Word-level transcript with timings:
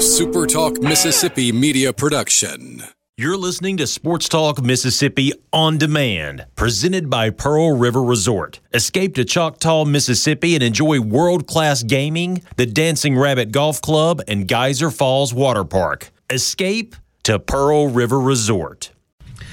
a 0.00 0.02
Super 0.02 0.46
Talk 0.46 0.80
Mississippi 0.80 1.52
media 1.52 1.92
production. 1.92 2.82
You're 3.18 3.36
listening 3.36 3.76
to 3.76 3.86
Sports 3.86 4.30
Talk 4.30 4.62
Mississippi 4.62 5.30
on 5.52 5.76
demand, 5.76 6.46
presented 6.56 7.10
by 7.10 7.28
Pearl 7.28 7.76
River 7.76 8.02
Resort. 8.02 8.60
Escape 8.72 9.14
to 9.16 9.26
Choctaw, 9.26 9.84
Mississippi 9.84 10.54
and 10.54 10.62
enjoy 10.62 11.00
world 11.02 11.46
class 11.46 11.82
gaming, 11.82 12.40
the 12.56 12.64
Dancing 12.64 13.18
Rabbit 13.18 13.52
Golf 13.52 13.82
Club, 13.82 14.22
and 14.26 14.48
Geyser 14.48 14.90
Falls 14.90 15.34
Water 15.34 15.64
Park. 15.64 16.10
Escape 16.30 16.96
to 17.24 17.38
Pearl 17.38 17.88
River 17.88 18.18
Resort. 18.18 18.92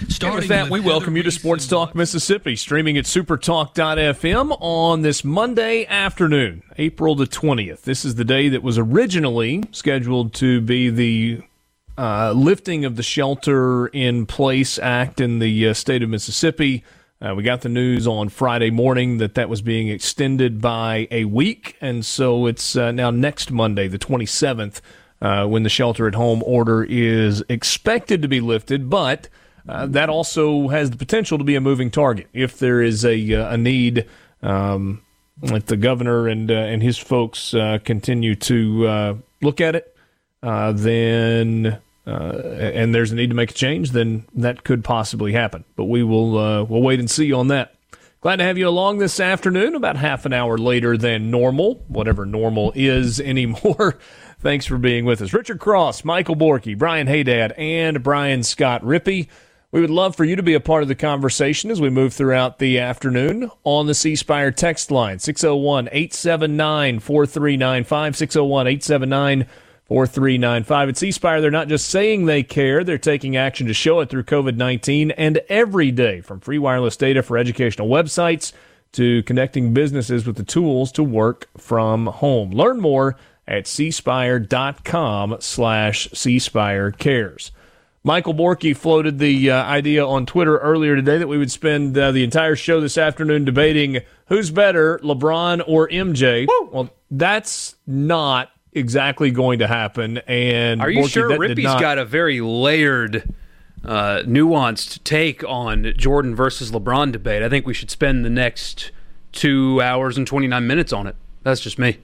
Starting 0.05 0.37
with 0.37 0.47
that, 0.49 0.69
we 0.69 0.79
welcome 0.79 1.17
you 1.17 1.23
to 1.23 1.31
Sports 1.31 1.67
Talk 1.67 1.95
Mississippi, 1.95 2.55
streaming 2.55 2.97
at 2.97 3.05
supertalk.fm 3.05 4.55
on 4.61 5.01
this 5.01 5.23
Monday 5.23 5.87
afternoon, 5.87 6.61
April 6.77 7.15
the 7.15 7.25
20th. 7.25 7.81
This 7.81 8.05
is 8.05 8.13
the 8.13 8.23
day 8.23 8.47
that 8.49 8.61
was 8.61 8.77
originally 8.77 9.63
scheduled 9.71 10.35
to 10.35 10.61
be 10.61 10.91
the 10.91 11.41
uh, 11.97 12.31
lifting 12.33 12.85
of 12.85 12.95
the 12.95 13.01
Shelter 13.01 13.87
in 13.87 14.27
Place 14.27 14.77
Act 14.77 15.19
in 15.19 15.39
the 15.39 15.69
uh, 15.69 15.73
state 15.73 16.03
of 16.03 16.09
Mississippi. 16.09 16.83
Uh, 17.19 17.33
we 17.35 17.41
got 17.41 17.61
the 17.61 17.69
news 17.69 18.05
on 18.05 18.29
Friday 18.29 18.69
morning 18.69 19.17
that 19.17 19.33
that 19.33 19.49
was 19.49 19.63
being 19.63 19.87
extended 19.87 20.61
by 20.61 21.07
a 21.09 21.25
week, 21.25 21.75
and 21.81 22.05
so 22.05 22.45
it's 22.45 22.75
uh, 22.75 22.91
now 22.91 23.09
next 23.09 23.49
Monday, 23.49 23.87
the 23.87 23.97
27th, 23.97 24.79
uh, 25.23 25.47
when 25.47 25.63
the 25.63 25.69
shelter 25.69 26.07
at 26.07 26.13
home 26.13 26.43
order 26.45 26.83
is 26.83 27.43
expected 27.49 28.21
to 28.21 28.27
be 28.27 28.39
lifted, 28.39 28.91
but 28.91 29.27
uh, 29.67 29.85
that 29.87 30.09
also 30.09 30.67
has 30.69 30.91
the 30.91 30.97
potential 30.97 31.37
to 31.37 31.43
be 31.43 31.55
a 31.55 31.61
moving 31.61 31.91
target 31.91 32.27
if 32.33 32.59
there 32.59 32.81
is 32.81 33.03
a, 33.05 33.33
uh, 33.33 33.53
a 33.53 33.57
need. 33.57 34.05
Um, 34.41 35.03
if 35.41 35.67
the 35.67 35.77
governor 35.77 36.27
and 36.27 36.49
uh, 36.49 36.55
and 36.55 36.81
his 36.81 36.97
folks 36.97 37.51
continue 37.83 38.33
to 38.35 39.21
look 39.41 39.61
at 39.61 39.75
it, 39.75 39.95
then 40.41 41.79
and 42.05 42.95
there's 42.95 43.11
a 43.11 43.15
need 43.15 43.29
to 43.29 43.35
make 43.35 43.51
a 43.51 43.53
change, 43.53 43.91
then 43.91 44.25
that 44.33 44.63
could 44.63 44.83
possibly 44.83 45.33
happen. 45.33 45.63
But 45.75 45.85
we 45.85 46.01
will 46.01 46.65
we'll 46.65 46.81
wait 46.81 46.99
and 46.99 47.09
see 47.09 47.31
on 47.31 47.49
that. 47.49 47.75
Glad 48.19 48.37
to 48.37 48.43
have 48.45 48.57
you 48.57 48.67
along 48.67 48.97
this 48.97 49.19
afternoon, 49.19 49.75
about 49.75 49.95
half 49.95 50.25
an 50.25 50.33
hour 50.33 50.57
later 50.57 50.97
than 50.97 51.29
normal, 51.29 51.85
whatever 51.87 52.25
normal 52.25 52.73
is 52.75 53.19
anymore. 53.21 53.99
Thanks 54.39 54.65
for 54.65 54.77
being 54.77 55.05
with 55.05 55.21
us. 55.21 55.33
Richard 55.33 55.59
Cross, 55.59 56.03
Michael 56.03 56.35
Borky, 56.35 56.77
Brian 56.77 57.07
Haydad, 57.07 57.53
and 57.57 58.01
Brian 58.03 58.41
Scott 58.41 58.81
Rippey. 58.83 59.27
We 59.69 59.81
would 59.81 59.89
love 59.89 60.15
for 60.15 60.23
you 60.23 60.37
to 60.37 60.43
be 60.43 60.53
a 60.53 60.61
part 60.61 60.83
of 60.83 60.87
the 60.87 60.95
conversation 60.95 61.69
as 61.69 61.81
we 61.81 61.89
move 61.89 62.13
throughout 62.13 62.57
the 62.57 62.79
afternoon 62.79 63.51
on 63.65 63.85
the 63.85 63.93
C 63.93 64.15
Spire 64.15 64.49
text 64.49 64.91
line 64.91 65.19
601 65.19 65.89
879 65.91 66.99
4395. 67.01 68.15
601 68.15 68.67
879 68.67 69.45
4395. 69.83 70.89
At 70.89 70.97
C 70.97 71.11
Spire, 71.11 71.41
they're 71.41 71.51
not 71.51 71.67
just 71.67 71.89
saying 71.89 72.25
they 72.25 72.43
care, 72.43 72.85
they're 72.85 72.97
taking 72.97 73.35
action 73.35 73.67
to 73.67 73.73
show 73.73 73.99
it 73.99 74.09
through 74.09 74.23
COVID 74.23 74.55
19 74.55 75.11
and 75.11 75.41
every 75.49 75.91
day 75.91 76.21
from 76.21 76.39
free 76.39 76.59
wireless 76.59 76.95
data 76.95 77.21
for 77.21 77.37
educational 77.37 77.89
websites 77.89 78.53
to 78.93 79.21
connecting 79.23 79.73
businesses 79.73 80.25
with 80.25 80.37
the 80.37 80.45
tools 80.45 80.93
to 80.93 81.03
work 81.03 81.49
from 81.57 82.05
home. 82.05 82.51
Learn 82.51 82.79
more 82.79 83.17
at 83.45 83.65
cspire.com 83.65 85.37
slash 85.41 86.07
cspirecares. 86.11 87.51
Michael 88.07 88.33
Borky 88.33 88.73
floated 88.73 89.19
the 89.19 89.51
uh, 89.51 89.65
idea 89.65 90.07
on 90.07 90.25
Twitter 90.25 90.57
earlier 90.59 90.95
today 90.95 91.17
that 91.17 91.27
we 91.27 91.37
would 91.37 91.51
spend 91.51 91.97
uh, 91.97 92.13
the 92.13 92.23
entire 92.23 92.55
show 92.55 92.79
this 92.79 92.97
afternoon 92.97 93.43
debating 93.43 93.99
who's 94.27 94.49
better, 94.49 94.97
LeBron 94.99 95.61
or 95.67 95.89
MJ. 95.89 96.47
Woo! 96.47 96.69
Well, 96.71 96.89
that's 97.11 97.75
not 97.85 98.49
exactly 98.71 99.29
going 99.29 99.59
to 99.59 99.67
happen. 99.67 100.19
And 100.19 100.81
are 100.81 100.89
you 100.89 101.01
Borky, 101.03 101.09
sure 101.09 101.37
Rippey's 101.37 101.65
not... 101.65 101.81
got 101.81 101.97
a 101.97 102.05
very 102.05 102.39
layered, 102.39 103.35
uh, 103.83 104.21
nuanced 104.25 105.03
take 105.03 105.43
on 105.43 105.93
Jordan 105.97 106.33
versus 106.33 106.71
LeBron 106.71 107.11
debate? 107.11 107.43
I 107.43 107.49
think 107.49 107.65
we 107.65 107.73
should 107.73 107.91
spend 107.91 108.23
the 108.23 108.29
next 108.29 108.91
two 109.33 109.81
hours 109.81 110.17
and 110.17 110.25
twenty 110.25 110.47
nine 110.47 110.65
minutes 110.65 110.93
on 110.93 111.07
it. 111.07 111.17
That's 111.43 111.59
just 111.59 111.77
me. 111.77 111.97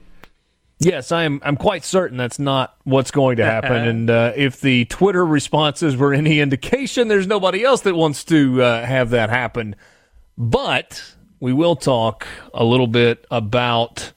Yes, 0.84 1.12
I 1.12 1.24
am. 1.24 1.40
I'm 1.42 1.56
quite 1.56 1.84
certain 1.84 2.18
that's 2.18 2.38
not 2.38 2.76
what's 2.84 3.10
going 3.10 3.38
to 3.38 3.44
happen. 3.44 3.72
and 3.88 4.10
uh, 4.10 4.32
if 4.36 4.60
the 4.60 4.84
Twitter 4.86 5.24
responses 5.24 5.96
were 5.96 6.12
any 6.12 6.40
indication, 6.40 7.08
there's 7.08 7.26
nobody 7.26 7.64
else 7.64 7.80
that 7.82 7.94
wants 7.94 8.24
to 8.24 8.62
uh, 8.62 8.84
have 8.84 9.10
that 9.10 9.30
happen. 9.30 9.76
But 10.36 11.02
we 11.40 11.52
will 11.52 11.76
talk 11.76 12.26
a 12.52 12.64
little 12.64 12.86
bit 12.86 13.24
about 13.30 14.12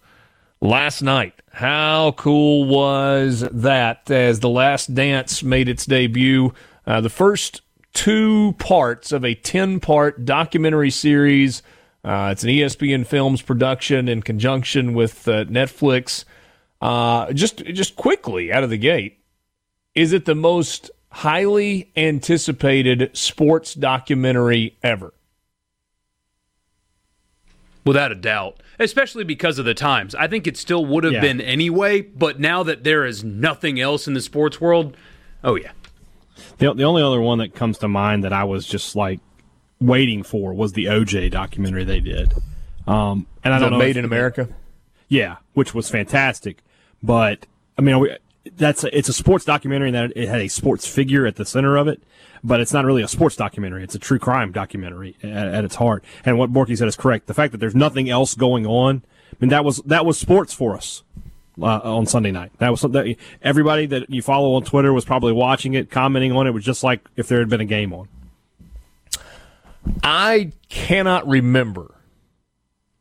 last 0.61 1.01
night. 1.01 1.33
How 1.51 2.11
cool 2.11 2.65
was 2.65 3.41
that? 3.51 4.09
As 4.11 4.41
the 4.41 4.49
Last 4.49 4.93
Dance 4.93 5.43
made 5.43 5.69
its 5.69 5.85
debut, 5.85 6.53
uh, 6.85 7.01
the 7.01 7.09
first 7.09 7.61
two 7.93 8.53
parts 8.59 9.11
of 9.11 9.23
a 9.25 9.33
ten-part 9.35 10.25
documentary 10.25 10.91
series. 10.91 11.63
Uh, 12.03 12.29
it's 12.31 12.43
an 12.43 12.49
ESPN 12.49 13.05
Films 13.05 13.41
production 13.41 14.07
in 14.07 14.21
conjunction 14.21 14.93
with 14.93 15.27
uh, 15.27 15.45
Netflix. 15.45 16.25
Uh, 16.81 17.33
just 17.33 17.57
just 17.65 17.95
quickly 17.95 18.51
out 18.51 18.63
of 18.63 18.69
the 18.69 18.77
gate, 18.77 19.19
is 19.95 20.13
it 20.13 20.25
the 20.25 20.35
most 20.35 20.91
highly 21.09 21.91
anticipated 21.95 23.09
sports 23.13 23.73
documentary 23.73 24.77
ever? 24.83 25.13
Without 27.83 28.11
a 28.11 28.15
doubt, 28.15 28.61
especially 28.79 29.23
because 29.23 29.57
of 29.57 29.65
the 29.65 29.73
times. 29.73 30.13
I 30.13 30.27
think 30.27 30.45
it 30.45 30.57
still 30.57 30.85
would 30.85 31.03
have 31.03 31.13
yeah. 31.13 31.21
been 31.21 31.41
anyway, 31.41 32.01
but 32.01 32.39
now 32.39 32.61
that 32.63 32.83
there 32.83 33.05
is 33.05 33.23
nothing 33.23 33.79
else 33.79 34.07
in 34.07 34.13
the 34.13 34.21
sports 34.21 34.59
world, 34.61 34.95
oh 35.43 35.55
yeah. 35.55 35.71
The, 36.59 36.73
the 36.73 36.83
only 36.83 37.01
other 37.01 37.21
one 37.21 37.39
that 37.39 37.55
comes 37.55 37.77
to 37.79 37.87
mind 37.87 38.23
that 38.23 38.33
I 38.33 38.43
was 38.43 38.67
just 38.67 38.95
like 38.95 39.19
waiting 39.79 40.23
for 40.23 40.53
was 40.53 40.73
the 40.73 40.85
OJ 40.85 41.31
documentary 41.31 41.83
they 41.83 41.99
did. 41.99 42.33
Um, 42.85 43.25
and 43.43 43.53
I 43.53 43.59
don't 43.59 43.71
know. 43.71 43.77
Made 43.77 43.97
in 43.97 44.05
America? 44.05 44.49
Yeah, 45.07 45.37
which 45.53 45.73
was 45.73 45.89
fantastic. 45.89 46.59
But 47.01 47.45
I 47.77 47.81
mean, 47.81 48.17
that's 48.55 48.83
a, 48.83 48.97
it's 48.97 49.09
a 49.09 49.13
sports 49.13 49.45
documentary 49.45 49.91
that 49.91 50.13
it 50.15 50.27
had 50.27 50.41
a 50.41 50.47
sports 50.47 50.87
figure 50.87 51.25
at 51.25 51.35
the 51.35 51.45
center 51.45 51.77
of 51.77 51.87
it, 51.87 52.01
but 52.43 52.59
it's 52.59 52.73
not 52.73 52.85
really 52.85 53.01
a 53.01 53.07
sports 53.07 53.35
documentary. 53.35 53.83
It's 53.83 53.95
a 53.95 53.99
true 53.99 54.19
crime 54.19 54.51
documentary 54.51 55.15
at, 55.23 55.47
at 55.47 55.63
its 55.63 55.75
heart. 55.75 56.03
And 56.25 56.37
what 56.37 56.51
Borky 56.51 56.77
said 56.77 56.87
is 56.87 56.95
correct. 56.95 57.27
The 57.27 57.33
fact 57.33 57.51
that 57.51 57.59
there's 57.59 57.75
nothing 57.75 58.09
else 58.09 58.35
going 58.35 58.65
on, 58.65 59.03
I 59.31 59.35
mean, 59.39 59.49
that 59.49 59.65
was 59.65 59.77
that 59.79 60.05
was 60.05 60.17
sports 60.17 60.53
for 60.53 60.75
us. 60.75 61.03
Uh, 61.59 61.79
on 61.83 62.05
Sunday 62.05 62.29
night. 62.29 62.51
That 62.59 62.69
was 62.69 62.81
something 62.81 63.15
everybody 63.41 63.87
that 63.87 64.11
you 64.11 64.21
follow 64.21 64.53
on 64.53 64.63
Twitter 64.63 64.93
was 64.93 65.05
probably 65.05 65.33
watching 65.33 65.73
it, 65.73 65.89
commenting 65.89 66.31
on 66.31 66.45
it. 66.45 66.51
it. 66.51 66.53
was 66.53 66.63
just 66.63 66.83
like 66.83 67.01
if 67.15 67.27
there 67.27 67.39
had 67.39 67.49
been 67.49 67.61
a 67.61 67.65
game 67.65 67.93
on. 67.93 68.07
I 70.03 70.51
cannot 70.69 71.27
remember 71.27 71.95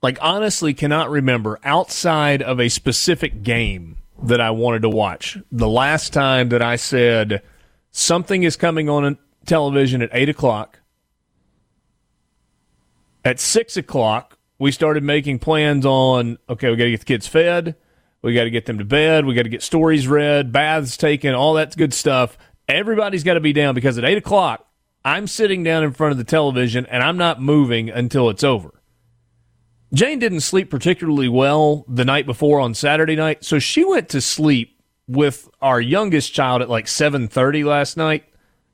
like 0.06 0.18
honestly 0.20 0.72
cannot 0.72 1.10
remember 1.10 1.58
outside 1.64 2.40
of 2.40 2.60
a 2.60 2.68
specific 2.68 3.42
game 3.42 3.96
that 4.22 4.40
I 4.40 4.52
wanted 4.52 4.82
to 4.82 4.88
watch. 4.88 5.36
The 5.50 5.66
last 5.66 6.12
time 6.12 6.50
that 6.50 6.62
I 6.62 6.76
said 6.76 7.42
something 7.90 8.44
is 8.44 8.54
coming 8.54 8.88
on 8.88 9.18
television 9.46 10.02
at 10.02 10.10
eight 10.12 10.28
o'clock. 10.28 10.78
At 13.24 13.40
six 13.40 13.76
o'clock, 13.76 14.38
we 14.60 14.70
started 14.70 15.02
making 15.02 15.40
plans 15.40 15.84
on 15.84 16.38
okay, 16.48 16.70
we 16.70 16.76
got 16.76 16.84
to 16.84 16.90
get 16.92 17.00
the 17.00 17.06
kids 17.06 17.26
fed, 17.26 17.74
we 18.22 18.32
got 18.32 18.44
to 18.44 18.50
get 18.50 18.66
them 18.66 18.78
to 18.78 18.84
bed, 18.84 19.26
we 19.26 19.34
got 19.34 19.42
to 19.42 19.48
get 19.48 19.60
stories 19.60 20.06
read, 20.06 20.52
baths 20.52 20.96
taken, 20.96 21.34
all 21.34 21.54
that 21.54 21.76
good 21.76 21.92
stuff. 21.92 22.38
Everybody's 22.68 23.24
got 23.24 23.34
to 23.34 23.40
be 23.40 23.52
down 23.52 23.74
because 23.74 23.98
at 23.98 24.04
eight 24.04 24.18
o'clock, 24.18 24.68
I'm 25.04 25.26
sitting 25.26 25.64
down 25.64 25.82
in 25.82 25.92
front 25.92 26.12
of 26.12 26.18
the 26.18 26.22
television 26.22 26.86
and 26.86 27.02
I'm 27.02 27.16
not 27.16 27.42
moving 27.42 27.90
until 27.90 28.30
it's 28.30 28.44
over. 28.44 28.70
Jane 29.92 30.18
didn't 30.18 30.40
sleep 30.40 30.70
particularly 30.70 31.28
well 31.28 31.84
the 31.88 32.04
night 32.04 32.26
before 32.26 32.60
on 32.60 32.74
Saturday 32.74 33.16
night, 33.16 33.44
so 33.44 33.58
she 33.58 33.84
went 33.84 34.08
to 34.10 34.20
sleep 34.20 34.80
with 35.08 35.48
our 35.62 35.80
youngest 35.80 36.32
child 36.32 36.62
at 36.62 36.68
like 36.68 36.86
7:30 36.86 37.64
last 37.64 37.96
night, 37.96 38.24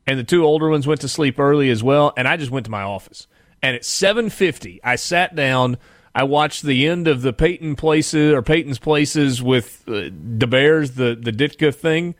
and 0.07 0.19
the 0.19 0.25
two 0.25 0.45
older 0.45 0.71
ones 0.71 0.87
went 0.87 1.01
to 1.03 1.09
sleep 1.09 1.39
early 1.39 1.71
as 1.71 1.83
well, 1.83 2.13
and 2.17 2.27
I 2.27 2.37
just 2.37 2.51
went 2.51 2.65
to 2.65 2.71
my 2.71 2.83
office. 2.83 3.27
And 3.63 3.77
at 3.77 3.83
7:50, 3.83 4.81
I 4.83 4.97
sat 4.97 5.35
down, 5.35 5.77
I 6.15 6.25
watched 6.25 6.63
the 6.63 6.87
end 6.87 7.07
of 7.07 7.23
the 7.23 7.33
Peyton 7.33 7.77
places 7.77 8.33
or 8.33 8.43
Peyton's 8.43 8.79
places 8.79 9.43
with 9.43 9.85
uh, 9.87 10.11
the 10.13 10.47
Bears, 10.47 10.93
the 10.93 11.15
the 11.21 11.33
Ditka 11.33 11.75
thing, 11.75 12.15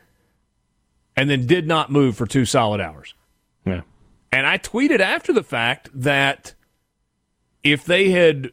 and 1.17 1.29
then 1.29 1.47
did 1.47 1.67
not 1.67 1.91
move 1.91 2.15
for 2.15 2.27
two 2.27 2.45
solid 2.45 2.79
hours. 2.79 3.15
Yeah. 3.65 3.81
And 4.31 4.45
I 4.45 4.57
tweeted 4.57 4.99
after 4.99 5.33
the 5.33 5.43
fact 5.43 5.89
that 5.93 6.53
if 7.63 7.85
they 7.85 8.11
had 8.11 8.51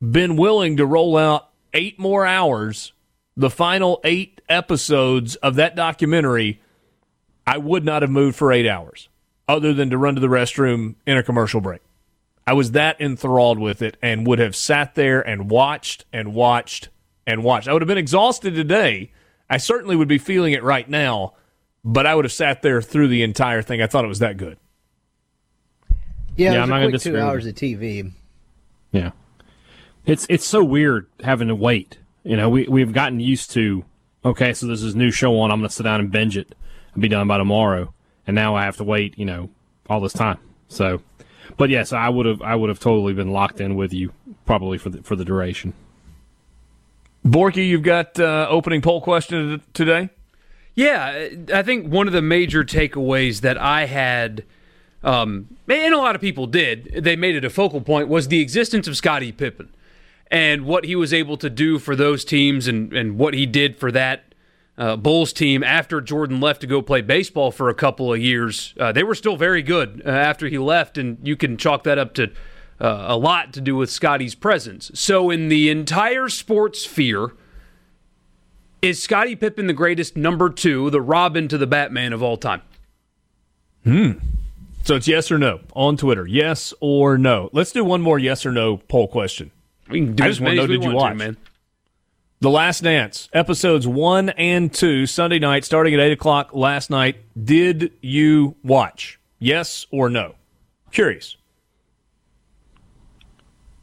been 0.00 0.36
willing 0.36 0.76
to 0.76 0.86
roll 0.86 1.16
out 1.16 1.48
eight 1.74 1.98
more 1.98 2.24
hours, 2.26 2.92
the 3.36 3.50
final 3.50 4.00
eight 4.04 4.40
episodes 4.48 5.36
of 5.36 5.56
that 5.56 5.76
documentary, 5.76 6.60
I 7.46 7.58
would 7.58 7.84
not 7.84 8.02
have 8.02 8.10
moved 8.10 8.36
for 8.36 8.52
eight 8.52 8.66
hours 8.68 9.08
other 9.46 9.72
than 9.72 9.90
to 9.90 9.98
run 9.98 10.14
to 10.14 10.20
the 10.20 10.26
restroom 10.26 10.94
in 11.06 11.16
a 11.16 11.22
commercial 11.22 11.60
break. 11.60 11.80
I 12.46 12.52
was 12.52 12.72
that 12.72 13.00
enthralled 13.00 13.58
with 13.58 13.82
it 13.82 13.96
and 14.02 14.26
would 14.26 14.38
have 14.38 14.56
sat 14.56 14.94
there 14.94 15.20
and 15.20 15.50
watched 15.50 16.04
and 16.12 16.34
watched 16.34 16.88
and 17.26 17.44
watched. 17.44 17.68
I 17.68 17.72
would 17.72 17.82
have 17.82 17.88
been 17.88 17.98
exhausted 17.98 18.54
today 18.54 19.10
I 19.50 19.56
certainly 19.56 19.96
would 19.96 20.08
be 20.08 20.18
feeling 20.18 20.52
it 20.52 20.62
right 20.62 20.88
now, 20.88 21.34
but 21.84 22.06
I 22.06 22.14
would 22.14 22.24
have 22.24 22.32
sat 22.32 22.62
there 22.62 22.82
through 22.82 23.08
the 23.08 23.22
entire 23.22 23.62
thing. 23.62 23.80
I 23.80 23.86
thought 23.86 24.04
it 24.04 24.08
was 24.08 24.18
that 24.18 24.36
good. 24.36 24.58
Yeah, 26.36 26.52
Yeah, 26.52 26.52
it 26.52 26.54
I'm 26.56 26.60
was 26.62 26.68
not 26.68 26.76
gonna 26.76 26.90
quick 26.90 27.02
two 27.02 27.18
hours 27.18 27.46
of 27.46 27.54
TV. 27.54 28.12
Yeah. 28.92 29.10
It's 30.08 30.26
it's 30.30 30.46
so 30.46 30.64
weird 30.64 31.06
having 31.22 31.48
to 31.48 31.54
wait. 31.54 31.98
You 32.24 32.36
know, 32.36 32.48
we 32.48 32.66
we've 32.66 32.94
gotten 32.94 33.20
used 33.20 33.50
to 33.52 33.84
okay, 34.24 34.54
so 34.54 34.66
there's 34.66 34.82
this 34.82 34.94
new 34.94 35.10
show 35.10 35.38
on, 35.38 35.50
I'm 35.50 35.58
gonna 35.58 35.68
sit 35.68 35.82
down 35.82 36.00
and 36.00 36.10
binge 36.10 36.36
it 36.36 36.54
and 36.94 37.02
be 37.02 37.08
done 37.08 37.28
by 37.28 37.36
tomorrow. 37.36 37.92
And 38.26 38.34
now 38.34 38.56
I 38.56 38.64
have 38.64 38.78
to 38.78 38.84
wait, 38.84 39.18
you 39.18 39.26
know, 39.26 39.50
all 39.86 40.00
this 40.00 40.14
time. 40.14 40.38
So 40.68 41.02
but 41.58 41.68
yes, 41.68 41.92
I 41.92 42.08
would 42.08 42.24
have 42.24 42.40
I 42.40 42.54
would 42.54 42.70
have 42.70 42.80
totally 42.80 43.12
been 43.12 43.32
locked 43.32 43.60
in 43.60 43.76
with 43.76 43.92
you 43.92 44.14
probably 44.46 44.78
for 44.78 44.88
the 44.88 45.02
for 45.02 45.14
the 45.14 45.26
duration. 45.26 45.74
Borky, 47.26 47.68
you've 47.68 47.82
got 47.82 48.18
uh, 48.18 48.46
opening 48.48 48.80
poll 48.80 49.02
question 49.02 49.60
today. 49.74 50.08
Yeah, 50.74 51.28
I 51.52 51.62
think 51.62 51.92
one 51.92 52.06
of 52.06 52.14
the 52.14 52.22
major 52.22 52.64
takeaways 52.64 53.40
that 53.40 53.58
I 53.58 53.86
had, 53.86 54.44
um, 55.02 55.48
and 55.68 55.92
a 55.92 55.98
lot 55.98 56.14
of 56.14 56.20
people 56.20 56.46
did, 56.46 57.00
they 57.02 57.16
made 57.16 57.34
it 57.34 57.44
a 57.44 57.50
focal 57.50 57.80
point, 57.80 58.06
was 58.06 58.28
the 58.28 58.40
existence 58.40 58.86
of 58.86 58.96
Scottie 58.96 59.32
Pippen 59.32 59.70
and 60.30 60.64
what 60.64 60.84
he 60.84 60.94
was 60.94 61.12
able 61.12 61.36
to 61.38 61.50
do 61.50 61.78
for 61.78 61.96
those 61.96 62.24
teams 62.24 62.66
and, 62.68 62.92
and 62.92 63.18
what 63.18 63.34
he 63.34 63.46
did 63.46 63.76
for 63.76 63.90
that 63.92 64.28
uh, 64.76 64.96
Bulls 64.96 65.32
team 65.32 65.64
after 65.64 66.00
Jordan 66.00 66.40
left 66.40 66.60
to 66.60 66.66
go 66.66 66.80
play 66.80 67.00
baseball 67.00 67.50
for 67.50 67.68
a 67.68 67.74
couple 67.74 68.12
of 68.12 68.20
years. 68.20 68.74
Uh, 68.78 68.92
they 68.92 69.02
were 69.02 69.14
still 69.14 69.36
very 69.36 69.62
good 69.62 70.02
uh, 70.06 70.10
after 70.10 70.46
he 70.46 70.56
left, 70.56 70.96
and 70.96 71.18
you 71.26 71.36
can 71.36 71.56
chalk 71.56 71.82
that 71.82 71.98
up 71.98 72.14
to 72.14 72.30
uh, 72.80 73.06
a 73.08 73.16
lot 73.16 73.52
to 73.54 73.60
do 73.60 73.74
with 73.74 73.90
Scottie's 73.90 74.36
presence. 74.36 74.90
So, 74.94 75.30
in 75.30 75.48
the 75.48 75.68
entire 75.68 76.28
sports 76.28 76.82
sphere, 76.82 77.32
is 78.80 79.02
Scottie 79.02 79.34
Pippen 79.34 79.66
the 79.66 79.72
greatest 79.72 80.16
number 80.16 80.48
two, 80.48 80.88
the 80.90 81.00
Robin 81.00 81.48
to 81.48 81.58
the 81.58 81.66
Batman 81.66 82.12
of 82.12 82.22
all 82.22 82.36
time? 82.36 82.62
Hmm. 83.82 84.12
So 84.84 84.94
it's 84.94 85.08
yes 85.08 85.30
or 85.30 85.38
no 85.38 85.60
on 85.74 85.96
Twitter. 85.96 86.26
Yes 86.26 86.72
or 86.80 87.18
no. 87.18 87.50
Let's 87.52 87.72
do 87.72 87.84
one 87.84 88.00
more 88.00 88.18
yes 88.18 88.46
or 88.46 88.52
no 88.52 88.76
poll 88.76 89.08
question. 89.08 89.50
We 89.90 90.00
can 90.00 90.14
do 90.14 90.24
I 90.24 90.28
just 90.28 90.40
wanna 90.40 90.50
many 90.56 90.60
know, 90.60 90.66
did 90.66 90.84
you 90.84 90.90
want 90.90 91.18
to, 91.18 91.24
watch? 91.24 91.28
man. 91.28 91.36
The 92.40 92.50
Last 92.50 92.82
Dance, 92.84 93.28
episodes 93.32 93.86
one 93.86 94.28
and 94.30 94.72
two, 94.72 95.06
Sunday 95.06 95.38
night, 95.40 95.64
starting 95.64 95.92
at 95.94 96.00
8 96.00 96.12
o'clock 96.12 96.50
last 96.52 96.88
night. 96.88 97.16
Did 97.42 97.92
you 98.00 98.54
watch? 98.62 99.18
Yes 99.40 99.86
or 99.90 100.08
no? 100.08 100.34
Curious. 100.92 101.36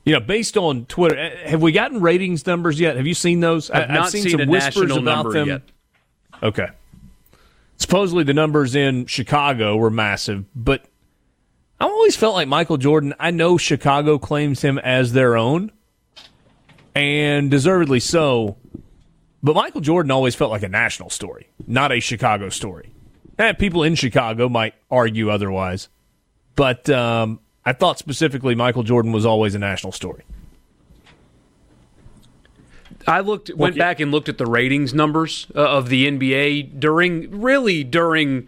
You 0.06 0.14
know, 0.14 0.20
based 0.20 0.56
on 0.56 0.86
Twitter, 0.86 1.18
eh, 1.18 1.50
have 1.50 1.62
we 1.62 1.72
gotten 1.72 2.00
ratings 2.00 2.46
numbers 2.46 2.80
yet? 2.80 2.96
Have 2.96 3.08
you 3.08 3.14
seen 3.16 3.40
those? 3.40 3.72
I- 3.72 3.84
I've 3.84 3.90
not 3.90 4.12
seen, 4.12 4.22
seen 4.24 4.32
some 4.34 4.42
a 4.42 4.46
whispers 4.46 4.76
national 4.84 4.98
about 5.00 5.32
them. 5.34 5.48
yet. 5.48 5.62
Okay. 6.44 6.68
Supposedly 7.78 8.24
the 8.24 8.34
numbers 8.34 8.76
in 8.76 9.06
Chicago 9.08 9.76
were 9.76 9.90
massive, 9.90 10.46
but 10.56 10.86
I 11.80 11.86
always 11.86 12.16
felt 12.16 12.36
like 12.36 12.48
Michael 12.48 12.78
Jordan. 12.78 13.14
I 13.20 13.32
know 13.32 13.58
Chicago 13.58 14.18
claims 14.18 14.62
him 14.62 14.78
as 14.78 15.12
their 15.14 15.36
own, 15.36 15.72
and 16.96 17.52
deservedly 17.52 18.00
so. 18.00 18.58
But 19.44 19.56
Michael 19.56 19.82
Jordan 19.82 20.10
always 20.10 20.34
felt 20.34 20.50
like 20.50 20.64
a 20.64 20.70
national 20.70 21.12
story, 21.12 21.50
not 21.68 21.92
a 21.92 22.00
Chicago 22.00 22.50
story. 22.50 22.92
And 23.38 23.58
people 23.60 23.84
in 23.84 23.96
Chicago 23.96 24.50
might 24.50 24.74
argue 24.90 25.30
otherwise, 25.30 25.90
but 26.56 26.90
um, 26.90 27.42
I 27.66 27.74
thought 27.74 28.00
specifically 28.00 28.56
Michael 28.56 28.84
Jordan 28.84 29.12
was 29.12 29.26
always 29.26 29.54
a 29.54 29.60
national 29.60 29.92
story. 29.92 30.24
I 33.08 33.20
looked, 33.20 33.54
went 33.54 33.78
back 33.78 34.00
and 34.00 34.12
looked 34.12 34.30
at 34.30 34.40
the 34.40 34.48
ratings 34.48 34.94
numbers 34.94 35.46
uh, 35.54 35.60
of 35.60 35.90
the 35.90 36.08
NBA 36.08 36.80
during, 36.80 37.42
really 37.42 37.84
during 37.84 38.48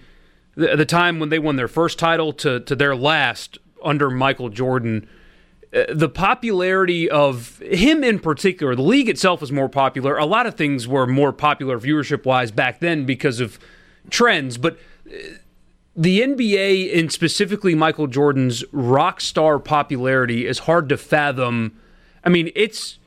the, 0.55 0.75
the 0.75 0.85
time 0.85 1.19
when 1.19 1.29
they 1.29 1.38
won 1.38 1.57
their 1.57 1.67
first 1.67 2.00
title 2.00 2.33
to, 2.33 2.59
to 2.61 2.75
their 2.75 2.95
last 2.95 3.59
under 3.83 4.09
Michael 4.09 4.50
Jordan. 4.50 5.07
Uh, 5.73 5.83
the 5.93 6.07
popularity 6.09 7.09
of 7.09 7.59
him 7.59 8.03
in 8.03 8.19
particular, 8.19 8.75
the 8.75 8.81
league 8.81 9.09
itself 9.09 9.41
was 9.41 9.51
more 9.51 9.67
popular. 9.67 10.17
A 10.17 10.25
lot 10.25 10.45
of 10.47 10.55
things 10.55 10.87
were 10.87 11.05
more 11.05 11.33
popular 11.33 11.77
viewership 11.77 12.25
wise 12.25 12.51
back 12.51 12.79
then 12.79 13.05
because 13.05 13.39
of 13.39 13.59
trends, 14.09 14.57
but 14.57 14.77
uh, 15.09 15.13
the 15.95 16.21
NBA 16.21 16.97
and 16.97 17.11
specifically 17.11 17.75
Michael 17.75 18.07
Jordan's 18.07 18.63
rock 18.71 19.19
star 19.19 19.59
popularity 19.59 20.47
is 20.47 20.59
hard 20.59 20.87
to 20.89 20.97
fathom. 20.97 21.77
I 22.23 22.29
mean, 22.29 22.51
it's 22.55 22.99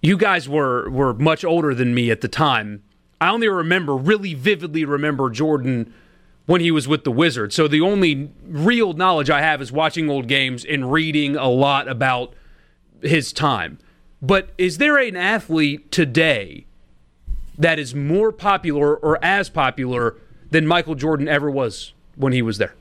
you 0.00 0.16
guys 0.16 0.48
were 0.48 0.88
were 0.88 1.12
much 1.12 1.44
older 1.44 1.74
than 1.74 1.94
me 1.94 2.10
at 2.10 2.20
the 2.20 2.28
time. 2.28 2.82
I 3.20 3.30
only 3.30 3.48
remember 3.48 3.96
really 3.96 4.32
vividly 4.34 4.84
remember 4.84 5.28
Jordan 5.28 5.92
when 6.46 6.60
he 6.60 6.70
was 6.70 6.88
with 6.88 7.04
the 7.04 7.12
Wizards. 7.12 7.54
So 7.54 7.68
the 7.68 7.80
only 7.80 8.30
real 8.46 8.92
knowledge 8.92 9.30
I 9.30 9.42
have 9.42 9.60
is 9.60 9.70
watching 9.70 10.08
old 10.08 10.28
games 10.28 10.64
and 10.64 10.90
reading 10.90 11.36
a 11.36 11.48
lot 11.48 11.88
about 11.88 12.32
his 13.02 13.32
time. 13.32 13.78
But 14.22 14.50
is 14.56 14.78
there 14.78 14.96
an 14.96 15.16
athlete 15.16 15.90
today 15.92 16.66
that 17.58 17.78
is 17.78 17.94
more 17.94 18.32
popular 18.32 18.96
or 18.96 19.22
as 19.22 19.48
popular 19.48 20.16
than 20.50 20.66
Michael 20.66 20.94
Jordan 20.94 21.28
ever 21.28 21.50
was 21.50 21.92
when 22.14 22.32
he 22.32 22.42
was 22.42 22.58
there? 22.58 22.74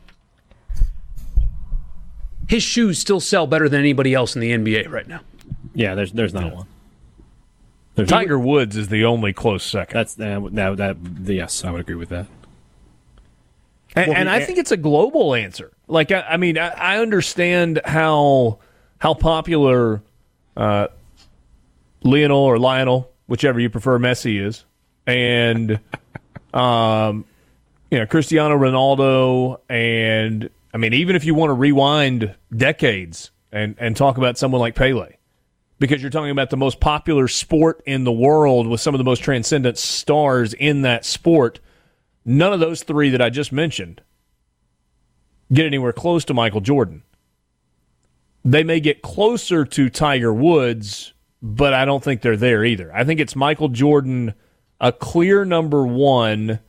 His 2.47 2.61
shoes 2.61 2.99
still 2.99 3.19
sell 3.19 3.47
better 3.47 3.67
than 3.67 3.79
anybody 3.79 4.13
else 4.13 4.35
in 4.35 4.41
the 4.41 4.51
NBA 4.51 4.89
right 4.91 5.07
now. 5.07 5.21
Yeah, 5.73 5.95
there's 5.95 6.11
there's 6.11 6.33
not 6.33 6.53
one. 6.53 6.67
There's 7.95 8.09
Tiger 8.09 8.37
Woods 8.37 8.77
is 8.77 8.89
the 8.89 9.05
only 9.05 9.33
close 9.33 9.63
second. 9.63 9.95
That's 9.95 10.19
uh, 10.19 10.47
that, 10.51 10.97
that 10.99 11.33
yes, 11.33 11.63
I 11.63 11.71
would 11.71 11.81
agree 11.81 11.95
with 11.95 12.09
that. 12.09 12.27
And, 13.95 14.09
Well, 14.09 14.17
and 14.17 14.29
I 14.29 14.41
think 14.41 14.59
it's 14.59 14.71
a 14.71 14.77
global 14.77 15.33
answer. 15.33 15.71
Like, 15.87 16.11
I, 16.11 16.21
I 16.21 16.37
mean, 16.37 16.57
I, 16.57 16.69
I 16.69 16.97
understand 16.99 17.81
how 17.85 18.59
how 18.97 19.13
popular 19.13 20.01
uh, 20.57 20.87
Lionel 22.03 22.37
or 22.37 22.59
Lionel, 22.59 23.11
whichever 23.27 23.59
you 23.59 23.69
prefer, 23.69 23.97
Messi 23.99 24.45
is, 24.45 24.65
and 25.07 25.79
um, 26.53 27.25
you 27.89 27.99
know 27.99 28.05
Cristiano 28.05 28.57
Ronaldo, 28.57 29.59
and 29.69 30.49
I 30.73 30.77
mean, 30.77 30.93
even 30.93 31.15
if 31.15 31.25
you 31.25 31.33
want 31.35 31.49
to 31.49 31.53
rewind 31.53 32.35
decades 32.55 33.31
and 33.51 33.75
and 33.79 33.95
talk 33.95 34.17
about 34.17 34.37
someone 34.37 34.59
like 34.59 34.75
Pele, 34.75 35.13
because 35.79 36.01
you're 36.01 36.11
talking 36.11 36.31
about 36.31 36.49
the 36.49 36.57
most 36.57 36.79
popular 36.79 37.27
sport 37.27 37.81
in 37.85 38.03
the 38.03 38.11
world 38.11 38.67
with 38.67 38.81
some 38.81 38.93
of 38.93 38.97
the 38.97 39.03
most 39.03 39.19
transcendent 39.19 39.77
stars 39.77 40.53
in 40.53 40.81
that 40.81 41.05
sport. 41.05 41.59
None 42.25 42.51
of 42.51 42.59
those 42.59 42.83
three 42.83 43.11
that 43.11 43.21
I 43.21 43.29
just 43.29 43.51
mentioned 43.51 44.01
get 45.53 45.65
anywhere 45.65 45.93
close 45.93 46.25
to 46.25 46.33
Michael 46.33 46.61
Jordan. 46.61 47.03
They 48.43 48.63
may 48.63 48.79
get 48.79 49.01
closer 49.01 49.63
to 49.63 49.89
Tiger 49.89 50.33
Woods, 50.33 51.13
but 51.41 51.73
I 51.73 51.85
don't 51.85 52.03
think 52.03 52.21
they're 52.21 52.37
there 52.37 52.65
either. 52.65 52.93
I 52.93 53.03
think 53.03 53.19
it's 53.19 53.35
Michael 53.35 53.69
Jordan, 53.69 54.33
a 54.81 54.91
clear 54.91 55.45
number 55.45 55.85
one, 55.85 56.59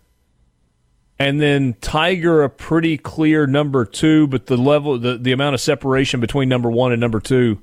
and 1.18 1.40
then 1.40 1.74
Tiger, 1.80 2.42
a 2.42 2.50
pretty 2.50 2.98
clear 2.98 3.46
number 3.46 3.86
two, 3.86 4.26
but 4.26 4.46
the 4.46 4.56
level, 4.56 4.98
the, 4.98 5.16
the 5.16 5.32
amount 5.32 5.54
of 5.54 5.60
separation 5.60 6.20
between 6.20 6.48
number 6.48 6.70
one 6.70 6.92
and 6.92 7.00
number 7.00 7.20
two 7.20 7.60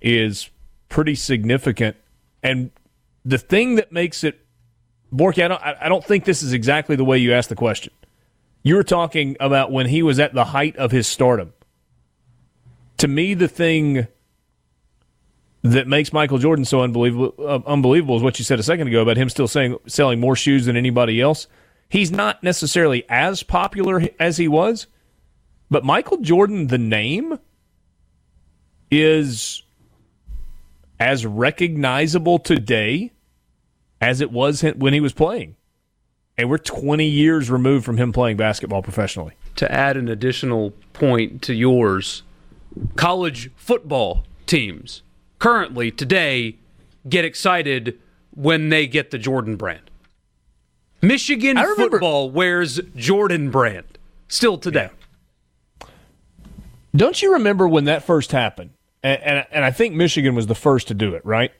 is 0.00 0.50
pretty 0.88 1.16
significant. 1.16 1.96
And 2.42 2.70
the 3.24 3.38
thing 3.38 3.76
that 3.76 3.90
makes 3.90 4.22
it 4.22 4.41
Borky, 5.12 5.44
I 5.44 5.48
don't, 5.48 5.62
I 5.62 5.88
don't 5.88 6.04
think 6.04 6.24
this 6.24 6.42
is 6.42 6.52
exactly 6.52 6.96
the 6.96 7.04
way 7.04 7.18
you 7.18 7.32
asked 7.34 7.50
the 7.50 7.54
question. 7.54 7.92
You 8.62 8.76
were 8.76 8.84
talking 8.84 9.36
about 9.40 9.70
when 9.70 9.86
he 9.86 10.02
was 10.02 10.18
at 10.18 10.32
the 10.32 10.44
height 10.44 10.76
of 10.76 10.90
his 10.90 11.06
stardom. 11.06 11.52
To 12.98 13.08
me, 13.08 13.34
the 13.34 13.48
thing 13.48 14.06
that 15.62 15.86
makes 15.86 16.12
Michael 16.12 16.38
Jordan 16.38 16.64
so 16.64 16.80
unbelievable, 16.80 17.34
uh, 17.38 17.60
unbelievable 17.66 18.16
is 18.16 18.22
what 18.22 18.38
you 18.38 18.44
said 18.44 18.58
a 18.58 18.62
second 18.62 18.88
ago 18.88 19.02
about 19.02 19.16
him 19.16 19.28
still 19.28 19.48
saying, 19.48 19.76
selling 19.86 20.18
more 20.18 20.36
shoes 20.36 20.66
than 20.66 20.76
anybody 20.76 21.20
else. 21.20 21.46
He's 21.88 22.10
not 22.10 22.42
necessarily 22.42 23.04
as 23.08 23.42
popular 23.42 24.02
as 24.18 24.38
he 24.38 24.48
was, 24.48 24.86
but 25.70 25.84
Michael 25.84 26.18
Jordan, 26.18 26.68
the 26.68 26.78
name, 26.78 27.38
is 28.90 29.62
as 30.98 31.26
recognizable 31.26 32.38
today 32.38 33.12
as 34.02 34.20
it 34.20 34.32
was 34.32 34.60
when 34.62 34.92
he 34.92 35.00
was 35.00 35.12
playing. 35.14 35.54
And 36.36 36.50
we're 36.50 36.58
20 36.58 37.06
years 37.06 37.50
removed 37.50 37.84
from 37.86 37.96
him 37.96 38.12
playing 38.12 38.36
basketball 38.36 38.82
professionally. 38.82 39.34
to 39.54 39.70
add 39.70 39.98
an 39.98 40.08
additional 40.08 40.72
point 40.94 41.42
to 41.42 41.54
yours, 41.54 42.22
college 42.96 43.50
football 43.54 44.24
teams 44.46 45.02
currently 45.38 45.90
today 45.90 46.56
get 47.08 47.24
excited 47.24 47.98
when 48.34 48.70
they 48.70 48.86
get 48.86 49.10
the 49.10 49.18
Jordan 49.18 49.56
brand. 49.56 49.90
Michigan 51.02 51.56
remember- 51.58 51.90
football 51.90 52.30
wears 52.30 52.80
Jordan 52.96 53.50
brand 53.50 53.98
still 54.28 54.56
today. 54.56 54.88
Don't 56.96 57.20
you 57.22 57.34
remember 57.34 57.68
when 57.68 57.84
that 57.84 58.02
first 58.02 58.32
happened? 58.32 58.70
And, 59.02 59.22
and, 59.22 59.46
and 59.50 59.64
I 59.64 59.70
think 59.70 59.94
Michigan 59.94 60.34
was 60.34 60.46
the 60.46 60.54
first 60.54 60.88
to 60.88 60.94
do 60.94 61.14
it, 61.14 61.24
right? 61.26 61.52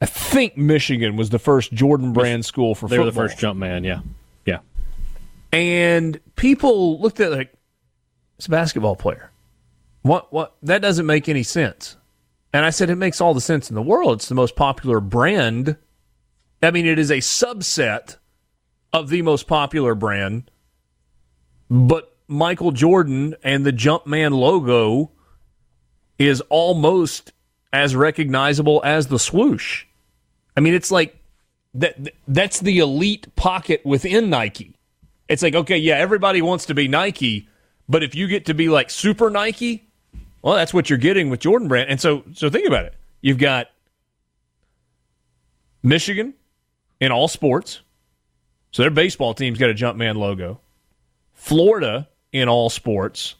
I 0.00 0.06
think 0.06 0.56
Michigan 0.56 1.16
was 1.16 1.30
the 1.30 1.38
first 1.38 1.72
Jordan 1.72 2.12
brand 2.12 2.44
school 2.44 2.74
for 2.74 2.88
They 2.88 2.96
football. 2.96 3.06
were 3.06 3.10
the 3.28 3.34
first 3.34 3.38
Jumpman. 3.42 3.84
Yeah, 3.84 4.00
yeah. 4.46 4.58
and 5.52 6.20
people 6.36 7.00
looked 7.00 7.18
at 7.20 7.32
it 7.32 7.36
like 7.36 7.52
it's 8.36 8.46
a 8.46 8.50
basketball 8.50 8.94
player. 8.96 9.30
What 10.02 10.32
what 10.32 10.56
that 10.62 10.80
doesn't 10.82 11.06
make 11.06 11.28
any 11.28 11.42
sense. 11.42 11.96
And 12.52 12.64
I 12.64 12.70
said 12.70 12.88
it 12.88 12.96
makes 12.96 13.20
all 13.20 13.34
the 13.34 13.40
sense 13.40 13.68
in 13.68 13.74
the 13.74 13.82
world. 13.82 14.14
It's 14.14 14.28
the 14.28 14.34
most 14.34 14.56
popular 14.56 15.00
brand. 15.00 15.76
I 16.62 16.70
mean, 16.70 16.86
it 16.86 16.98
is 16.98 17.10
a 17.10 17.18
subset 17.18 18.16
of 18.92 19.10
the 19.10 19.20
most 19.22 19.46
popular 19.46 19.94
brand. 19.94 20.50
But 21.68 22.16
Michael 22.26 22.70
Jordan 22.72 23.34
and 23.42 23.66
the 23.66 23.72
Jumpman 23.72 24.32
logo 24.32 25.10
is 26.18 26.40
almost 26.48 27.32
as 27.72 27.94
recognizable 27.94 28.80
as 28.82 29.08
the 29.08 29.18
swoosh. 29.18 29.84
I 30.58 30.60
mean, 30.60 30.74
it's 30.74 30.90
like 30.90 31.16
that 31.74 31.96
that's 32.26 32.58
the 32.58 32.80
elite 32.80 33.32
pocket 33.36 33.80
within 33.86 34.28
Nike. 34.28 34.74
It's 35.28 35.40
like, 35.40 35.54
okay, 35.54 35.76
yeah, 35.76 35.94
everybody 35.94 36.42
wants 36.42 36.66
to 36.66 36.74
be 36.74 36.88
Nike, 36.88 37.48
but 37.88 38.02
if 38.02 38.16
you 38.16 38.26
get 38.26 38.46
to 38.46 38.54
be 38.54 38.68
like 38.68 38.90
super 38.90 39.30
Nike, 39.30 39.86
well, 40.42 40.56
that's 40.56 40.74
what 40.74 40.90
you're 40.90 40.98
getting 40.98 41.30
with 41.30 41.38
Jordan 41.38 41.68
Brand. 41.68 41.90
And 41.90 42.00
so 42.00 42.24
so 42.34 42.50
think 42.50 42.66
about 42.66 42.86
it. 42.86 42.94
You've 43.20 43.38
got 43.38 43.68
Michigan 45.84 46.34
in 46.98 47.12
all 47.12 47.28
sports. 47.28 47.82
So 48.72 48.82
their 48.82 48.90
baseball 48.90 49.34
team's 49.34 49.60
got 49.60 49.70
a 49.70 49.74
Jumpman 49.74 50.16
logo. 50.16 50.58
Florida 51.34 52.08
in 52.32 52.48
all 52.48 52.68
sports. 52.68 53.36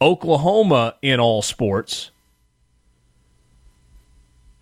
Oklahoma 0.00 0.94
in 1.02 1.18
all 1.18 1.42
sports. 1.42 2.12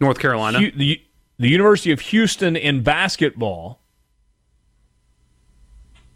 North 0.00 0.18
Carolina. 0.18 0.60
Hu- 0.60 0.70
the, 0.70 1.03
the 1.38 1.48
University 1.48 1.90
of 1.92 2.00
Houston 2.00 2.56
in 2.56 2.82
basketball. 2.82 3.80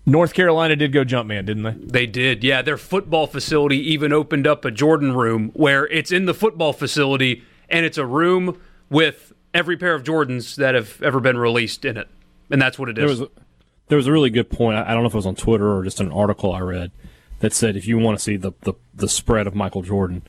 North 0.07 0.33
Carolina 0.33 0.75
did 0.75 0.93
go 0.93 1.05
Jumpman, 1.05 1.45
didn't 1.45 1.65
they? 1.65 1.73
They 1.73 2.07
did, 2.07 2.43
yeah. 2.43 2.63
Their 2.63 2.79
football 2.79 3.27
facility 3.27 3.77
even 3.93 4.13
opened 4.13 4.47
up 4.47 4.65
a 4.65 4.71
Jordan 4.71 5.13
room 5.15 5.51
where 5.53 5.87
it's 5.89 6.11
in 6.11 6.25
the 6.25 6.33
football 6.33 6.73
facility 6.73 7.43
and 7.69 7.85
it's 7.85 7.99
a 7.99 8.07
room 8.07 8.59
with 8.89 9.35
every 9.53 9.77
pair 9.77 9.95
of 9.95 10.05
Jordans 10.05 10.57
that 10.57 10.75
have 10.75 11.03
ever 11.03 11.21
been 11.21 11.37
released 11.37 11.85
in 11.85 11.99
it. 11.99 12.09
And 12.51 12.63
that's 12.63 12.79
what 12.79 12.89
it 12.89 12.97
is. 12.97 13.03
There 13.03 13.11
is. 13.13 13.21
was 13.21 13.29
a, 13.29 13.41
there 13.89 13.97
was 13.97 14.07
a 14.07 14.13
really 14.13 14.31
good 14.31 14.49
point. 14.49 14.79
I 14.79 14.91
I 14.91 14.95
don't 14.95 15.03
know 15.03 15.09
if 15.09 15.15
it 15.15 15.19
was 15.19 15.27
on 15.27 15.35
Twitter 15.35 15.77
or 15.77 15.85
just 15.85 16.01
an 16.01 16.11
article 16.11 16.53
I 16.55 16.61
read 16.61 16.91
that 17.41 17.53
said 17.53 17.77
if 17.77 17.87
you 17.87 17.99
want 17.99 18.19
to 18.19 18.25
see 18.25 18.37
the, 18.37 18.53
the, 18.63 18.73
the 18.95 19.09
spread 19.09 19.47
of 19.47 19.55
Michael 19.55 19.83
Jordan, 19.83 20.23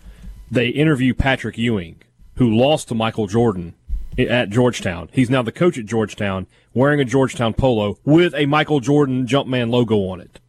they 0.52 0.68
interview 0.68 1.14
Patrick 1.14 1.58
Ewing, 1.58 2.02
who 2.36 2.54
lost 2.54 2.90
to 2.90 2.96
Michael 2.96 3.28
Jordan 3.28 3.76
i- 3.78 3.79
at 4.18 4.50
Georgetown. 4.50 5.10
He's 5.12 5.30
now 5.30 5.42
the 5.42 5.52
coach 5.52 5.78
at 5.78 5.86
Georgetown, 5.86 6.48
wearing 6.74 7.00
a 7.00 7.06
Georgetown 7.06 7.54
polo 7.54 7.98
with 8.04 8.34
a 8.34 8.46
Michael 8.46 8.80
Jordan 8.80 9.28
Jumpman 9.28 9.70
logo 9.70 9.98
on 10.10 10.22
it. 10.22 10.40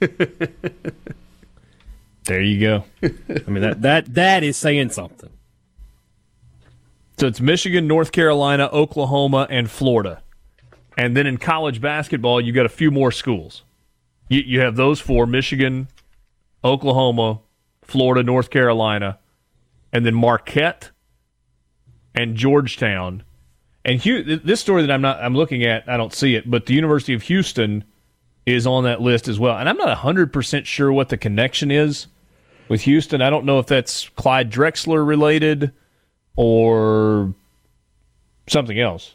There 2.24 2.40
you 2.40 2.58
go. 2.58 2.84
I 3.02 3.50
mean 3.50 3.62
that 3.62 3.82
that 3.82 4.14
that 4.14 4.42
is 4.42 4.56
saying 4.56 4.90
something. 4.90 5.30
So 7.18 7.26
it's 7.26 7.40
Michigan, 7.40 7.86
North 7.86 8.12
Carolina, 8.12 8.68
Oklahoma, 8.72 9.46
and 9.50 9.70
Florida. 9.70 10.22
And 10.96 11.16
then 11.16 11.26
in 11.26 11.36
college 11.36 11.80
basketball, 11.80 12.40
you 12.40 12.52
got 12.52 12.66
a 12.66 12.70
few 12.70 12.90
more 12.90 13.12
schools. 13.12 13.62
You, 14.28 14.40
you 14.40 14.60
have 14.60 14.76
those 14.76 15.00
four 15.00 15.26
Michigan, 15.26 15.88
Oklahoma, 16.64 17.40
Florida, 17.82 18.22
North 18.22 18.50
Carolina, 18.50 19.18
and 19.92 20.04
then 20.06 20.14
Marquette 20.14 20.90
and 22.14 22.36
Georgetown. 22.36 23.22
And 23.84 24.00
this 24.00 24.60
story 24.60 24.82
that 24.82 24.90
I'm 24.90 25.02
not 25.02 25.22
I'm 25.22 25.34
looking 25.34 25.64
at, 25.64 25.88
I 25.88 25.96
don't 25.96 26.12
see 26.12 26.36
it, 26.36 26.50
but 26.50 26.66
the 26.66 26.74
University 26.74 27.14
of 27.14 27.22
Houston 27.22 27.84
is 28.46 28.66
on 28.66 28.84
that 28.84 29.00
list 29.00 29.28
as 29.28 29.38
well. 29.38 29.56
And 29.56 29.68
I'm 29.68 29.76
not 29.76 29.96
100% 29.96 30.66
sure 30.66 30.92
what 30.92 31.08
the 31.08 31.16
connection 31.16 31.70
is 31.70 32.06
with 32.68 32.82
Houston. 32.82 33.22
I 33.22 33.30
don't 33.30 33.44
know 33.44 33.58
if 33.58 33.66
that's 33.66 34.08
Clyde 34.10 34.50
Drexler 34.50 35.06
related 35.06 35.72
or 36.36 37.34
something 38.46 38.78
else. 38.78 39.14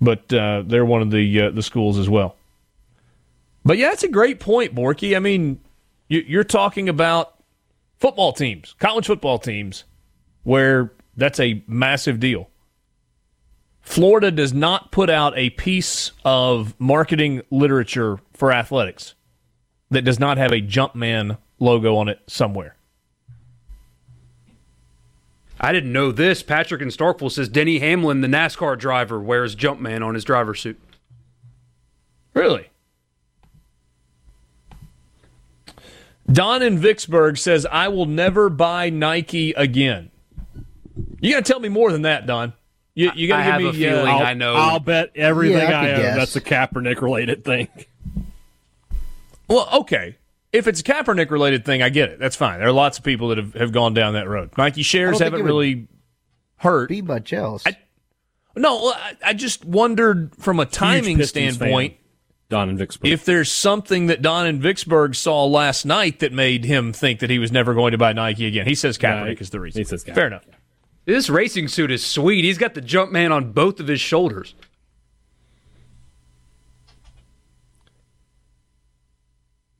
But 0.00 0.32
uh, 0.32 0.62
they're 0.66 0.84
one 0.84 1.02
of 1.02 1.10
the 1.10 1.40
uh, 1.40 1.50
the 1.50 1.62
schools 1.62 1.98
as 1.98 2.08
well. 2.08 2.36
But 3.64 3.78
yeah, 3.78 3.92
it's 3.92 4.02
a 4.02 4.08
great 4.08 4.40
point, 4.40 4.74
Borky. 4.74 5.16
I 5.16 5.20
mean, 5.20 5.58
you, 6.08 6.22
you're 6.26 6.44
talking 6.44 6.88
about 6.88 7.34
football 7.98 8.32
teams, 8.32 8.74
college 8.78 9.06
football 9.06 9.38
teams, 9.38 9.84
where 10.46 10.92
that's 11.16 11.40
a 11.40 11.60
massive 11.66 12.20
deal. 12.20 12.48
Florida 13.82 14.30
does 14.30 14.54
not 14.54 14.92
put 14.92 15.10
out 15.10 15.36
a 15.36 15.50
piece 15.50 16.12
of 16.24 16.72
marketing 16.78 17.42
literature 17.50 18.20
for 18.32 18.52
athletics 18.52 19.16
that 19.90 20.02
does 20.02 20.20
not 20.20 20.38
have 20.38 20.52
a 20.52 20.62
Jumpman 20.62 21.36
logo 21.58 21.96
on 21.96 22.08
it 22.08 22.20
somewhere. 22.28 22.76
I 25.58 25.72
didn't 25.72 25.92
know 25.92 26.12
this. 26.12 26.44
Patrick 26.44 26.80
and 26.80 26.92
Starkville 26.92 27.32
says 27.32 27.48
Denny 27.48 27.80
Hamlin, 27.80 28.20
the 28.20 28.28
NASCAR 28.28 28.78
driver, 28.78 29.18
wears 29.18 29.56
Jumpman 29.56 30.06
on 30.06 30.14
his 30.14 30.22
driver's 30.22 30.60
suit. 30.60 30.80
Really? 32.34 32.68
Don 36.30 36.62
in 36.62 36.78
Vicksburg 36.78 37.36
says, 37.36 37.66
I 37.66 37.88
will 37.88 38.06
never 38.06 38.48
buy 38.48 38.90
Nike 38.90 39.52
again. 39.54 40.12
You 41.20 41.32
got 41.34 41.44
to 41.44 41.52
tell 41.52 41.60
me 41.60 41.68
more 41.68 41.90
than 41.92 42.02
that, 42.02 42.26
Don. 42.26 42.52
You, 42.94 43.10
you 43.14 43.28
got 43.28 43.40
I 43.40 43.44
to 43.44 43.50
have 43.52 43.60
give 43.60 43.70
a 43.70 43.72
me. 43.72 43.78
feeling 43.84 44.06
uh, 44.08 44.16
I 44.18 44.34
know. 44.34 44.54
I'll 44.54 44.78
bet 44.80 45.10
everything 45.14 45.58
Yeah, 45.58 45.80
I 45.80 45.86
I, 45.86 45.90
own 45.92 46.00
guess. 46.00 46.16
that's 46.16 46.36
a 46.36 46.40
Kaepernick 46.40 47.00
related 47.02 47.44
thing. 47.44 47.68
well, 49.48 49.68
okay. 49.80 50.16
If 50.52 50.66
it's 50.66 50.80
a 50.80 50.82
Kaepernick 50.82 51.30
related 51.30 51.64
thing, 51.64 51.82
I 51.82 51.88
get 51.90 52.08
it. 52.10 52.18
That's 52.18 52.36
fine. 52.36 52.58
There 52.58 52.68
are 52.68 52.72
lots 52.72 52.98
of 52.98 53.04
people 53.04 53.28
that 53.28 53.38
have, 53.38 53.52
have 53.54 53.72
gone 53.72 53.92
down 53.94 54.14
that 54.14 54.28
road. 54.28 54.50
Nike 54.56 54.82
shares 54.82 55.18
haven't 55.18 55.42
really 55.42 55.88
hurt. 56.56 56.88
Be 56.88 57.02
much 57.02 57.32
else. 57.32 57.64
No, 58.56 58.88
I, 58.92 59.16
I 59.22 59.32
just 59.34 59.64
wondered 59.66 60.34
from 60.36 60.58
a 60.60 60.64
timing 60.64 61.22
standpoint. 61.24 61.92
fan, 61.94 62.00
Don 62.48 62.68
and 62.70 62.78
Vicksburg. 62.78 63.10
if 63.10 63.24
there's 63.26 63.52
something 63.52 64.06
that 64.06 64.22
Don 64.22 64.46
in 64.46 64.60
Vicksburg 64.62 65.14
saw 65.14 65.44
last 65.44 65.84
night 65.84 66.20
that 66.20 66.32
made 66.32 66.64
him 66.64 66.94
think 66.94 67.20
that 67.20 67.28
he 67.28 67.38
was 67.38 67.52
never 67.52 67.74
going 67.74 67.92
to 67.92 67.98
buy 67.98 68.14
Nike 68.14 68.46
again. 68.46 68.66
He 68.66 68.74
says 68.74 68.96
Kaepernick 68.96 69.24
Right. 69.24 69.40
is 69.40 69.50
the 69.50 69.60
reason. 69.60 69.80
He 69.80 69.84
says 69.84 70.02
Kaepernick. 70.04 70.14
Fair 70.14 70.26
enough. 70.28 70.44
This 71.06 71.30
racing 71.30 71.68
suit 71.68 71.90
is 71.92 72.04
sweet. 72.04 72.44
He's 72.44 72.58
got 72.58 72.74
the 72.74 72.82
Jumpman 72.82 73.30
on 73.30 73.52
both 73.52 73.80
of 73.80 73.86
his 73.86 74.00
shoulders. 74.00 74.54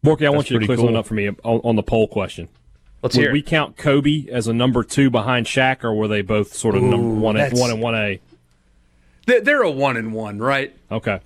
Borky, 0.05 0.25
I 0.25 0.31
want 0.31 0.51
you 0.51 0.55
to 0.55 0.59
pretty 0.61 0.67
clear 0.67 0.77
cool. 0.77 0.85
something 0.87 0.97
up 0.97 1.07
for 1.07 1.15
me 1.15 1.29
on, 1.29 1.37
on 1.43 1.77
the 1.77 1.83
poll 1.83 2.07
question. 2.07 2.49
Let's 3.03 3.17
Would 3.17 3.23
hear 3.25 3.33
we 3.33 3.43
count 3.43 3.77
Kobe 3.77 4.27
as 4.31 4.47
a 4.47 4.53
number 4.55 4.85
two 4.85 5.11
behind 5.11 5.47
Shaq, 5.47 5.83
or 5.85 5.95
were 5.95 6.09
they 6.09 6.23
both 6.23 6.55
sort 6.55 6.77
of 6.77 6.83
number 6.83 7.21
one, 7.21 7.35
that's- 7.37 7.61
one 7.61 7.71
and 7.71 7.81
one 7.83 7.95
A? 7.95 8.21
They're 9.27 9.63
a 9.63 9.71
one 9.71 9.97
and 9.97 10.13
one, 10.13 10.39
right? 10.39 10.73
Okay. 10.91 11.19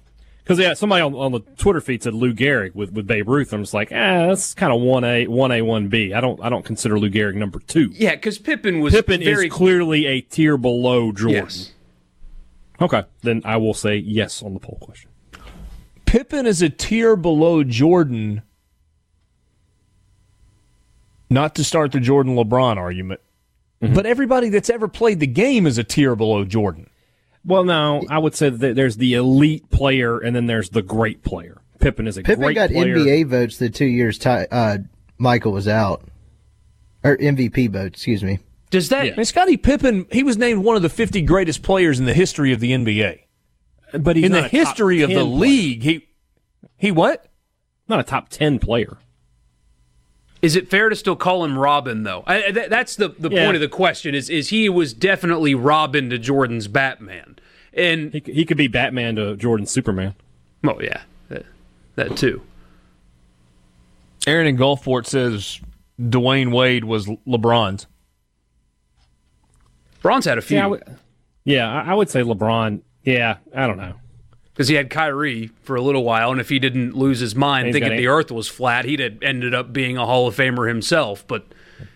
Because 0.50 0.64
yeah, 0.64 0.74
somebody 0.74 1.00
on, 1.00 1.14
on 1.14 1.30
the 1.30 1.38
Twitter 1.58 1.80
feed 1.80 2.02
said 2.02 2.12
Lou 2.12 2.34
Gehrig 2.34 2.74
with, 2.74 2.92
with 2.92 3.06
Babe 3.06 3.28
Ruth. 3.28 3.52
I'm 3.52 3.62
just 3.62 3.72
like, 3.72 3.92
ah, 3.92 4.26
that's 4.26 4.52
kind 4.52 4.72
of 4.72 4.80
one 4.80 5.04
A, 5.04 5.28
one 5.28 5.52
A, 5.52 5.62
one 5.62 5.86
B. 5.86 6.12
I 6.12 6.20
don't 6.20 6.42
I 6.42 6.48
don't 6.48 6.64
consider 6.64 6.98
Lou 6.98 7.08
Gehrig 7.08 7.36
number 7.36 7.60
two. 7.60 7.90
Yeah, 7.92 8.16
because 8.16 8.36
Pippen 8.38 8.80
was 8.80 8.92
Pippen 8.92 9.22
very 9.22 9.46
is 9.46 9.52
clearly 9.52 10.06
a 10.06 10.20
tier 10.20 10.56
below 10.56 11.12
Jordan. 11.12 11.44
Yes. 11.44 11.72
Okay, 12.80 13.04
then 13.22 13.42
I 13.44 13.58
will 13.58 13.74
say 13.74 13.98
yes 13.98 14.42
on 14.42 14.54
the 14.54 14.58
poll 14.58 14.76
question. 14.80 15.08
Pippen 16.04 16.46
is 16.46 16.62
a 16.62 16.68
tier 16.68 17.14
below 17.14 17.62
Jordan. 17.62 18.42
Not 21.30 21.54
to 21.54 21.62
start 21.62 21.92
the 21.92 22.00
Jordan 22.00 22.34
LeBron 22.34 22.76
argument, 22.76 23.20
but 23.80 24.04
everybody 24.04 24.48
that's 24.48 24.68
ever 24.68 24.88
played 24.88 25.20
the 25.20 25.28
game 25.28 25.64
is 25.64 25.78
a 25.78 25.84
tier 25.84 26.16
below 26.16 26.44
Jordan. 26.44 26.89
Well, 27.44 27.64
no, 27.64 28.02
I 28.10 28.18
would 28.18 28.34
say 28.34 28.50
that 28.50 28.76
there's 28.76 28.96
the 28.96 29.14
elite 29.14 29.70
player 29.70 30.18
and 30.18 30.36
then 30.36 30.46
there's 30.46 30.70
the 30.70 30.82
great 30.82 31.22
player. 31.22 31.60
Pippen 31.78 32.06
is 32.06 32.16
a 32.16 32.22
great 32.22 32.36
player. 32.36 32.36
Pippen 32.36 32.54
great 32.54 32.54
got 32.54 32.70
player. 32.70 32.96
NBA 32.96 33.26
votes 33.28 33.56
the 33.56 33.70
two 33.70 33.86
years 33.86 34.18
ti 34.18 34.28
uh, 34.28 34.78
Michael 35.18 35.52
was 35.52 35.66
out, 35.66 36.02
or 37.02 37.16
MVP 37.16 37.70
votes. 37.70 37.98
Excuse 37.98 38.22
me. 38.22 38.38
Does 38.70 38.88
that 38.90 39.12
I 39.12 39.16
mean, 39.16 39.24
Scottie 39.24 39.56
Pippen, 39.56 40.06
he 40.12 40.22
was 40.22 40.36
named 40.36 40.62
one 40.64 40.76
of 40.76 40.82
the 40.82 40.88
50 40.88 41.22
greatest 41.22 41.62
players 41.62 41.98
in 41.98 42.06
the 42.06 42.14
history 42.14 42.52
of 42.52 42.60
the 42.60 42.70
NBA. 42.70 43.20
but 43.98 44.16
he's 44.16 44.26
in 44.26 44.32
the 44.32 44.42
not 44.42 44.46
a 44.46 44.50
top 44.50 44.66
history 44.68 45.00
of 45.02 45.08
the 45.08 45.16
player. 45.16 45.24
league, 45.24 45.82
he 45.82 46.08
he 46.76 46.92
what? 46.92 47.26
Not 47.88 48.00
a 48.00 48.04
top 48.04 48.28
ten 48.28 48.58
player. 48.58 48.98
Is 50.42 50.56
it 50.56 50.70
fair 50.70 50.88
to 50.88 50.96
still 50.96 51.16
call 51.16 51.44
him 51.44 51.58
Robin 51.58 52.02
though? 52.02 52.24
I, 52.26 52.44
I- 52.44 52.50
that, 52.52 52.70
that's 52.70 52.96
the, 52.96 53.08
the 53.08 53.28
Yeah. 53.30 53.44
point 53.44 53.56
of 53.56 53.60
the 53.60 53.68
question. 53.68 54.14
Is 54.14 54.30
is 54.30 54.48
he 54.48 54.68
was 54.68 54.94
definitely 54.94 55.54
Robin 55.54 56.08
to 56.10 56.18
Jordan's 56.18 56.66
Batman, 56.68 57.36
and 57.74 58.12
He, 58.12 58.22
he 58.24 58.44
could 58.46 58.56
be 58.56 58.66
Batman 58.68 59.16
to 59.16 59.36
Jordan's 59.36 59.70
Superman. 59.70 60.14
oh 60.64 60.80
yeah, 60.80 61.02
that, 61.28 61.44
that 61.96 62.16
too. 62.16 62.42
Aaron 64.26 64.46
in 64.46 64.56
Gulfport 64.56 65.06
says 65.06 65.60
Dwyane 66.00 66.52
Wade 66.52 66.84
was 66.84 67.06
LeBron's. 67.26 67.86
LeBron's 70.02 70.24
had 70.24 70.38
a 70.38 70.42
few. 70.42 70.56
Yeah, 70.56 70.64
I 70.64 70.66
would, 70.68 70.82
Yeah, 71.44 71.70
I, 71.70 71.90
I 71.90 71.94
would 71.94 72.08
say 72.10 72.20
LeBron. 72.22 72.80
Yeah, 73.04 73.36
I 73.54 73.66
don't 73.66 73.76
know. 73.78 73.94
Because 74.60 74.68
he 74.68 74.74
had 74.74 74.90
Kyrie 74.90 75.50
for 75.62 75.74
a 75.74 75.80
little 75.80 76.04
while, 76.04 76.30
and 76.30 76.38
if 76.38 76.50
he 76.50 76.58
didn't 76.58 76.94
lose 76.94 77.18
his 77.18 77.34
mind 77.34 77.68
He's 77.68 77.76
thinking 77.76 77.92
got 77.92 77.96
the 77.96 78.08
Earth 78.08 78.30
was 78.30 78.46
flat, 78.46 78.84
he'd 78.84 79.00
have 79.00 79.22
ended 79.22 79.54
up 79.54 79.72
being 79.72 79.96
a 79.96 80.04
Hall 80.04 80.26
of 80.26 80.36
Famer 80.36 80.68
himself. 80.68 81.26
But 81.26 81.46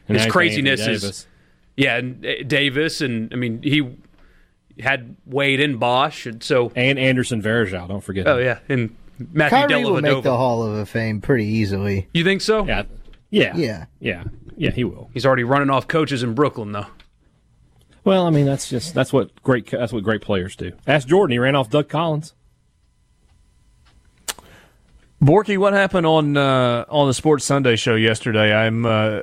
And 0.08 0.16
his 0.16 0.16
now 0.16 0.22
he's 0.22 0.24
got 0.24 0.32
craziness 0.32 0.86
is 0.86 1.26
yeah, 1.76 1.98
and 1.98 2.24
uh, 2.24 2.42
Davis, 2.46 3.02
and 3.02 3.30
I 3.34 3.36
mean 3.36 3.62
he 3.62 3.86
had 4.82 5.14
Wade 5.26 5.60
and 5.60 5.78
Bosh, 5.78 6.24
and 6.24 6.42
so 6.42 6.72
and 6.74 6.98
Anderson 6.98 7.42
Varejao. 7.42 7.86
Don't 7.86 8.00
forget. 8.00 8.26
oh 8.26 8.38
him. 8.38 8.46
yeah, 8.46 8.58
and 8.70 8.96
Matthew 9.18 9.58
Kyrie 9.58 9.84
will 9.84 10.00
make 10.00 10.22
the 10.22 10.34
Hall 10.34 10.62
of 10.62 10.88
Fame 10.88 11.20
pretty 11.20 11.44
easily. 11.44 12.08
You 12.14 12.24
think 12.24 12.40
so? 12.40 12.64
yeah, 12.64 12.84
yeah, 13.28 13.54
Yeah. 13.58 13.84
yeah, 14.00 14.24
yeah. 14.56 14.70
He 14.70 14.84
will. 14.84 15.10
He's 15.12 15.26
already 15.26 15.44
running 15.44 15.68
off 15.68 15.86
coaches 15.86 16.22
in 16.22 16.32
Brooklyn, 16.32 16.72
though. 16.72 16.86
Well, 18.04 18.26
I 18.26 18.30
mean, 18.30 18.46
that's 18.46 18.70
just 18.70 18.94
that's 18.94 19.12
what 19.12 19.42
great 19.42 19.70
that's 19.70 19.92
what 19.92 20.02
great 20.02 20.22
players 20.22 20.56
do. 20.56 20.72
Ask 20.86 21.06
Jordan; 21.06 21.32
he 21.32 21.38
ran 21.38 21.56
off 21.56 21.68
Doug 21.68 21.90
Collins. 21.90 22.32
Borky, 25.24 25.56
what 25.56 25.72
happened 25.72 26.06
on 26.06 26.36
uh, 26.36 26.84
on 26.88 27.08
the 27.08 27.14
Sports 27.14 27.44
Sunday 27.46 27.76
show 27.76 27.94
yesterday? 27.94 28.54
I'm 28.54 28.84
uh, 28.84 29.22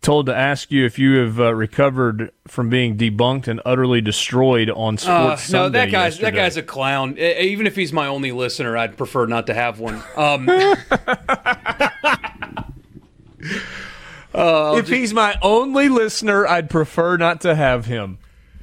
told 0.00 0.24
to 0.26 0.34
ask 0.34 0.70
you 0.70 0.86
if 0.86 0.98
you 0.98 1.18
have 1.18 1.38
uh, 1.38 1.54
recovered 1.54 2.32
from 2.48 2.70
being 2.70 2.96
debunked 2.96 3.46
and 3.46 3.60
utterly 3.66 4.00
destroyed 4.00 4.70
on 4.70 4.96
Sports 4.96 5.10
Uh, 5.10 5.28
no, 5.58 5.64
Sunday. 5.64 5.78
that 5.80 5.90
guy's 5.92 6.12
yesterday. 6.14 6.30
that 6.30 6.36
guy's 6.36 6.56
a 6.56 6.62
clown. 6.62 7.18
Even 7.18 7.66
if 7.66 7.76
he's 7.76 7.92
my 7.92 8.06
only 8.06 8.32
listener, 8.32 8.78
I'd 8.78 8.96
prefer 8.96 9.26
not 9.26 9.46
to 9.48 9.54
have 9.54 9.78
one. 9.78 10.02
Um, 10.16 10.48
if 14.34 14.88
he's 14.88 15.12
my 15.12 15.36
only 15.42 15.90
listener, 15.90 16.46
I'd 16.46 16.70
prefer 16.70 17.18
not 17.18 17.42
to 17.42 17.54
have 17.54 17.84
him. 17.84 18.16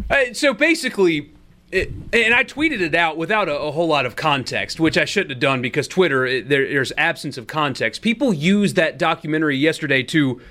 Uh, 0.10 0.34
so 0.34 0.56
basically, 0.56 1.34
it, 1.72 1.92
and 2.14 2.34
I 2.34 2.44
tweeted 2.44 2.80
it 2.80 2.96
out 2.96 3.18
without 3.18 3.50
a, 3.50 3.58
a 3.58 3.72
whole 3.72 3.88
lot 3.88 4.06
of 4.06 4.16
context, 4.16 4.80
which 4.80 4.98
I 4.98 5.06
shouldn't 5.06 5.32
have 5.32 5.40
done 5.40 5.62
because 5.62 5.88
Twitter, 5.88 6.26
it, 6.26 6.50
there, 6.50 6.68
there's 6.68 6.94
absence 6.98 7.38
of 7.38 7.48
context. 7.48 8.02
People 8.02 8.34
used 8.34 8.76
that 8.78 8.98
documentary 8.98 9.58
yesterday 9.58 10.04
to 10.04 10.42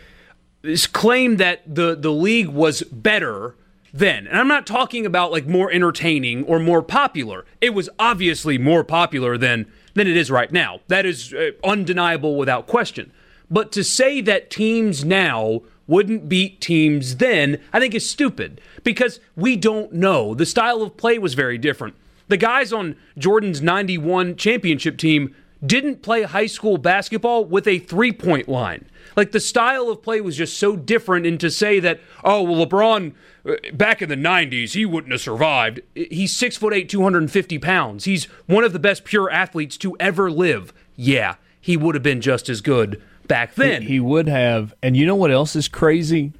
claim 0.93 1.37
that 1.37 1.63
the, 1.67 1.95
the 1.95 2.13
league 2.13 2.49
was 2.49 2.83
better 2.83 3.55
then. 3.93 4.27
And 4.27 4.39
I'm 4.39 4.49
not 4.49 4.67
talking 4.67 5.07
about 5.07 5.33
like 5.33 5.47
more 5.47 5.71
entertaining 5.71 6.45
or 6.45 6.59
more 6.59 6.83
popular. 6.83 7.47
It 7.61 7.71
was 7.71 7.89
obviously 7.99 8.59
more 8.59 8.85
popular 8.85 9.39
than, 9.39 9.67
than 9.95 10.07
it 10.07 10.17
is 10.17 10.31
right 10.31 10.53
now. 10.53 10.81
That 10.89 11.07
is 11.07 11.33
uh, 11.33 11.53
undeniable 11.65 12.37
without 12.37 12.67
question. 12.67 13.13
But 13.51 13.73
to 13.73 13.85
say 13.85 14.21
that 14.23 14.51
teams 14.51 15.05
now 15.05 15.63
wouldn't 15.87 16.29
beat 16.29 16.61
teams 16.61 17.17
then, 17.17 17.61
I 17.73 17.79
think 17.81 17.95
is 17.95 18.09
stupid 18.09 18.61
because 18.87 19.19
we 19.35 19.57
don't 19.57 19.93
know. 19.93 20.33
The 20.33 20.47
style 20.47 20.81
of 20.81 20.97
play 20.97 21.19
was 21.19 21.35
very 21.35 21.59
different. 21.59 21.97
The 22.29 22.37
guys 22.37 22.73
on 22.73 22.95
Jordan's 23.19 23.61
91 23.61 24.37
championship 24.37 24.97
team 24.97 25.35
didn't 25.65 26.03
play 26.03 26.23
high 26.23 26.47
school 26.47 26.79
basketball 26.79 27.45
with 27.45 27.67
a 27.67 27.81
three 27.81 28.13
point 28.13 28.49
line. 28.49 28.89
Like 29.17 29.33
the 29.33 29.41
style 29.41 29.89
of 29.89 30.03
play 30.03 30.21
was 30.21 30.37
just 30.37 30.57
so 30.57 30.77
different. 30.77 31.27
And 31.27 31.41
to 31.41 31.51
say 31.51 31.81
that, 31.81 32.01
oh, 32.23 32.43
well, 32.43 32.65
LeBron 32.65 33.13
uh, 33.45 33.55
back 33.73 34.01
in 34.03 34.09
the 34.09 34.15
90s, 34.15 34.75
he 34.75 34.87
wouldn't 34.87 35.11
have 35.11 35.21
survived. 35.21 35.81
He's 35.97 36.33
six 36.33 36.57
foot 36.57 36.73
eight, 36.73 36.89
250 36.89 37.59
pounds. 37.59 38.05
He's 38.05 38.27
one 38.47 38.63
of 38.63 38.73
the 38.73 38.79
best 38.79 39.03
pure 39.03 39.29
athletes 39.29 39.77
to 39.79 39.97
ever 39.99 40.31
live. 40.31 40.73
Yeah, 40.95 41.37
he 41.61 41.77
would 41.77 41.97
have 41.97 42.05
been 42.05 42.21
just 42.21 42.49
as 42.49 42.61
good 42.61 43.03
back 43.27 43.57
then. 43.57 43.83
He 43.83 43.99
would 43.99 44.29
have. 44.29 44.75
And 44.81 44.97
you 44.97 45.07
know 45.07 45.17
what 45.17 45.33
else 45.33 45.57
is 45.57 45.67
crazy? 45.67 46.35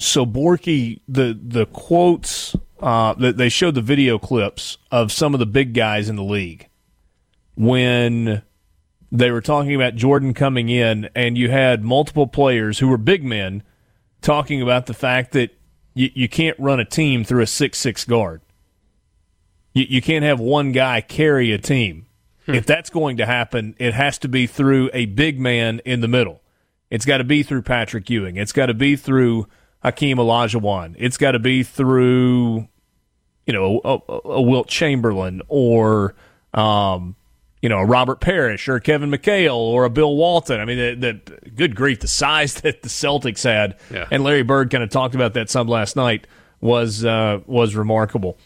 So 0.00 0.24
Borky, 0.24 1.02
the 1.06 1.38
the 1.40 1.66
quotes 1.66 2.56
uh, 2.80 3.12
that 3.14 3.36
they 3.36 3.50
showed 3.50 3.74
the 3.74 3.82
video 3.82 4.18
clips 4.18 4.78
of 4.90 5.12
some 5.12 5.34
of 5.34 5.40
the 5.40 5.46
big 5.46 5.74
guys 5.74 6.08
in 6.08 6.16
the 6.16 6.24
league 6.24 6.68
when 7.54 8.40
they 9.12 9.30
were 9.30 9.42
talking 9.42 9.74
about 9.74 9.96
Jordan 9.96 10.32
coming 10.32 10.70
in, 10.70 11.10
and 11.14 11.36
you 11.36 11.50
had 11.50 11.84
multiple 11.84 12.26
players 12.26 12.78
who 12.78 12.88
were 12.88 12.96
big 12.96 13.22
men 13.22 13.62
talking 14.22 14.62
about 14.62 14.86
the 14.86 14.94
fact 14.94 15.32
that 15.32 15.50
you, 15.92 16.10
you 16.14 16.28
can't 16.30 16.58
run 16.58 16.80
a 16.80 16.84
team 16.86 17.22
through 17.22 17.42
a 17.42 17.46
six 17.46 17.76
six 17.76 18.06
guard. 18.06 18.40
You, 19.74 19.84
you 19.86 20.00
can't 20.00 20.24
have 20.24 20.40
one 20.40 20.72
guy 20.72 21.02
carry 21.02 21.52
a 21.52 21.58
team. 21.58 22.06
If 22.46 22.64
that's 22.64 22.88
going 22.88 23.18
to 23.18 23.26
happen, 23.26 23.76
it 23.78 23.92
has 23.92 24.18
to 24.20 24.28
be 24.28 24.46
through 24.46 24.88
a 24.94 25.04
big 25.04 25.38
man 25.38 25.82
in 25.84 26.00
the 26.00 26.08
middle. 26.08 26.40
It's 26.88 27.04
got 27.04 27.18
to 27.18 27.24
be 27.24 27.42
through 27.42 27.62
Patrick 27.62 28.08
Ewing. 28.08 28.38
It's 28.38 28.50
got 28.50 28.66
to 28.66 28.74
be 28.74 28.96
through 28.96 29.46
Hakeem 29.82 30.18
Olajuwon. 30.18 30.94
It's 30.98 31.16
got 31.16 31.32
to 31.32 31.38
be 31.38 31.62
through, 31.62 32.68
you 33.46 33.52
know, 33.52 33.80
a, 33.84 33.98
a, 34.12 34.20
a 34.36 34.42
Wilt 34.42 34.68
Chamberlain 34.68 35.42
or, 35.48 36.14
um, 36.54 37.16
you 37.62 37.68
know, 37.68 37.78
a 37.78 37.84
Robert 37.84 38.20
Parish 38.20 38.68
or 38.68 38.80
Kevin 38.80 39.10
McHale 39.10 39.54
or 39.56 39.84
a 39.84 39.90
Bill 39.90 40.14
Walton. 40.16 40.60
I 40.60 40.64
mean, 40.64 40.78
the, 41.00 41.20
the 41.44 41.50
good 41.50 41.74
grief, 41.74 42.00
the 42.00 42.08
size 42.08 42.54
that 42.62 42.82
the 42.82 42.88
Celtics 42.88 43.44
had, 43.44 43.76
Yeah. 43.90 44.06
and 44.10 44.22
Larry 44.24 44.42
Bird 44.42 44.70
kind 44.70 44.82
of 44.84 44.90
talked 44.90 45.14
about 45.14 45.34
that 45.34 45.50
some 45.50 45.66
last 45.68 45.96
night 45.96 46.26
was 46.60 47.04
uh, 47.04 47.40
was 47.46 47.74
remarkable. 47.74 48.36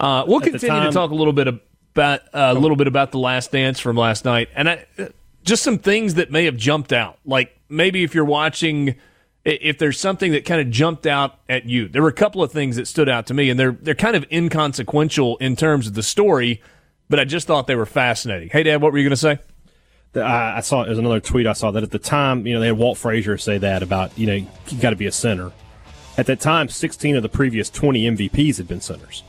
Uh, 0.00 0.24
we'll 0.26 0.40
the 0.40 0.50
continue 0.50 0.82
to 0.82 0.90
talk 0.90 1.12
a 1.12 1.14
little 1.14 1.32
bit 1.32 1.46
about 1.46 2.20
uh, 2.34 2.52
a 2.52 2.54
little 2.54 2.76
bit 2.76 2.88
about 2.88 3.12
the 3.12 3.18
Last 3.18 3.52
Dance 3.52 3.78
from 3.78 3.96
last 3.96 4.24
night, 4.24 4.48
and 4.56 4.68
I, 4.68 4.86
just 5.44 5.62
some 5.62 5.78
things 5.78 6.14
that 6.14 6.32
may 6.32 6.44
have 6.46 6.56
jumped 6.56 6.92
out. 6.92 7.18
Like 7.24 7.56
maybe 7.68 8.02
if 8.02 8.14
you're 8.16 8.24
watching, 8.24 8.96
if 9.44 9.78
there's 9.78 9.98
something 9.98 10.32
that 10.32 10.44
kind 10.44 10.60
of 10.60 10.70
jumped 10.70 11.06
out 11.06 11.38
at 11.48 11.64
you, 11.66 11.88
there 11.88 12.02
were 12.02 12.08
a 12.08 12.12
couple 12.12 12.42
of 12.42 12.52
things 12.52 12.76
that 12.76 12.86
stood 12.86 13.08
out 13.08 13.26
to 13.26 13.34
me, 13.34 13.50
and 13.50 13.58
they're 13.58 13.72
they're 13.72 13.94
kind 13.94 14.14
of 14.16 14.24
inconsequential 14.30 15.36
in 15.38 15.56
terms 15.56 15.86
of 15.86 15.94
the 15.94 16.02
story, 16.02 16.62
but 17.08 17.18
I 17.18 17.24
just 17.24 17.46
thought 17.46 17.66
they 17.66 17.74
were 17.74 17.86
fascinating. 17.86 18.48
Haydad, 18.50 18.80
what 18.80 18.92
were 18.92 18.98
you 18.98 19.04
going 19.04 19.10
to 19.10 19.16
say? 19.16 19.38
The- 20.12 20.22
I, 20.22 20.58
I 20.58 20.60
saw 20.60 20.84
there's 20.84 20.98
another 20.98 21.20
tweet 21.20 21.46
I 21.46 21.54
saw 21.54 21.70
that 21.72 21.82
at 21.82 21.90
the 21.90 21.98
time, 21.98 22.46
you 22.46 22.54
know, 22.54 22.60
they 22.60 22.66
had 22.68 22.78
Walt 22.78 22.98
Frazier 22.98 23.36
say 23.38 23.58
that 23.58 23.82
about 23.82 24.16
you 24.16 24.26
know 24.26 24.34
you 24.34 24.78
got 24.80 24.90
to 24.90 24.96
be 24.96 25.06
a 25.06 25.12
center. 25.12 25.52
At 26.18 26.26
that 26.26 26.40
time, 26.40 26.68
16 26.68 27.16
of 27.16 27.22
the 27.22 27.28
previous 27.30 27.70
20 27.70 28.04
MVPs 28.10 28.58
had 28.58 28.68
been 28.68 28.82
centers. 28.82 29.22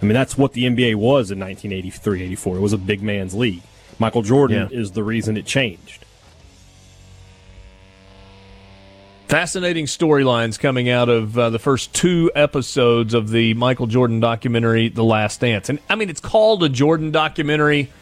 I 0.00 0.06
mean, 0.06 0.14
that's 0.14 0.38
what 0.38 0.54
the 0.54 0.64
NBA 0.64 0.94
was 0.94 1.30
in 1.30 1.38
1983, 1.38 2.22
84. 2.22 2.56
It 2.56 2.60
was 2.60 2.72
a 2.72 2.78
big 2.78 3.02
man's 3.02 3.34
league. 3.34 3.60
Michael 3.98 4.22
Jordan 4.22 4.68
Yeah. 4.72 4.78
is 4.80 4.92
the 4.92 5.04
reason 5.04 5.36
it 5.36 5.44
changed. 5.44 6.06
Fascinating 9.30 9.86
storylines 9.86 10.58
coming 10.58 10.88
out 10.88 11.08
of 11.08 11.38
uh, 11.38 11.50
the 11.50 11.60
first 11.60 11.94
two 11.94 12.32
episodes 12.34 13.14
of 13.14 13.30
the 13.30 13.54
Michael 13.54 13.86
Jordan 13.86 14.18
documentary, 14.18 14.88
The 14.88 15.04
Last 15.04 15.38
Dance. 15.38 15.68
And 15.68 15.78
I 15.88 15.94
mean, 15.94 16.10
it's 16.10 16.18
called 16.18 16.64
a 16.64 16.68
Jordan 16.68 17.12
documentary, 17.12 17.92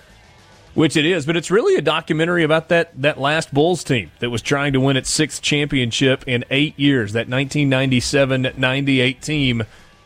which 0.72 0.96
it 0.96 1.04
is, 1.04 1.26
but 1.26 1.36
it's 1.36 1.50
really 1.50 1.76
a 1.76 1.82
documentary 1.82 2.44
about 2.44 2.70
that, 2.70 2.98
that 3.02 3.20
last 3.20 3.52
Bulls 3.52 3.84
team 3.84 4.10
that 4.20 4.30
was 4.30 4.40
trying 4.40 4.72
to 4.72 4.80
win 4.80 4.96
its 4.96 5.10
sixth 5.10 5.42
championship 5.42 6.24
in 6.26 6.46
eight 6.48 6.78
years, 6.78 7.12
that 7.12 7.28
1997 7.28 8.54
98 8.56 9.20
team. 9.20 9.64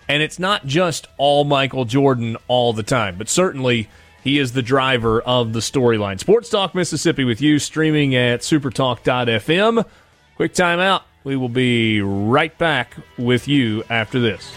And 0.09 0.25
it's 0.25 0.41
not 0.41 0.67
just 0.67 1.07
all 1.19 1.45
Michael 1.45 1.85
Jordan 1.85 2.37
all 2.49 2.73
the 2.73 2.83
time, 2.83 3.15
but 3.17 3.29
certainly 3.29 3.89
he 4.25 4.41
is 4.41 4.55
the 4.55 4.63
driver 4.63 5.23
of 5.23 5.53
the 5.53 5.61
storyline. 5.61 6.19
Sports 6.19 6.51
Talk 6.51 6.75
Mississippi 6.75 7.23
with 7.23 7.41
you, 7.41 7.61
streaming 7.61 8.17
at 8.17 8.41
supertalk.fm. 8.41 9.85
Quick 10.35 10.55
timeout. 10.55 11.03
We 11.25 11.37
will 11.37 11.49
be 11.49 12.01
right 12.01 12.57
back 12.59 12.97
with 13.17 13.47
you 13.47 13.85
after 13.89 14.19
this. 14.19 14.53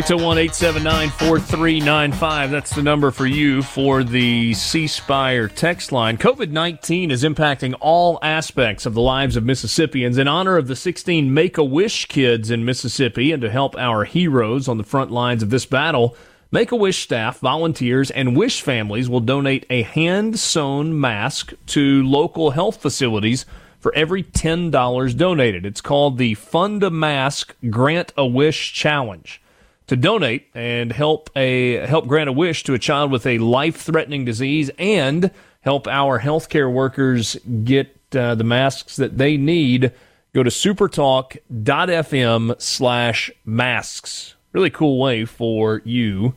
601 0.00 0.38
879 0.38 1.10
4395. 1.10 2.50
That's 2.50 2.74
the 2.74 2.82
number 2.82 3.10
for 3.10 3.26
you 3.26 3.60
for 3.62 4.02
the 4.02 4.54
C 4.54 4.86
Spire 4.86 5.46
text 5.46 5.92
line. 5.92 6.16
COVID 6.16 6.50
19 6.50 7.10
is 7.10 7.22
impacting 7.22 7.74
all 7.80 8.18
aspects 8.22 8.86
of 8.86 8.94
the 8.94 9.00
lives 9.00 9.36
of 9.36 9.44
Mississippians. 9.44 10.16
In 10.16 10.26
honor 10.26 10.56
of 10.56 10.68
the 10.68 10.76
16 10.76 11.34
Make 11.34 11.58
a 11.58 11.64
Wish 11.64 12.06
kids 12.06 12.50
in 12.50 12.64
Mississippi 12.64 13.30
and 13.30 13.42
to 13.42 13.50
help 13.50 13.76
our 13.76 14.04
heroes 14.04 14.68
on 14.68 14.78
the 14.78 14.84
front 14.84 15.10
lines 15.10 15.42
of 15.42 15.50
this 15.50 15.66
battle, 15.66 16.16
Make 16.52 16.72
a 16.72 16.76
Wish 16.76 17.04
staff, 17.04 17.38
volunteers, 17.38 18.10
and 18.10 18.36
Wish 18.36 18.60
families 18.60 19.08
will 19.08 19.20
donate 19.20 19.64
a 19.70 19.82
hand 19.82 20.36
sewn 20.36 20.98
mask 20.98 21.52
to 21.66 22.02
local 22.02 22.50
health 22.50 22.82
facilities 22.82 23.46
for 23.78 23.94
every 23.94 24.24
$10 24.24 25.16
donated. 25.16 25.64
It's 25.64 25.80
called 25.80 26.18
the 26.18 26.34
Fund 26.34 26.82
a 26.82 26.90
Mask 26.90 27.54
Grant 27.70 28.12
a 28.16 28.26
Wish 28.26 28.72
Challenge. 28.72 29.40
To 29.86 29.94
donate 29.94 30.48
and 30.52 30.90
help 30.90 31.30
a 31.36 31.86
help 31.86 32.08
grant 32.08 32.28
a 32.28 32.32
wish 32.32 32.64
to 32.64 32.74
a 32.74 32.80
child 32.80 33.12
with 33.12 33.26
a 33.26 33.38
life-threatening 33.38 34.24
disease 34.24 34.72
and 34.76 35.30
help 35.60 35.86
our 35.86 36.18
healthcare 36.18 36.72
workers 36.72 37.36
get 37.62 37.96
uh, 38.16 38.34
the 38.34 38.42
masks 38.42 38.96
that 38.96 39.18
they 39.18 39.36
need, 39.36 39.92
go 40.34 40.42
to 40.42 40.50
supertalk.fm 40.50 42.60
slash 42.60 43.30
masks. 43.44 44.34
Really 44.52 44.70
cool 44.70 44.98
way 44.98 45.24
for 45.24 45.82
you 45.84 46.34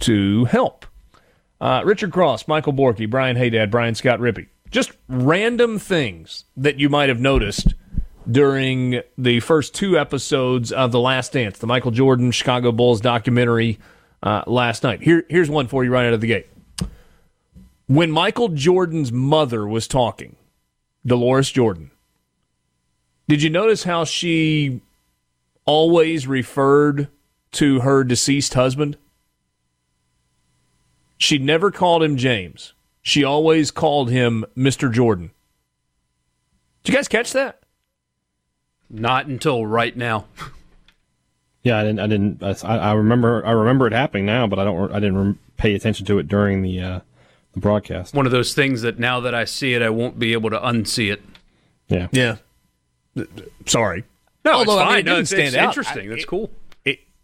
to 0.00 0.44
help. 0.46 0.86
Uh, 1.60 1.82
Richard 1.84 2.12
Cross, 2.12 2.48
Michael 2.48 2.72
Borky, 2.72 3.08
Brian 3.08 3.36
Haydad, 3.36 3.70
Brian 3.70 3.94
Scott 3.94 4.20
Rippey. 4.20 4.48
Just 4.70 4.92
random 5.08 5.78
things 5.78 6.44
that 6.56 6.78
you 6.78 6.88
might 6.88 7.08
have 7.08 7.20
noticed 7.20 7.74
during 8.30 9.00
the 9.16 9.40
first 9.40 9.74
two 9.74 9.98
episodes 9.98 10.72
of 10.72 10.92
The 10.92 11.00
Last 11.00 11.32
Dance, 11.32 11.58
the 11.58 11.66
Michael 11.66 11.92
Jordan 11.92 12.30
Chicago 12.30 12.72
Bulls 12.72 13.00
documentary 13.00 13.78
uh, 14.22 14.42
last 14.46 14.82
night. 14.82 15.00
Here, 15.02 15.24
here's 15.28 15.48
one 15.48 15.68
for 15.68 15.84
you 15.84 15.90
right 15.90 16.06
out 16.06 16.12
of 16.12 16.20
the 16.20 16.26
gate. 16.26 16.48
When 17.86 18.10
Michael 18.10 18.48
Jordan's 18.48 19.12
mother 19.12 19.66
was 19.66 19.86
talking, 19.86 20.36
Dolores 21.06 21.50
Jordan, 21.50 21.92
did 23.28 23.42
you 23.42 23.50
notice 23.50 23.84
how 23.84 24.04
she 24.04 24.80
always 25.64 26.26
referred 26.26 27.08
to 27.56 27.80
her 27.80 28.04
deceased 28.04 28.54
husband? 28.54 28.96
She 31.18 31.38
never 31.38 31.70
called 31.70 32.02
him 32.02 32.16
James. 32.16 32.74
She 33.02 33.24
always 33.24 33.70
called 33.70 34.10
him 34.10 34.44
Mr. 34.56 34.92
Jordan. 34.92 35.30
Did 36.84 36.92
you 36.92 36.98
guys 36.98 37.08
catch 37.08 37.32
that? 37.32 37.60
Not 38.90 39.26
until 39.26 39.66
right 39.66 39.96
now. 39.96 40.26
Yeah, 41.62 41.80
I 41.80 41.82
didn't. 41.82 41.98
I 41.98 42.06
didn't. 42.06 42.42
I, 42.64 42.76
I 42.76 42.92
remember. 42.92 43.44
I 43.44 43.50
remember 43.50 43.88
it 43.88 43.92
happening 43.92 44.24
now, 44.24 44.46
but 44.46 44.60
I 44.60 44.64
don't. 44.64 44.88
I 44.92 45.00
didn't 45.00 45.16
rem- 45.16 45.38
pay 45.56 45.74
attention 45.74 46.06
to 46.06 46.20
it 46.20 46.28
during 46.28 46.62
the 46.62 46.80
uh, 46.80 47.00
the 47.54 47.58
broadcast. 47.58 48.14
One 48.14 48.24
of 48.24 48.30
those 48.30 48.54
things 48.54 48.82
that 48.82 49.00
now 49.00 49.18
that 49.18 49.34
I 49.34 49.46
see 49.46 49.74
it, 49.74 49.82
I 49.82 49.90
won't 49.90 50.16
be 50.16 50.32
able 50.32 50.48
to 50.50 50.60
unsee 50.60 51.12
it. 51.12 51.22
Yeah. 51.88 52.06
Yeah. 52.12 52.36
Sorry. 53.66 54.04
No, 54.44 54.52
Although, 54.52 54.74
it's 54.74 54.80
I 54.80 54.84
fine. 54.84 54.90
mean, 54.90 54.98
it 54.98 55.04
no, 55.06 55.10
didn't 55.14 55.20
it's, 55.22 55.30
stand 55.30 55.46
it's 55.48 55.56
out. 55.56 55.64
interesting. 55.70 56.06
I- 56.06 56.10
That's 56.10 56.22
it- 56.22 56.26
cool. 56.28 56.50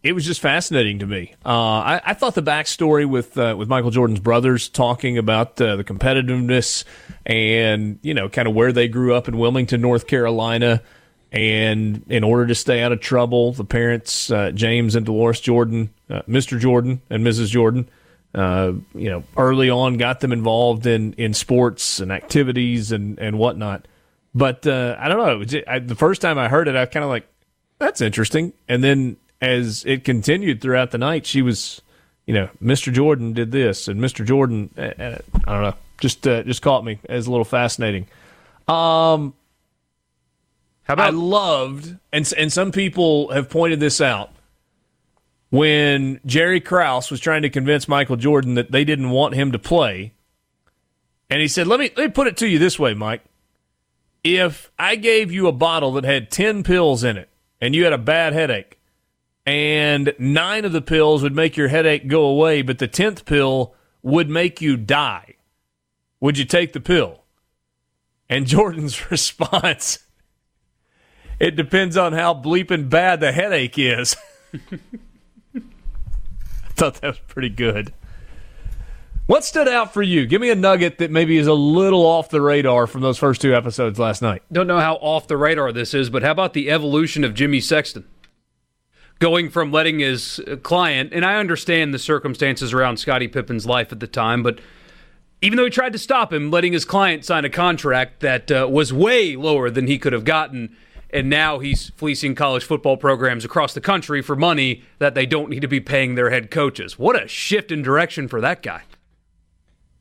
It 0.03 0.15
was 0.15 0.25
just 0.25 0.41
fascinating 0.41 0.99
to 0.99 1.07
me. 1.07 1.35
Uh, 1.47 1.49
I, 1.49 2.01
I 2.07 2.15
thought 2.15 2.35
the 2.35 2.43
backstory 2.43 3.09
with 3.09 3.39
uh, 3.39 3.55
with 3.57 3.69
Michael 3.69 3.93
Jordan's 3.93 4.19
brothers 4.19 4.69
talking 4.69 5.17
about 5.17 5.61
uh, 5.61 5.77
the 5.77 5.85
competitiveness 5.85 6.83
and 7.25 8.01
you 8.03 8.13
know 8.13 8.29
kind 8.29 8.49
of 8.49 8.55
where 8.55 8.73
they 8.73 8.89
grew 8.89 9.15
up 9.15 9.29
in 9.29 9.39
Wilmington, 9.39 9.81
North 9.81 10.09
Carolina, 10.09 10.83
and 11.31 12.05
in 12.09 12.25
order 12.25 12.49
to 12.49 12.55
stay 12.55 12.83
out 12.83 12.91
of 12.91 12.99
trouble, 12.99 13.53
the 13.53 13.65
parents 13.65 14.29
uh, 14.33 14.51
James 14.51 14.97
and 14.97 15.07
Dolores 15.07 15.41
Jordan, 15.41 15.91
uh, 16.11 16.23
Mr. 16.23 16.59
Jordan 16.59 17.01
and 17.09 17.25
Mrs. 17.25 17.49
Jordan. 17.49 17.89
Uh, 18.35 18.73
you 18.95 19.11
know, 19.11 19.23
early 19.37 19.69
on, 19.69 19.99
got 19.99 20.21
them 20.21 20.33
involved 20.33 20.87
in, 20.87 21.13
in 21.13 21.35
sports 21.35 22.01
and 22.01 22.11
activities 22.11 22.91
and, 22.91 23.19
and 23.19 23.39
whatnot. 23.39 23.87
But 24.35 24.67
I 24.67 25.07
don't 25.07 25.19
know. 25.53 25.61
I, 25.69 25.79
the 25.81 25.95
first 25.95 26.23
time 26.23 26.39
I 26.39 26.49
heard 26.49 26.67
it, 26.67 26.75
I 26.75 26.87
kind 26.87 27.05
of 27.05 27.11
like, 27.11 27.29
that's 27.79 28.01
interesting. 28.01 28.55
And 28.69 28.83
then 28.83 29.19
as 29.43 29.85
it 29.85 30.05
continued 30.05 30.61
throughout 30.61 30.93
the 30.93 30.99
night, 30.99 31.27
she 31.27 31.43
was, 31.43 31.83
you 32.27 32.33
know, 32.33 32.49
Mr. 32.63 32.93
Jordan 32.93 33.33
did 33.33 33.51
this, 33.51 33.89
and 33.89 34.01
Mr. 34.01 34.25
Jordan, 34.25 34.71
uh, 34.79 35.19
I 35.45 35.53
don't 35.53 35.63
know, 35.63 35.75
just 36.01 36.27
uh, 36.27 36.45
just 36.45 36.63
caught 36.63 36.85
me 36.85 37.01
as 37.09 37.27
a 37.27 37.31
little 37.31 37.45
fascinating. 37.45 38.07
Um, 38.69 39.35
How 40.85 40.95
about 40.95 41.09
I 41.09 41.11
loved, 41.11 41.97
and 42.13 42.33
and 42.39 42.53
some 42.53 42.71
people 42.71 43.33
have 43.33 43.51
pointed 43.51 43.81
this 43.81 44.01
out. 44.01 44.31
When 45.51 46.21
Jerry 46.25 46.61
Krause 46.61 47.11
was 47.11 47.21
trying 47.21 47.43
to 47.43 47.51
convince 47.51 47.87
Michael 47.87 48.17
Jordan 48.17 48.55
that 48.55 48.71
they 48.71 48.85
didn't 48.85 49.11
want 49.11 49.35
him 49.35 49.53
to 49.53 49.59
play, 49.59 50.13
and 51.29 51.41
he 51.41 51.49
said, 51.49 51.67
"Let 51.67 51.81
me 51.81 51.91
let 51.97 52.07
me 52.07 52.13
put 52.13 52.29
it 52.29 52.37
to 52.39 52.47
you 52.49 52.59
this 52.59 52.79
way, 52.79 52.95
Mike. 52.95 53.23
If 54.25 54.71
I 54.79 54.95
gave 54.95 55.33
you 55.33 55.49
a 55.49 55.53
bottle 55.53 55.93
that 55.95 56.05
had 56.05 56.31
ten 56.31 56.63
pills 56.63 57.03
in 57.03 57.17
it, 57.17 57.29
and 57.61 57.75
you 57.75 57.85
had 57.85 57.93
a 57.93 57.99
bad 57.99 58.33
headache, 58.33 58.79
and 59.45 60.15
nine 60.19 60.65
of 60.65 60.73
the 60.73 60.83
pills 60.83 61.23
would 61.23 61.35
make 61.35 61.57
your 61.57 61.69
headache 61.69 62.09
go 62.09 62.25
away, 62.25 62.63
but 62.63 62.79
the 62.79 62.89
tenth 62.89 63.25
pill 63.25 63.75
would 64.03 64.29
make 64.29 64.61
you 64.61 64.77
die, 64.77 65.37
would 66.21 66.39
you 66.39 66.45
take 66.45 66.73
the 66.73 66.81
pill?" 66.81 67.25
And 68.29 68.47
Jordan's 68.47 69.11
response 69.11 69.99
it 71.43 71.57
depends 71.57 71.97
on 71.97 72.13
how 72.13 72.35
bleeping 72.35 72.89
bad 72.89 73.19
the 73.19 73.33
headache 73.33 73.77
is. 73.77 74.17
I 74.55 75.61
thought 76.71 77.01
that 77.01 77.09
was 77.09 77.19
pretty 77.27 77.49
good. 77.49 77.93
What 79.27 79.45
stood 79.45 79.67
out 79.67 79.93
for 79.93 80.03
you? 80.03 80.25
Give 80.25 80.41
me 80.41 80.51
a 80.51 80.55
nugget 80.55 80.99
that 80.99 81.11
maybe 81.11 81.37
is 81.37 81.49
a 81.49 81.53
little 81.53 82.07
off 82.07 82.29
the 82.29 82.41
radar 82.41 82.87
from 82.87 83.01
those 83.01 83.19
first 83.19 83.41
two 83.41 83.57
episodes 83.57 83.99
last 83.99 84.23
night. 84.23 84.45
don't 84.53 84.69
know 84.69 84.79
how 84.79 84.95
off 84.95 85.27
the 85.27 85.37
radar 85.37 85.73
this 85.73 85.95
is, 85.95 86.11
but 86.11 86.23
how 86.23 86.31
about 86.31 86.53
the 86.53 86.71
evolution 86.71 87.25
of 87.25 87.35
Jimmy 87.35 87.59
Sexton? 87.59 88.05
Going 89.23 89.51
from 89.51 89.71
letting 89.71 90.01
his 90.01 90.41
uh, 90.41 90.57
client, 90.57 91.13
and 91.13 91.25
I 91.25 91.37
understand 91.37 91.95
the 91.95 91.99
circumstances 92.01 92.73
around 92.73 92.97
Scottie 92.97 93.29
Pippen's 93.29 93.65
life 93.65 93.93
at 93.93 94.01
the 94.01 94.09
time, 94.09 94.43
but 94.43 94.59
even 95.41 95.57
though 95.57 95.63
he 95.63 95.71
tried 95.71 95.93
to 95.93 95.99
stop 96.01 96.33
him, 96.33 96.51
letting 96.51 96.73
his 96.73 96.85
client 96.85 97.25
sign 97.25 97.45
a 97.45 97.49
contract 97.49 98.19
that 98.19 98.51
uh, 98.51 98.67
was 98.69 98.93
way 98.93 99.37
lower 99.37 99.71
than 99.71 99.87
he 99.87 99.97
could 99.97 100.13
have 100.13 100.25
gotten, 100.25 100.77
and 101.11 101.31
now 101.31 101.61
he's 101.61 101.91
fleecing 101.91 102.35
college 102.35 102.65
football 102.65 102.97
programs 102.97 103.45
across 103.45 103.75
the 103.75 103.81
country 103.81 104.23
for 104.23 104.35
money 104.35 104.83
that 104.99 105.15
they 105.15 105.25
don't 105.25 105.51
need 105.51 105.61
to 105.61 105.69
be 105.69 105.79
paying 105.79 106.17
their 106.17 106.31
head 106.31 106.51
coaches. 106.51 106.99
What 106.99 107.15
a 107.15 107.29
shift 107.29 107.71
in 107.71 107.81
direction 107.81 108.27
for 108.27 108.41
that 108.41 108.61
guy. 108.61 108.83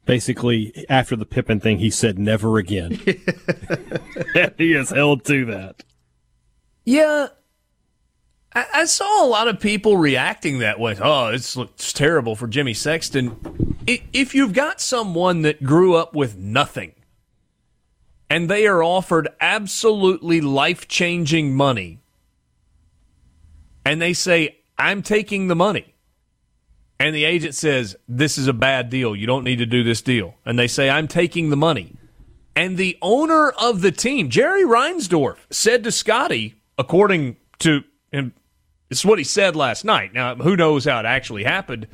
Basically, 0.06 0.74
after 0.90 1.16
the 1.16 1.28
Pippen 1.28 1.60
thing, 1.60 1.78
he 1.78 1.92
said 1.92 2.18
never 2.18 2.58
again. 2.58 2.94
he 4.58 4.74
is 4.74 4.90
held 4.90 5.26
to 5.26 5.46
that. 5.46 5.84
Yeah. 6.86 7.28
I, 8.54 8.66
I 8.74 8.86
saw 8.86 9.26
a 9.26 9.28
lot 9.28 9.48
of 9.48 9.60
people 9.60 9.98
reacting 9.98 10.60
that 10.60 10.80
way. 10.80 10.96
Oh, 11.02 11.28
it's, 11.28 11.56
it's 11.56 11.94
terrible 11.94 12.36
for 12.36 12.48
Jimmy 12.48 12.74
Sexton. 12.74 13.78
If 13.88 14.36
you've 14.36 14.54
got 14.54 14.82
someone 14.82 15.42
that 15.42 15.64
grew 15.64 15.96
up 15.96 16.14
with 16.14 16.38
nothing 16.38 16.94
and 18.30 18.50
they 18.50 18.68
are 18.68 18.84
offered 18.84 19.30
absolutely 19.40 20.42
life 20.42 20.88
changing 20.88 21.56
money, 21.56 22.00
and 23.86 24.02
they 24.02 24.14
say, 24.14 24.58
I'm 24.78 25.02
taking 25.02 25.48
the 25.48 25.56
money. 25.56 25.96
And 27.00 27.16
the 27.16 27.26
agent 27.26 27.56
says, 27.56 27.96
This 28.08 28.38
is 28.38 28.48
a 28.48 28.54
bad 28.54 28.90
deal. 28.90 29.16
You 29.16 29.26
don't 29.26 29.44
need 29.44 29.58
to 29.58 29.66
do 29.66 29.84
this 29.84 30.02
deal. 30.02 30.36
And 30.46 30.58
they 30.58 30.68
say, 30.68 30.90
I'm 30.90 31.08
taking 31.08 31.50
the 31.50 31.58
money. 31.58 31.96
And 32.56 32.78
the 32.78 32.98
owner 33.02 33.50
of 33.50 33.82
the 33.82 33.92
team, 33.92 34.30
Jerry 34.30 34.64
Reinsdorf, 34.64 35.38
said 35.50 35.84
to 35.84 35.92
Scottie, 35.92 36.62
according 36.78 37.38
to 37.60 37.84
him, 38.12 38.34
this 38.92 39.00
is 39.00 39.06
what 39.06 39.20
he 39.20 39.24
said 39.24 39.56
last 39.56 39.86
night. 39.86 40.14
Now, 40.14 40.36
who 40.36 40.58
knows 40.58 40.84
how 40.84 41.00
it 41.00 41.06
actually 41.06 41.46
happened? 41.46 41.88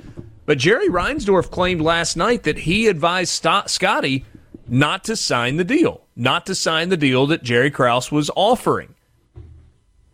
But 0.48 0.58
Jerry 0.58 0.88
Reinsdorf 0.88 1.52
claimed 1.52 1.80
last 1.80 2.18
night 2.18 2.42
that 2.42 2.58
he 2.58 2.88
advised 2.88 3.46
Scottie 3.68 4.26
not 4.68 5.04
to 5.04 5.16
sign 5.16 5.58
the 5.58 5.64
deal, 5.64 6.02
not 6.16 6.48
to 6.48 6.56
sign 6.56 6.90
the 6.90 6.98
deal 6.98 7.28
that 7.28 7.44
Jerry 7.44 7.70
Krause 7.70 8.12
was 8.12 8.32
offering. 8.36 8.96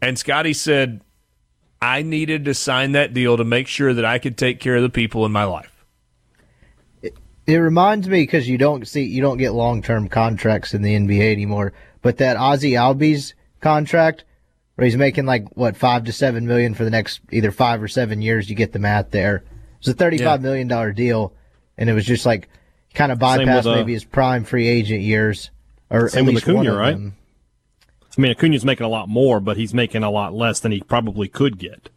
And 0.02 0.19
Scottie 0.19 0.52
said, 0.52 1.00
I 1.82 2.02
needed 2.02 2.43
to 2.43 2.54
sign 2.54 2.91
that 2.91 3.13
deal 3.13 3.38
to 3.38 3.46
make 3.46 3.69
sure 3.69 3.93
that 3.93 4.04
I 4.04 4.19
could 4.19 4.38
take 4.38 4.60
care 4.60 4.76
of 4.76 4.82
the 4.82 4.89
people 4.89 5.26
in 5.26 5.32
my 5.32 5.46
life. 5.46 5.86
It 7.02 7.56
reminds 7.56 8.10
me 8.10 8.24
because 8.24 8.50
you 8.50 8.58
don't 8.58 8.86
see 8.86 9.04
you 9.04 9.22
don't 9.22 9.38
get 9.38 9.54
long 9.54 9.82
term 9.82 10.10
contracts 10.10 10.74
in 10.74 10.82
the 10.82 10.98
NBA 10.98 11.32
anymore. 11.32 11.72
But 12.02 12.17
that 12.17 12.36
Ozzy 12.36 12.72
Albies 12.72 13.36
contract, 13.62 14.26
where 14.76 14.86
he's 14.86 14.98
making 14.98 15.26
like 15.26 15.46
what 15.56 15.76
five 15.78 16.06
to 16.06 16.12
seven 16.12 16.48
million 16.48 16.74
for 16.74 16.84
the 16.84 16.90
next 16.90 17.22
either 17.32 17.52
five 17.52 17.82
or 17.82 17.88
seven 17.88 18.22
years, 18.22 18.50
you 18.50 18.56
get 18.56 18.72
the 18.72 18.80
math 18.80 19.12
there. 19.12 19.44
It's 19.80 19.88
a 19.88 19.94
thirty 19.94 20.18
five 20.18 20.42
Yeah. 20.42 20.48
million 20.48 20.68
dollar 20.68 20.92
deal, 20.92 21.34
and 21.78 21.90
it 21.90 21.94
was 21.94 22.06
just 22.06 22.26
like 22.26 22.50
kind 22.94 23.12
of 23.12 23.18
Same 23.20 23.48
bypassed 23.48 23.56
with, 23.58 23.68
uh, 23.68 23.76
maybe 23.76 23.94
his 23.94 24.04
prime 24.06 24.44
free 24.44 24.68
agent 24.68 25.02
years, 25.02 25.52
or 25.90 26.10
Same 26.10 26.20
at 26.22 26.26
with 26.26 26.34
least 26.36 26.44
Acuna, 26.46 26.58
one 26.58 26.68
of 26.68 26.76
right? 26.78 26.92
them. 26.94 27.16
I 28.18 28.22
mean, 28.22 28.32
Acuna's 28.32 28.64
making 28.64 28.86
a 28.86 28.90
lot 28.90 29.10
more, 29.10 29.40
but 29.40 29.58
he's 29.58 29.74
making 29.74 30.04
a 30.04 30.12
lot 30.12 30.34
less 30.36 30.60
than 30.60 30.72
he 30.72 30.82
probably 30.82 31.28
could 31.28 31.58
get. 31.58 31.90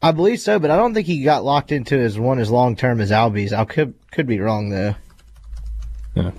I 0.00 0.12
believe 0.12 0.40
so, 0.40 0.58
but 0.58 0.70
I 0.70 0.76
don't 0.76 0.94
think 0.94 1.06
he 1.06 1.22
got 1.22 1.44
locked 1.44 1.72
into 1.72 1.98
as 1.98 2.18
one 2.18 2.38
as 2.38 2.50
long 2.50 2.74
term 2.76 3.00
as 3.00 3.10
Albies. 3.10 3.52
I 3.52 3.64
could 3.64 3.94
could 4.10 4.26
be 4.26 4.40
wrong 4.40 4.70
though. 4.70 4.94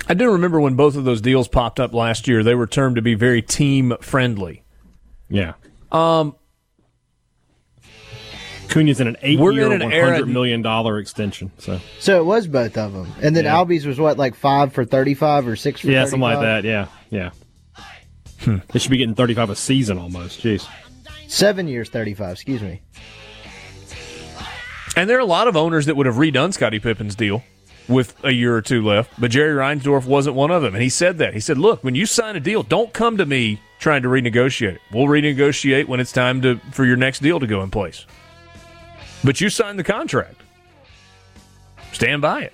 I 0.08 0.14
do 0.14 0.32
remember 0.32 0.60
when 0.60 0.76
both 0.76 0.98
of 0.98 1.06
those 1.06 1.22
deals 1.22 1.48
popped 1.48 1.80
up 1.80 1.94
last 1.94 2.28
year, 2.28 2.44
they 2.44 2.56
were 2.56 2.68
termed 2.68 2.98
to 2.98 3.02
be 3.02 3.14
very 3.14 3.42
team 3.42 3.94
friendly. 4.02 4.64
Yeah. 5.30 5.54
Um, 5.92 6.36
Acuna's 8.66 9.00
in 9.00 9.08
an 9.08 9.18
We're 9.24 9.52
eight-year, 9.52 9.66
in 9.66 9.72
an 9.82 9.84
one 9.84 9.94
era- 9.94 10.12
hundred 10.12 10.28
million 10.28 10.62
dollar 10.62 11.00
extension. 11.00 11.52
So 11.58 11.80
So 12.00 12.20
it 12.20 12.26
was 12.26 12.48
both 12.48 12.78
of 12.78 12.94
them, 12.94 13.12
and 13.22 13.36
then 13.36 13.46
Yeah. 13.46 13.56
Albies 13.56 13.86
was 13.86 14.00
what 14.00 14.18
like 14.18 14.36
five 14.36 14.74
for 14.74 14.86
thirty 14.86 15.16
five 15.16 15.48
or 15.48 15.56
six 15.56 15.82
for 15.82 15.88
yeah, 15.88 16.04
something 16.06 16.20
like 16.22 16.40
that. 16.42 16.64
Yeah, 16.64 16.88
yeah. 17.10 17.32
They 18.72 18.80
should 18.80 18.92
be 18.92 18.98
getting 18.98 19.16
thirty-five 19.16 19.50
a 19.50 19.56
season 19.56 19.98
almost. 19.98 20.42
Jeez. 20.42 20.68
Seven 21.28 21.68
years 21.68 21.90
thirty 21.90 22.14
five. 22.14 22.34
Excuse 22.34 22.62
me. 22.62 22.82
And 24.96 25.10
there 25.10 25.18
are 25.18 25.22
a 25.22 25.26
lot 25.26 25.48
of 25.48 25.56
owners 25.58 25.86
that 25.88 25.96
would 25.96 26.06
have 26.06 26.16
redone 26.16 26.54
Scottie 26.54 26.80
Pippen's 26.80 27.16
deal 27.16 27.44
with 27.88 28.16
a 28.24 28.32
year 28.32 28.56
or 28.56 28.62
two 28.62 28.84
left, 28.86 29.12
but 29.20 29.32
Jerry 29.32 29.54
Reinsdorf 29.56 30.06
wasn't 30.06 30.36
one 30.36 30.52
of 30.52 30.62
them. 30.62 30.76
And 30.76 30.84
he 30.84 30.90
said 30.90 31.18
that. 31.20 31.34
He 31.34 31.40
said, 31.40 31.58
look, 31.58 31.84
when 31.84 31.96
you 31.96 32.06
sign 32.06 32.36
a 32.36 32.40
deal, 32.40 32.62
don't 32.64 32.94
come 32.94 33.18
to 33.18 33.26
me 33.26 33.60
trying 33.80 34.04
to 34.04 34.10
renegotiate. 34.10 34.80
We'll 34.92 35.06
renegotiate 35.06 35.88
when 35.88 36.00
it's 36.00 36.12
time 36.12 36.42
to 36.42 36.58
for 36.72 36.86
your 36.86 36.98
next 36.98 37.20
deal 37.22 37.40
to 37.40 37.48
go 37.48 37.64
in 37.64 37.72
place. 37.72 38.06
But 39.24 39.42
you 39.42 39.50
signed 39.50 39.80
the 39.80 39.84
contract. 39.84 40.42
Stand 41.92 42.22
by 42.22 42.44
it. 42.44 42.54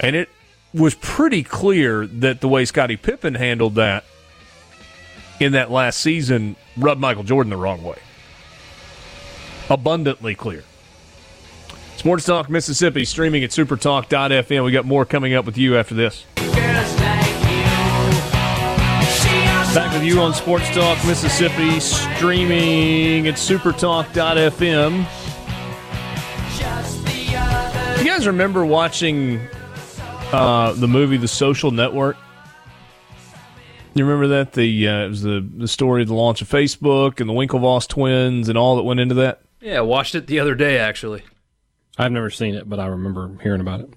And 0.00 0.14
it 0.14 0.28
was 0.74 0.94
pretty 0.94 1.42
clear 1.42 2.06
that 2.06 2.40
the 2.40 2.48
way 2.48 2.64
Scottie 2.64 2.96
Pippen 2.96 3.34
handled 3.34 3.76
that 3.76 4.04
in 5.40 5.52
that 5.52 5.70
last 5.70 6.00
season 6.00 6.56
rubbed 6.76 7.00
Michael 7.00 7.24
Jordan 7.24 7.50
the 7.50 7.56
wrong 7.56 7.82
way. 7.82 7.98
Abundantly 9.68 10.34
clear. 10.34 10.64
Sports 11.96 12.24
Talk 12.24 12.50
Mississippi 12.50 13.04
streaming 13.04 13.44
at 13.44 13.50
supertalk.fm. 13.50 14.64
We 14.64 14.72
got 14.72 14.84
more 14.84 15.04
coming 15.04 15.34
up 15.34 15.44
with 15.44 15.58
you 15.58 15.76
after 15.76 15.94
this. 15.94 16.24
Back 19.74 19.94
with 19.94 20.04
you 20.04 20.20
on 20.20 20.34
Sports 20.34 20.68
Talk 20.74 20.98
Mississippi, 21.06 21.80
streaming 21.80 23.26
at 23.26 23.36
supertalk.fm. 23.36 25.06
You 27.98 28.04
guys 28.04 28.26
remember 28.26 28.66
watching 28.66 29.40
uh, 30.30 30.74
the 30.74 30.86
movie 30.86 31.16
The 31.16 31.26
Social 31.26 31.70
Network? 31.70 32.18
You 33.94 34.04
remember 34.04 34.28
that 34.36 34.52
the 34.52 34.88
uh, 34.88 35.06
it 35.06 35.08
was 35.08 35.22
the 35.22 35.40
the 35.56 35.68
story 35.68 36.02
of 36.02 36.08
the 36.08 36.14
launch 36.14 36.42
of 36.42 36.50
Facebook 36.50 37.18
and 37.20 37.28
the 37.30 37.34
Winklevoss 37.34 37.88
twins 37.88 38.50
and 38.50 38.58
all 38.58 38.76
that 38.76 38.82
went 38.82 39.00
into 39.00 39.14
that. 39.14 39.40
Yeah, 39.62 39.78
I 39.78 39.82
watched 39.82 40.14
it 40.14 40.26
the 40.26 40.38
other 40.38 40.54
day 40.54 40.76
actually. 40.78 41.22
I've 41.96 42.12
never 42.12 42.28
seen 42.28 42.54
it, 42.54 42.68
but 42.68 42.78
I 42.78 42.88
remember 42.88 43.38
hearing 43.42 43.62
about 43.62 43.80
it. 43.80 43.88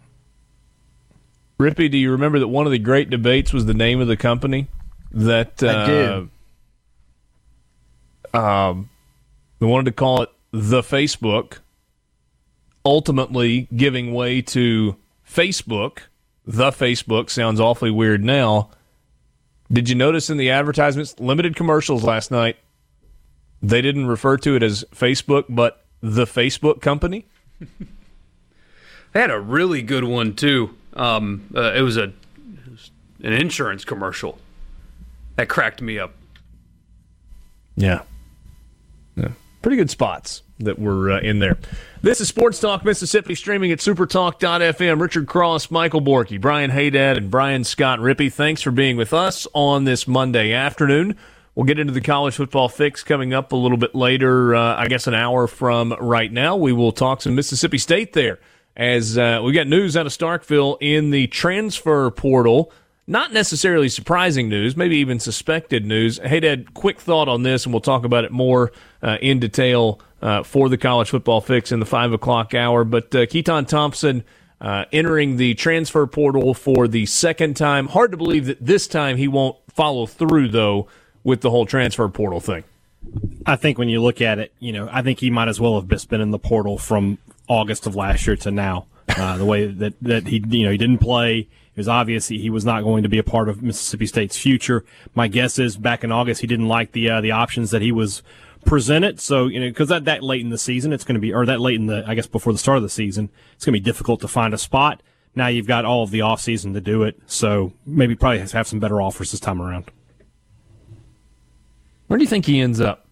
Rippey, 1.59 1.91
do 1.91 1.97
you 1.97 2.11
remember 2.11 2.39
that 2.39 2.47
one 2.47 2.65
of 2.65 2.71
the 2.71 2.79
great 2.79 3.09
debates 3.09 3.51
was 3.51 3.65
the 3.65 3.73
name 3.73 3.99
of 3.99 4.07
the 4.07 4.15
company? 4.15 4.69
That 5.15 5.63
uh, 5.63 6.25
I. 8.33 8.69
Um, 8.69 8.89
they 9.59 9.65
wanted 9.65 9.85
to 9.85 9.91
call 9.93 10.21
it 10.21 10.29
the 10.51 10.81
Facebook, 10.81 11.59
ultimately 12.83 13.67
giving 13.75 14.13
way 14.13 14.41
to 14.41 14.97
Facebook. 15.27 15.99
The 16.45 16.71
Facebook 16.71 17.29
sounds 17.29 17.59
awfully 17.59 17.91
weird 17.91 18.23
now. 18.23 18.69
Did 19.71 19.89
you 19.89 19.95
notice 19.95 20.29
in 20.29 20.37
the 20.37 20.51
advertisements, 20.51 21.19
limited 21.19 21.55
commercials 21.55 22.03
last 22.03 22.29
night, 22.29 22.57
they 23.61 23.81
didn't 23.81 24.05
refer 24.07 24.37
to 24.37 24.55
it 24.55 24.61
as 24.61 24.83
Facebook, 24.93 25.45
but 25.49 25.85
the 26.01 26.25
Facebook 26.25 26.81
company? 26.81 27.25
They 29.15 29.21
had 29.21 29.31
a 29.31 29.39
really 29.39 29.81
good 29.81 30.03
one 30.03 30.35
too. 30.35 30.75
Um, 30.91 31.49
uh, 31.55 31.71
it 31.71 31.79
was 31.79 31.95
a 31.95 32.03
it 32.03 32.69
was 32.69 32.91
an 33.23 33.31
insurance 33.31 33.85
commercial 33.85 34.39
that 35.35 35.49
cracked 35.49 35.81
me 35.81 35.99
up. 35.99 36.13
Yeah. 37.75 38.03
yeah. 39.15 39.29
Pretty 39.61 39.77
good 39.77 39.89
spots 39.89 40.43
that 40.59 40.79
were 40.79 41.11
uh, 41.11 41.19
in 41.19 41.39
there. 41.39 41.57
This 42.01 42.21
is 42.21 42.27
Sports 42.27 42.59
Talk 42.59 42.85
Mississippi, 42.85 43.35
streaming 43.35 43.71
at 43.71 43.79
supertalk.fm. 43.79 45.01
Richard 45.01 45.27
Cross, 45.27 45.71
Michael 45.71 46.01
Borky, 46.01 46.39
Brian 46.39 46.71
Haydad, 46.71 47.17
and 47.17 47.29
Brian 47.29 47.63
Scott 47.63 47.99
Rippey. 47.99 48.31
Thanks 48.31 48.61
for 48.61 48.71
being 48.71 48.95
with 48.95 49.13
us 49.13 49.47
on 49.53 49.83
this 49.83 50.07
Monday 50.07 50.53
afternoon. 50.53 51.17
We'll 51.55 51.65
get 51.65 51.79
into 51.79 51.93
the 51.93 52.01
college 52.01 52.35
football 52.35 52.67
fix 52.67 53.03
coming 53.03 53.33
up 53.33 53.53
a 53.53 53.55
little 53.55 53.77
bit 53.77 53.95
later, 53.95 54.55
uh, 54.55 54.75
I 54.75 54.87
guess 54.87 55.07
an 55.07 55.13
hour 55.13 55.47
from 55.47 55.93
right 55.99 56.31
now. 56.31 56.57
We 56.57 56.73
will 56.73 56.91
talk 56.91 57.21
some 57.21 57.33
Mississippi 57.33 57.77
State 57.77 58.13
there 58.13 58.39
as 58.75 59.17
uh, 59.17 59.41
we 59.43 59.53
got 59.53 59.67
news 59.67 59.95
out 59.95 60.05
of 60.05 60.11
Starkville 60.11 60.77
in 60.81 61.11
the 61.11 61.27
transfer 61.27 62.11
portal. 62.11 62.71
Not 63.07 63.31
necessarily 63.31 63.89
surprising 63.89 64.49
news, 64.49 64.75
maybe 64.75 64.97
even 64.97 65.19
suspected 65.19 65.85
news. 65.85 66.17
Haydad, 66.19 66.73
quick 66.73 66.99
thought 66.99 67.27
on 67.27 67.43
this, 67.43 67.65
and 67.65 67.73
we'll 67.73 67.81
talk 67.81 68.03
about 68.03 68.25
it 68.25 68.31
more 68.31 68.71
uh, 69.03 69.17
in 69.21 69.39
detail 69.39 69.99
uh, 70.23 70.41
for 70.41 70.69
the 70.69 70.77
college 70.77 71.11
football 71.11 71.39
fix 71.39 71.71
in 71.71 71.79
the 71.79 71.85
five 71.85 72.13
o'clock 72.13 72.55
hour. 72.55 72.83
But 72.83 73.13
uh, 73.13 73.27
Keytaon 73.27 73.67
Thompson 73.67 74.23
uh, 74.59 74.85
entering 74.91 75.37
the 75.37 75.53
transfer 75.53 76.07
portal 76.07 76.55
for 76.55 76.87
the 76.87 77.05
second 77.05 77.55
time. 77.55 77.87
Hard 77.87 78.09
to 78.09 78.17
believe 78.17 78.47
that 78.47 78.65
this 78.65 78.87
time 78.87 79.17
he 79.17 79.27
won't 79.27 79.57
follow 79.71 80.07
through, 80.07 80.47
though, 80.47 80.87
with 81.23 81.41
the 81.41 81.51
whole 81.51 81.67
transfer 81.67 82.07
portal 82.09 82.39
thing. 82.39 82.63
I 83.45 83.55
think 83.55 83.77
when 83.77 83.89
you 83.89 84.01
look 84.01 84.19
at 84.19 84.39
it, 84.39 84.51
you 84.59 84.73
know, 84.73 84.89
I 84.91 85.03
think 85.03 85.19
he 85.19 85.29
might 85.29 85.47
as 85.47 85.59
well 85.59 85.79
have 85.79 86.09
been 86.09 86.21
in 86.21 86.31
the 86.31 86.39
portal 86.39 86.79
from 86.79 87.19
August 87.47 87.85
of 87.85 87.95
last 87.95 88.25
year 88.25 88.35
to 88.37 88.49
now. 88.49 88.87
Uh, 89.07 89.37
the 89.37 89.45
way 89.45 89.67
that, 89.67 89.93
that 90.01 90.25
he, 90.25 90.43
you 90.49 90.65
know, 90.65 90.71
he 90.71 90.77
didn't 90.79 90.97
play. 90.97 91.47
It 91.75 91.79
was 91.79 91.89
obvious 91.89 92.29
he, 92.29 92.49
was 92.49 92.63
not 92.63 92.83
going 92.83 93.03
to 93.03 93.09
be 93.09 93.17
a 93.17 93.23
part 93.23 93.49
of 93.49 93.61
Mississippi 93.61 94.05
State's 94.05 94.37
future. 94.37 94.85
My 95.13 95.27
guess 95.27 95.59
is 95.59 95.75
back 95.75 96.05
in 96.05 96.11
August 96.11 96.39
he 96.39 96.47
didn't 96.47 96.69
like 96.69 96.93
the 96.93 97.09
uh, 97.09 97.19
the 97.19 97.31
options 97.31 97.71
that 97.71 97.81
he 97.81 97.91
was 97.91 98.23
presented. 98.65 99.19
So 99.19 99.47
you 99.47 99.59
know, 99.59 99.67
because 99.67 99.89
that 99.89 100.05
that 100.05 100.23
late 100.23 100.41
in 100.41 100.49
the 100.49 100.57
season, 100.57 100.93
it's 100.93 101.03
going 101.03 101.15
to 101.15 101.19
be, 101.19 101.33
or 101.33 101.45
that 101.45 101.59
late 101.59 101.75
in 101.75 101.87
the, 101.87 102.03
I 102.07 102.15
guess 102.15 102.27
before 102.27 102.53
the 102.53 102.59
start 102.59 102.77
of 102.77 102.83
the 102.83 102.89
season, 102.89 103.29
it's 103.55 103.65
going 103.65 103.73
to 103.73 103.79
be 103.79 103.83
difficult 103.83 104.21
to 104.21 104.27
find 104.29 104.53
a 104.53 104.57
spot. 104.57 105.01
Now 105.35 105.47
you've 105.47 105.67
got 105.67 105.83
all 105.83 106.03
of 106.03 106.11
the 106.11 106.21
off 106.21 106.39
season 106.39 106.73
to 106.75 106.81
do 106.81 107.03
it, 107.03 107.19
so 107.25 107.73
maybe 107.85 108.15
probably 108.15 108.39
has 108.39 108.53
have 108.53 108.67
some 108.67 108.79
better 108.79 109.01
offers 109.01 109.31
this 109.31 109.41
time 109.41 109.61
around. 109.61 109.91
Where 112.07 112.17
do 112.17 112.23
you 112.23 112.29
think 112.29 112.45
he 112.45 112.61
ends 112.61 112.79
up? 112.79 113.05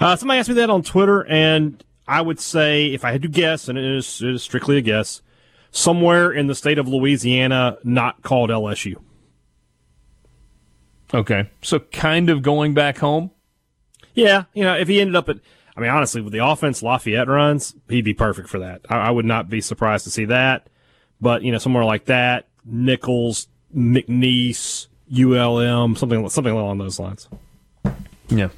Uh, 0.00 0.16
somebody 0.16 0.40
asked 0.40 0.48
me 0.48 0.54
that 0.54 0.70
on 0.70 0.82
Twitter, 0.82 1.26
and 1.26 1.84
I 2.08 2.22
would 2.22 2.40
say, 2.40 2.86
if 2.86 3.04
I 3.04 3.12
had 3.12 3.22
to 3.22 3.28
guess, 3.28 3.68
and 3.68 3.78
it 3.78 3.84
is, 3.84 4.22
it 4.22 4.34
is 4.34 4.42
strictly 4.42 4.78
a 4.78 4.80
guess, 4.80 5.22
somewhere 5.72 6.30
in 6.30 6.46
the 6.46 6.54
state 6.54 6.78
of 6.78 6.86
Louisiana, 6.86 7.78
not 7.82 8.22
called 8.22 8.50
LSU. 8.50 8.96
Okay, 11.12 11.50
so 11.60 11.80
kind 11.80 12.30
of 12.30 12.42
going 12.42 12.72
back 12.72 12.98
home. 12.98 13.32
Yeah, 14.14 14.44
you 14.54 14.62
know, 14.62 14.76
if 14.76 14.88
he 14.88 15.00
ended 15.00 15.16
up 15.16 15.28
at, 15.28 15.38
I 15.76 15.80
mean, 15.80 15.90
honestly, 15.90 16.20
with 16.20 16.32
the 16.32 16.46
offense 16.46 16.82
Lafayette 16.82 17.28
runs, 17.28 17.74
he'd 17.88 18.04
be 18.04 18.14
perfect 18.14 18.48
for 18.48 18.60
that. 18.60 18.82
I, 18.88 18.96
I 18.96 19.10
would 19.10 19.24
not 19.24 19.48
be 19.48 19.60
surprised 19.60 20.04
to 20.04 20.10
see 20.10 20.26
that. 20.26 20.68
But 21.20 21.42
you 21.42 21.52
know, 21.52 21.58
somewhere 21.58 21.84
like 21.84 22.06
that, 22.06 22.48
Nicholls, 22.64 23.48
McNeese, 23.74 24.88
ULM, 25.12 25.96
something 25.96 26.28
something 26.28 26.52
along 26.52 26.78
those 26.78 26.98
lines. 26.98 27.28
Yeah, 28.28 28.48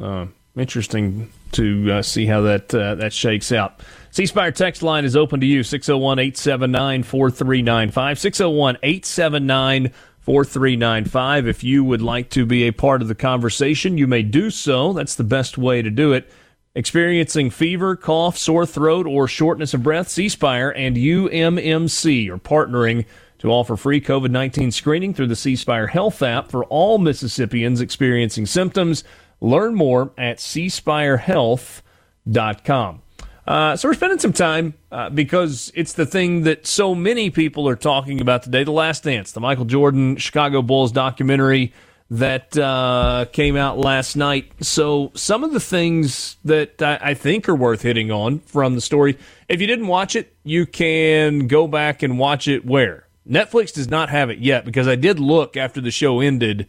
uh, 0.00 0.26
interesting 0.56 1.30
to 1.52 1.92
uh, 1.92 2.02
see 2.02 2.26
how 2.26 2.42
that 2.42 2.74
uh, 2.74 2.94
that 2.96 3.12
shakes 3.12 3.52
out. 3.52 3.80
C 4.16 4.24
Spire 4.24 4.50
text 4.50 4.82
line 4.82 5.04
is 5.04 5.14
open 5.14 5.40
to 5.40 5.46
you 5.46 5.62
601 5.62 6.18
879 6.18 7.02
4395. 7.02 8.18
601 8.18 8.78
879 8.82 9.92
4395. 10.20 11.46
If 11.46 11.62
you 11.62 11.84
would 11.84 12.00
like 12.00 12.30
to 12.30 12.46
be 12.46 12.62
a 12.62 12.72
part 12.72 13.02
of 13.02 13.08
the 13.08 13.14
conversation, 13.14 13.98
you 13.98 14.06
may 14.06 14.22
do 14.22 14.48
so. 14.48 14.94
That's 14.94 15.16
the 15.16 15.22
best 15.22 15.58
way 15.58 15.82
to 15.82 15.90
do 15.90 16.14
it. 16.14 16.32
Experiencing 16.74 17.50
fever, 17.50 17.94
cough, 17.94 18.38
sore 18.38 18.64
throat, 18.64 19.06
or 19.06 19.28
shortness 19.28 19.74
of 19.74 19.82
breath, 19.82 20.08
C 20.08 20.30
Spire 20.30 20.70
and 20.70 20.96
UMMC 20.96 22.30
are 22.30 22.38
partnering 22.38 23.04
to 23.40 23.50
offer 23.50 23.76
free 23.76 24.00
COVID 24.00 24.30
19 24.30 24.72
screening 24.72 25.12
through 25.12 25.26
the 25.26 25.36
C 25.36 25.56
Spire 25.56 25.88
Health 25.88 26.22
app 26.22 26.50
for 26.50 26.64
all 26.64 26.96
Mississippians 26.96 27.82
experiencing 27.82 28.46
symptoms. 28.46 29.04
Learn 29.42 29.74
more 29.74 30.12
at 30.16 30.38
cspirehealth.com. 30.38 33.02
Uh, 33.46 33.76
so 33.76 33.88
we're 33.88 33.94
spending 33.94 34.18
some 34.18 34.32
time 34.32 34.74
uh, 34.90 35.08
because 35.08 35.70
it's 35.74 35.92
the 35.92 36.06
thing 36.06 36.42
that 36.42 36.66
so 36.66 36.94
many 36.94 37.30
people 37.30 37.68
are 37.68 37.76
talking 37.76 38.20
about 38.20 38.42
today. 38.42 38.64
The 38.64 38.72
last 38.72 39.04
dance 39.04 39.32
the 39.32 39.40
michael 39.40 39.64
jordan 39.64 40.16
chicago 40.16 40.62
bulls 40.62 40.90
documentary 40.90 41.72
that 42.08 42.56
uh, 42.56 43.26
came 43.32 43.56
out 43.56 43.78
last 43.78 44.14
night. 44.14 44.52
So 44.60 45.10
some 45.14 45.42
of 45.42 45.52
the 45.52 45.58
things 45.58 46.36
that 46.44 46.80
I, 46.80 46.98
I 47.00 47.14
think 47.14 47.48
are 47.48 47.54
worth 47.54 47.82
hitting 47.82 48.12
on 48.12 48.40
from 48.40 48.74
the 48.74 48.80
story 48.80 49.18
if 49.48 49.60
you 49.60 49.66
didn't 49.66 49.86
watch 49.86 50.16
it 50.16 50.34
you 50.42 50.66
can 50.66 51.46
go 51.46 51.68
back 51.68 52.02
and 52.02 52.18
watch 52.18 52.48
it 52.48 52.64
where? 52.64 53.06
Netflix 53.28 53.72
does 53.72 53.88
not 53.88 54.08
have 54.08 54.30
it 54.30 54.38
yet 54.38 54.64
because 54.64 54.86
i 54.88 54.94
did 54.96 55.18
look 55.20 55.56
after 55.56 55.80
the 55.80 55.90
show 55.90 56.20
ended 56.20 56.68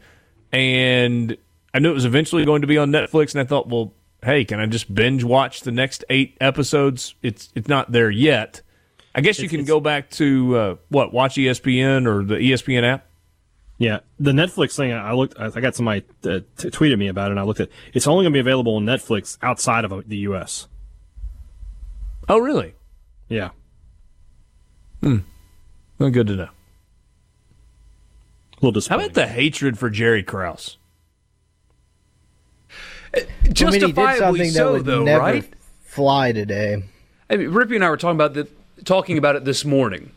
and 0.52 1.38
i 1.74 1.80
knew 1.80 1.92
it 1.92 1.94
was 1.94 2.06
eventually 2.06 2.46
going 2.46 2.62
to 2.62 2.68
be 2.68 2.80
on 2.80 2.92
netflix 2.92 3.34
and 3.36 3.42
i 3.42 3.44
thought 3.44 3.68
well 3.68 3.94
hey, 4.24 4.46
can 4.46 4.60
I 4.60 4.66
just 4.66 4.94
binge 4.94 5.24
watch 5.24 5.62
the 5.62 5.72
next 5.72 6.04
eight 6.10 6.38
episodes? 6.42 7.16
It's 7.22 7.50
it's 7.56 7.68
not 7.68 7.92
there 7.92 8.10
yet. 8.10 8.62
I 9.16 9.22
guess 9.22 9.40
you 9.40 9.50
can 9.50 9.66
go 9.66 9.80
back 9.80 10.10
to 10.12 10.56
uh, 10.58 10.76
what 10.90 11.12
watch 11.14 11.36
ESPN 11.36 12.06
or 12.06 12.24
the 12.24 12.36
ESPN 12.36 12.84
app. 12.84 13.06
Yeah, 13.80 14.00
the 14.20 14.32
Netflix 14.32 14.76
thing. 14.76 14.92
I 14.94 15.14
looked. 15.14 15.40
I 15.40 15.60
got 15.60 15.76
somebody 15.76 16.04
uh, 16.24 16.40
t- 16.58 16.70
tweeted 16.70 16.98
me 16.98 17.08
about 17.08 17.28
it. 17.30 17.32
and 17.32 17.40
I 17.40 17.44
looked 17.44 17.60
at. 17.60 17.70
It's 17.94 18.08
only 18.08 18.24
going 18.24 18.34
to 18.34 18.36
be 18.36 18.40
available 18.40 18.76
on 18.76 18.86
Netflix 18.86 19.38
outside 19.42 19.86
of 19.86 19.94
uh, 19.94 20.02
the 20.06 20.18
U.S. 20.18 20.68
Oh, 22.30 22.40
really? 22.40 22.74
Yeah, 23.30 23.50
Hmm. 25.02 25.18
Well, 26.00 26.10
good 26.10 26.28
to 26.28 26.36
know. 26.36 26.50
a 28.62 28.66
little 28.66 28.82
How 28.90 28.96
about 28.98 29.14
the 29.14 29.28
hatred 29.28 29.78
for 29.78 29.90
Jerry 29.90 30.24
Krause? 30.24 30.78
I 33.18 33.22
mean, 33.22 33.30
he 33.42 33.48
did 33.48 33.56
Justifiably 33.56 34.18
something 34.18 34.48
that 34.48 34.54
so, 34.54 34.72
would 34.74 34.86
though, 34.86 35.04
never 35.04 35.20
right? 35.20 35.54
fly 35.84 36.32
today. 36.32 36.84
I 37.30 37.38
mean, 37.38 37.50
Rippey 37.52 37.76
and 37.76 37.84
I 37.84 37.90
were 37.90 37.98
talking 37.98 38.16
about 38.16 38.34
the, 38.34 38.48
talking 38.86 39.18
about 39.18 39.36
it 39.36 39.46
this 39.46 39.66
morning. 39.66 40.12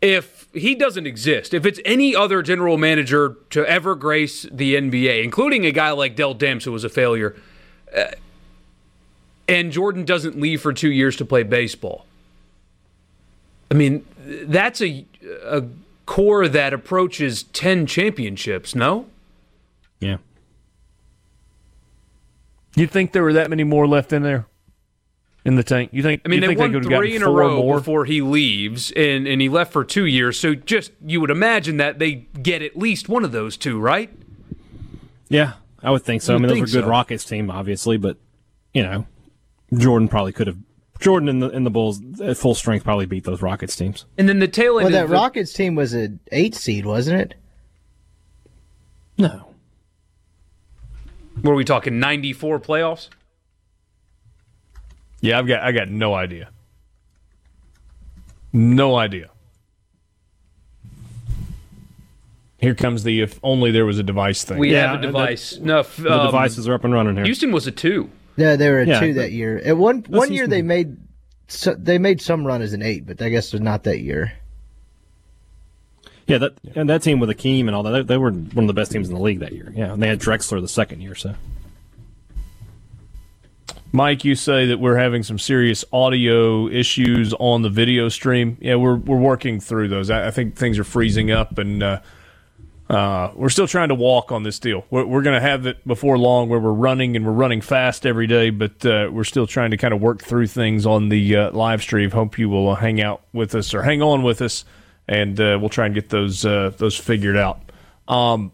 If 0.00 0.48
he 0.52 0.74
doesn't 0.74 1.06
exist, 1.06 1.54
if 1.54 1.64
it's 1.64 1.80
any 1.84 2.14
other 2.16 2.42
general 2.42 2.76
manager 2.76 3.36
to 3.50 3.64
ever 3.66 3.94
grace 3.94 4.42
the 4.50 4.74
NBA, 4.74 5.22
including 5.22 5.64
a 5.64 5.70
guy 5.70 5.92
like 5.92 6.16
Dell 6.16 6.34
Demps, 6.34 6.64
who 6.64 6.72
was 6.72 6.82
a 6.82 6.88
failure, 6.88 7.36
uh, 7.96 8.06
and 9.48 9.70
Jordan 9.70 10.04
doesn't 10.04 10.40
leave 10.40 10.60
for 10.60 10.72
two 10.72 10.90
years 10.90 11.16
to 11.16 11.24
play 11.24 11.42
baseball, 11.42 12.06
I 13.70 13.74
mean, 13.74 14.04
that's 14.26 14.82
a, 14.82 15.06
a 15.44 15.64
core 16.04 16.48
that 16.48 16.72
approaches 16.74 17.44
10 17.44 17.86
championships, 17.86 18.74
no? 18.74 19.06
yeah, 20.00 20.16
You 22.74 22.86
think 22.86 23.12
there 23.12 23.22
were 23.22 23.34
that 23.34 23.50
many 23.50 23.64
more 23.64 23.86
left 23.86 24.12
in 24.12 24.22
there? 24.22 24.46
In 25.44 25.56
the 25.56 25.64
tank, 25.64 25.90
you 25.92 26.04
think? 26.04 26.22
I 26.24 26.28
mean, 26.28 26.36
you 26.36 26.40
they 26.42 26.46
think 26.48 26.60
won 26.60 26.70
they 26.72 26.78
could 26.78 26.92
have 26.92 27.00
three 27.00 27.16
in 27.16 27.22
a 27.24 27.28
row 27.28 27.56
more? 27.56 27.78
before 27.78 28.04
he 28.04 28.20
leaves, 28.20 28.92
and 28.92 29.26
and 29.26 29.42
he 29.42 29.48
left 29.48 29.72
for 29.72 29.84
two 29.84 30.06
years. 30.06 30.38
So 30.38 30.54
just 30.54 30.92
you 31.04 31.20
would 31.20 31.30
imagine 31.30 31.78
that 31.78 31.98
they 31.98 32.14
get 32.14 32.62
at 32.62 32.76
least 32.76 33.08
one 33.08 33.24
of 33.24 33.32
those 33.32 33.56
two, 33.56 33.80
right? 33.80 34.08
Yeah, 35.28 35.54
I 35.82 35.90
would 35.90 36.02
think 36.04 36.22
so. 36.22 36.32
I 36.32 36.36
You'd 36.36 36.42
mean, 36.42 36.48
those 36.48 36.54
think 36.58 36.66
were 36.68 36.72
good 36.72 36.84
so. 36.84 36.90
Rockets 36.90 37.24
team, 37.24 37.50
obviously, 37.50 37.96
but 37.96 38.18
you 38.72 38.84
know, 38.84 39.04
Jordan 39.76 40.06
probably 40.06 40.32
could 40.32 40.46
have. 40.46 40.58
Jordan 41.00 41.28
and 41.28 41.42
the 41.42 41.50
and 41.50 41.66
the 41.66 41.70
Bulls 41.70 42.00
at 42.20 42.36
full 42.36 42.54
strength 42.54 42.84
probably 42.84 43.06
beat 43.06 43.24
those 43.24 43.42
Rockets 43.42 43.74
teams. 43.74 44.04
And 44.16 44.28
then 44.28 44.38
the 44.38 44.46
tail 44.46 44.78
end 44.78 44.84
Well, 44.84 44.92
that 44.92 45.04
of 45.04 45.10
the, 45.10 45.14
Rockets 45.16 45.52
team 45.52 45.74
was 45.74 45.92
an 45.92 46.20
eight 46.30 46.54
seed, 46.54 46.86
wasn't 46.86 47.20
it? 47.20 47.34
No, 49.18 49.51
Were 51.42 51.54
we 51.54 51.64
talking 51.64 51.98
ninety 51.98 52.32
four 52.32 52.60
playoffs? 52.60 53.08
Yeah, 55.20 55.38
I've 55.38 55.46
got 55.46 55.62
I 55.62 55.72
got 55.72 55.88
no 55.88 56.14
idea. 56.14 56.50
No 58.52 58.96
idea. 58.96 59.30
Here 62.58 62.74
comes 62.74 63.02
the 63.02 63.20
if 63.22 63.40
only 63.42 63.70
there 63.72 63.84
was 63.86 63.98
a 63.98 64.02
device 64.04 64.44
thing. 64.44 64.58
We 64.58 64.72
Yeah, 64.72 64.82
have 64.82 64.90
a 64.90 64.94
and 64.94 65.02
that- 65.04 65.06
device. 65.08 65.58
no, 65.58 65.80
f- 65.80 65.96
the 65.96 66.12
um, 66.12 66.26
devices 66.26 66.68
are 66.68 66.74
up 66.74 66.84
and 66.84 66.92
running 66.94 67.16
here. 67.16 67.24
Houston 67.24 67.50
was 67.50 67.66
a 67.66 67.72
two. 67.72 68.08
Yeah, 68.36 68.54
they 68.56 68.70
were 68.70 68.80
a 68.80 68.86
Yeah, 68.86 69.00
two 69.00 69.14
that 69.14 69.32
year. 69.32 69.60
At 69.64 69.76
one 69.76 70.04
one 70.08 70.28
year 70.32 70.42
Houston- 70.44 70.50
they 70.50 70.62
made 70.62 70.96
so, 71.48 71.74
they 71.74 71.98
made 71.98 72.20
some 72.20 72.46
run 72.46 72.62
as 72.62 72.72
an 72.72 72.82
eight, 72.82 73.04
but 73.06 73.20
I 73.20 73.28
guess 73.30 73.48
it 73.48 73.54
was 73.54 73.60
not 73.62 73.82
that 73.84 74.00
year. 74.00 74.32
Yeah, 76.32 76.38
that 76.38 76.54
and 76.74 76.88
that 76.88 77.02
team 77.02 77.20
with 77.20 77.28
Akeem 77.28 77.66
and 77.66 77.74
all 77.74 77.82
that, 77.82 77.90
they, 77.90 78.02
they 78.02 78.16
were 78.16 78.30
one 78.30 78.64
of 78.64 78.66
the 78.66 78.72
best 78.72 78.90
teams 78.90 79.08
in 79.08 79.14
the 79.14 79.20
league 79.20 79.40
that 79.40 79.52
year. 79.52 79.72
Yeah, 79.74 79.92
and 79.92 80.02
they 80.02 80.08
had 80.08 80.18
Drexler 80.18 80.60
the 80.60 80.68
second 80.68 81.02
year. 81.02 81.14
So 81.14 81.34
Mike, 83.92 84.24
you 84.24 84.34
say 84.34 84.66
that 84.66 84.78
we're 84.78 84.96
having 84.96 85.22
some 85.22 85.38
serious 85.38 85.84
audio 85.92 86.66
issues 86.68 87.34
on 87.34 87.60
the 87.60 87.68
video 87.68 88.08
stream. 88.08 88.56
Yeah, 88.60 88.76
we're 88.76 88.96
we're 88.96 89.18
working 89.18 89.60
through 89.60 89.88
those. 89.88 90.08
I, 90.08 90.28
I 90.28 90.30
think 90.30 90.56
things 90.56 90.78
are 90.78 90.84
freezing 90.84 91.30
up, 91.30 91.58
and 91.58 91.82
uh, 91.82 92.00
uh, 92.88 93.32
we're 93.34 93.50
still 93.50 93.68
trying 93.68 93.90
to 93.90 93.94
walk 93.94 94.32
on 94.32 94.44
this 94.44 94.58
deal. 94.58 94.86
We're, 94.90 95.04
we're 95.04 95.22
going 95.22 95.34
to 95.34 95.46
have 95.46 95.66
it 95.66 95.86
before 95.86 96.16
long, 96.16 96.48
where 96.48 96.58
we're 96.60 96.72
running 96.72 97.16
and 97.16 97.26
we're 97.26 97.32
running 97.32 97.60
fast 97.60 98.06
every 98.06 98.26
day, 98.26 98.48
but 98.48 98.84
uh, 98.86 99.10
we're 99.12 99.24
still 99.24 99.46
trying 99.46 99.72
to 99.72 99.76
kind 99.76 99.92
of 99.92 100.00
work 100.00 100.22
through 100.22 100.46
things 100.46 100.86
on 100.86 101.10
the 101.10 101.36
uh, 101.36 101.50
live 101.52 101.82
stream. 101.82 102.10
Hope 102.10 102.38
you 102.38 102.48
will 102.48 102.74
hang 102.74 103.02
out 103.02 103.22
with 103.34 103.54
us 103.54 103.74
or 103.74 103.82
hang 103.82 104.00
on 104.00 104.22
with 104.22 104.40
us, 104.40 104.64
and 105.08 105.38
uh, 105.40 105.58
we'll 105.60 105.68
try 105.68 105.86
and 105.86 105.94
get 105.94 106.08
those 106.10 106.44
uh, 106.44 106.72
those 106.76 106.96
figured 106.96 107.36
out. 107.36 107.60
Um, 108.08 108.52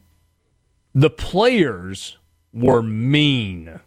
the 0.94 1.11
players 1.11 2.16
were 2.52 2.82
mean 2.82 3.80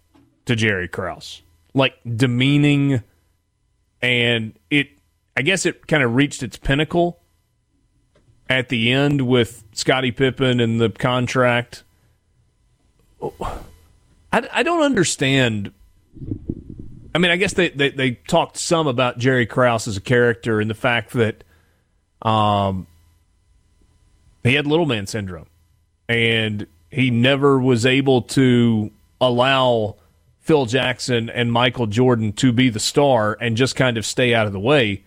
to 0.45 0.56
Jerry 0.56 0.88
Krause, 0.88 1.41
like 1.74 1.95
demeaning, 2.15 3.04
and 4.02 4.54
it. 4.69 4.89
I 5.36 5.43
guess 5.43 5.65
it 5.65 5.88
kind 5.88 6.04
of 6.04 6.13
reached 6.13 6.43
its 6.43 6.58
pinnacle 6.58 7.21
at 8.50 8.67
the 8.67 8.91
end 8.91 9.21
with 9.28 9.63
Scottie 9.71 10.12
Pippen 10.12 10.60
and 10.60 10.80
the 10.80 10.89
contract. 10.89 11.84
I, 13.21 14.47
I 14.52 14.63
don't 14.63 14.84
understand. 14.84 15.71
I 17.15 17.17
mean, 17.17 17.32
I 17.32 17.38
guess 17.38 17.54
they, 17.54 17.69
they, 17.69 17.89
they 17.91 18.12
talked 18.12 18.58
some 18.58 18.88
about 18.88 19.17
Jerry 19.17 19.45
Krause 19.45 19.88
as 19.88 19.95
a 19.95 20.02
character 20.02 20.60
and 20.60 20.69
the 20.69 20.76
fact 20.76 21.12
that 21.13 21.45
um, 22.22 22.88
he 24.44 24.56
had 24.56 24.68
little 24.68 24.86
man 24.86 25.08
syndrome 25.08 25.48
and 26.08 26.68
he 26.90 27.10
never 27.10 27.60
was 27.60 27.86
able 27.86 28.22
to 28.22 28.92
allow 29.22 29.96
Phil 30.42 30.66
Jackson 30.66 31.30
and 31.30 31.52
Michael 31.52 31.88
Jordan 31.88 32.34
to 32.34 32.52
be 32.52 32.70
the 32.70 32.80
star 32.80 33.38
and 33.40 33.56
just 33.56 33.76
kind 33.76 33.98
of 33.98 34.06
stay 34.06 34.34
out 34.34 34.48
of 34.48 34.54
the 34.54 34.60
way. 34.60 35.04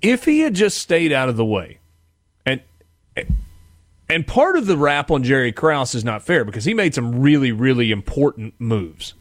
If 0.00 0.24
he 0.24 0.40
had 0.40 0.54
just 0.54 0.78
stayed 0.78 1.12
out 1.12 1.28
of 1.28 1.36
the 1.36 1.44
way, 1.44 1.78
and 2.46 2.60
and 4.08 4.26
part 4.26 4.56
of 4.56 4.66
the 4.66 4.76
rap 4.76 5.10
on 5.10 5.24
Jerry 5.24 5.52
Krause 5.52 5.94
is 5.94 6.04
not 6.04 6.22
fair 6.22 6.44
because 6.44 6.64
he 6.64 6.72
made 6.72 6.94
some 6.94 7.20
really 7.20 7.52
really 7.52 7.90
important 7.90 8.54
moves. 8.58 9.14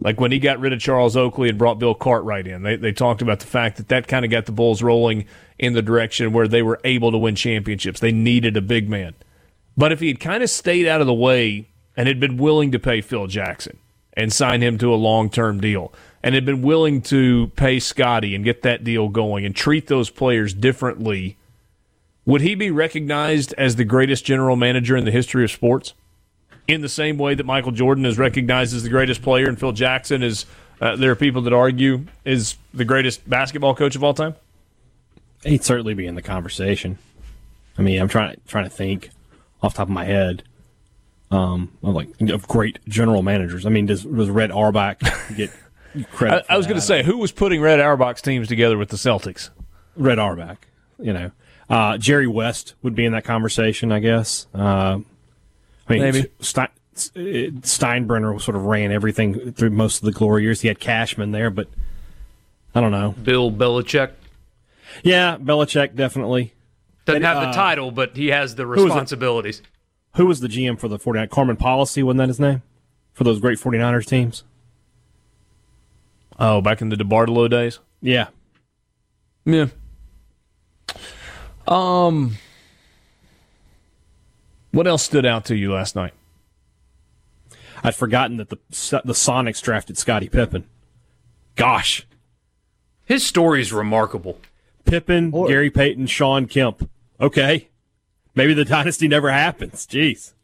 Like 0.00 0.20
when 0.20 0.32
he 0.32 0.40
got 0.40 0.58
rid 0.58 0.72
of 0.72 0.80
Charles 0.80 1.16
Oakley 1.16 1.48
and 1.48 1.56
brought 1.56 1.78
Bill 1.78 1.94
Cartwright 1.94 2.48
in, 2.48 2.62
they, 2.64 2.74
they 2.74 2.92
talked 2.92 3.22
about 3.22 3.38
the 3.38 3.46
fact 3.46 3.76
that 3.76 3.88
that 3.88 4.08
kind 4.08 4.24
of 4.24 4.30
got 4.30 4.46
the 4.46 4.52
Bulls 4.52 4.82
rolling 4.82 5.26
in 5.62 5.74
the 5.74 5.80
direction 5.80 6.32
where 6.32 6.48
they 6.48 6.60
were 6.60 6.80
able 6.82 7.12
to 7.12 7.16
win 7.16 7.36
championships. 7.36 8.00
They 8.00 8.10
needed 8.10 8.56
a 8.56 8.60
big 8.60 8.90
man. 8.90 9.14
But 9.76 9.92
if 9.92 10.00
he 10.00 10.08
had 10.08 10.18
kind 10.18 10.42
of 10.42 10.50
stayed 10.50 10.88
out 10.88 11.00
of 11.00 11.06
the 11.06 11.14
way 11.14 11.68
and 11.96 12.08
had 12.08 12.18
been 12.18 12.36
willing 12.36 12.72
to 12.72 12.80
pay 12.80 13.00
Phil 13.00 13.28
Jackson 13.28 13.78
and 14.14 14.32
sign 14.32 14.60
him 14.60 14.76
to 14.78 14.92
a 14.92 14.96
long 14.96 15.30
term 15.30 15.60
deal, 15.60 15.92
and 16.22 16.34
had 16.34 16.44
been 16.44 16.62
willing 16.62 17.00
to 17.00 17.50
pay 17.56 17.78
Scottie 17.78 18.34
and 18.34 18.44
get 18.44 18.62
that 18.62 18.84
deal 18.84 19.08
going 19.08 19.44
and 19.44 19.56
treat 19.56 19.86
those 19.86 20.10
players 20.10 20.52
differently, 20.52 21.36
would 22.26 22.40
he 22.40 22.54
be 22.54 22.70
recognized 22.70 23.54
as 23.56 23.76
the 23.76 23.84
greatest 23.84 24.24
general 24.24 24.56
manager 24.56 24.96
in 24.96 25.04
the 25.04 25.10
history 25.10 25.44
of 25.44 25.50
sports? 25.50 25.94
In 26.68 26.80
the 26.80 26.88
same 26.88 27.18
way 27.18 27.34
that 27.34 27.46
Michael 27.46 27.72
Jordan 27.72 28.04
is 28.04 28.18
recognized 28.18 28.74
as 28.74 28.82
the 28.82 28.88
greatest 28.88 29.22
player 29.22 29.48
and 29.48 29.58
Phil 29.58 29.72
Jackson 29.72 30.22
is, 30.22 30.44
uh, 30.80 30.96
there 30.96 31.10
are 31.10 31.16
people 31.16 31.42
that 31.42 31.52
argue, 31.52 32.06
is 32.24 32.56
the 32.74 32.84
greatest 32.84 33.28
basketball 33.28 33.74
coach 33.74 33.96
of 33.96 34.04
all 34.04 34.14
time? 34.14 34.34
He'd 35.44 35.64
certainly 35.64 35.94
be 35.94 36.06
in 36.06 36.14
the 36.14 36.22
conversation. 36.22 36.98
I 37.78 37.82
mean, 37.82 38.00
I'm 38.00 38.08
trying 38.08 38.40
trying 38.46 38.64
to 38.64 38.70
think 38.70 39.10
off 39.62 39.74
the 39.74 39.78
top 39.78 39.88
of 39.88 39.92
my 39.92 40.04
head. 40.04 40.42
Um, 41.30 41.72
of 41.82 41.94
like 41.94 42.08
of 42.28 42.46
great 42.46 42.78
general 42.86 43.22
managers. 43.22 43.64
I 43.64 43.70
mean, 43.70 43.86
does 43.86 44.04
was 44.04 44.28
Red 44.28 44.50
Auerbach 44.50 45.00
get 45.34 45.50
credit? 46.12 46.44
I, 46.48 46.54
I 46.54 46.56
was 46.58 46.66
going 46.66 46.78
to 46.78 46.82
say, 46.82 47.02
who 47.02 47.16
was 47.16 47.32
putting 47.32 47.62
Red 47.62 47.80
Auerbach's 47.80 48.20
teams 48.20 48.48
together 48.48 48.76
with 48.76 48.90
the 48.90 48.96
Celtics? 48.98 49.48
Red 49.96 50.18
Auerbach. 50.18 50.66
You 50.98 51.14
know, 51.14 51.30
uh, 51.70 51.96
Jerry 51.96 52.26
West 52.26 52.74
would 52.82 52.94
be 52.94 53.06
in 53.06 53.12
that 53.12 53.24
conversation, 53.24 53.92
I 53.92 54.00
guess. 54.00 54.46
Uh, 54.54 55.00
I 55.88 55.92
mean, 55.92 56.02
Maybe. 56.02 56.26
Stein, 56.40 56.68
Steinbrenner 56.94 58.38
sort 58.40 58.56
of 58.56 58.64
ran 58.66 58.92
everything 58.92 59.52
through 59.52 59.70
most 59.70 59.98
of 59.98 60.04
the 60.04 60.12
glory 60.12 60.42
years. 60.42 60.60
He 60.60 60.68
had 60.68 60.78
Cashman 60.78 61.32
there, 61.32 61.50
but 61.50 61.68
I 62.74 62.80
don't 62.82 62.92
know. 62.92 63.12
Bill 63.22 63.50
Belichick 63.50 64.10
Yeah, 65.02 65.36
Belichick 65.38 65.94
definitely. 65.94 66.54
doesn't 67.04 67.16
And, 67.16 67.24
have 67.24 67.42
the 67.42 67.48
uh, 67.48 67.52
title, 67.52 67.90
but 67.90 68.16
he 68.16 68.28
has 68.28 68.54
the 68.54 68.66
was 68.66 68.80
it? 68.80 68.84
responsibilities. 68.84 69.62
Who 70.16 70.26
was 70.26 70.40
the 70.40 70.48
GM 70.48 70.78
for 70.78 70.88
the 70.88 70.98
49? 70.98 71.28
Carmen 71.28 71.56
Policy, 71.56 72.02
wasn't 72.02 72.18
that 72.18 72.28
his 72.28 72.40
name? 72.40 72.62
For 73.14 73.24
those 73.24 73.40
great 73.40 73.58
49ers 73.58 74.06
teams? 74.06 74.44
Oh, 76.38 76.60
back 76.60 76.80
in 76.80 76.88
the 76.88 76.96
DeBartolo 76.96 77.48
days? 77.50 77.78
Yeah. 78.00 78.28
Yeah. 79.44 79.66
Um, 81.66 82.36
what 84.72 84.86
else 84.86 85.02
stood 85.02 85.24
out 85.26 85.44
to 85.46 85.56
you 85.56 85.72
last 85.72 85.94
night? 85.96 86.12
I'd 87.84 87.94
forgotten 87.94 88.36
that 88.36 88.48
the 88.50 88.58
the 89.04 89.12
Sonics 89.12 89.60
drafted 89.62 89.98
Scottie 89.98 90.28
Pippen. 90.28 90.64
Gosh. 91.56 92.06
His 93.04 93.26
story 93.26 93.60
is 93.60 93.72
remarkable. 93.72 94.38
Pippen, 94.92 95.30
Or- 95.32 95.48
Gary 95.48 95.70
Payton, 95.70 96.06
Shawn 96.06 96.46
Kemp. 96.46 96.86
Okay. 97.18 97.68
Maybe 98.34 98.52
the 98.52 98.64
dynasty 98.66 99.08
never 99.08 99.30
happens. 99.32 99.86
Jeez. 99.86 100.34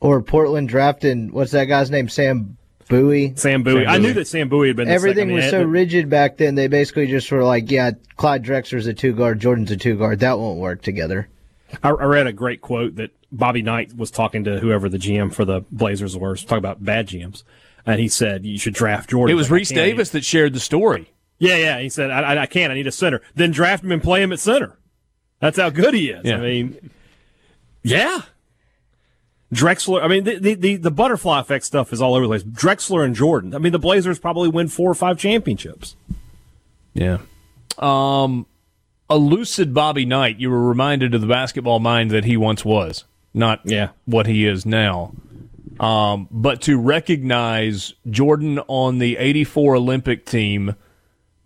Or 0.00 0.20
Portland 0.20 0.68
drafting 0.68 1.32
what's 1.32 1.52
that 1.52 1.64
guy's 1.66 1.90
name? 1.90 2.08
Sam 2.08 2.56
Bowie. 2.88 3.32
Sam 3.36 3.62
Bowie. 3.62 3.84
Sam 3.84 3.88
I 3.88 3.98
knew 3.98 4.12
that 4.14 4.26
Sam 4.26 4.48
Bowie 4.48 4.68
had 4.68 4.76
been 4.76 4.88
Everything 4.88 5.28
second. 5.28 5.34
was 5.34 5.44
Yeah, 5.44 5.50
so 5.50 5.62
rigid 5.62 6.10
back 6.10 6.36
then. 6.36 6.54
They 6.56 6.66
basically 6.66 7.06
just 7.06 7.30
were 7.30 7.42
like, 7.44 7.70
"Yeah, 7.70 7.92
Clyde 8.16 8.44
Drexler's 8.44 8.86
a 8.86 8.94
two 8.94 9.12
guard, 9.12 9.40
Jordan's 9.40 9.70
a 9.70 9.76
two 9.76 9.96
guard. 9.96 10.20
That 10.20 10.38
won't 10.38 10.58
work 10.58 10.82
together." 10.82 11.28
I, 11.82 11.88
I 11.90 12.04
read 12.04 12.26
a 12.26 12.32
great 12.32 12.60
quote 12.60 12.96
that 12.96 13.10
Bobby 13.32 13.62
Knight 13.62 13.96
was 13.96 14.10
talking 14.10 14.44
to 14.44 14.58
whoever 14.60 14.88
the 14.88 14.98
GM 14.98 15.32
for 15.32 15.44
the 15.44 15.62
Blazers 15.72 16.16
was, 16.16 16.42
talking 16.42 16.58
about 16.58 16.84
bad 16.84 17.08
GMs. 17.08 17.42
And 17.84 18.00
he 18.00 18.08
said, 18.08 18.44
you 18.44 18.58
should 18.58 18.74
draft 18.74 19.10
Jordan. 19.10 19.32
It 19.32 19.36
was 19.36 19.48
Like, 19.50 19.62
Rece. 19.62 19.74
Davis 19.74 20.10
that 20.10 20.24
shared 20.24 20.52
the 20.54 20.60
story. 20.60 21.08
Yeah, 21.38 21.56
yeah. 21.56 21.78
He 21.80 21.88
said, 21.88 22.10
I, 22.10 22.20
I, 22.34 22.42
I 22.42 22.46
can't. 22.46 22.70
I 22.72 22.74
need 22.74 22.86
a 22.86 22.92
center. 22.92 23.20
Then 23.34 23.50
draft 23.50 23.84
him 23.84 23.92
and 23.92 24.02
play 24.02 24.22
him 24.22 24.32
at 24.32 24.40
center. 24.40 24.78
That's 25.40 25.58
how 25.58 25.68
good 25.70 25.92
he 25.94 26.08
is. 26.10 26.24
Yeah. 26.24 26.36
I 26.36 26.40
mean, 26.40 26.90
yeah. 27.82 28.22
Drexler. 29.52 30.02
I 30.02 30.08
mean, 30.08 30.24
the, 30.24 30.38
the, 30.38 30.54
the, 30.54 30.76
the 30.76 30.90
butterfly 30.90 31.40
effect 31.40 31.64
stuff 31.64 31.92
is 31.92 32.00
all 32.02 32.14
over 32.14 32.24
the 32.24 32.28
place. 32.28 32.42
Drexler 32.42 33.04
and 33.04 33.14
Jordan. 33.14 33.54
I 33.54 33.58
mean, 33.58 33.72
the 33.72 33.78
Blazers 33.78 34.18
probably 34.18 34.48
win 34.48 34.68
four 34.68 34.90
or 34.90 34.94
five 34.94 35.18
championships. 35.18 35.94
Yeah. 36.94 37.18
Um, 37.78 38.46
a 39.08 39.18
lucid 39.18 39.72
Bobby 39.74 40.04
Knight. 40.06 40.40
You 40.40 40.50
were 40.50 40.66
reminded 40.66 41.14
of 41.14 41.20
the 41.20 41.26
basketball 41.26 41.78
mind 41.78 42.10
that 42.10 42.24
he 42.24 42.36
once 42.36 42.64
was, 42.64 43.04
not 43.34 43.60
Yeah. 43.64 43.90
what 44.06 44.26
he 44.26 44.46
is 44.46 44.64
now. 44.66 45.12
Um, 45.78 46.26
but 46.30 46.62
to 46.62 46.78
recognize 46.78 47.92
Jordan 48.10 48.58
on 48.66 48.98
the 48.98 49.18
84 49.18 49.76
Olympic 49.76 50.24
team 50.24 50.74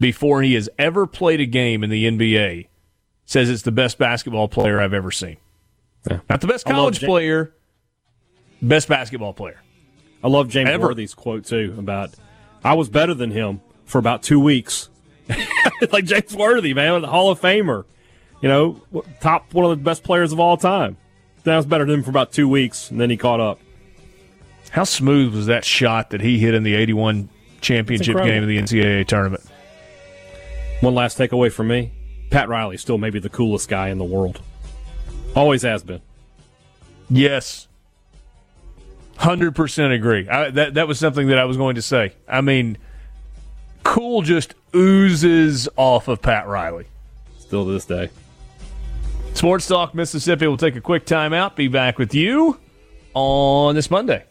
before 0.01 0.43
he 0.43 0.55
has 0.55 0.69
ever 0.79 1.07
played 1.07 1.41
a 1.41 1.47
game 1.47 1.85
in 1.85 1.91
the 1.91 2.05
NBA 2.07 2.67
says 3.27 3.49
it's 3.49 3.63
the 3.63 3.71
best 3.71 3.99
basketball 3.99 4.49
player 4.49 4.81
I've 4.81 4.95
ever 4.95 5.13
seen. 5.13 5.37
Yeah. 6.11 6.21
Not 6.29 6.41
the 6.41 6.47
best 6.49 6.67
college 6.67 7.03
Ja- 7.03 7.07
player, 7.07 7.55
best 8.61 8.89
basketball 8.89 9.35
player. 9.35 9.61
I 10.25 10.29
love 10.29 10.49
James 10.49 10.69
Ever. 10.71 10.89
Worthy's 10.89 11.15
quote 11.15 11.45
too 11.45 11.75
about 11.79 12.11
I 12.65 12.75
was 12.75 12.89
better 12.89 13.15
than 13.15 13.31
him 13.31 13.61
for 13.85 13.99
about 13.99 14.23
two 14.23 14.41
weeks. 14.41 14.89
like 15.93 16.07
James 16.07 16.35
Worthy, 16.35 16.75
man, 16.75 17.01
the 17.03 17.07
Hall 17.09 17.31
of 17.31 17.41
Famer. 17.41 17.85
You 18.41 18.49
know, 18.49 18.83
top 19.21 19.53
one 19.53 19.65
of 19.65 19.71
the 19.71 19.77
best 19.77 20.03
players 20.03 20.33
of 20.33 20.41
all 20.41 20.57
time. 20.57 20.97
That 21.45 21.57
was 21.57 21.67
better 21.67 21.85
than 21.85 21.97
him 21.97 22.03
for 22.03 22.11
about 22.11 22.33
two 22.33 22.49
weeks, 22.49 22.91
and 22.91 23.01
then 23.01 23.11
he 23.11 23.17
caught 23.17 23.41
up. 23.41 23.61
How 24.71 24.85
smooth 24.85 25.35
was 25.35 25.47
that 25.47 25.65
shot 25.65 26.11
that 26.11 26.21
he 26.21 26.39
hit 26.39 26.55
in 26.55 26.63
the 26.63 26.75
81 26.75 27.29
championship 27.61 28.17
game 28.17 28.43
of 28.43 28.49
the 28.49 28.59
NCAA 28.59 29.07
tournament? 29.07 29.43
One 30.81 30.95
last 30.95 31.19
takeaway 31.19 31.53
from 31.53 31.69
me: 31.69 31.93
Pat 32.31 32.49
Riley 32.49 32.77
still 32.77 32.99
maybe 32.99 33.19
the 33.19 33.29
coolest 33.29 33.69
guy 33.69 33.89
in 33.89 33.99
the 33.99 34.05
world. 34.05 34.41
Always 35.35 35.63
has 35.63 35.83
been. 35.83 36.01
Yes. 37.09 37.69
100% 39.19 39.95
agree. 39.95 40.29
I, 40.29 40.51
that, 40.51 40.75
that 40.75 40.89
was 40.89 40.99
something 40.99 41.29
that 41.29 41.39
I 41.39 41.45
was 41.45 41.59
going 41.59 41.75
to 41.75 41.83
say. 41.83 42.15
I 42.27 42.41
mean, 42.41 42.79
cool 43.83 44.23
just 44.23 44.55
oozes 44.75 45.69
off 45.77 46.09
of 46.09 46.23
Pat 46.23 46.47
Riley. 46.47 46.87
Still 47.39 47.67
to 47.67 47.73
this 47.73 47.85
day. 47.85 48.09
Sports 49.35 49.67
Talk 49.67 49.95
Mississippi 49.95 50.47
will 50.47 50.57
take 50.57 50.77
a 50.77 50.81
quick 50.81 51.05
timeout. 51.05 51.55
Be 51.55 51.69
back 51.69 51.99
with 51.99 52.15
you 52.15 52.59
on 53.15 53.75
this 53.75 53.91
Monday. 53.91 54.25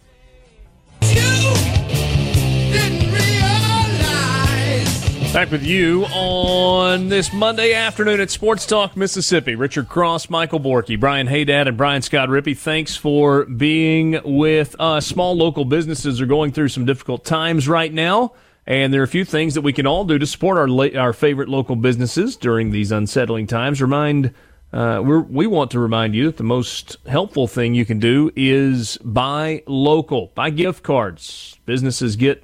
Back 5.32 5.52
with 5.52 5.64
you 5.64 6.06
on 6.06 7.08
this 7.08 7.32
Monday 7.32 7.74
afternoon 7.74 8.20
at 8.20 8.32
Sports 8.32 8.66
Talk 8.66 8.98
Mississippi. 8.98 9.54
Richard 9.54 9.88
Cross, 9.88 10.32
Michael 10.32 10.60
Borky, 10.60 11.00
Brian 11.00 11.28
Haydad, 11.28 11.68
and 11.68 11.78
Brian 11.78 12.02
Scott 12.02 12.30
Rippey. 12.30 12.58
Thanks 12.58 12.96
for 12.96 13.46
being 13.46 14.20
with 14.26 14.76
us. 14.80 15.06
Small 15.06 15.38
local 15.38 15.66
businesses 15.66 16.20
are 16.20 16.26
going 16.26 16.52
through 16.52 16.70
some 16.70 16.84
difficult 16.84 17.24
times 17.26 17.68
right 17.68 17.94
now, 17.94 18.34
and 18.66 18.92
there 18.92 19.02
are 19.02 19.06
a 19.06 19.08
few 19.08 19.24
things 19.24 19.54
that 19.54 19.62
we 19.62 19.72
can 19.72 19.86
all 19.86 20.04
do 20.04 20.18
to 20.18 20.26
support 20.26 20.58
our 20.58 20.68
la- 20.68 21.00
our 21.00 21.14
favorite 21.14 21.48
local 21.48 21.76
businesses 21.76 22.36
during 22.36 22.72
these 22.72 22.92
unsettling 22.92 23.46
times. 23.46 23.84
Remind 23.84 24.34
uh, 24.74 25.00
we 25.04 25.46
want 25.46 25.70
to 25.72 25.80
remind 25.80 26.16
you 26.16 26.26
that 26.26 26.38
the 26.38 26.44
most 26.44 26.98
helpful 27.08 27.48
thing 27.48 27.76
you 27.76 27.86
can 27.86 28.00
do 28.00 28.32
is 28.36 28.98
buy 28.98 29.62
local, 29.68 30.32
buy 30.34 30.50
gift 30.50 30.84
cards. 30.84 31.58
Businesses 31.66 32.16
get 32.16 32.44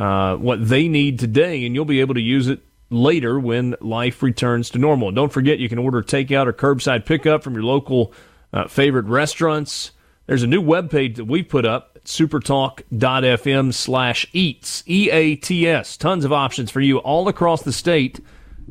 uh, 0.00 0.34
what 0.36 0.66
they 0.66 0.88
need 0.88 1.18
today, 1.18 1.66
and 1.66 1.74
you'll 1.74 1.84
be 1.84 2.00
able 2.00 2.14
to 2.14 2.22
use 2.22 2.48
it 2.48 2.60
later 2.88 3.38
when 3.38 3.76
life 3.80 4.22
returns 4.22 4.70
to 4.70 4.78
normal. 4.78 5.08
And 5.08 5.14
don't 5.14 5.30
forget, 5.32 5.58
you 5.58 5.68
can 5.68 5.78
order 5.78 6.02
takeout 6.02 6.46
or 6.46 6.54
curbside 6.54 7.04
pickup 7.04 7.44
from 7.44 7.52
your 7.52 7.64
local 7.64 8.14
uh, 8.52 8.66
favorite 8.66 9.04
restaurants. 9.04 9.92
There's 10.26 10.42
a 10.42 10.46
new 10.46 10.62
webpage 10.62 11.16
that 11.16 11.26
we've 11.26 11.46
put 11.46 11.66
up 11.66 11.92
at 11.96 12.04
supertalk.fm 12.04 13.74
slash 13.74 14.26
eats, 14.32 14.82
E-A-T-S. 14.86 15.98
Tons 15.98 16.24
of 16.24 16.32
options 16.32 16.70
for 16.70 16.80
you 16.80 16.96
all 16.98 17.28
across 17.28 17.62
the 17.62 17.72
state, 17.72 18.20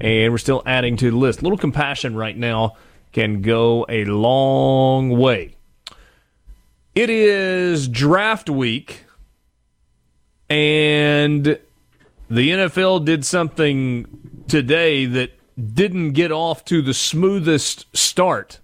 and 0.01 0.33
we're 0.33 0.39
still 0.39 0.63
adding 0.65 0.97
to 0.97 1.11
the 1.11 1.17
list. 1.17 1.41
A 1.41 1.43
little 1.43 1.59
compassion 1.59 2.15
right 2.15 2.35
now 2.35 2.75
can 3.13 3.43
go 3.43 3.85
a 3.87 4.03
long 4.05 5.09
way. 5.11 5.55
It 6.95 7.11
is 7.11 7.87
draft 7.87 8.49
week 8.49 9.05
and 10.49 11.59
the 12.29 12.49
NFL 12.49 13.05
did 13.05 13.25
something 13.25 14.43
today 14.47 15.05
that 15.05 15.31
didn't 15.75 16.13
get 16.13 16.31
off 16.31 16.63
to 16.65 16.81
the 16.81 16.93
smoothest 16.93 17.85
start. 17.95 18.59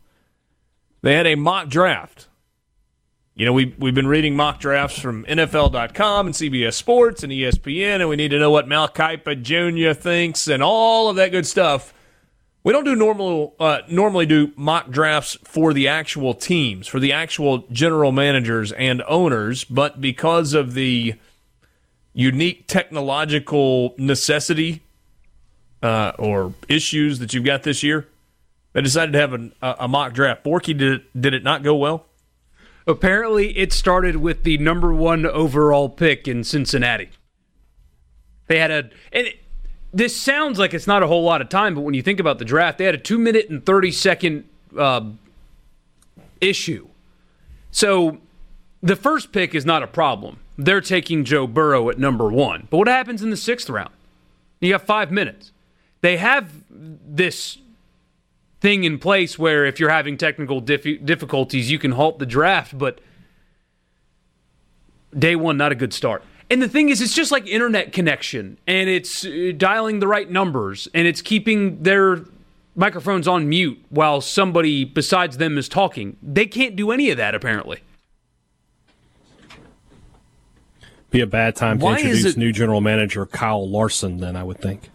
They 1.02 1.14
had 1.14 1.28
a 1.28 1.36
mock 1.36 1.70
draft. 1.70 2.28
You 3.36 3.46
know, 3.46 3.54
we, 3.54 3.76
we've 3.78 3.94
been 3.94 4.08
reading 4.08 4.36
mock 4.36 4.60
drafts 4.60 4.98
from 4.98 5.26
NFL.com 5.26 6.28
and 6.28 6.36
CBS 6.36 6.74
Sports 6.74 7.22
and 7.22 7.34
ESPN, 7.34 8.00
and 8.00 8.08
we 8.08 8.16
need 8.16 8.30
to 8.30 8.40
know 8.40 8.50
what 8.50 8.68
Mel 8.68 8.88
Kiper 8.88 9.42
Jr. 9.42 9.94
thinks 9.94 10.48
and 10.48 10.64
all 10.64 11.10
of 11.10 11.18
that 11.18 11.32
good 11.32 11.46
stuff. 11.46 11.94
We 12.64 12.72
don't 12.72 12.86
do 12.86 12.96
normal 12.96 13.54
uh, 13.60 13.80
normally 13.90 14.26
do 14.26 14.52
mock 14.56 14.90
drafts 14.90 15.38
for 15.44 15.74
the 15.74 15.88
actual 15.88 16.34
teams, 16.34 16.88
for 16.88 17.00
the 17.00 17.12
actual 17.12 17.60
general 17.72 18.12
managers 18.12 18.72
and 18.72 19.04
owners, 19.08 19.66
but 19.66 20.02
because 20.02 20.54
of 20.54 20.74
the 20.74 21.16
unique 22.16 22.66
technological 22.66 23.94
necessity 23.98 24.82
uh, 25.84 26.14
or 26.18 26.54
issues 26.68 27.20
that 27.20 27.34
you've 27.34 27.44
got 27.46 27.62
this 27.64 27.84
year, 27.84 28.08
they 28.74 28.82
decided 28.82 29.12
to 29.12 29.20
have 29.20 29.34
an, 29.34 29.54
a, 29.62 29.76
a 29.82 29.88
mock 29.88 30.14
draft. 30.14 30.44
Borky, 30.44 30.76
did 30.76 30.94
it, 30.94 31.22
did 31.22 31.34
it 31.34 31.44
not 31.44 31.62
go 31.62 31.76
well? 31.76 32.06
Apparently, 32.88 33.58
it 33.58 33.74
started 33.74 34.16
with 34.16 34.44
the 34.44 34.58
number 34.58 34.94
one 34.94 35.26
overall 35.26 35.90
pick 35.90 36.28
in 36.28 36.44
Cincinnati. 36.44 37.10
They 38.48 38.60
had 38.60 38.72
a, 38.72 38.90
and 39.12 39.28
it, 39.28 39.40
this 39.92 40.16
sounds 40.16 40.58
like 40.58 40.74
it's 40.74 40.88
not 40.88 41.04
a 41.04 41.08
whole 41.08 41.24
lot 41.24 41.42
of 41.42 41.50
time, 41.50 41.76
but 41.76 41.82
when 41.82 41.96
you 41.96 42.02
think 42.02 42.20
about 42.20 42.40
the 42.40 42.46
draft, 42.46 42.78
they 42.78 42.86
had 42.86 42.96
a 42.96 43.00
two 43.00 43.18
minute 43.18 43.50
and 43.50 43.66
thirty 43.66 43.92
second 43.92 44.48
uh, 44.78 45.10
issue. 46.40 46.88
So 47.72 48.20
the 48.82 48.96
first 48.96 49.32
pick 49.32 49.56
is 49.56 49.66
not 49.66 49.84
a 49.84 49.88
problem. 49.88 50.40
They're 50.58 50.82
taking 50.82 51.26
Joe 51.26 51.48
Burrow 51.48 51.90
at 51.90 52.00
number 52.00 52.30
one. 52.30 52.68
But 52.70 52.78
what 52.78 52.88
happens 52.88 53.22
in 53.22 53.30
the 53.30 53.38
sixth 53.38 53.70
round? 53.70 53.94
You 54.62 54.72
got 54.72 54.86
five 54.86 55.12
minutes. 55.12 55.52
They 56.02 56.18
have 56.18 56.52
this 56.70 57.58
thing 58.62 58.84
in 58.84 58.98
place 59.00 59.38
where 59.38 59.66
if 59.66 59.80
you're 59.80 59.90
having 59.90 60.18
technical 60.18 60.62
dif- 60.62 61.06
difficulties, 61.06 61.70
you 61.70 61.78
can 61.78 61.92
halt 61.92 62.20
the 62.20 62.26
draft, 62.26 62.78
but 62.78 63.00
day 65.18 65.36
one, 65.36 65.58
not 65.58 65.72
a 65.72 65.76
good 65.76 65.94
start. 65.94 66.24
And 66.50 66.62
the 66.62 66.70
thing 66.70 66.90
is, 66.90 67.02
it's 67.02 67.16
just 67.16 67.32
like 67.32 67.48
internet 67.48 67.92
connection, 67.92 68.58
and 68.68 68.90
it's 68.90 69.26
uh, 69.26 69.52
dialing 69.58 70.00
the 70.00 70.08
right 70.08 70.30
numbers, 70.30 70.88
and 70.94 71.08
it's 71.08 71.22
keeping 71.22 71.82
their 71.82 72.24
microphones 72.76 73.28
on 73.28 73.50
mute 73.50 73.84
while 73.90 74.22
somebody 74.22 74.84
besides 74.84 75.38
them 75.38 75.58
is 75.58 75.68
talking. 75.68 76.18
They 76.22 76.46
can't 76.46 76.76
do 76.76 76.92
any 76.92 77.10
of 77.10 77.18
that, 77.18 77.34
apparently. 77.34 77.82
Be 81.16 81.22
a 81.22 81.26
bad 81.26 81.56
time 81.56 81.80
to 81.80 81.86
Why 81.86 81.96
introduce 81.96 82.26
it- 82.26 82.38
new 82.38 82.52
general 82.52 82.82
manager 82.82 83.26
Kyle 83.26 83.66
Larson. 83.70 84.18
Then 84.18 84.36
I 84.36 84.44
would 84.44 84.60
think. 84.60 84.90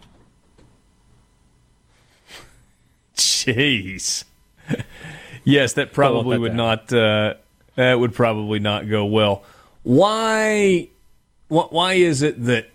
Jeez. 3.15 4.23
yes, 5.43 5.73
that 5.73 5.93
probably 5.93 6.35
that 6.37 6.41
would 6.41 6.47
down. 6.49 6.57
not. 6.57 6.93
Uh, 6.93 7.33
that 7.75 7.99
would 7.99 8.13
probably 8.13 8.59
not 8.59 8.87
go 8.87 9.03
well. 9.05 9.41
Why? 9.81 10.89
What? 11.47 11.73
Why 11.73 11.93
is 11.93 12.21
it 12.21 12.45
that 12.45 12.69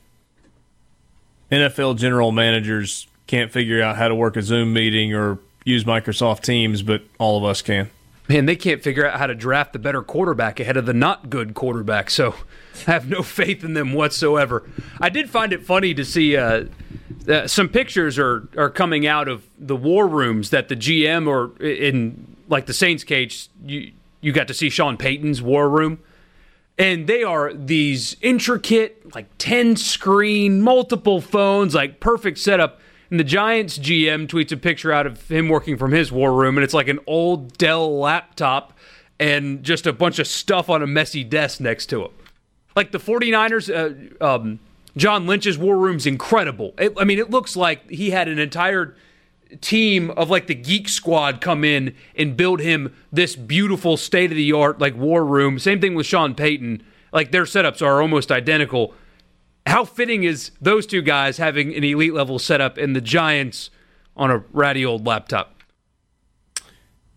NFL 1.52 1.98
general 1.98 2.32
managers 2.32 3.06
can't 3.28 3.52
figure 3.52 3.80
out 3.80 3.94
how 3.94 4.08
to 4.08 4.14
work 4.16 4.36
a 4.36 4.42
Zoom 4.42 4.72
meeting 4.72 5.14
or 5.14 5.38
use 5.64 5.84
Microsoft 5.84 6.40
Teams, 6.42 6.82
but 6.82 7.02
all 7.20 7.38
of 7.38 7.44
us 7.44 7.62
can? 7.62 7.90
Man, 8.28 8.46
they 8.46 8.56
can't 8.56 8.82
figure 8.82 9.06
out 9.06 9.18
how 9.18 9.26
to 9.26 9.34
draft 9.34 9.72
the 9.72 9.78
better 9.78 10.02
quarterback 10.02 10.58
ahead 10.58 10.76
of 10.76 10.86
the 10.86 10.92
not 10.92 11.30
good 11.30 11.54
quarterback, 11.54 12.10
so 12.10 12.34
I 12.86 12.92
have 12.92 13.08
no 13.08 13.22
faith 13.22 13.62
in 13.62 13.74
them 13.74 13.92
whatsoever. 13.92 14.68
I 15.00 15.08
did 15.08 15.30
find 15.30 15.52
it 15.52 15.64
funny 15.64 15.94
to 15.94 16.04
see 16.04 16.36
uh, 16.36 16.64
uh, 17.28 17.46
some 17.46 17.68
pictures 17.68 18.18
are, 18.18 18.48
are 18.56 18.70
coming 18.70 19.06
out 19.06 19.28
of 19.28 19.44
the 19.58 19.76
war 19.76 20.08
rooms 20.08 20.50
that 20.50 20.68
the 20.68 20.76
GM 20.76 21.26
or 21.26 21.56
in 21.62 22.36
like 22.48 22.66
the 22.66 22.74
Saints 22.74 23.04
cage, 23.04 23.48
you, 23.64 23.92
you 24.20 24.32
got 24.32 24.48
to 24.48 24.54
see 24.54 24.70
Sean 24.70 24.96
Payton's 24.96 25.42
war 25.42 25.68
room. 25.68 26.00
And 26.78 27.06
they 27.06 27.22
are 27.22 27.54
these 27.54 28.16
intricate, 28.20 29.14
like 29.14 29.26
10 29.38 29.76
screen, 29.76 30.60
multiple 30.60 31.20
phones, 31.20 31.74
like 31.74 32.00
perfect 32.00 32.38
setup. 32.38 32.80
And 33.10 33.20
the 33.20 33.24
Giants 33.24 33.78
GM 33.78 34.26
tweets 34.26 34.52
a 34.52 34.56
picture 34.56 34.92
out 34.92 35.06
of 35.06 35.28
him 35.28 35.48
working 35.48 35.76
from 35.76 35.92
his 35.92 36.10
war 36.10 36.32
room, 36.34 36.56
and 36.56 36.64
it's 36.64 36.74
like 36.74 36.88
an 36.88 36.98
old 37.06 37.56
Dell 37.56 37.98
laptop 37.98 38.72
and 39.18 39.62
just 39.62 39.86
a 39.86 39.92
bunch 39.92 40.18
of 40.18 40.26
stuff 40.26 40.68
on 40.68 40.82
a 40.82 40.86
messy 40.86 41.24
desk 41.24 41.60
next 41.60 41.86
to 41.86 42.04
him. 42.04 42.10
Like 42.74 42.92
the 42.92 42.98
49ers, 42.98 43.70
uh, 44.20 44.24
um, 44.24 44.60
John 44.96 45.26
Lynch's 45.26 45.56
war 45.56 45.78
room's 45.78 46.06
incredible. 46.06 46.74
It, 46.78 46.92
I 46.98 47.04
mean, 47.04 47.18
it 47.18 47.30
looks 47.30 47.56
like 47.56 47.88
he 47.90 48.10
had 48.10 48.28
an 48.28 48.38
entire 48.38 48.94
team 49.60 50.10
of 50.10 50.28
like 50.28 50.46
the 50.46 50.54
Geek 50.54 50.88
Squad 50.88 51.40
come 51.40 51.64
in 51.64 51.94
and 52.16 52.36
build 52.36 52.60
him 52.60 52.94
this 53.12 53.36
beautiful 53.36 53.96
state 53.96 54.30
of 54.30 54.36
the 54.36 54.52
art 54.52 54.80
like 54.80 54.96
war 54.96 55.24
room. 55.24 55.58
Same 55.58 55.80
thing 55.80 55.94
with 55.94 56.06
Sean 56.06 56.34
Payton. 56.34 56.82
Like 57.12 57.30
their 57.30 57.44
setups 57.44 57.80
are 57.80 58.02
almost 58.02 58.32
identical. 58.32 58.94
How 59.66 59.84
fitting 59.84 60.24
is 60.24 60.52
those 60.60 60.86
two 60.86 61.02
guys 61.02 61.38
having 61.38 61.74
an 61.74 61.82
elite 61.82 62.14
level 62.14 62.38
setup 62.38 62.78
and 62.78 62.94
the 62.94 63.00
Giants 63.00 63.70
on 64.16 64.30
a 64.30 64.44
ratty 64.52 64.84
old 64.84 65.06
laptop? 65.06 65.62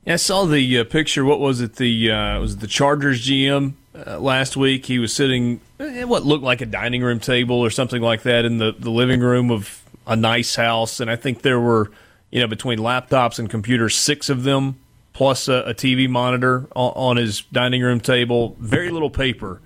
Yeah, 0.05 0.13
I 0.13 0.15
saw 0.17 0.45
the 0.45 0.79
uh, 0.79 0.83
picture. 0.85 1.23
What 1.23 1.39
was 1.39 1.61
it? 1.61 1.75
The 1.75 2.11
uh, 2.11 2.39
was 2.39 2.55
it 2.55 2.59
the 2.61 2.67
Chargers 2.67 3.25
GM 3.25 3.73
uh, 3.95 4.19
last 4.19 4.57
week? 4.57 4.87
He 4.87 4.97
was 4.97 5.13
sitting 5.13 5.61
at 5.79 6.07
what 6.07 6.25
looked 6.25 6.43
like 6.43 6.61
a 6.61 6.65
dining 6.65 7.03
room 7.03 7.19
table 7.19 7.57
or 7.57 7.69
something 7.69 8.01
like 8.01 8.23
that 8.23 8.45
in 8.45 8.57
the, 8.57 8.73
the 8.77 8.89
living 8.89 9.19
room 9.19 9.51
of 9.51 9.83
a 10.07 10.15
nice 10.15 10.55
house, 10.55 10.99
and 10.99 11.11
I 11.11 11.15
think 11.15 11.43
there 11.43 11.59
were 11.59 11.91
you 12.31 12.39
know 12.39 12.47
between 12.47 12.79
laptops 12.79 13.37
and 13.37 13.49
computers, 13.49 13.95
six 13.95 14.29
of 14.29 14.43
them 14.43 14.79
plus 15.13 15.47
a, 15.47 15.63
a 15.67 15.73
TV 15.73 16.09
monitor 16.09 16.67
on, 16.75 16.93
on 16.95 17.17
his 17.17 17.41
dining 17.51 17.81
room 17.81 17.99
table. 17.99 18.55
Very 18.59 18.89
little 18.89 19.09
paper, 19.09 19.61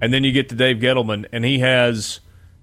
and 0.00 0.12
then 0.12 0.24
you 0.24 0.32
get 0.32 0.48
to 0.50 0.54
Dave 0.54 0.78
Gettleman, 0.78 1.26
and 1.32 1.44
he 1.44 1.60
has 1.60 2.20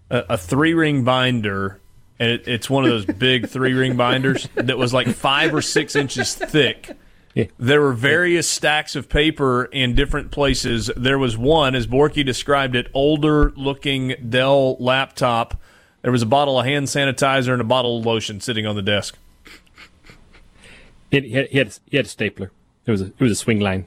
a, 0.09 0.25
a 0.29 0.37
three 0.37 0.73
ring 0.73 1.03
binder, 1.03 1.79
and 2.19 2.31
it, 2.31 2.47
it's 2.47 2.69
one 2.69 2.83
of 2.83 2.89
those 2.89 3.05
big 3.17 3.49
three 3.49 3.73
ring 3.73 3.95
binders 3.95 4.47
that 4.55 4.77
was 4.77 4.93
like 4.93 5.07
five 5.09 5.53
or 5.53 5.61
six 5.61 5.95
inches 5.95 6.35
thick. 6.35 6.91
Yeah. 7.33 7.45
There 7.57 7.81
were 7.81 7.93
various 7.93 8.49
stacks 8.49 8.95
of 8.95 9.07
paper 9.07 9.65
in 9.65 9.95
different 9.95 10.31
places. 10.31 10.91
There 10.97 11.17
was 11.17 11.37
one, 11.37 11.75
as 11.75 11.87
Borky 11.87 12.25
described 12.25 12.75
it, 12.75 12.87
older 12.93 13.51
looking 13.51 14.15
Dell 14.29 14.75
laptop. 14.79 15.59
There 16.01 16.11
was 16.11 16.21
a 16.21 16.25
bottle 16.27 16.59
of 16.59 16.65
hand 16.65 16.87
sanitizer 16.87 17.53
and 17.53 17.61
a 17.61 17.65
bottle 17.65 17.99
of 17.99 18.05
lotion 18.05 18.41
sitting 18.41 18.65
on 18.65 18.75
the 18.75 18.81
desk. 18.81 19.17
He, 21.09 21.21
he, 21.21 21.31
had, 21.31 21.47
he, 21.47 21.57
had, 21.57 21.77
he 21.89 21.97
had 21.97 22.05
a 22.05 22.09
stapler. 22.09 22.51
It 22.85 22.91
was 22.91 23.01
a, 23.01 23.05
it 23.05 23.19
was 23.19 23.41
a 23.41 23.45
Swingline. 23.45 23.85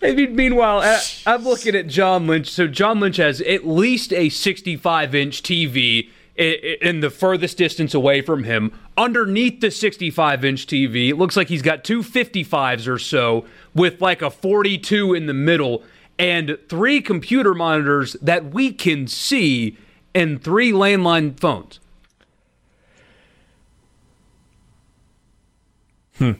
Maybe, 0.00 0.26
meanwhile, 0.26 0.80
I, 0.80 1.00
I'm 1.26 1.44
looking 1.44 1.74
at 1.74 1.86
John 1.86 2.26
Lynch. 2.26 2.50
So 2.50 2.66
John 2.66 3.00
Lynch 3.00 3.18
has 3.18 3.40
at 3.42 3.66
least 3.66 4.12
a 4.12 4.28
65 4.28 5.14
inch 5.14 5.42
TV 5.42 6.08
in 6.36 7.00
the 7.00 7.10
furthest 7.10 7.58
distance 7.58 7.92
away 7.92 8.22
from 8.22 8.44
him. 8.44 8.72
Underneath 8.96 9.60
the 9.60 9.70
65 9.70 10.44
inch 10.44 10.66
TV, 10.66 11.10
it 11.10 11.16
looks 11.16 11.36
like 11.36 11.48
he's 11.48 11.62
got 11.62 11.84
two 11.84 12.02
55s 12.02 12.88
or 12.88 12.98
so 12.98 13.44
with 13.74 14.00
like 14.00 14.22
a 14.22 14.30
42 14.30 15.12
in 15.12 15.26
the 15.26 15.34
middle 15.34 15.82
and 16.18 16.58
three 16.68 17.00
computer 17.00 17.54
monitors 17.54 18.14
that 18.22 18.52
we 18.52 18.72
can 18.72 19.06
see 19.06 19.76
and 20.14 20.42
three 20.42 20.72
landline 20.72 21.38
phones. 21.38 21.80
Hmm. 26.16 26.32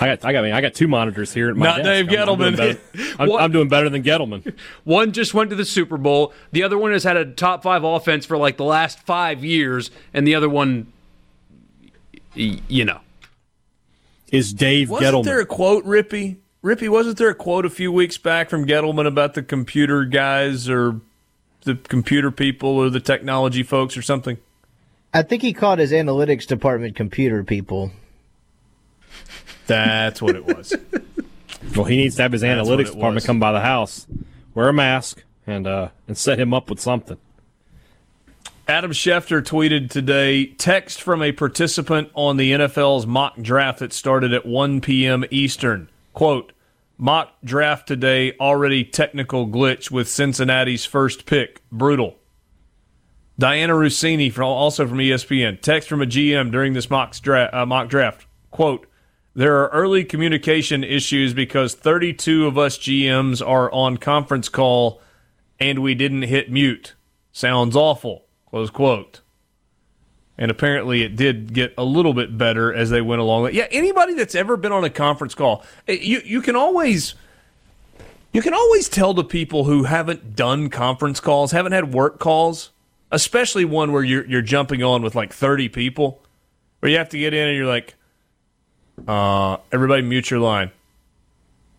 I 0.00 0.06
got, 0.06 0.24
I 0.24 0.32
got, 0.32 0.38
I, 0.38 0.42
mean, 0.42 0.52
I 0.52 0.60
got 0.60 0.74
two 0.74 0.88
monitors 0.88 1.32
here 1.32 1.48
at 1.50 1.56
my 1.56 1.66
Not 1.66 1.76
desk. 1.78 2.08
Dave 2.08 2.08
I'm, 2.18 2.28
I'm 2.28 2.38
doing 2.38 2.54
Gettleman. 2.54 2.56
better- 2.56 3.14
I'm, 3.22 3.32
I'm 3.32 3.52
doing 3.52 3.68
better 3.68 3.88
than 3.88 4.02
Gettleman. 4.02 4.54
One 4.84 5.12
just 5.12 5.32
went 5.34 5.50
to 5.50 5.56
the 5.56 5.64
Super 5.64 5.96
Bowl. 5.96 6.32
The 6.50 6.62
other 6.62 6.76
one 6.78 6.92
has 6.92 7.04
had 7.04 7.16
a 7.16 7.24
top 7.24 7.62
five 7.62 7.84
offense 7.84 8.26
for 8.26 8.36
like 8.36 8.56
the 8.56 8.64
last 8.64 8.98
five 9.00 9.44
years, 9.44 9.90
and 10.12 10.26
the 10.26 10.34
other 10.34 10.48
one, 10.48 10.92
you 12.34 12.84
know. 12.84 13.00
Is 14.30 14.52
Dave 14.52 14.90
Wasn't 14.90 15.14
Gettleman? 15.14 15.24
there 15.24 15.40
a 15.40 15.46
quote, 15.46 15.84
Rippey? 15.84 16.36
Rippey, 16.64 16.88
wasn't 16.88 17.18
there 17.18 17.28
a 17.28 17.34
quote 17.34 17.66
a 17.66 17.70
few 17.70 17.92
weeks 17.92 18.16
back 18.18 18.48
from 18.48 18.66
Gettleman 18.66 19.06
about 19.06 19.34
the 19.34 19.42
computer 19.42 20.04
guys 20.04 20.68
or 20.68 21.00
the 21.62 21.74
computer 21.74 22.30
people 22.30 22.70
or 22.70 22.88
the 22.88 23.00
technology 23.00 23.62
folks 23.62 23.96
or 23.96 24.02
something? 24.02 24.38
I 25.12 25.22
think 25.22 25.42
he 25.42 25.52
called 25.52 25.78
his 25.78 25.92
analytics 25.92 26.46
department 26.46 26.96
computer 26.96 27.44
people. 27.44 27.90
That's 29.66 30.20
what 30.20 30.36
it 30.36 30.44
was. 30.44 30.74
well, 31.76 31.84
he 31.84 31.96
needs 31.96 32.16
to 32.16 32.22
have 32.22 32.32
his 32.32 32.40
That's 32.40 32.68
analytics 32.68 32.86
department 32.86 33.14
was. 33.16 33.26
come 33.26 33.40
by 33.40 33.52
the 33.52 33.60
house, 33.60 34.06
wear 34.54 34.68
a 34.68 34.72
mask, 34.72 35.24
and 35.46 35.66
uh, 35.66 35.88
and 36.08 36.16
set 36.16 36.38
him 36.38 36.52
up 36.52 36.68
with 36.68 36.80
something. 36.80 37.18
Adam 38.68 38.92
Schefter 38.92 39.42
tweeted 39.42 39.90
today 39.90 40.46
text 40.46 41.02
from 41.02 41.20
a 41.20 41.32
participant 41.32 42.10
on 42.14 42.36
the 42.36 42.52
NFL's 42.52 43.06
mock 43.06 43.36
draft 43.40 43.80
that 43.80 43.92
started 43.92 44.32
at 44.32 44.46
1 44.46 44.80
p.m. 44.80 45.24
Eastern. 45.30 45.88
Quote, 46.12 46.52
mock 46.96 47.32
draft 47.42 47.88
today, 47.88 48.34
already 48.38 48.84
technical 48.84 49.48
glitch 49.48 49.90
with 49.90 50.08
Cincinnati's 50.08 50.84
first 50.84 51.26
pick. 51.26 51.60
Brutal. 51.72 52.16
Dianna 53.40 53.70
Russini, 53.70 54.32
from, 54.32 54.44
also 54.44 54.86
from 54.86 54.98
ESPN, 54.98 55.60
text 55.60 55.88
from 55.88 56.00
a 56.00 56.06
GM 56.06 56.52
during 56.52 56.74
this 56.74 56.88
mock, 56.88 57.16
dra- 57.16 57.50
uh, 57.52 57.66
mock 57.66 57.88
draft. 57.88 58.26
Quote, 58.52 58.86
there 59.34 59.62
are 59.62 59.68
early 59.68 60.04
communication 60.04 60.84
issues 60.84 61.32
because 61.32 61.74
32 61.74 62.46
of 62.46 62.58
us 62.58 62.76
GMs 62.78 63.46
are 63.46 63.72
on 63.72 63.96
conference 63.96 64.48
call 64.48 65.00
and 65.58 65.78
we 65.78 65.94
didn't 65.94 66.22
hit 66.22 66.50
mute. 66.50 66.94
Sounds 67.32 67.74
awful. 67.74 68.26
Close 68.50 68.68
quote. 68.68 69.20
And 70.36 70.50
apparently 70.50 71.02
it 71.02 71.16
did 71.16 71.54
get 71.54 71.72
a 71.78 71.84
little 71.84 72.14
bit 72.14 72.36
better 72.36 72.72
as 72.74 72.90
they 72.90 73.00
went 73.00 73.20
along. 73.20 73.50
Yeah, 73.52 73.68
anybody 73.70 74.14
that's 74.14 74.34
ever 74.34 74.56
been 74.56 74.72
on 74.72 74.84
a 74.84 74.90
conference 74.90 75.34
call, 75.34 75.64
eh, 75.86 75.98
you 76.00 76.20
you 76.24 76.42
can 76.42 76.56
always 76.56 77.14
you 78.32 78.42
can 78.42 78.54
always 78.54 78.88
tell 78.88 79.14
the 79.14 79.24
people 79.24 79.64
who 79.64 79.84
haven't 79.84 80.34
done 80.34 80.68
conference 80.68 81.20
calls, 81.20 81.52
haven't 81.52 81.72
had 81.72 81.94
work 81.94 82.18
calls, 82.18 82.70
especially 83.10 83.64
one 83.64 83.92
where 83.92 84.02
you're 84.02 84.26
you're 84.26 84.42
jumping 84.42 84.82
on 84.82 85.02
with 85.02 85.14
like 85.14 85.32
30 85.32 85.68
people, 85.68 86.22
where 86.80 86.90
you 86.90 86.98
have 86.98 87.10
to 87.10 87.18
get 87.18 87.34
in 87.34 87.48
and 87.48 87.56
you're 87.56 87.66
like, 87.66 87.94
uh, 89.06 89.56
everybody 89.70 90.02
mute 90.02 90.30
your 90.30 90.40
line. 90.40 90.70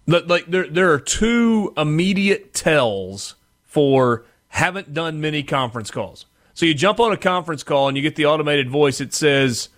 Like 0.06 0.28
like, 0.28 0.46
there 0.48 0.68
there 0.68 0.92
are 0.92 1.00
two 1.00 1.74
immediate 1.78 2.54
tells 2.54 3.36
for 3.64 4.26
haven't 4.50 4.94
done 4.94 5.22
many 5.22 5.44
conference 5.44 5.92
calls. 5.92 6.26
So 6.54 6.66
you 6.66 6.74
jump 6.74 7.00
on 7.00 7.12
a 7.12 7.18
conference 7.18 7.64
call 7.64 7.88
and 7.88 7.98
you 7.98 8.04
get 8.04 8.16
the 8.16 8.26
automated 8.26 8.70
voice. 8.70 9.02
It 9.02 9.14
says, 9.14 9.70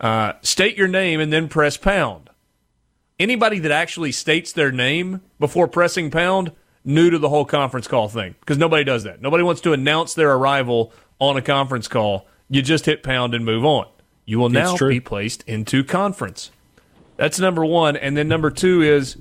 uh, 0.00 0.32
"State 0.42 0.76
your 0.76 0.88
name 0.88 1.20
and 1.20 1.32
then 1.32 1.48
press 1.48 1.76
pound." 1.76 2.30
Anybody 3.18 3.58
that 3.60 3.70
actually 3.70 4.12
states 4.12 4.52
their 4.52 4.72
name 4.72 5.22
before 5.38 5.68
pressing 5.68 6.10
pound, 6.10 6.52
new 6.84 7.10
to 7.10 7.18
the 7.18 7.28
whole 7.28 7.44
conference 7.44 7.88
call 7.88 8.08
thing 8.08 8.34
because 8.40 8.56
nobody 8.56 8.84
does 8.84 9.04
that. 9.04 9.20
Nobody 9.20 9.42
wants 9.42 9.60
to 9.62 9.72
announce 9.72 10.14
their 10.14 10.32
arrival 10.32 10.92
on 11.18 11.36
a 11.36 11.42
conference 11.42 11.88
call. 11.88 12.26
You 12.48 12.62
just 12.62 12.86
hit 12.86 13.02
pound 13.02 13.34
and 13.34 13.44
move 13.44 13.64
on. 13.64 13.86
You 14.24 14.38
will 14.38 14.48
now 14.48 14.76
be 14.76 15.00
placed 15.00 15.42
into 15.46 15.84
conference. 15.84 16.50
That's 17.16 17.40
number 17.40 17.64
one, 17.64 17.96
and 17.96 18.16
then 18.16 18.28
number 18.28 18.50
two 18.50 18.82
is, 18.82 19.16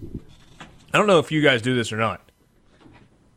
I 0.93 0.97
don't 0.97 1.07
know 1.07 1.19
if 1.19 1.31
you 1.31 1.41
guys 1.41 1.61
do 1.61 1.75
this 1.75 1.93
or 1.93 1.97
not 1.97 2.25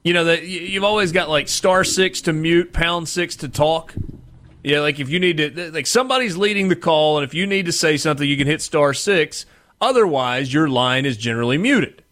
you 0.03 0.15
know 0.15 0.25
that 0.25 0.45
you've 0.45 0.85
always 0.85 1.13
got 1.13 1.29
like 1.29 1.49
star 1.49 1.85
six 1.85 2.23
to 2.23 2.33
mute, 2.33 2.73
pound 2.73 3.09
six 3.09 3.37
to 3.37 3.49
talk. 3.49 3.95
Yeah, 4.63 4.81
like 4.81 5.01
if 5.01 5.09
you 5.09 5.21
need 5.21 5.37
to, 5.37 5.71
like 5.73 5.87
somebody's 5.87 6.37
leading 6.37 6.69
the 6.69 6.77
call, 6.77 7.19
and 7.19 7.25
if 7.25 7.35
you 7.35 7.47
need 7.47 7.67
to 7.67 7.73
say 7.73 7.97
something, 7.97 8.29
you 8.29 8.37
can 8.37 8.47
hit 8.47 8.63
star 8.63 8.95
six. 8.95 9.47
Otherwise, 9.81 10.53
your 10.53 10.69
line 10.69 11.07
is 11.07 11.17
generally 11.17 11.59
muted. 11.59 12.03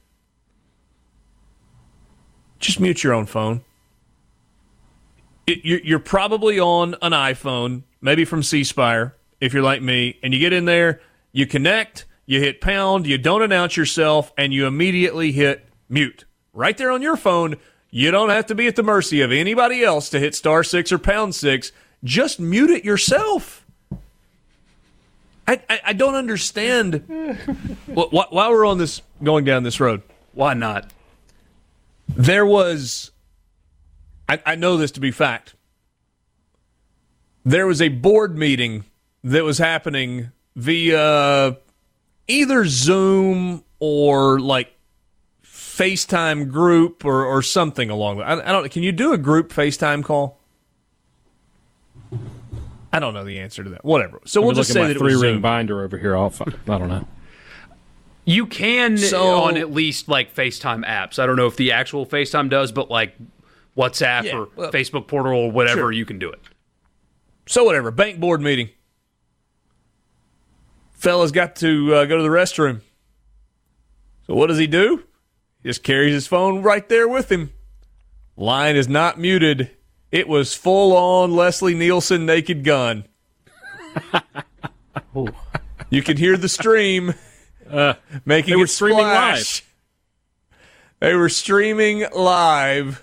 Just 2.58 2.80
mute 2.80 3.02
your 3.02 3.12
own 3.12 3.26
phone. 3.26 3.62
It, 5.46 5.60
you're, 5.64 6.00
probably 6.00 6.58
on 6.58 6.96
an 7.02 7.12
iPhone, 7.12 7.84
maybe 8.00 8.24
from 8.24 8.42
C 8.42 8.64
Spire, 8.64 9.14
if 9.40 9.54
you're 9.54 9.62
like 9.62 9.80
me, 9.80 10.18
and 10.22 10.34
you 10.34 10.40
get 10.40 10.52
in 10.52 10.64
there, 10.64 11.00
you 11.32 11.46
connect, 11.46 12.04
you 12.26 12.40
hit 12.40 12.60
pound, 12.60 13.06
you 13.06 13.18
don't 13.18 13.42
announce 13.42 13.76
yourself, 13.76 14.32
and 14.36 14.52
you 14.52 14.66
immediately 14.66 15.32
hit 15.32 15.64
mute. 15.88 16.24
Right 16.52 16.76
there 16.76 16.90
on 16.90 17.02
your 17.02 17.16
phone, 17.16 17.56
you 17.90 18.10
don't 18.10 18.30
have 18.30 18.46
to 18.46 18.54
be 18.54 18.66
at 18.66 18.76
the 18.76 18.82
mercy 18.82 19.20
of 19.20 19.30
anybody 19.32 19.82
else 19.82 20.10
to 20.10 20.18
hit 20.18 20.34
star 20.34 20.62
six 20.64 20.90
or 20.92 20.98
pound 20.98 21.34
six. 21.34 21.70
Just 22.04 22.40
mute 22.40 22.70
it 22.70 22.84
yourself. 22.84 23.64
I, 25.48 25.60
I, 25.70 25.80
I 25.86 25.92
don't 25.92 26.16
understand. 26.16 27.04
Wh- 27.94 28.08
wh- 28.10 28.32
While 28.32 28.50
we're 28.50 28.66
on 28.66 28.78
this, 28.78 29.00
going 29.22 29.44
down 29.44 29.62
this 29.62 29.78
road, 29.80 30.02
Why 30.32 30.54
not? 30.54 30.92
there 32.08 32.46
was 32.46 33.10
I, 34.28 34.40
I 34.46 34.54
know 34.54 34.76
this 34.76 34.92
to 34.92 35.00
be 35.00 35.10
fact 35.10 35.54
there 37.44 37.66
was 37.66 37.80
a 37.82 37.88
board 37.88 38.36
meeting 38.38 38.84
that 39.24 39.42
was 39.44 39.58
happening 39.58 40.30
via 40.54 41.56
either 42.28 42.64
zoom 42.66 43.62
or 43.78 44.40
like 44.40 44.72
facetime 45.44 46.50
group 46.50 47.04
or, 47.04 47.24
or 47.24 47.42
something 47.42 47.90
along 47.90 48.18
that 48.18 48.24
I, 48.26 48.48
I 48.48 48.52
don't 48.52 48.70
can 48.70 48.82
you 48.82 48.92
do 48.92 49.12
a 49.12 49.18
group 49.18 49.52
facetime 49.52 50.02
call 50.02 50.38
i 52.92 52.98
don't 52.98 53.14
know 53.14 53.24
the 53.24 53.38
answer 53.40 53.62
to 53.62 53.70
that 53.70 53.84
whatever 53.84 54.20
so 54.24 54.40
we'll 54.40 54.52
just 54.52 54.70
looking 54.70 54.82
say 54.88 54.90
at 54.92 54.98
that 54.98 55.00
my 55.00 55.06
it 55.08 55.12
was 55.12 55.20
three 55.20 55.28
ring 55.28 55.34
Zoom. 55.36 55.42
binder 55.42 55.82
over 55.84 55.98
here. 55.98 56.16
I'll, 56.16 56.30
fi- 56.30 56.44
I 56.46 56.78
don't 56.78 56.88
know. 56.88 57.06
You 58.24 58.46
can 58.46 58.96
So- 58.98 59.42
on 59.42 59.56
at 59.56 59.70
least 59.72 60.08
like 60.08 60.34
FaceTime 60.34 60.84
apps. 60.84 61.18
I 61.20 61.26
don't 61.26 61.36
know 61.36 61.46
if 61.46 61.56
the 61.56 61.72
actual 61.72 62.04
FaceTime 62.06 62.48
does, 62.50 62.72
but 62.72 62.90
like 62.90 63.14
WhatsApp 63.76 64.24
Yeah, 64.24 64.36
or 64.38 64.48
well- 64.56 64.72
Facebook 64.72 65.06
portal 65.06 65.32
or 65.32 65.50
whatever, 65.52 65.80
Sure. 65.82 65.92
you 65.92 66.04
can 66.04 66.18
do 66.18 66.30
it. 66.30 66.40
So 67.46 67.62
whatever, 67.64 67.90
bank 67.92 68.18
board 68.18 68.40
meeting. 68.40 68.70
Fella's 70.96 71.32
got 71.32 71.56
to 71.56 71.94
uh, 71.94 72.04
go 72.06 72.16
to 72.16 72.22
the 72.22 72.28
restroom. 72.28 72.80
So 74.26 74.34
what 74.34 74.48
does 74.48 74.58
he 74.58 74.66
do? 74.66 75.04
He 75.62 75.68
just 75.68 75.82
carries 75.82 76.12
his 76.12 76.26
phone 76.26 76.62
right 76.62 76.88
there 76.88 77.06
with 77.06 77.30
him. 77.30 77.52
Line 78.36 78.76
is 78.76 78.88
not 78.88 79.18
muted. 79.18 79.70
It 80.10 80.28
was 80.28 80.54
full 80.54 80.96
on 80.96 81.34
Leslie 81.34 81.74
Nielsen 81.74 82.26
naked 82.26 82.64
gun. 82.64 83.04
you 85.90 86.02
could 86.02 86.18
hear 86.18 86.36
the 86.36 86.48
stream 86.48 87.14
making 88.24 88.52
they 88.52 88.56
were 88.56 88.64
it 88.64 88.68
streaming 88.68 88.98
splash. 88.98 89.64
They 91.00 91.14
were 91.14 91.28
streaming 91.28 92.06
live. 92.14 93.02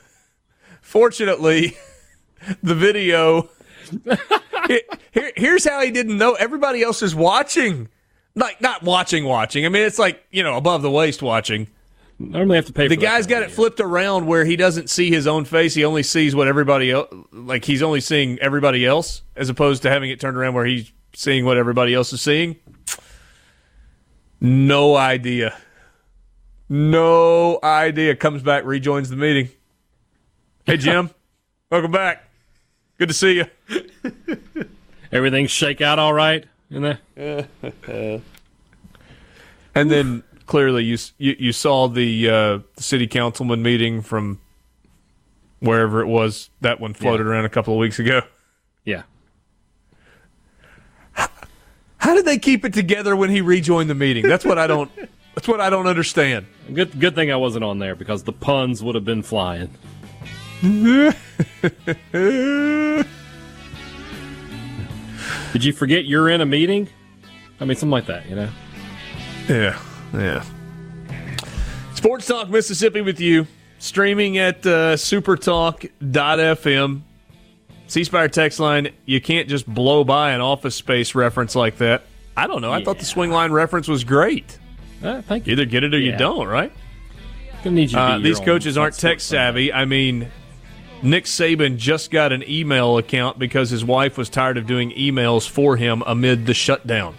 Fortunately, 0.81 1.77
the 2.63 2.75
video 2.75 3.49
here, 4.73 4.81
here- 5.11 5.31
here's 5.35 5.65
how 5.67 5.81
he 5.81 5.91
didn't 5.91 6.17
know 6.17 6.33
everybody 6.33 6.81
else 6.83 7.01
is 7.01 7.13
watching. 7.15 7.89
Like 8.35 8.59
not 8.61 8.81
watching 8.83 9.25
watching. 9.25 9.65
I 9.65 9.69
mean 9.69 9.83
it's 9.83 9.99
like, 9.99 10.23
you 10.31 10.41
know, 10.43 10.57
above 10.57 10.81
the 10.81 10.89
waist 10.91 11.21
watching. 11.21 11.67
Normally 12.19 12.55
have 12.57 12.65
to 12.67 12.73
pay. 12.73 12.87
The 12.87 12.95
guy's 12.95 13.27
got 13.27 13.43
it 13.43 13.51
flipped 13.51 13.79
around 13.79 14.27
where 14.27 14.45
he 14.45 14.55
doesn't 14.55 14.89
see 14.89 15.09
his 15.09 15.27
own 15.27 15.45
face. 15.45 15.73
He 15.73 15.83
only 15.83 16.03
sees 16.03 16.35
what 16.35 16.47
everybody 16.47 16.91
else, 16.91 17.13
like 17.31 17.65
he's 17.65 17.81
only 17.81 18.01
seeing 18.01 18.39
everybody 18.39 18.85
else, 18.85 19.23
as 19.35 19.49
opposed 19.49 19.81
to 19.83 19.89
having 19.89 20.09
it 20.09 20.19
turned 20.19 20.37
around 20.37 20.53
where 20.53 20.65
he's 20.65 20.91
seeing 21.13 21.43
what 21.43 21.57
everybody 21.57 21.93
else 21.93 22.13
is 22.13 22.21
seeing. 22.21 22.55
No 24.39 24.95
idea. 24.95 25.55
No 26.69 27.59
idea. 27.63 28.15
Comes 28.15 28.41
back, 28.41 28.63
rejoins 28.65 29.09
the 29.09 29.15
meeting. 29.15 29.49
Hey, 30.65 30.77
Jim. 30.77 31.09
welcome 31.71 31.91
back. 31.91 32.23
Good 32.97 33.07
to 33.09 33.13
see 33.13 33.33
you. 33.33 33.45
Everything 35.11 35.47
shake 35.47 35.81
out 35.81 35.99
all 35.99 36.13
right 36.13 36.45
in 36.69 36.81
there. 36.81 36.99
and 39.75 39.91
then 39.91 40.23
clearly 40.45 40.83
you 40.83 40.97
you, 41.17 41.35
you 41.37 41.51
saw 41.51 41.87
the, 41.87 42.29
uh, 42.29 42.59
city 42.77 43.07
councilman 43.07 43.61
meeting 43.61 44.01
from 44.01 44.39
wherever 45.59 46.01
it 46.01 46.07
was. 46.07 46.49
That 46.61 46.79
one 46.79 46.93
floated 46.93 47.23
yeah. 47.23 47.29
around 47.31 47.45
a 47.45 47.49
couple 47.49 47.73
of 47.73 47.79
weeks 47.79 47.99
ago. 47.99 48.21
Yeah. 48.85 49.03
How 52.03 52.13
did 52.15 52.25
they 52.25 52.37
keep 52.37 52.65
it 52.65 52.73
together 52.73 53.15
when 53.15 53.29
he 53.29 53.39
rejoined 53.39 53.89
the 53.89 53.95
meeting? 53.95 54.27
That's 54.27 54.43
what 54.43 54.57
I 54.57 54.67
don't. 54.67 54.91
that's 55.35 55.47
what 55.47 55.61
I 55.61 55.69
don't 55.69 55.87
understand. 55.87 56.45
Good, 56.73 56.99
good 56.99 57.15
thing 57.15 57.31
I 57.31 57.37
wasn't 57.37 57.63
on 57.63 57.79
there 57.79 57.95
because 57.95 58.23
the 58.23 58.33
puns 58.33 58.83
would 58.83 58.95
have 58.95 59.05
been 59.05 59.23
flying. 59.23 59.69
Did 60.63 61.15
you 65.65 65.73
forget 65.73 66.05
you're 66.05 66.29
in 66.29 66.39
a 66.39 66.45
meeting? 66.45 66.87
I 67.59 67.65
mean, 67.65 67.75
something 67.75 67.91
like 67.91 68.05
that, 68.05 68.29
you 68.29 68.35
know. 68.35 68.47
Yeah, 69.49 69.77
yeah. 70.13 70.45
Sports 71.95 72.27
Talk 72.27 72.49
Mississippi 72.49 73.01
with 73.01 73.19
you, 73.19 73.45
streaming 73.77 74.37
at 74.37 74.65
uh, 74.65 74.95
supertalk.fm. 74.95 77.01
C 77.87 78.03
Spire 78.05 78.29
text 78.29 78.61
line, 78.61 78.93
you 79.05 79.19
can't 79.19 79.49
just 79.49 79.67
blow 79.67 80.05
by 80.05 80.31
an 80.31 80.39
office 80.39 80.75
space 80.75 81.13
reference 81.13 81.55
like 81.55 81.79
that. 81.79 82.03
I 82.37 82.47
don't 82.47 82.61
know. 82.61 82.71
I 82.71 82.85
thought 82.85 82.99
the 82.99 83.05
Swingline 83.05 83.51
reference 83.51 83.89
was 83.89 84.05
great. 84.05 84.57
Uh, 85.03 85.21
thank 85.23 85.45
you. 85.45 85.51
Either 85.51 85.65
get 85.65 85.83
it 85.83 85.93
or 85.93 85.99
yeah. 85.99 86.13
you 86.13 86.17
don't, 86.17 86.47
right? 86.47 86.71
You 87.65 87.97
uh, 87.97 88.19
these 88.19 88.39
coaches 88.39 88.77
aren't 88.77 88.97
tech 88.97 89.19
savvy. 89.19 89.71
I 89.71 89.85
mean, 89.85 90.29
Nick 91.03 91.25
Saban 91.25 91.75
just 91.75 92.11
got 92.11 92.31
an 92.31 92.45
email 92.47 92.97
account 92.97 93.37
because 93.37 93.69
his 93.69 93.83
wife 93.83 94.17
was 94.17 94.29
tired 94.29 94.57
of 94.57 94.65
doing 94.65 94.91
emails 94.91 95.47
for 95.47 95.75
him 95.75 96.01
amid 96.07 96.45
the 96.45 96.53
shutdown. 96.53 97.13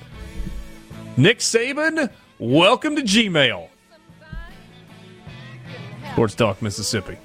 Nick 1.18 1.40
Saban, 1.40 2.10
welcome 2.38 2.96
to 2.96 3.02
Gmail. 3.02 3.68
Sports 6.12 6.34
Talk, 6.34 6.62
Mississippi. 6.62 7.18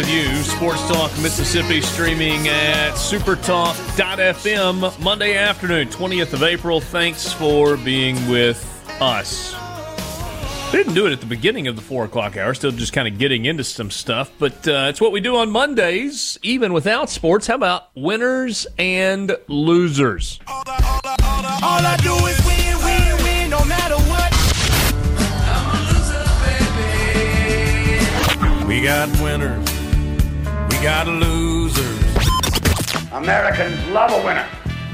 With 0.00 0.10
you, 0.10 0.34
Sports 0.44 0.80
Talk 0.88 1.10
Mississippi, 1.20 1.82
streaming 1.82 2.48
at 2.48 2.92
supertalk.fm 2.92 4.98
Monday 4.98 5.36
afternoon, 5.36 5.88
20th 5.88 6.32
of 6.32 6.42
April. 6.42 6.80
Thanks 6.80 7.34
for 7.34 7.76
being 7.76 8.16
with 8.30 8.64
us. 9.02 9.54
We 10.72 10.78
didn't 10.78 10.94
do 10.94 11.06
it 11.06 11.12
at 11.12 11.20
the 11.20 11.26
beginning 11.26 11.68
of 11.68 11.76
the 11.76 11.82
4 11.82 12.06
o'clock 12.06 12.38
hour, 12.38 12.54
still 12.54 12.70
just 12.70 12.94
kind 12.94 13.08
of 13.08 13.18
getting 13.18 13.44
into 13.44 13.62
some 13.62 13.90
stuff, 13.90 14.32
but 14.38 14.66
uh, 14.66 14.86
it's 14.88 15.02
what 15.02 15.12
we 15.12 15.20
do 15.20 15.36
on 15.36 15.50
Mondays, 15.50 16.38
even 16.42 16.72
without 16.72 17.10
sports. 17.10 17.46
How 17.46 17.56
about 17.56 17.94
winners 17.94 18.66
and 18.78 19.36
losers? 19.48 20.40
All 20.46 20.62
I, 20.66 20.82
all 20.82 21.02
I, 21.04 21.16
all 21.62 21.84
I, 21.84 21.98
do 21.98 22.14
is 22.26 22.40
win, 22.46 22.78
win, 22.84 23.22
win, 23.22 23.50
no 23.50 23.62
matter 23.66 23.96
what. 24.08 24.32
Loser, 28.56 28.66
we 28.66 28.80
got 28.80 29.10
winners 29.20 29.69
got 30.82 31.06
losers. 31.06 32.26
Americans 33.12 33.86
love 33.88 34.10
a 34.12 34.24
winner 34.24 34.48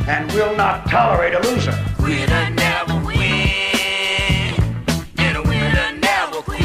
and 0.09 0.31
will 0.33 0.57
not 0.57 0.89
tolerate 0.89 1.33
a 1.33 1.41
loser. 1.43 1.79
Winner 2.01 2.51
never 2.51 3.07
win. 3.07 3.21
And 5.19 5.37
a 5.37 5.43
winner 5.43 5.93
never 5.99 6.43
quit. 6.43 6.61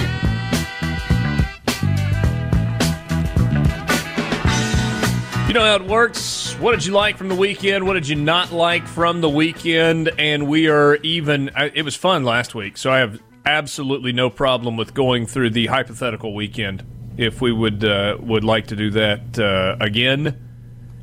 You 5.48 5.54
know 5.54 5.66
how 5.66 5.76
it 5.76 5.86
works. 5.86 6.54
What 6.56 6.72
did 6.72 6.84
you 6.84 6.94
like 6.94 7.16
from 7.16 7.30
the 7.30 7.36
weekend? 7.36 7.86
What 7.86 7.94
did 7.94 8.08
you 8.08 8.16
not 8.16 8.52
like 8.52 8.88
from 8.88 9.22
the 9.22 9.30
weekend? 9.30 10.10
And 10.18 10.48
we 10.48 10.68
are 10.68 10.96
even. 10.96 11.50
Uh, 11.50 11.70
it 11.76 11.84
was 11.84 11.96
fun 11.96 12.24
last 12.24 12.56
week, 12.56 12.76
so 12.76 12.92
I 12.92 12.98
have 12.98 13.22
absolutely 13.46 14.14
no 14.14 14.32
problem 14.32 14.78
with 14.78 14.96
going 14.96 15.28
through 15.28 15.52
the 15.52 15.68
hypothetical 15.68 16.34
weekend 16.34 16.84
if 17.18 17.42
we 17.42 17.52
would 17.52 17.84
uh, 17.84 18.18
would 18.20 18.44
like 18.44 18.68
to 18.68 18.76
do 18.76 18.90
that 18.92 19.40
uh, 19.40 19.78
again. 19.84 20.48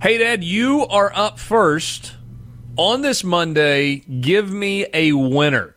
Haydad, 0.01 0.43
you 0.43 0.87
are 0.87 1.13
up 1.15 1.39
first 1.39 2.15
on 2.77 3.03
this 3.03 3.25
Monday. 3.25 3.97
Give 3.97 4.53
me 4.53 4.87
a 4.95 5.13
winner. 5.13 5.77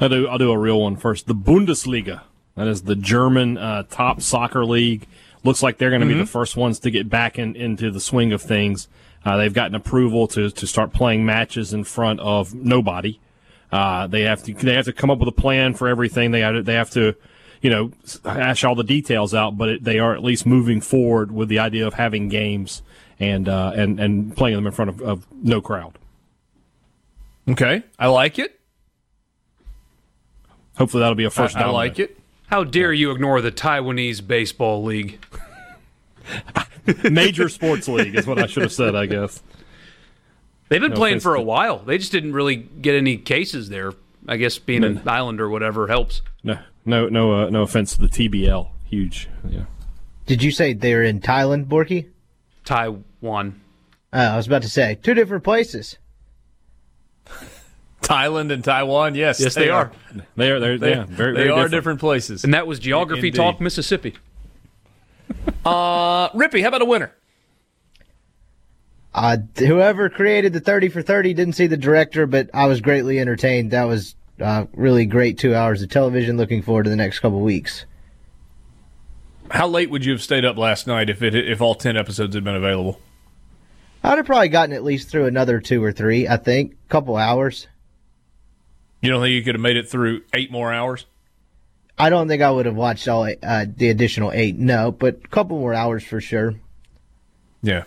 I'll 0.00 0.08
do, 0.08 0.26
I'll 0.26 0.38
do 0.38 0.50
a 0.50 0.58
real 0.58 0.80
one 0.80 0.96
first. 0.96 1.26
The 1.26 1.34
Bundesliga. 1.34 2.22
That 2.56 2.66
is 2.66 2.82
the 2.82 2.96
German 2.96 3.58
uh, 3.58 3.84
top 3.84 4.20
soccer 4.20 4.64
league. 4.64 5.06
Looks 5.44 5.62
like 5.62 5.78
they're 5.78 5.90
going 5.90 6.00
to 6.00 6.06
mm-hmm. 6.06 6.18
be 6.18 6.24
the 6.24 6.30
first 6.30 6.56
ones 6.56 6.78
to 6.80 6.90
get 6.90 7.08
back 7.08 7.38
in, 7.38 7.54
into 7.56 7.90
the 7.90 8.00
swing 8.00 8.32
of 8.32 8.42
things. 8.42 8.88
Uh, 9.24 9.36
they've 9.36 9.52
gotten 9.52 9.74
approval 9.74 10.26
to, 10.28 10.50
to 10.50 10.66
start 10.66 10.92
playing 10.92 11.24
matches 11.24 11.72
in 11.72 11.84
front 11.84 12.20
of 12.20 12.54
nobody. 12.54 13.20
Uh, 13.72 14.06
they 14.06 14.22
have 14.22 14.42
to 14.44 14.54
they 14.54 14.74
have 14.74 14.84
to 14.84 14.92
come 14.92 15.10
up 15.10 15.18
with 15.18 15.28
a 15.28 15.32
plan 15.32 15.74
for 15.74 15.88
everything. 15.88 16.30
They 16.30 16.40
have 16.40 16.54
to, 16.54 16.62
they 16.62 16.74
have 16.74 16.90
to 16.90 17.16
you 17.64 17.70
know, 17.70 17.90
hash 18.26 18.62
all 18.62 18.74
the 18.74 18.84
details 18.84 19.32
out, 19.32 19.56
but 19.56 19.68
it, 19.70 19.84
they 19.84 19.98
are 19.98 20.14
at 20.14 20.22
least 20.22 20.44
moving 20.44 20.82
forward 20.82 21.32
with 21.32 21.48
the 21.48 21.60
idea 21.60 21.86
of 21.86 21.94
having 21.94 22.28
games 22.28 22.82
and 23.18 23.48
uh, 23.48 23.72
and 23.74 23.98
and 23.98 24.36
playing 24.36 24.54
them 24.54 24.66
in 24.66 24.72
front 24.72 24.90
of, 24.90 25.00
of 25.00 25.26
no 25.32 25.62
crowd. 25.62 25.98
Okay, 27.48 27.82
I 27.98 28.08
like 28.08 28.38
it. 28.38 28.60
Hopefully, 30.76 31.00
that'll 31.00 31.14
be 31.14 31.24
a 31.24 31.30
first. 31.30 31.56
I, 31.56 31.62
I 31.62 31.70
like 31.70 31.98
it. 31.98 32.18
How 32.48 32.64
dare 32.64 32.92
you 32.92 33.12
ignore 33.12 33.40
the 33.40 33.50
Taiwanese 33.50 34.26
baseball 34.26 34.84
league? 34.84 35.18
Major 37.10 37.48
sports 37.48 37.88
league 37.88 38.14
is 38.14 38.26
what 38.26 38.38
I 38.38 38.46
should 38.46 38.64
have 38.64 38.72
said. 38.74 38.94
I 38.94 39.06
guess 39.06 39.42
they've 40.68 40.82
been 40.82 40.90
no 40.90 40.96
playing 40.96 41.20
for 41.20 41.34
a 41.34 41.42
while. 41.42 41.78
They 41.78 41.96
just 41.96 42.12
didn't 42.12 42.34
really 42.34 42.56
get 42.56 42.94
any 42.94 43.16
cases 43.16 43.70
there. 43.70 43.94
I 44.28 44.36
guess 44.36 44.58
being 44.58 44.82
no. 44.82 44.88
an 44.88 45.08
island 45.08 45.40
or 45.40 45.48
whatever 45.48 45.86
helps. 45.86 46.20
No, 46.42 46.58
no, 46.84 47.08
no, 47.08 47.32
uh, 47.32 47.50
no 47.50 47.62
offense 47.62 47.94
to 47.94 48.00
the 48.00 48.08
TBL. 48.08 48.68
Huge. 48.86 49.28
Yeah. 49.48 49.64
Did 50.26 50.42
you 50.42 50.50
say 50.50 50.72
they're 50.72 51.02
in 51.02 51.20
Thailand, 51.20 51.66
Borky? 51.66 52.10
Taiwan. 52.64 53.60
Uh, 54.12 54.16
I 54.16 54.36
was 54.36 54.46
about 54.46 54.62
to 54.62 54.70
say 54.70 54.98
two 55.02 55.14
different 55.14 55.44
places. 55.44 55.98
Thailand 58.02 58.52
and 58.52 58.62
Taiwan, 58.62 59.14
yes, 59.14 59.40
yes, 59.40 59.54
they, 59.54 59.64
they 59.64 59.70
are. 59.70 59.86
are. 59.86 59.92
They 60.36 60.50
are. 60.50 60.60
They're, 60.60 60.78
they, 60.78 60.90
yeah, 60.90 61.06
very, 61.08 61.32
they 61.32 61.38
very 61.38 61.50
are 61.50 61.54
different. 61.54 61.70
different. 61.70 62.00
places. 62.00 62.44
And 62.44 62.52
that 62.54 62.66
was 62.66 62.78
geography 62.78 63.28
Indeed. 63.28 63.38
talk, 63.38 63.60
Mississippi. 63.60 64.14
uh, 65.64 66.28
Rippey, 66.30 66.60
how 66.62 66.68
about 66.68 66.82
a 66.82 66.86
winner? 66.86 67.14
Uh, 69.14 69.38
whoever 69.58 70.10
created 70.10 70.52
the 70.52 70.60
30 70.60 70.88
for 70.88 71.00
30 71.00 71.34
didn't 71.34 71.54
see 71.54 71.66
the 71.66 71.76
director, 71.76 72.26
but 72.26 72.50
I 72.52 72.66
was 72.66 72.80
greatly 72.80 73.20
entertained. 73.20 73.70
That 73.70 73.84
was 73.84 74.16
uh, 74.40 74.66
really 74.72 75.06
great 75.06 75.38
two 75.38 75.54
hours 75.54 75.82
of 75.82 75.90
television. 75.90 76.36
Looking 76.36 76.62
forward 76.62 76.84
to 76.84 76.90
the 76.90 76.96
next 76.96 77.20
couple 77.20 77.40
weeks. 77.40 77.84
How 79.50 79.68
late 79.68 79.90
would 79.90 80.04
you 80.04 80.12
have 80.12 80.22
stayed 80.22 80.44
up 80.44 80.56
last 80.56 80.86
night 80.86 81.10
if 81.10 81.22
it 81.22 81.34
if 81.34 81.60
all 81.60 81.74
ten 81.74 81.96
episodes 81.96 82.34
had 82.34 82.44
been 82.44 82.56
available? 82.56 83.00
I'd 84.02 84.18
have 84.18 84.26
probably 84.26 84.48
gotten 84.48 84.74
at 84.74 84.84
least 84.84 85.08
through 85.08 85.26
another 85.26 85.60
two 85.60 85.82
or 85.82 85.92
three. 85.92 86.28
I 86.28 86.36
think 86.36 86.72
a 86.72 86.88
couple 86.90 87.16
hours. 87.16 87.68
You 89.00 89.10
don't 89.10 89.22
think 89.22 89.32
you 89.32 89.42
could 89.42 89.54
have 89.54 89.62
made 89.62 89.76
it 89.76 89.88
through 89.88 90.22
eight 90.34 90.50
more 90.50 90.72
hours? 90.72 91.06
I 91.98 92.10
don't 92.10 92.26
think 92.26 92.42
I 92.42 92.50
would 92.50 92.66
have 92.66 92.74
watched 92.74 93.06
all 93.06 93.28
uh, 93.42 93.66
the 93.76 93.88
additional 93.88 94.32
eight. 94.32 94.58
No, 94.58 94.90
but 94.90 95.20
a 95.24 95.28
couple 95.28 95.58
more 95.58 95.74
hours 95.74 96.04
for 96.04 96.20
sure. 96.20 96.54
Yeah, 97.62 97.84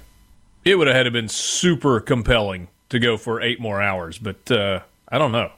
it 0.64 0.76
would 0.76 0.88
have 0.88 0.96
had 0.96 1.04
to 1.04 1.12
been 1.12 1.28
super 1.28 2.00
compelling 2.00 2.70
to 2.90 3.00
go 3.00 3.18
for 3.18 3.42
eight 3.42 3.60
more 3.60 3.82
hours, 3.82 4.18
but 4.18 4.50
uh, 4.50 4.82
I 5.10 5.18
don't 5.18 5.32
know. 5.32 5.52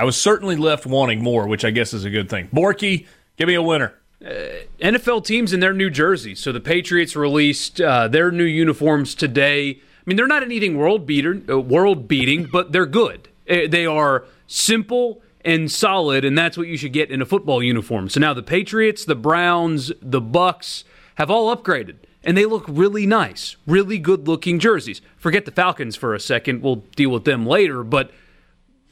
I 0.00 0.04
was 0.04 0.18
certainly 0.18 0.56
left 0.56 0.86
wanting 0.86 1.22
more, 1.22 1.46
which 1.46 1.62
I 1.62 1.70
guess 1.70 1.92
is 1.92 2.06
a 2.06 2.10
good 2.10 2.30
thing. 2.30 2.48
Borky, 2.54 3.06
give 3.36 3.48
me 3.48 3.54
a 3.54 3.60
winner. 3.60 3.92
Uh, 4.24 4.64
NFL 4.80 5.26
teams 5.26 5.52
in 5.52 5.60
their 5.60 5.74
new 5.74 5.90
jerseys. 5.90 6.40
So 6.40 6.52
the 6.52 6.60
Patriots 6.60 7.14
released 7.14 7.82
uh, 7.82 8.08
their 8.08 8.30
new 8.30 8.44
uniforms 8.44 9.14
today. 9.14 9.72
I 9.72 10.02
mean, 10.06 10.16
they're 10.16 10.26
not 10.26 10.42
anything 10.42 10.78
world 10.78 11.04
beater, 11.04 11.42
uh, 11.50 11.60
world 11.60 12.08
beating, 12.08 12.48
but 12.50 12.72
they're 12.72 12.86
good. 12.86 13.28
Uh, 13.48 13.68
they 13.68 13.84
are 13.84 14.24
simple 14.46 15.20
and 15.44 15.70
solid, 15.70 16.24
and 16.24 16.36
that's 16.36 16.56
what 16.56 16.66
you 16.66 16.78
should 16.78 16.94
get 16.94 17.10
in 17.10 17.20
a 17.20 17.26
football 17.26 17.62
uniform. 17.62 18.08
So 18.08 18.20
now 18.20 18.32
the 18.32 18.42
Patriots, 18.42 19.04
the 19.04 19.14
Browns, 19.14 19.92
the 20.00 20.22
Bucs 20.22 20.84
have 21.16 21.30
all 21.30 21.54
upgraded. 21.54 21.96
and 22.24 22.36
they 22.36 22.46
look 22.46 22.64
really 22.68 23.06
nice, 23.06 23.56
really 23.66 23.98
good 23.98 24.26
looking 24.28 24.58
jerseys. 24.58 25.02
Forget 25.18 25.44
the 25.44 25.50
Falcons 25.50 25.96
for 25.96 26.14
a 26.14 26.20
second. 26.20 26.62
We'll 26.62 26.84
deal 26.96 27.10
with 27.10 27.24
them 27.24 27.46
later, 27.46 27.82
but 27.82 28.10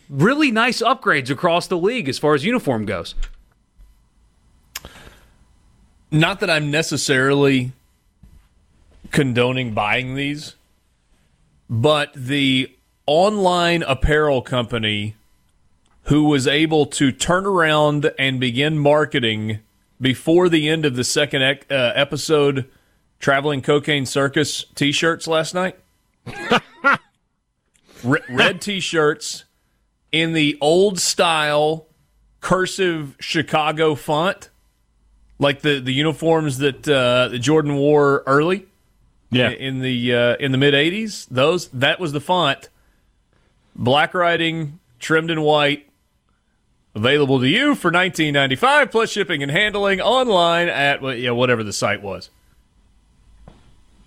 really 0.09 0.51
nice 0.51 0.83
upgrades 0.83 1.31
across 1.31 1.67
the 1.67 1.77
league 1.79 2.09
as 2.09 2.19
far 2.19 2.35
as 2.35 2.45
uniform 2.45 2.85
goes. 2.87 3.15
Not 6.11 6.41
that 6.41 6.49
I'm 6.49 6.71
necessarily 6.71 7.73
condoning 9.11 9.75
buying 9.75 10.15
these, 10.15 10.55
but 11.69 12.13
the 12.15 12.75
online 13.07 13.83
apparel 13.83 14.43
company 14.43 15.15
who 16.05 16.25
was 16.25 16.47
able 16.47 16.87
to 16.87 17.13
turn 17.13 17.45
around 17.45 18.11
and 18.19 18.41
begin 18.41 18.79
marketing 18.79 19.61
before 20.01 20.49
the 20.49 20.69
end 20.69 20.85
of 20.87 20.97
the 20.97 21.05
second 21.05 21.43
uh, 21.43 21.75
episode 21.95 22.69
traveling 23.19 23.61
cocaine 23.61 24.07
circus 24.07 24.65
t-shirts 24.75 25.27
last 25.27 25.55
night 25.55 25.79
red 28.05 28.61
t-shirts 28.61 29.45
in 30.13 30.33
the 30.33 30.57
old 30.61 30.99
style 30.99 31.87
cursive 32.41 33.17
chicago 33.21 33.95
font 33.95 34.49
like 35.39 35.63
the, 35.63 35.81
the 35.81 35.93
uniforms 35.93 36.59
that 36.59 36.89
uh, 36.89 37.29
that 37.29 37.39
jordan 37.39 37.77
wore 37.77 38.23
early? 38.27 38.67
Yeah. 39.31 39.51
in 39.51 39.81
the 39.81 40.15
uh, 40.15 40.37
in 40.37 40.53
the 40.53 40.59
mid 40.59 40.73
80s 40.75 41.27
those 41.31 41.69
that 41.69 42.01
was 42.01 42.13
the 42.13 42.21
font. 42.21 42.69
Black 43.77 44.15
writing 44.15 44.81
trimmed 44.99 45.31
in 45.31 45.43
white 45.43 45.89
available 46.95 47.39
to 47.41 47.49
you 47.49 47.75
for 47.75 47.91
19.95 47.91 48.91
plus 48.91 49.11
shipping 49.11 49.43
and 49.43 49.53
handling 49.53 50.01
online 50.01 50.69
at 50.69 51.03
you 51.03 51.27
know, 51.27 51.35
whatever 51.35 51.63
the 51.63 51.73
site 51.73 52.03
was. 52.03 52.31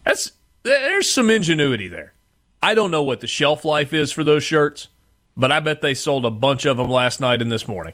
That's 0.05 0.31
there's 0.63 1.09
some 1.09 1.29
ingenuity 1.29 1.87
there. 1.87 2.13
I 2.61 2.75
don't 2.75 2.91
know 2.91 3.03
what 3.03 3.21
the 3.21 3.27
shelf 3.27 3.65
life 3.65 3.93
is 3.93 4.11
for 4.11 4.23
those 4.23 4.43
shirts 4.43 4.87
but 5.36 5.51
i 5.51 5.59
bet 5.59 5.82
they 5.82 5.93
sold 5.93 6.25
a 6.25 6.32
bunch 6.32 6.65
of 6.65 6.77
them 6.77 6.89
last 6.89 7.19
night 7.19 7.41
and 7.41 7.51
this 7.51 7.67
morning 7.67 7.93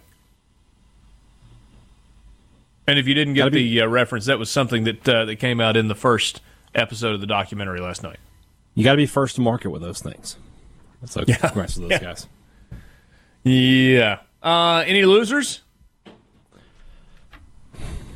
and 2.88 2.98
if 2.98 3.08
you 3.08 3.14
didn't 3.14 3.34
get 3.34 3.52
the 3.52 3.82
uh, 3.82 3.88
reference 3.88 4.26
that 4.26 4.40
was 4.40 4.50
something 4.50 4.84
that 4.84 5.08
uh, 5.10 5.26
that 5.26 5.38
came 5.38 5.60
out 5.60 5.76
in 5.78 5.88
the 5.88 5.96
first 5.96 6.42
episode 6.76 7.14
of 7.14 7.22
the 7.22 7.28
documentary 7.28 7.80
last 7.80 8.04
night 8.04 8.20
you 8.76 8.84
got 8.84 8.92
to 8.92 8.98
be 8.98 9.06
first 9.06 9.36
to 9.36 9.42
market 9.42 9.70
with 9.70 9.82
those 9.82 10.02
things 10.02 10.38
so 11.06 11.24
yeah. 11.28 11.36
congrats 11.38 11.76
to 11.76 11.82
those 11.82 11.92
yeah. 11.92 12.00
guys 12.00 12.28
yeah 13.44 14.20
uh, 14.42 14.84
any 14.88 15.04
losers? 15.04 15.62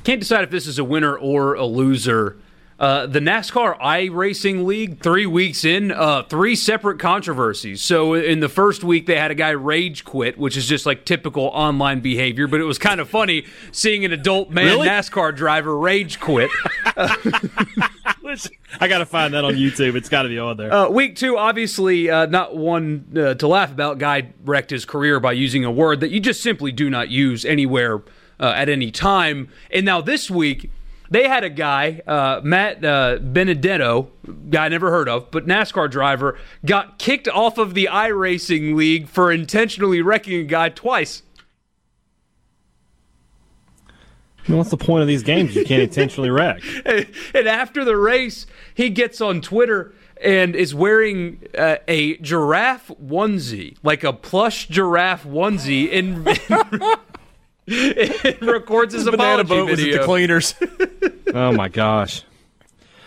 Can't 0.03 0.19
decide 0.19 0.43
if 0.43 0.49
this 0.49 0.65
is 0.65 0.79
a 0.79 0.83
winner 0.83 1.17
or 1.17 1.55
a 1.55 1.65
loser. 1.65 2.37
Uh, 2.81 3.05
the 3.05 3.19
NASCAR 3.19 3.79
iRacing 3.79 4.65
League, 4.65 5.01
three 5.01 5.27
weeks 5.27 5.63
in, 5.63 5.91
uh, 5.91 6.23
three 6.23 6.55
separate 6.55 6.97
controversies. 6.97 7.79
So 7.79 8.15
in 8.15 8.39
the 8.39 8.49
first 8.49 8.83
week, 8.83 9.05
they 9.05 9.17
had 9.17 9.29
a 9.29 9.35
guy 9.35 9.51
rage 9.51 10.03
quit, 10.03 10.35
which 10.35 10.57
is 10.57 10.67
just 10.67 10.87
like 10.87 11.05
typical 11.05 11.43
online 11.53 11.99
behavior. 11.99 12.47
But 12.47 12.59
it 12.59 12.63
was 12.63 12.79
kind 12.79 12.99
of 12.99 13.07
funny 13.07 13.45
seeing 13.71 14.03
an 14.03 14.11
adult 14.11 14.49
man 14.49 14.65
really? 14.65 14.87
NASCAR 14.87 15.35
driver 15.35 15.77
rage 15.77 16.19
quit. 16.19 16.49
I 18.79 18.87
got 18.87 18.97
to 18.97 19.05
find 19.05 19.35
that 19.35 19.45
on 19.45 19.53
YouTube. 19.53 19.93
It's 19.93 20.09
got 20.09 20.23
to 20.23 20.29
be 20.29 20.39
on 20.39 20.57
there. 20.57 20.73
Uh, 20.73 20.89
week 20.89 21.15
two, 21.15 21.37
obviously, 21.37 22.09
uh, 22.09 22.25
not 22.25 22.57
one 22.57 23.05
uh, 23.15 23.35
to 23.35 23.47
laugh 23.47 23.71
about. 23.71 23.99
Guy 23.99 24.33
wrecked 24.43 24.71
his 24.71 24.85
career 24.85 25.19
by 25.19 25.33
using 25.33 25.63
a 25.63 25.71
word 25.71 25.99
that 25.99 26.09
you 26.09 26.19
just 26.19 26.41
simply 26.41 26.71
do 26.71 26.89
not 26.89 27.09
use 27.09 27.45
anywhere 27.45 28.01
uh, 28.39 28.53
at 28.55 28.69
any 28.69 28.89
time. 28.89 29.49
And 29.69 29.85
now 29.85 30.01
this 30.01 30.31
week, 30.31 30.71
they 31.11 31.27
had 31.27 31.43
a 31.43 31.49
guy, 31.49 32.01
uh, 32.07 32.39
Matt 32.41 32.83
uh, 32.83 33.19
Benedetto, 33.21 34.09
guy 34.49 34.65
I 34.65 34.69
never 34.69 34.89
heard 34.89 35.09
of, 35.09 35.29
but 35.29 35.45
NASCAR 35.45 35.91
driver, 35.91 36.39
got 36.65 36.97
kicked 36.97 37.27
off 37.27 37.57
of 37.57 37.73
the 37.73 37.89
iRacing 37.91 38.75
league 38.75 39.09
for 39.09 39.29
intentionally 39.29 40.01
wrecking 40.01 40.39
a 40.39 40.43
guy 40.43 40.69
twice. 40.69 41.23
I 43.89 44.49
mean, 44.49 44.57
what's 44.57 44.71
the 44.71 44.77
point 44.77 45.01
of 45.01 45.07
these 45.07 45.21
games? 45.21 45.53
You 45.53 45.65
can't 45.65 45.83
intentionally 45.83 46.29
wreck. 46.29 46.61
and 46.85 47.47
after 47.47 47.83
the 47.83 47.97
race, 47.97 48.47
he 48.73 48.89
gets 48.89 49.19
on 49.19 49.41
Twitter 49.41 49.93
and 50.23 50.55
is 50.55 50.73
wearing 50.73 51.43
uh, 51.57 51.75
a 51.89 52.15
giraffe 52.17 52.87
onesie, 53.03 53.75
like 53.83 54.05
a 54.05 54.13
plush 54.13 54.67
giraffe 54.69 55.25
onesie, 55.25 55.93
and, 55.93 56.25
it 57.67 58.41
records 58.41 58.93
his 58.93 59.05
banana 59.09 59.43
boat 59.43 59.67
video. 59.67 59.87
was 59.87 59.95
at 59.95 60.01
the 60.01 60.05
cleaners. 60.05 60.55
oh 61.33 61.51
my 61.53 61.69
gosh. 61.69 62.23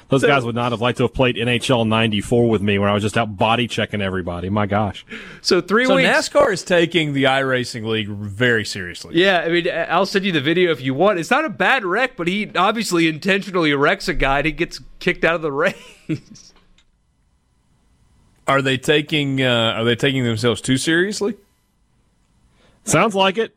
Those 0.08 0.20
so, 0.20 0.28
guys 0.28 0.44
would 0.44 0.54
not 0.54 0.72
have 0.72 0.80
liked 0.80 0.98
to 0.98 1.04
have 1.04 1.14
played 1.14 1.36
NHL 1.36 1.88
'94 1.88 2.48
with 2.48 2.60
me, 2.62 2.78
when 2.78 2.88
I 2.88 2.92
was 2.92 3.02
just 3.02 3.16
out 3.16 3.36
body 3.36 3.66
checking 3.66 4.02
everybody. 4.02 4.50
My 4.50 4.66
gosh! 4.66 5.04
So 5.40 5.60
three 5.60 5.86
so 5.86 5.96
weeks. 5.96 6.08
NASCAR 6.08 6.52
is 6.52 6.62
taking 6.62 7.14
the 7.14 7.24
iRacing 7.24 7.86
League 7.86 8.08
very 8.08 8.64
seriously. 8.64 9.16
Yeah, 9.16 9.40
I 9.40 9.48
mean, 9.48 9.66
I'll 9.88 10.06
send 10.06 10.24
you 10.24 10.32
the 10.32 10.42
video 10.42 10.70
if 10.70 10.80
you 10.82 10.94
want. 10.94 11.18
It's 11.18 11.30
not 11.30 11.44
a 11.44 11.50
bad 11.50 11.84
wreck, 11.84 12.16
but 12.16 12.28
he 12.28 12.50
obviously 12.54 13.08
intentionally 13.08 13.72
wrecks 13.72 14.06
a 14.06 14.14
guy 14.14 14.38
and 14.38 14.46
he 14.46 14.52
gets 14.52 14.80
kicked 14.98 15.24
out 15.24 15.36
of 15.36 15.42
the 15.42 15.52
race. 15.52 16.52
Are 18.46 18.60
they 18.60 18.76
taking? 18.76 19.42
Uh, 19.42 19.74
are 19.76 19.84
they 19.84 19.96
taking 19.96 20.22
themselves 20.22 20.60
too 20.60 20.76
seriously? 20.76 21.34
Sounds 22.84 23.14
like 23.14 23.38
it. 23.38 23.54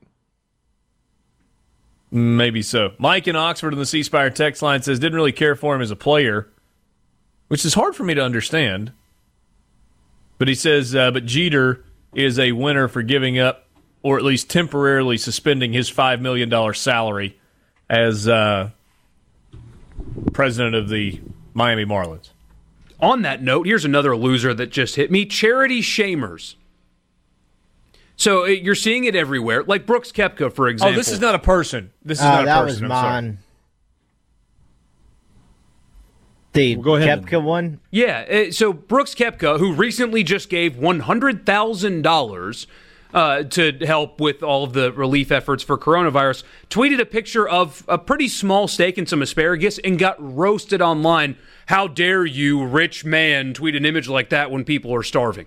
Maybe 2.18 2.63
so. 2.63 2.93
Mike 2.97 3.28
in 3.28 3.36
Oxford 3.36 3.74
on 3.74 3.80
the 3.80 3.86
C 3.86 4.01
Spire 4.01 4.32
text 4.32 4.63
line 4.63 4.82
says 4.82 4.97
didn't 4.97 5.15
really 5.15 5.32
care 5.32 5.55
for 5.55 5.76
him 5.76 5.82
as 5.82 5.91
a 5.91 5.95
player, 5.95 6.49
which 7.47 7.63
is 7.63 7.76
hard 7.76 7.95
for 7.95 8.03
me 8.03 8.15
to 8.15 8.24
understand. 8.24 8.91
But 10.39 10.47
he 10.47 10.55
says, 10.55 10.95
uh, 10.95 11.11
but 11.11 11.28
Jeter 11.28 11.84
is 12.15 12.39
a 12.39 12.53
winner 12.53 12.88
for 12.88 13.03
giving 13.03 13.38
up, 13.38 13.68
or 14.01 14.18
at 14.18 14.24
least 14.24 14.49
temporarily 14.49 15.20
suspending 15.20 15.74
his 15.74 15.89
five 15.89 16.20
million 16.20 16.49
dollar 16.49 16.74
salary 16.74 17.38
as 17.88 18.28
uh, 18.28 18.72
president 20.34 20.74
of 20.74 20.89
the 20.89 21.22
Miami 21.53 21.86
Marlins. 21.86 22.32
On 22.99 23.22
that 23.22 23.43
note, 23.43 23.68
here's 23.68 23.86
another 23.86 24.18
loser 24.18 24.55
that 24.55 24.72
just 24.72 24.95
hit 24.95 25.11
me: 25.11 25.28
charity 25.28 25.82
shamers. 25.82 26.55
So 28.18 28.43
uh, 28.43 28.47
you're 28.47 28.76
seeing 28.76 29.05
it 29.05 29.15
everywhere, 29.15 29.63
like 29.63 29.86
Brooks 29.86 30.11
Koepka, 30.11 30.51
for 30.51 30.68
example. 30.68 30.95
Oh, 30.95 30.97
this 30.97 31.07
is 31.09 31.22
not 31.22 31.36
a 31.36 31.39
person. 31.39 31.91
This 32.03 32.18
is 32.18 32.26
uh, 32.26 32.30
not 32.32 32.41
a 32.41 32.45
that 32.45 32.61
person. 32.63 32.84
was 32.89 32.91
I'm 32.91 33.13
mine. 33.13 33.39
The 36.53 36.76
well, 36.76 36.84
go 36.84 36.95
ahead 36.95 37.22
Koepka 37.22 37.30
then. 37.30 37.43
one. 37.43 37.80
Yeah. 37.91 38.26
uh, 38.47 38.51
So 38.51 38.74
Brooks 38.74 39.13
Koepka, 39.13 39.59
who 39.59 39.74
recently 39.74 40.24
just 40.24 40.49
gave 40.49 40.78
one 40.78 41.01
hundred 41.01 41.45
thousand 41.45 42.01
dollars. 42.01 42.68
Uh, 43.13 43.41
to 43.41 43.72
help 43.86 44.20
with 44.20 44.43
all 44.43 44.65
of 44.65 44.74
the 44.74 44.91
relief 44.91 45.32
efforts 45.32 45.63
for 45.63 45.78
coronavirus, 45.78 46.43
tweeted 46.70 46.99
a 46.99 47.05
picture 47.05 47.47
of 47.47 47.86
a 47.88 47.97
pretty 47.97 48.28
small 48.28 48.68
steak 48.68 48.97
and 48.97 49.07
some 49.07 49.22
asparagus 49.22 49.80
and 49.80 49.97
got 49.97 50.18
roasted 50.20 50.82
online. 50.82 51.38
How 51.68 51.88
dare 51.88 52.26
you, 52.26 52.65
rich 52.65 53.05
man, 53.05 53.53
tweet 53.53 53.78
an 53.78 53.86
image 53.86 54.09
like 54.09 54.28
that 54.32 54.51
when 54.51 54.65
people 54.65 54.93
are 54.93 55.03
starving? 55.03 55.45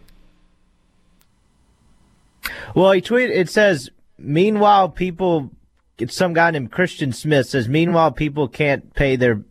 Well, 2.75 2.93
he 2.93 3.01
tweeted. 3.01 3.31
It 3.31 3.49
says, 3.49 3.91
"Meanwhile, 4.19 4.91
people." 4.91 5.51
It's 5.99 6.17
some 6.17 6.33
guy 6.33 6.51
named 6.51 6.73
Christian 6.73 7.13
Smith 7.13 7.49
says. 7.49 7.69
Meanwhile, 7.69 8.13
people 8.13 8.49
can't 8.49 8.95
pay 8.95 9.17
their 9.17 9.43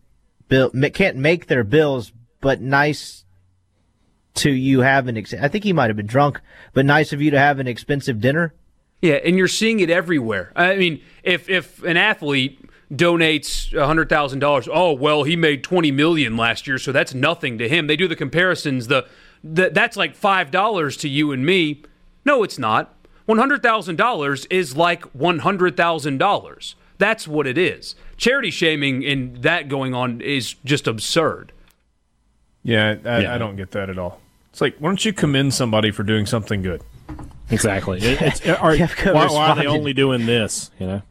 bill, 0.47 0.71
can't 0.93 1.17
make 1.17 1.45
their 1.45 1.63
bills, 1.63 2.11
but 2.41 2.59
nice 2.59 3.23
to 4.35 4.51
you 4.51 4.81
have 4.81 5.07
an. 5.07 5.17
Ex- 5.17 5.33
I 5.33 5.47
think 5.47 5.63
he 5.63 5.73
might 5.73 5.89
have 5.89 5.97
been 5.97 6.07
drunk, 6.07 6.41
but 6.73 6.85
nice 6.85 7.13
of 7.13 7.21
you 7.21 7.31
to 7.31 7.39
have 7.39 7.59
an 7.59 7.67
expensive 7.67 8.19
dinner. 8.19 8.53
Yeah, 9.01 9.15
and 9.15 9.37
you're 9.37 9.47
seeing 9.47 9.79
it 9.79 9.89
everywhere. 9.89 10.51
I 10.55 10.75
mean, 10.75 11.01
if 11.23 11.49
if 11.49 11.83
an 11.83 11.97
athlete 11.97 12.59
donates 12.91 13.77
hundred 13.77 14.09
thousand 14.09 14.39
dollars, 14.39 14.67
oh 14.71 14.93
well, 14.93 15.23
he 15.23 15.35
made 15.35 15.63
twenty 15.63 15.91
million 15.91 16.35
last 16.35 16.67
year, 16.67 16.77
so 16.77 16.91
that's 16.91 17.13
nothing 17.13 17.57
to 17.59 17.69
him. 17.69 17.87
They 17.87 17.95
do 17.95 18.07
the 18.07 18.15
comparisons. 18.15 18.87
The, 18.87 19.07
the 19.43 19.69
that's 19.69 19.95
like 19.95 20.15
five 20.15 20.51
dollars 20.51 20.97
to 20.97 21.09
you 21.09 21.31
and 21.31 21.45
me. 21.45 21.83
No, 22.25 22.43
it's 22.43 22.59
not. 22.59 22.93
$100,000 23.27 24.47
is 24.49 24.75
like 24.75 25.01
$100,000. 25.13 26.75
That's 26.97 27.27
what 27.27 27.47
it 27.47 27.57
is. 27.57 27.95
Charity 28.17 28.51
shaming 28.51 29.05
and 29.05 29.37
that 29.43 29.69
going 29.69 29.93
on 29.93 30.19
is 30.21 30.55
just 30.65 30.87
absurd. 30.87 31.51
Yeah, 32.63 32.95
I, 33.05 33.21
Yeah. 33.21 33.35
I 33.35 33.37
don't 33.37 33.55
get 33.55 33.71
that 33.71 33.89
at 33.89 33.97
all. 33.97 34.19
It's 34.51 34.61
like, 34.61 34.75
why 34.79 34.89
don't 34.89 35.05
you 35.05 35.13
commend 35.13 35.53
somebody 35.53 35.91
for 35.91 36.03
doing 36.03 36.25
something 36.25 36.61
good? 36.61 36.81
Exactly. 37.51 37.99
It, 37.99 38.21
it's, 38.21 38.41
are, 38.47 38.75
Koepka 38.75 39.13
why, 39.13 39.27
why 39.27 39.49
are 39.49 39.55
they 39.55 39.67
only 39.67 39.93
doing 39.93 40.25
this? 40.25 40.71
You 40.79 40.87
know. 40.87 41.01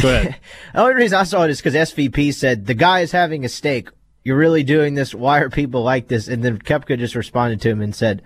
Go. 0.00 0.24
The 0.72 0.80
only 0.80 0.94
reason 0.94 1.18
I 1.18 1.24
saw 1.24 1.42
it 1.44 1.50
is 1.50 1.58
because 1.60 1.74
SVP 1.74 2.32
said 2.32 2.66
the 2.66 2.74
guy 2.74 3.00
is 3.00 3.12
having 3.12 3.44
a 3.44 3.48
steak. 3.48 3.88
You're 4.22 4.36
really 4.36 4.62
doing 4.62 4.94
this. 4.94 5.14
Why 5.14 5.40
are 5.40 5.50
people 5.50 5.82
like 5.82 6.08
this? 6.08 6.28
And 6.28 6.44
then 6.44 6.58
Koepka 6.58 6.98
just 6.98 7.14
responded 7.14 7.60
to 7.62 7.70
him 7.70 7.80
and 7.80 7.94
said, 7.94 8.22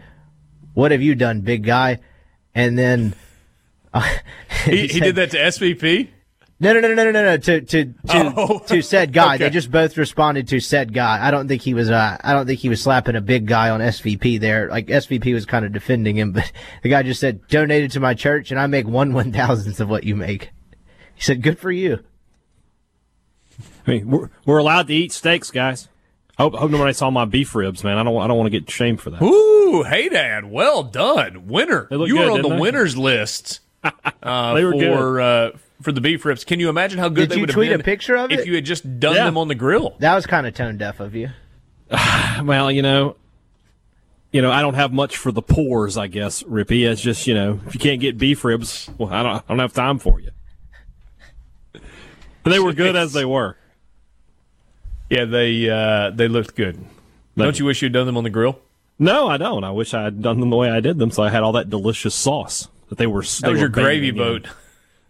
"What 0.75 0.91
have 0.91 1.03
you 1.03 1.15
done, 1.15 1.41
big 1.41 1.65
guy?" 1.65 1.99
And 2.55 2.79
then 2.79 3.15
uh, 3.93 4.09
He, 4.65 4.83
he 4.83 4.89
said- 4.89 5.03
did 5.03 5.15
that 5.17 5.31
to 5.33 5.39
SVP. 5.39 6.09
No, 6.61 6.73
no, 6.73 6.79
no, 6.81 6.95
no, 6.95 7.05
no, 7.05 7.11
no, 7.11 7.25
no. 7.25 7.37
To 7.37 7.61
to 7.63 7.85
to 7.85 7.95
Oh. 8.37 8.59
to 8.69 8.81
said 8.81 9.13
guy. 9.13 9.35
Okay. 9.35 9.45
They 9.45 9.51
just 9.51 9.73
both 9.73 9.97
responded 9.99 10.47
to 10.49 10.61
said 10.61 10.95
guy. 10.95 11.19
I 11.27 11.33
don't 11.33 11.49
think 11.49 11.63
he 11.63 11.75
was. 11.75 11.91
Uh, 11.91 12.17
I 12.23 12.33
don't 12.33 12.47
think 12.47 12.61
he 12.61 12.69
was 12.69 12.81
slapping 12.81 13.17
a 13.17 13.21
big 13.21 13.47
guy 13.47 13.71
on 13.71 13.81
SVP 13.81 14.39
there. 14.41 14.69
Like 14.71 14.87
SVP 14.87 15.35
was 15.35 15.47
kind 15.47 15.65
of 15.67 15.73
defending 15.73 16.17
him, 16.17 16.33
but 16.33 16.51
the 16.83 16.89
guy 16.91 17.03
just 17.03 17.21
said 17.21 17.47
donated 17.49 17.91
to 17.93 18.01
my 18.01 18.15
church, 18.15 18.51
and 18.53 18.61
I 18.61 18.67
make 18.69 18.87
one 18.87 19.13
one 19.13 19.33
thousandth 19.33 19.81
of 19.81 19.89
what 19.91 20.05
you 20.05 20.15
make. 20.15 20.51
He 21.15 21.23
said, 21.23 21.43
"Good 21.43 21.59
for 21.59 21.73
you." 21.73 21.99
I 23.87 23.91
mean, 23.91 24.09
we're, 24.11 24.31
we're 24.47 24.59
allowed 24.59 24.87
to 24.87 24.95
eat 24.95 25.13
steaks, 25.13 25.51
guys. 25.51 25.89
Hope, 26.39 26.55
hope 26.55 26.71
nobody 26.71 26.93
saw 26.93 27.11
my 27.11 27.25
beef 27.25 27.55
ribs, 27.55 27.85
man. 27.85 27.97
I 27.97 28.03
don't 28.03 28.21
I 28.21 28.27
don't 28.27 28.37
want 28.37 28.53
to 28.53 28.59
get 28.61 28.69
shamed 28.71 29.01
for 29.01 29.11
that. 29.11 29.23
Ooh, 29.23 29.85
hey, 29.85 30.09
Dad. 30.09 30.45
Well 30.51 30.83
done. 30.83 31.47
Winner. 31.47 31.87
You 31.91 31.99
good, 32.09 32.13
were 32.15 32.31
on 32.33 32.43
the 32.43 32.49
they? 32.49 32.61
winners 32.61 32.97
list 32.97 33.61
uh, 34.23 34.55
They 34.55 34.65
were 34.65 34.73
for 34.73 35.21
uh, 35.21 35.51
for 35.83 35.93
the 35.93 36.01
beef 36.01 36.25
ribs. 36.25 36.45
Can 36.45 36.59
you 36.59 36.69
imagine 36.69 36.99
how 36.99 37.09
good 37.09 37.29
Did 37.29 37.37
they 37.37 37.41
would 37.41 37.51
have 37.51 37.55
tweet 37.55 37.73
a 37.73 37.79
picture 37.79 38.17
of 38.17 38.33
if 38.33 38.47
you 38.47 38.55
had 38.57 38.65
just 38.65 38.99
done 38.99 39.15
Yeah. 39.15 39.25
them 39.27 39.39
on 39.39 39.47
the 39.49 39.55
grill? 39.55 39.95
That 40.01 40.15
was 40.15 40.27
kind 40.27 40.47
of 40.47 40.55
tone 40.55 40.77
deaf 40.79 41.01
of 41.01 41.15
you. 41.15 41.31
Well, 42.43 42.71
you 42.73 42.83
know, 42.83 43.15
you 44.33 44.43
know, 44.43 44.51
I 44.51 44.61
don't 44.61 44.75
have 44.75 44.93
much 44.93 45.17
for 45.17 45.31
the 45.31 45.41
pores, 45.43 45.97
I 45.97 46.09
guess, 46.09 46.43
Rippey. 46.43 46.85
It's 46.91 47.01
just 47.01 47.29
you 47.29 47.35
know, 47.35 47.61
if 47.69 47.75
you 47.75 47.81
can't 47.81 48.01
get 48.01 48.19
beef 48.19 48.45
ribs, 48.45 48.91
well, 48.99 49.11
I 49.13 49.23
don't 49.23 49.37
I 49.37 49.43
don't 49.49 49.59
have 49.61 49.73
time 49.73 50.01
for 50.01 50.19
you. 50.21 50.31
But 51.73 52.51
they 52.51 52.59
were 52.59 52.73
good 52.73 52.97
as 52.97 53.13
they 53.13 53.25
were. 53.25 53.57
Yeah, 55.11 55.25
they 55.27 55.69
uh, 55.69 56.11
they 56.11 56.29
looked 56.29 56.55
good. 56.57 56.83
Don't 57.37 57.59
you 57.59 57.65
wish 57.65 57.83
you'd 57.83 57.93
done 57.93 58.07
them 58.07 58.17
on 58.17 58.25
the 58.25 58.31
grill? 58.31 58.59
No, 58.99 59.29
I 59.29 59.37
don't. 59.37 59.65
I 59.65 59.71
wish 59.73 59.93
I 59.93 60.05
had 60.05 60.23
done 60.23 60.41
them 60.41 60.51
the 60.51 60.57
way 60.57 60.71
I 60.71 60.81
did 60.81 60.99
them, 60.99 61.11
so 61.11 61.23
I 61.23 61.31
had 61.31 61.43
all 61.43 61.53
that 61.53 61.69
delicious 61.69 62.15
sauce 62.15 62.69
that 62.89 62.97
they 62.99 63.07
were. 63.07 63.23
That 63.41 63.51
was 63.51 63.61
your 63.61 63.69
gravy 63.69 64.11
boat. 64.13 64.47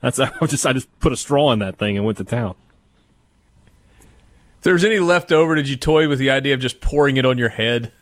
That's 0.00 0.18
I 0.20 0.30
just 0.46 0.66
I 0.66 0.72
just 0.72 0.88
put 1.00 1.12
a 1.12 1.16
straw 1.16 1.52
in 1.52 1.58
that 1.60 1.76
thing 1.78 1.96
and 1.96 2.04
went 2.06 2.18
to 2.18 2.24
town. 2.24 2.54
If 4.58 4.62
there 4.62 4.72
was 4.72 4.84
any 4.84 4.98
left 4.98 5.30
over, 5.32 5.54
did 5.54 5.68
you 5.68 5.76
toy 5.76 6.08
with 6.08 6.18
the 6.18 6.30
idea 6.30 6.54
of 6.54 6.60
just 6.60 6.80
pouring 6.80 7.18
it 7.18 7.26
on 7.26 7.36
your 7.36 7.50
head? 7.50 7.92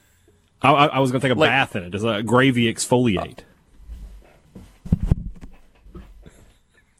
I, 0.63 0.71
I, 0.73 0.87
I 0.87 0.99
was 1.01 1.11
going 1.11 1.21
to 1.21 1.29
take 1.29 1.37
a 1.37 1.39
Like- 1.39 1.51
bath 1.51 1.75
in 1.75 1.83
it 1.83 1.95
as 1.95 2.05
a 2.05 2.23
gravy 2.23 2.73
exfoliate. 2.73 3.41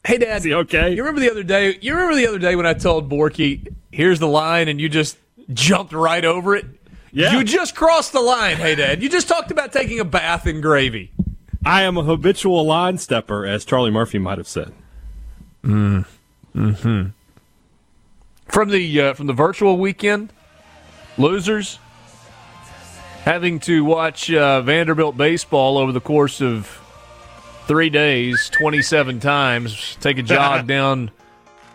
Haydad. 0.03 0.35
Is 0.37 0.43
he 0.43 0.53
okay? 0.53 0.93
You 0.93 1.01
remember 1.01 1.21
the 1.21 1.31
other 1.31 1.43
day? 1.43 1.77
You 1.81 1.93
remember 1.93 2.15
the 2.15 2.27
other 2.27 2.39
day 2.39 2.57
when 2.57 2.65
I 2.65 2.73
told 2.73 3.09
Borky, 3.09 3.73
"Here's 3.93 4.19
the 4.19 4.27
line," 4.27 4.67
and 4.67 4.81
you 4.81 4.89
just 4.89 5.17
jumped 5.53 5.93
right 5.93 6.25
over 6.25 6.55
it. 6.55 6.65
Yeah. 7.11 7.37
You 7.37 7.43
just 7.43 7.75
crossed 7.75 8.11
the 8.11 8.21
line. 8.21 8.57
Haydad. 8.57 9.01
You 9.01 9.09
just 9.09 9.27
talked 9.27 9.51
about 9.51 9.71
taking 9.71 9.99
a 9.99 10.05
bath 10.05 10.47
in 10.47 10.61
gravy. 10.61 11.11
I 11.65 11.83
am 11.83 11.95
a 11.97 12.03
habitual 12.03 12.65
line 12.65 12.97
stepper, 12.97 13.45
as 13.45 13.63
Charlie 13.63 13.91
Murphy 13.91 14.17
might 14.17 14.37
have 14.37 14.47
said. 14.47 14.73
Mm. 15.63 16.05
Hmm. 16.53 17.05
from 18.47 18.69
the 18.69 19.01
uh, 19.01 19.13
from 19.13 19.27
the 19.27 19.33
virtual 19.33 19.77
weekend, 19.77 20.33
losers 21.17 21.79
having 23.23 23.59
to 23.61 23.83
watch 23.85 24.31
uh, 24.31 24.61
Vanderbilt 24.61 25.15
baseball 25.15 25.77
over 25.77 25.91
the 25.91 26.01
course 26.01 26.41
of 26.41 26.67
three 27.65 27.89
days, 27.89 28.49
twenty 28.49 28.81
seven 28.81 29.19
times, 29.19 29.97
take 30.01 30.17
a 30.17 30.21
jog 30.21 30.67
down 30.67 31.11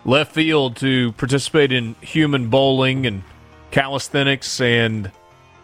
left 0.05 0.33
field 0.33 0.77
to 0.77 1.13
participate 1.13 1.73
in 1.73 1.95
human 2.01 2.49
bowling 2.49 3.07
and 3.07 3.23
calisthenics 3.71 4.61
and 4.61 5.11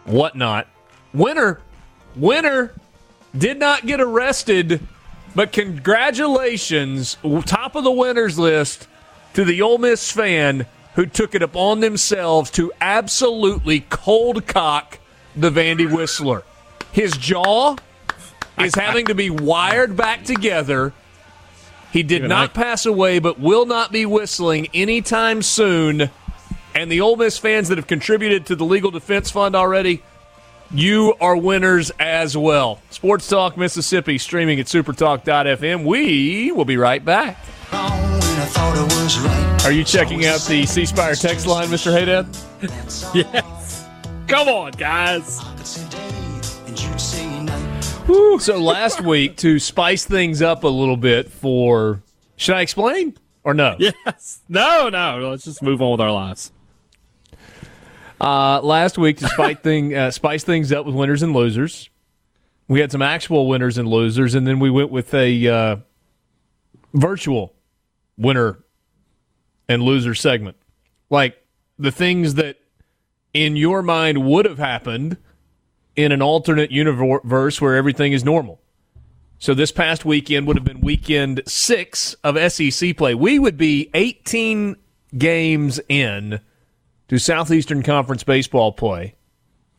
whatnot. 0.05 0.67
Winner, 1.13 1.61
winner, 2.15 2.73
did 3.37 3.59
not 3.59 3.85
get 3.85 3.99
arrested, 3.99 4.79
but 5.33 5.51
congratulations, 5.51 7.17
top 7.45 7.75
of 7.75 7.83
the 7.83 7.91
winners 7.91 8.37
list 8.39 8.87
to 9.33 9.43
the 9.43 9.61
Ole 9.61 9.77
Miss 9.77 10.11
fan 10.11 10.65
who 10.95 11.05
took 11.05 11.35
it 11.35 11.41
upon 11.41 11.81
themselves 11.81 12.49
to 12.51 12.71
absolutely 12.79 13.81
cold 13.89 14.47
cock 14.47 14.99
the 15.35 15.49
Vandy 15.49 15.91
Whistler. 15.91 16.43
His 16.93 17.17
jaw 17.17 17.75
is 18.57 18.73
having 18.75 19.07
to 19.07 19.15
be 19.15 19.29
wired 19.29 19.97
back 19.97 20.23
together. 20.23 20.93
He 21.95 22.03
did 22.03 22.17
Even 22.17 22.29
not 22.29 22.49
I- 22.49 22.53
pass 22.61 22.85
away, 22.85 23.19
but 23.19 23.39
will 23.39 23.65
not 23.65 23.89
be 23.89 24.05
whistling 24.05 24.67
anytime 24.73 25.41
soon. 25.41 26.09
And 26.75 26.91
the 26.91 26.99
Ole 26.99 27.15
Miss 27.15 27.37
fans 27.37 27.69
that 27.69 27.77
have 27.77 27.87
contributed 27.87 28.47
to 28.47 28.55
the 28.57 28.65
legal 28.65 28.91
defense 28.91 29.31
fund 29.31 29.55
already, 29.55 30.03
you 30.73 31.13
are 31.21 31.37
winners 31.37 31.91
as 31.97 32.35
well. 32.35 32.81
Sports 32.89 33.29
Talk 33.29 33.55
Mississippi 33.55 34.17
streaming 34.17 34.59
at 34.59 34.65
supertalk.fm. 34.65 35.85
We 35.85 36.51
will 36.51 36.65
be 36.65 36.75
right 36.75 37.03
back. 37.05 37.37
Are 39.63 39.71
you 39.71 39.85
checking 39.85 40.25
out 40.25 40.41
the 40.41 40.65
C 40.65 40.85
Spire 40.85 41.15
text 41.15 41.47
line, 41.47 41.69
Mr. 41.69 41.93
Haydad? 41.93 42.27
Yes. 43.15 43.85
Come 44.27 44.49
on, 44.49 44.71
guys. 44.71 45.39
So 48.05 48.59
last 48.59 49.01
week, 49.01 49.37
to 49.37 49.57
spice 49.57 50.05
things 50.05 50.41
up 50.41 50.63
a 50.63 50.67
little 50.67 50.97
bit 50.97 51.31
for. 51.31 52.03
Should 52.35 52.55
I 52.55 52.61
explain 52.61 53.17
or 53.43 53.53
no? 53.53 53.75
Yes. 53.79 54.41
No, 54.47 54.89
no. 54.89 55.29
Let's 55.29 55.45
just 55.45 55.63
move 55.63 55.81
on 55.81 55.91
with 55.93 56.01
our 56.01 56.11
lives. 56.11 56.51
Uh, 58.21 58.61
last 58.61 58.97
week, 58.97 59.17
to 59.17 59.27
spice, 59.27 59.57
thing, 59.63 59.95
uh, 59.95 60.11
spice 60.11 60.43
things 60.43 60.71
up 60.71 60.85
with 60.85 60.93
winners 60.93 61.23
and 61.23 61.33
losers, 61.33 61.89
we 62.67 62.79
had 62.79 62.91
some 62.91 63.01
actual 63.01 63.47
winners 63.47 63.77
and 63.77 63.87
losers, 63.87 64.35
and 64.35 64.45
then 64.45 64.59
we 64.59 64.69
went 64.69 64.91
with 64.91 65.13
a 65.13 65.47
uh, 65.47 65.75
virtual 66.93 67.55
winner 68.17 68.63
and 69.67 69.81
loser 69.81 70.13
segment. 70.13 70.57
Like 71.09 71.43
the 71.79 71.91
things 71.91 72.35
that 72.35 72.57
in 73.33 73.55
your 73.55 73.81
mind 73.81 74.25
would 74.25 74.45
have 74.45 74.59
happened 74.59 75.17
in 75.95 76.11
an 76.11 76.21
alternate 76.21 76.71
universe 76.71 77.61
where 77.61 77.75
everything 77.75 78.13
is 78.13 78.23
normal. 78.23 78.59
So 79.37 79.53
this 79.53 79.71
past 79.71 80.05
weekend 80.05 80.47
would 80.47 80.55
have 80.55 80.63
been 80.63 80.81
weekend 80.81 81.41
six 81.45 82.15
of 82.23 82.37
SEC 82.51 82.95
play. 82.97 83.15
We 83.15 83.37
would 83.37 83.57
be 83.57 83.89
18 83.93 84.75
games 85.17 85.79
in 85.89 86.39
to 87.07 87.17
Southeastern 87.17 87.83
Conference 87.83 88.23
baseball 88.23 88.71
play. 88.71 89.15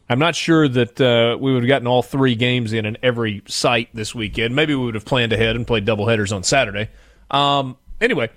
I'm 0.09 0.19
not 0.19 0.37
sure 0.37 0.69
that 0.69 1.01
uh, 1.01 1.37
we 1.39 1.53
would 1.53 1.64
have 1.64 1.69
gotten 1.69 1.89
all 1.89 2.03
three 2.03 2.37
games 2.37 2.73
in 2.73 2.87
in 2.87 2.97
every 3.03 3.43
site 3.47 3.89
this 3.93 4.14
weekend. 4.14 4.55
Maybe 4.55 4.75
we 4.75 4.85
would 4.85 4.95
have 4.95 5.05
planned 5.05 5.33
ahead 5.33 5.57
and 5.57 5.67
played 5.67 5.85
doubleheaders 5.85 6.35
on 6.35 6.45
Saturday. 6.45 6.91
Um, 7.31 7.77
anyway, 8.01 8.31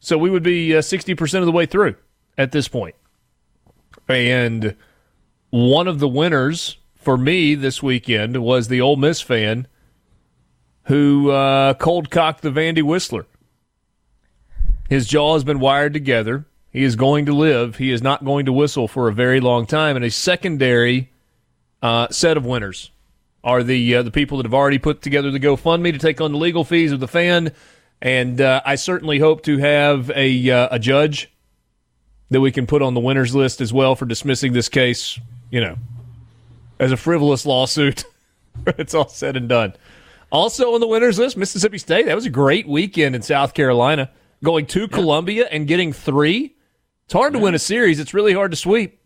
so 0.00 0.18
we 0.18 0.30
would 0.30 0.42
be 0.42 0.74
uh, 0.74 0.80
60% 0.80 1.38
of 1.38 1.46
the 1.46 1.52
way 1.52 1.66
through 1.66 1.94
at 2.36 2.50
this 2.50 2.66
point. 2.66 2.96
And 4.08 4.74
one 5.50 5.86
of 5.86 6.00
the 6.00 6.08
winners 6.08 6.76
for 7.06 7.16
me 7.16 7.54
this 7.54 7.80
weekend 7.80 8.42
was 8.42 8.66
the 8.66 8.80
Ole 8.80 8.96
Miss 8.96 9.20
fan 9.20 9.68
who 10.86 11.30
uh, 11.30 11.72
cold 11.74 12.10
cocked 12.10 12.42
the 12.42 12.50
Vandy 12.50 12.82
Whistler. 12.82 13.26
His 14.88 15.06
jaw 15.06 15.34
has 15.34 15.44
been 15.44 15.60
wired 15.60 15.92
together. 15.92 16.46
He 16.68 16.82
is 16.82 16.96
going 16.96 17.26
to 17.26 17.32
live. 17.32 17.76
He 17.76 17.92
is 17.92 18.02
not 18.02 18.24
going 18.24 18.46
to 18.46 18.52
whistle 18.52 18.88
for 18.88 19.06
a 19.06 19.12
very 19.12 19.38
long 19.38 19.66
time. 19.66 19.94
And 19.94 20.04
a 20.04 20.10
secondary 20.10 21.12
uh, 21.80 22.08
set 22.10 22.36
of 22.36 22.44
winners 22.44 22.90
are 23.44 23.62
the 23.62 23.94
uh, 23.94 24.02
the 24.02 24.10
people 24.10 24.38
that 24.38 24.46
have 24.46 24.54
already 24.54 24.78
put 24.78 25.00
together 25.00 25.30
the 25.30 25.38
GoFundMe 25.38 25.92
to 25.92 25.98
take 26.00 26.20
on 26.20 26.32
the 26.32 26.38
legal 26.38 26.64
fees 26.64 26.90
of 26.90 26.98
the 26.98 27.06
fan. 27.06 27.52
And 28.02 28.40
uh, 28.40 28.62
I 28.66 28.74
certainly 28.74 29.20
hope 29.20 29.44
to 29.44 29.58
have 29.58 30.10
a 30.10 30.50
uh, 30.50 30.68
a 30.72 30.80
judge 30.80 31.30
that 32.30 32.40
we 32.40 32.50
can 32.50 32.66
put 32.66 32.82
on 32.82 32.94
the 32.94 33.00
winners 33.00 33.32
list 33.32 33.60
as 33.60 33.72
well 33.72 33.94
for 33.94 34.06
dismissing 34.06 34.54
this 34.54 34.68
case. 34.68 35.20
You 35.52 35.60
know, 35.60 35.76
as 36.78 36.92
a 36.92 36.96
frivolous 36.96 37.46
lawsuit. 37.46 38.04
it's 38.66 38.94
all 38.94 39.08
said 39.08 39.36
and 39.36 39.48
done. 39.48 39.74
Also 40.30 40.74
on 40.74 40.80
the 40.80 40.86
winners 40.86 41.18
list, 41.18 41.36
Mississippi 41.36 41.78
State. 41.78 42.06
That 42.06 42.14
was 42.14 42.26
a 42.26 42.30
great 42.30 42.66
weekend 42.66 43.14
in 43.14 43.22
South 43.22 43.54
Carolina. 43.54 44.10
Going 44.44 44.66
to 44.66 44.88
Columbia 44.88 45.46
and 45.50 45.66
getting 45.66 45.92
three. 45.92 46.56
It's 47.04 47.12
hard 47.12 47.32
to 47.34 47.38
win 47.38 47.54
a 47.54 47.58
series. 47.58 48.00
It's 48.00 48.12
really 48.12 48.34
hard 48.34 48.50
to 48.50 48.56
sweep. 48.56 49.00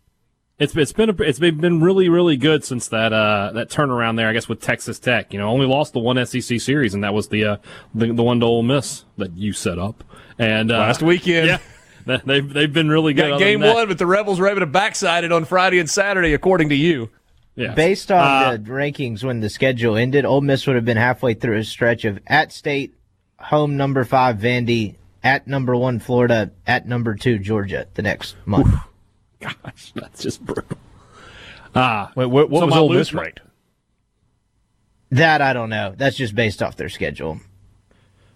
It's 0.59 0.75
it's 0.75 0.91
been 0.91 1.09
a, 1.09 1.15
it's 1.23 1.39
been 1.39 1.81
really 1.81 2.07
really 2.09 2.37
good 2.37 2.63
since 2.63 2.87
that 2.89 3.13
uh 3.13 3.51
that 3.53 3.69
turnaround 3.69 4.17
there. 4.17 4.27
I 4.27 4.33
guess 4.33 4.47
with 4.49 4.61
Texas 4.61 4.99
Tech, 4.99 5.33
you 5.33 5.39
know, 5.39 5.47
only 5.49 5.65
lost 5.65 5.93
the 5.93 5.99
one 5.99 6.23
SEC 6.25 6.59
series, 6.59 6.93
and 6.93 7.03
that 7.03 7.13
was 7.15 7.29
the 7.29 7.45
uh 7.45 7.57
the, 7.95 8.07
the 8.13 8.21
one 8.23 8.39
to 8.41 8.45
Ole 8.45 8.61
Miss 8.61 9.05
that 9.17 9.35
you 9.35 9.53
set 9.53 9.79
up. 9.79 10.03
And 10.37 10.71
uh, 10.71 10.77
Last 10.77 11.01
weekend. 11.01 11.47
yeah, 11.47 11.57
they- 12.05 12.21
they've 12.25 12.53
they've 12.53 12.73
been 12.73 12.89
really 12.89 13.13
good. 13.13 13.29
Got 13.29 13.39
game 13.39 13.61
one, 13.61 13.87
but 13.87 13.97
the 13.97 14.05
Rebels 14.05 14.39
were 14.39 14.49
able 14.49 14.59
to 14.59 14.65
backside 14.67 15.23
it 15.23 15.31
on 15.31 15.45
Friday 15.45 15.79
and 15.79 15.89
Saturday, 15.89 16.33
according 16.33 16.69
to 16.69 16.75
you. 16.75 17.09
Yeah. 17.61 17.73
Based 17.75 18.11
on 18.11 18.19
Uh, 18.19 18.51
the 18.57 18.71
rankings 18.71 19.23
when 19.23 19.39
the 19.39 19.49
schedule 19.49 19.95
ended, 19.95 20.25
Ole 20.25 20.41
Miss 20.41 20.65
would 20.65 20.75
have 20.75 20.85
been 20.85 20.97
halfway 20.97 21.33
through 21.35 21.57
a 21.57 21.63
stretch 21.63 22.05
of 22.05 22.19
at 22.27 22.51
State, 22.51 22.95
home 23.37 23.77
number 23.77 24.03
five 24.03 24.37
Vandy, 24.37 24.95
at 25.23 25.45
number 25.47 25.75
one 25.75 25.99
Florida, 25.99 26.51
at 26.65 26.87
number 26.87 27.13
two 27.15 27.37
Georgia 27.37 27.85
the 27.93 28.01
next 28.01 28.35
month. 28.45 28.73
Gosh, 29.39 29.91
that's 29.95 30.23
just 30.23 30.43
brutal. 30.45 30.77
Ah, 31.75 32.11
Wait, 32.15 32.25
what, 32.25 32.49
what 32.49 32.59
So 32.61 32.65
was 32.65 32.73
my 32.75 32.81
Ole 32.81 32.89
lose- 32.89 32.97
Miss 32.97 33.13
ranked? 33.13 33.41
That 35.11 35.41
I 35.41 35.53
don't 35.53 35.69
know. 35.69 35.93
That's 35.97 36.15
just 36.15 36.33
based 36.35 36.63
off 36.63 36.77
their 36.77 36.89
schedule. 36.89 37.39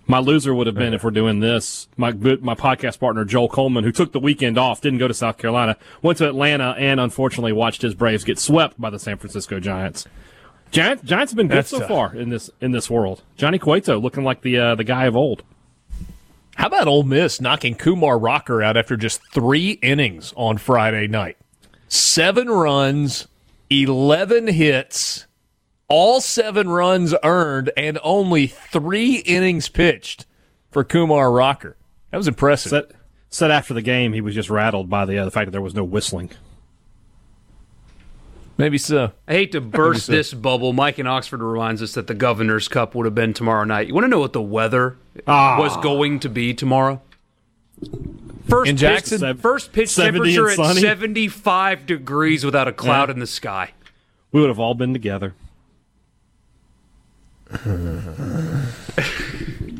My 0.08 0.20
loser 0.20 0.54
would 0.54 0.68
have 0.68 0.76
been 0.76 0.94
if 0.94 1.04
we're 1.04 1.12
doing 1.12 1.40
this. 1.40 1.88
My 1.98 2.12
my 2.12 2.54
podcast 2.54 3.00
partner 3.00 3.26
Joel 3.26 3.50
Coleman, 3.50 3.84
who 3.84 3.92
took 3.92 4.12
the 4.12 4.20
weekend 4.20 4.58
off, 4.58 4.82
didn't 4.82 5.00
go 5.00 5.08
to 5.08 5.14
South 5.14 5.38
Carolina, 5.38 5.78
went 6.02 6.20
to 6.20 6.28
Atlanta, 6.28 6.76
and 6.78 7.00
unfortunately 7.00 7.54
watched 7.54 7.82
his 7.82 7.96
Braves 7.96 8.24
get 8.24 8.38
swept 8.38 8.80
by 8.80 8.90
the 8.92 9.00
San 9.00 9.18
Francisco 9.18 9.60
Giants. 9.60 10.06
Giants, 10.72 11.04
Giants 11.04 11.32
have 11.32 11.38
been 11.38 11.48
good 11.48 11.58
That's 11.58 11.70
so 11.70 11.80
tough. 11.80 11.88
far 11.88 12.16
in 12.16 12.30
this 12.30 12.50
in 12.62 12.72
this 12.72 12.90
world. 12.90 13.24
Johnny 13.36 13.58
Cueto 13.58 14.00
looking 14.00 14.24
like 14.24 14.42
the 14.42 14.58
uh, 14.60 14.76
the 14.76 14.84
guy 14.84 15.06
of 15.06 15.16
old. 15.16 15.42
How 16.56 16.68
about 16.68 16.88
Ole 16.88 17.04
Miss 17.04 17.42
knocking 17.42 17.76
Kumar 17.76 18.18
Rocker 18.18 18.62
out 18.64 18.78
after 18.78 18.96
just 18.96 19.22
three 19.34 19.72
innings 19.82 20.34
on 20.38 20.58
Friday 20.58 21.08
night? 21.08 21.38
Seven 21.90 22.48
runs, 22.50 23.28
11 23.70 24.48
hits, 24.48 25.26
all 25.88 26.22
seven 26.22 26.70
runs 26.70 27.14
earned, 27.24 27.72
and 27.78 28.00
only 28.04 28.48
three 28.48 29.18
innings 29.18 29.70
pitched 29.70 30.26
for 30.72 30.84
Kumar 30.84 31.32
Rocker. 31.32 31.78
That 32.12 32.18
was 32.18 32.28
impressive. 32.28 32.70
Said, 32.72 32.94
said 33.30 33.52
after 33.52 33.74
the 33.74 33.82
game 33.82 34.14
he 34.14 34.22
was 34.22 34.34
just 34.36 34.50
rattled 34.50 34.90
by 34.90 35.06
the 35.06 35.18
uh, 35.20 35.26
the 35.26 35.32
fact 35.32 35.48
that 35.48 35.52
there 35.52 35.62
was 35.62 35.76
no 35.76 35.84
whistling. 35.84 36.32
Maybe 38.58 38.78
so. 38.78 39.12
I 39.28 39.34
hate 39.34 39.52
to 39.52 39.60
burst 39.62 40.06
so. 40.06 40.14
this 40.14 40.34
bubble. 40.34 40.72
Mike 40.72 40.98
in 40.98 41.08
Oxford 41.08 41.42
reminds 41.42 41.82
us 41.84 41.94
that 41.96 42.08
the 42.08 42.14
Governor's 42.14 42.70
Cup 42.70 42.96
would 42.96 43.06
have 43.06 43.14
been 43.16 43.34
tomorrow 43.34 43.66
night. 43.66 43.88
You 43.88 43.94
want 43.94 44.06
to 44.06 44.10
know 44.10 44.20
what 44.20 44.32
the 44.34 44.42
weather 44.42 44.96
Ah. 45.28 45.58
was 45.60 45.76
going 45.78 46.22
to 46.22 46.30
be 46.30 46.54
tomorrow? 46.54 47.02
First 48.48 48.70
In 48.70 48.76
pitch- 48.76 48.80
Jackson? 48.80 49.20
Sev- 49.20 49.40
first 49.42 49.74
pitch 49.74 49.94
temperature 49.94 50.50
at 50.50 50.56
75 50.78 51.86
degrees 51.86 52.46
without 52.46 52.70
a 52.70 52.72
cloud 52.72 53.10
Yeah. 53.10 53.16
in 53.16 53.20
the 53.20 53.28
sky. 53.28 53.72
We 54.32 54.40
would 54.40 54.50
have 54.50 54.60
all 54.60 54.74
been 54.74 54.94
together. 54.94 55.34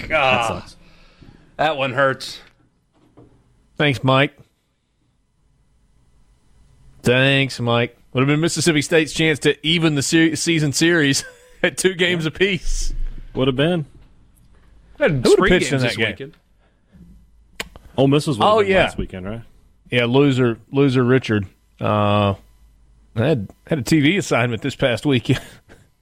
that 0.08 0.46
sucks. 0.48 0.76
That 1.58 1.78
one 1.78 1.94
hurts. 1.94 2.40
Thanks, 3.78 4.04
Mike. 4.04 4.38
Thanks, 7.04 7.60
Mike. 7.60 7.98
Would 8.14 8.22
have 8.22 8.28
been 8.28 8.40
Mississippi 8.40 8.82
State's 8.82 9.14
chance 9.14 9.40
to 9.40 9.56
even 9.66 9.96
the 9.96 10.02
se- 10.02 10.36
season 10.36 10.72
series 10.74 11.24
at 11.64 11.78
two 11.78 11.94
games 11.94 12.26
apiece. 12.26 12.94
Would 13.34 13.48
have 13.48 13.56
been. 13.58 13.86
Had 14.98 15.26
would've 15.26 15.46
pitched 15.46 15.74
in 15.74 15.82
that 15.82 15.96
game? 15.98 16.08
weekend. 16.08 16.38
Ole 17.98 18.08
Miss 18.08 18.28
was 18.28 18.38
Oh, 18.40 18.60
yeah. 18.62 18.84
last 18.84 18.98
weekend, 18.98 19.26
right? 19.26 19.42
Yeah, 19.92 20.06
loser, 20.06 20.58
loser 20.72 21.04
Richard. 21.04 21.46
Uh, 21.80 22.36
had 23.16 23.50
had 23.68 23.80
a 23.80 23.84
TV 23.84 24.18
assignment 24.18 24.62
this 24.62 24.76
past 24.76 25.06
weekend. 25.06 25.42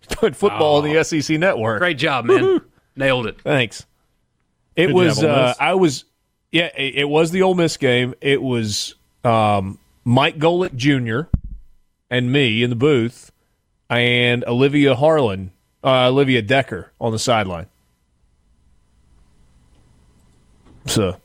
Playing 0.10 0.34
football 0.34 0.78
on 0.78 0.92
the 0.92 1.04
SEC 1.04 1.40
network. 1.40 1.80
Great 1.80 1.98
job, 1.98 2.26
man. 2.26 2.62
Nailed 2.96 3.28
it. 3.28 3.42
Thanks. 3.42 3.86
It 4.76 4.88
Good 4.88 4.96
was. 4.96 5.24
Uh, 5.24 5.54
I 5.60 5.76
was. 5.76 6.06
Yeah, 6.52 6.70
it, 6.78 6.96
it 6.96 7.10
was 7.10 7.32
the 7.32 7.42
Ole 7.42 7.56
Miss 7.56 7.78
game. 7.78 8.14
It 8.22 8.42
was 8.42 8.96
um, 9.24 9.80
Mike 10.04 10.38
Golic 10.38 10.76
Jr. 10.76 11.30
and 12.10 12.32
me 12.32 12.62
in 12.64 12.70
the 12.70 12.76
booth, 12.76 13.32
and 13.90 14.44
Olivia 14.46 14.96
Harlan, 14.96 15.52
uh, 15.84 16.08
Olivia 16.10 16.44
Dekker 16.44 16.88
on 17.00 17.12
the 17.12 17.20
sideline. 17.20 17.68
So, 20.86 21.18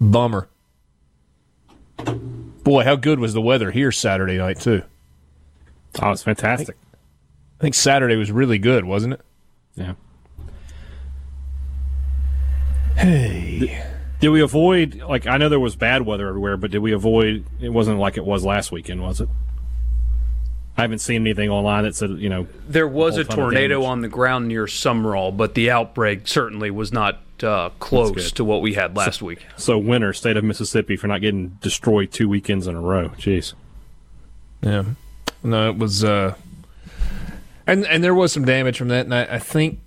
bummer. 0.00 0.48
Boy, 2.64 2.82
how 2.82 2.96
good 2.96 3.20
was 3.20 3.34
the 3.34 3.40
weather 3.40 3.70
here 3.70 3.92
Saturday 3.92 4.38
night 4.38 4.60
too? 4.60 4.82
Oh, 6.02 6.10
it's 6.10 6.22
fantastic. 6.22 6.76
I 7.58 7.62
think 7.62 7.74
Saturday 7.74 8.16
was 8.16 8.30
really 8.30 8.58
good, 8.58 8.84
wasn't 8.84 9.14
it? 9.14 9.20
Yeah. 9.76 9.94
Hey, 12.96 13.82
Did 14.20 14.30
we 14.30 14.40
avoid 14.40 14.96
like 15.02 15.26
I 15.26 15.36
know 15.36 15.48
there 15.48 15.60
was 15.60 15.76
bad 15.76 16.02
weather 16.06 16.28
everywhere, 16.28 16.56
but 16.56 16.70
did 16.70 16.78
we 16.78 16.92
avoid 16.92 17.44
it 17.60 17.68
wasn't 17.68 17.98
like 17.98 18.16
it 18.16 18.24
was 18.24 18.44
last 18.44 18.72
weekend, 18.72 19.02
was 19.02 19.20
it? 19.20 19.28
I 20.78 20.82
haven't 20.82 20.98
seen 20.98 21.22
anything 21.22 21.48
online 21.48 21.84
that 21.84 21.94
said, 21.94 22.10
you 22.18 22.28
know, 22.28 22.46
There 22.68 22.86
was 22.88 23.14
whole 23.14 23.22
a 23.22 23.24
tornado 23.24 23.76
damage. 23.80 23.86
on 23.88 24.00
the 24.02 24.08
ground 24.08 24.48
near 24.48 24.66
Sumrall, 24.66 25.34
but 25.34 25.54
the 25.54 25.70
outbreak 25.70 26.26
certainly 26.28 26.70
was 26.70 26.92
not 26.92 27.20
uh, 27.42 27.70
close 27.78 28.30
to 28.32 28.44
what 28.44 28.60
we 28.60 28.74
had 28.74 28.94
last 28.96 29.22
week. 29.22 29.44
so 29.56 29.78
winner, 29.78 30.12
state 30.12 30.36
of 30.36 30.44
Mississippi 30.44 30.96
for 30.96 31.06
not 31.06 31.22
getting 31.22 31.48
destroyed 31.62 32.12
two 32.12 32.28
weekends 32.28 32.66
in 32.66 32.74
a 32.76 32.80
row. 32.80 33.08
Jeez. 33.18 33.54
Yeah. 34.62 34.84
No, 35.42 35.70
it 35.70 35.78
was 35.78 36.02
uh 36.04 36.34
and 37.66 37.86
and 37.86 38.02
there 38.02 38.14
was 38.14 38.32
some 38.32 38.44
damage 38.44 38.78
from 38.78 38.88
that 38.88 39.04
and 39.06 39.14
I, 39.14 39.24
I 39.24 39.38
think 39.38 39.80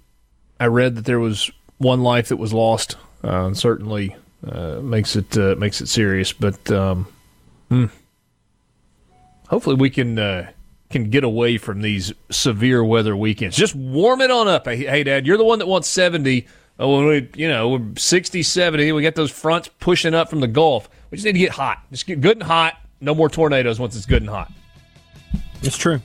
I 0.60 0.68
read 0.68 0.96
that 0.96 1.06
there 1.06 1.20
was 1.20 1.50
one 1.78 2.02
life 2.02 2.28
that 2.30 2.38
was 2.38 2.54
lost. 2.54 2.98
Uh, 3.24 3.46
and 3.48 3.58
certainly 3.58 4.16
uh, 4.48 4.80
makes 4.82 5.16
it 5.16 5.38
uh, 5.38 5.56
makes 5.58 5.82
it 5.82 5.88
serious, 5.88 6.32
but 6.32 6.72
um 6.72 7.08
hmm. 7.70 7.86
hopefully 9.48 9.76
we 9.76 9.90
can 9.90 10.18
uh 10.18 10.50
can 10.90 11.10
get 11.10 11.24
away 11.24 11.58
from 11.58 11.82
these 11.82 12.12
severe 12.32 12.84
weather 12.84 13.16
weekends. 13.16 13.56
Just 13.56 13.76
warm 13.76 14.22
it 14.22 14.32
on 14.32 14.48
up. 14.48 14.66
Hey, 14.66 14.78
hey 14.78 15.04
Dad, 15.04 15.28
you're 15.28 15.38
the 15.38 15.44
one 15.44 15.60
that 15.60 15.68
wants 15.68 15.88
70. 15.88 16.48
Oh, 16.80 16.98
when 16.98 17.08
we, 17.08 17.30
you 17.36 17.48
know, 17.48 17.70
we're 17.70 17.96
60, 17.98 18.42
70. 18.42 18.92
We 18.94 19.04
got 19.04 19.16
those 19.16 19.32
fronts 19.32 19.70
pushing 19.80 20.14
up 20.14 20.30
from 20.30 20.40
the 20.40 20.48
Gulf. 20.48 20.90
We 21.12 21.18
just 21.18 21.26
need 21.26 21.34
to 21.34 21.40
get 21.40 21.52
hot. 21.52 21.80
Just 21.92 22.08
get 22.08 22.22
good 22.22 22.38
and 22.38 22.44
hot. 22.44 22.78
No 23.02 23.14
more 23.14 23.30
tornadoes 23.30 23.80
once 23.80 23.96
it's 23.96 24.06
good 24.06 24.22
and 24.22 24.30
hot. 24.30 24.52
It's 25.62 25.78
true. 25.78 26.02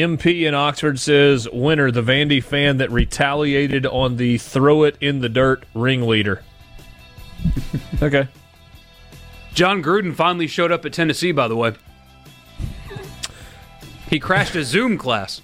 MP 0.00 0.46
in 0.46 0.54
Oxford 0.54 0.98
says, 0.98 1.48
winner, 1.50 1.90
the 1.90 2.02
Vandy 2.02 2.42
fan 2.42 2.78
that 2.78 2.90
retaliated 2.90 3.86
on 3.86 4.16
the 4.16 4.38
throw 4.38 4.84
it 4.84 4.96
in 5.00 5.20
the 5.20 5.28
dirt 5.28 5.64
ringleader. 5.74 6.42
okay. 8.02 8.28
Jon 9.54 9.82
Gruden 9.82 10.14
finally 10.14 10.46
showed 10.46 10.72
up 10.72 10.84
at 10.84 10.92
Tennessee, 10.92 11.32
by 11.32 11.48
the 11.48 11.56
way. 11.56 11.74
He 14.08 14.18
crashed 14.18 14.54
a 14.54 14.64
Zoom 14.64 14.96
class. 14.96 15.42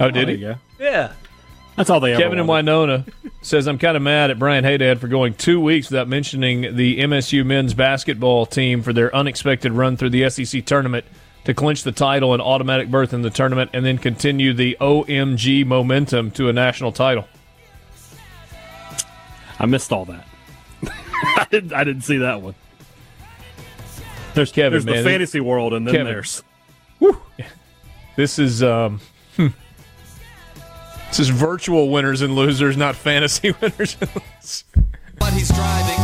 Oh, 0.00 0.10
did 0.10 0.28
there 0.28 0.36
he? 0.36 0.84
Yeah. 0.84 1.12
That's 1.76 1.90
all 1.90 2.00
they 2.00 2.12
ever 2.12 2.22
Kevin 2.22 2.40
in. 2.40 2.46
Winona 2.46 3.04
says, 3.40 3.68
I'm 3.68 3.78
kind 3.78 3.96
of 3.96 4.02
mad 4.02 4.30
at 4.30 4.38
Brian 4.38 4.64
Haydad 4.64 4.98
for 4.98 5.06
going 5.06 5.34
two 5.34 5.60
weeks 5.60 5.90
without 5.90 6.08
mentioning 6.08 6.74
the 6.74 6.98
MSU 6.98 7.46
men's 7.46 7.72
basketball 7.72 8.46
team 8.46 8.82
for 8.82 8.92
their 8.92 9.14
unexpected 9.14 9.72
run 9.72 9.96
through 9.96 10.10
the 10.10 10.28
SEC 10.28 10.66
tournament 10.66 11.04
to 11.48 11.54
clinch 11.54 11.82
the 11.82 11.92
title 11.92 12.34
and 12.34 12.42
automatic 12.42 12.90
berth 12.90 13.14
in 13.14 13.22
the 13.22 13.30
tournament 13.30 13.70
and 13.72 13.82
then 13.82 13.96
continue 13.96 14.52
the 14.52 14.76
OMG 14.82 15.64
momentum 15.64 16.30
to 16.32 16.50
a 16.50 16.52
national 16.52 16.92
title. 16.92 17.26
I 19.58 19.64
missed 19.64 19.90
all 19.90 20.04
that. 20.04 20.26
I 20.82 21.46
didn't. 21.50 21.72
I 21.72 21.84
didn't 21.84 22.02
see 22.02 22.18
that 22.18 22.42
one. 22.42 22.54
There's 24.34 24.52
Kevin, 24.52 24.72
there's 24.72 24.84
man, 24.84 25.02
the 25.02 25.10
fantasy 25.10 25.40
world, 25.40 25.72
and 25.72 25.86
then 25.86 25.94
Kevin. 25.94 26.12
there's 26.12 26.42
This 28.16 28.38
is 28.38 28.62
um 28.62 29.00
hmm. 29.36 29.46
This 31.08 31.18
is 31.18 31.30
virtual 31.30 31.88
winners 31.88 32.20
and 32.20 32.34
losers, 32.34 32.76
not 32.76 32.94
fantasy 32.94 33.52
winners 33.62 33.96
and 34.02 34.10
losers. 34.14 34.64
But 35.18 35.32
he's 35.32 35.48
driving 35.48 35.97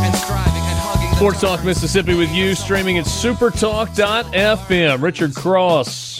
Sports 1.15 1.39
Talk 1.39 1.63
Mississippi 1.63 2.13
with 2.13 2.29
you, 2.33 2.53
streaming 2.55 2.97
at 2.97 3.05
supertalk.fm. 3.05 5.01
Richard 5.01 5.33
Cross, 5.33 6.19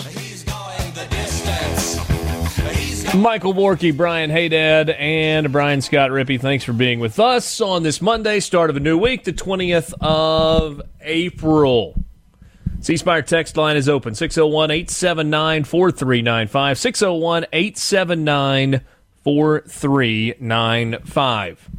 Michael 3.14 3.54
Borky, 3.54 3.96
Brian 3.96 4.32
Haydad, 4.32 4.98
and 4.98 5.52
Brian 5.52 5.82
Scott 5.82 6.12
Rippey. 6.12 6.40
Thanks 6.40 6.64
for 6.64 6.72
being 6.72 7.02
with 7.02 7.20
us 7.20 7.60
on 7.60 7.84
this 7.84 8.02
Monday, 8.02 8.40
start 8.40 8.70
of 8.70 8.78
a 8.78 8.80
new 8.80 8.98
week, 8.98 9.26
the 9.26 9.34
20th 9.34 9.94
of 10.00 10.82
April. 11.02 12.02
C 12.80 12.96
Spire 12.96 13.22
text 13.22 13.58
line 13.58 13.76
is 13.76 13.90
open 13.90 14.16
601 14.16 14.72
879 14.72 15.66
4395. 15.66 16.78
601 16.78 17.46
879 17.52 18.80
4395. 19.26 21.70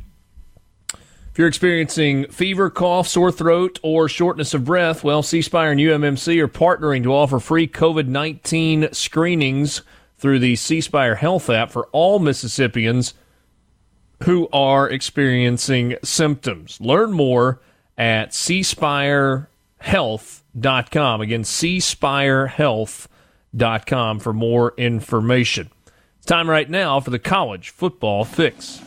If 1.37 1.41
you're 1.41 1.49
experiencing 1.49 2.29
fever, 2.29 2.71
cough, 2.71 3.09
sore 3.09 3.31
throat, 3.31 3.79
or 3.83 4.09
shortness 4.09 4.55
of 4.55 4.65
breath, 4.65 5.05
well, 5.05 5.23
C 5.23 5.43
Spire 5.43 5.73
and 5.73 5.79
UMMC 5.79 6.41
are 6.41 6.49
partnering 6.49 7.03
to 7.03 7.13
offer 7.13 7.39
free 7.39 7.69
COVID 7.69 8.07
19 8.07 8.95
screenings 8.95 9.83
through 10.17 10.39
the 10.39 10.57
C 10.57 10.81
Spire 10.81 11.17
Health 11.17 11.51
app 11.51 11.71
for 11.71 11.89
all 11.93 12.21
Mississippians 12.21 13.13
who 14.23 14.49
are 14.51 14.89
experiencing 14.89 15.97
symptoms. 16.03 16.81
Learn 16.81 17.13
more 17.13 17.61
at 17.99 18.31
cspirehealth.com. 18.31 21.21
Again, 21.21 21.43
cspirehealth.com 21.43 24.21
for 24.21 24.33
more 24.33 24.73
information. 24.79 25.71
It's 26.17 26.25
time 26.25 26.49
right 26.49 26.71
now 26.71 26.99
for 27.01 27.11
the 27.11 27.19
college 27.19 27.69
football 27.69 28.25
fix. 28.25 28.81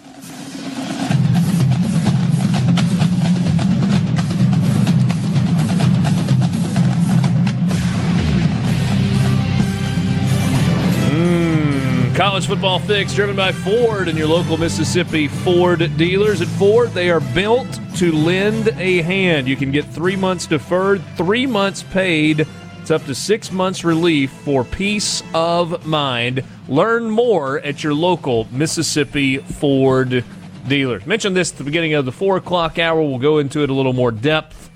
College 12.39 12.51
football 12.51 12.79
fix 12.79 13.13
driven 13.13 13.35
by 13.35 13.51
Ford 13.51 14.07
and 14.07 14.17
your 14.17 14.29
local 14.29 14.55
Mississippi 14.55 15.27
Ford 15.27 15.79
dealers. 15.97 16.39
At 16.39 16.47
Ford, 16.47 16.89
they 16.91 17.09
are 17.09 17.19
built 17.19 17.67
to 17.97 18.13
lend 18.13 18.69
a 18.77 19.01
hand. 19.01 19.45
You 19.45 19.57
can 19.57 19.73
get 19.73 19.83
three 19.83 20.15
months 20.15 20.47
deferred, 20.47 21.03
three 21.17 21.45
months 21.45 21.83
paid. 21.83 22.47
It's 22.79 22.91
up 22.91 23.03
to 23.07 23.13
six 23.13 23.51
months 23.51 23.83
relief 23.83 24.31
for 24.31 24.63
peace 24.63 25.21
of 25.33 25.85
mind. 25.85 26.45
Learn 26.69 27.09
more 27.09 27.59
at 27.59 27.83
your 27.83 27.93
local 27.93 28.47
Mississippi 28.51 29.39
Ford 29.39 30.23
dealers. 30.65 31.05
Mentioned 31.05 31.35
this 31.35 31.51
at 31.51 31.57
the 31.57 31.65
beginning 31.65 31.95
of 31.95 32.05
the 32.05 32.13
four 32.13 32.37
o'clock 32.37 32.79
hour. 32.79 33.01
We'll 33.01 33.19
go 33.19 33.39
into 33.39 33.63
it 33.63 33.69
a 33.69 33.73
little 33.73 33.91
more 33.91 34.11
depth 34.11 34.69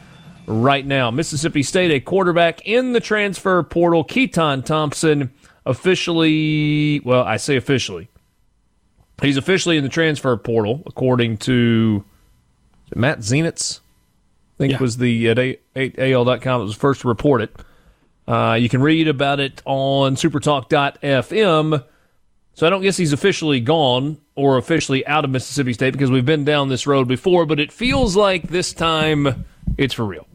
right 0.47 0.85
now. 0.85 1.11
Mississippi 1.11 1.63
State, 1.63 1.91
a 1.91 2.01
quarterback 2.01 2.67
in 2.67 2.91
the 2.91 2.99
transfer 2.99 3.63
portal, 3.63 4.03
Keytaon 4.03 4.65
Thompson 4.65 5.31
officially, 5.65 6.99
well, 7.03 7.23
I 7.23 7.37
say 7.37 7.55
officially. 7.55 8.07
He's 9.21 9.37
officially 9.37 9.77
in 9.77 9.83
the 9.83 9.89
transfer 9.89 10.35
portal, 10.37 10.83
according 10.85 11.37
to 11.37 12.03
Matt 12.95 13.19
Zenitz, 13.19 13.79
I 13.79 14.57
think 14.57 14.71
Yeah. 14.73 14.79
was 14.79 14.97
the 14.97 15.29
at 15.29 15.39
A- 15.39 15.57
A- 15.75 16.11
AL.com 16.13 16.59
that 16.61 16.65
was 16.65 16.75
first 16.75 17.01
to 17.01 17.07
report 17.07 17.41
it. 17.41 17.55
Uh, 18.27 18.57
you 18.59 18.69
can 18.69 18.81
read 18.81 19.07
about 19.07 19.39
it 19.39 19.61
on 19.65 20.15
supertalk.fm. 20.15 21.83
So 22.55 22.67
I 22.67 22.69
don't 22.69 22.81
guess 22.81 22.97
he's 22.97 23.13
officially 23.13 23.59
gone 23.59 24.17
or 24.35 24.57
officially 24.57 25.05
out 25.07 25.25
of 25.25 25.31
Mississippi 25.31 25.73
State 25.73 25.91
because 25.91 26.11
we've 26.11 26.25
been 26.25 26.45
down 26.45 26.69
this 26.69 26.85
road 26.85 27.07
before, 27.07 27.45
but 27.45 27.59
it 27.59 27.71
feels 27.71 28.15
like 28.15 28.49
this 28.49 28.73
time 28.73 29.45
it's 29.77 29.93
for 29.93 30.05
real. 30.05 30.27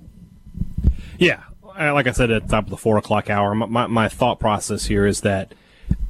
Yeah, 1.19 1.35
uh, 1.37 1.48
like 1.79 2.07
I 2.07 2.13
said 2.13 2.31
at 2.31 2.43
the 2.43 2.49
top 2.49 2.65
of 2.65 2.71
the 2.71 2.77
four 2.77 2.97
o'clock 2.99 3.31
hour, 3.31 3.55
my, 3.55 3.87
my, 3.87 4.09
thought 4.09 4.41
process 4.41 4.87
here 4.87 5.07
is 5.07 5.21
that 5.23 5.55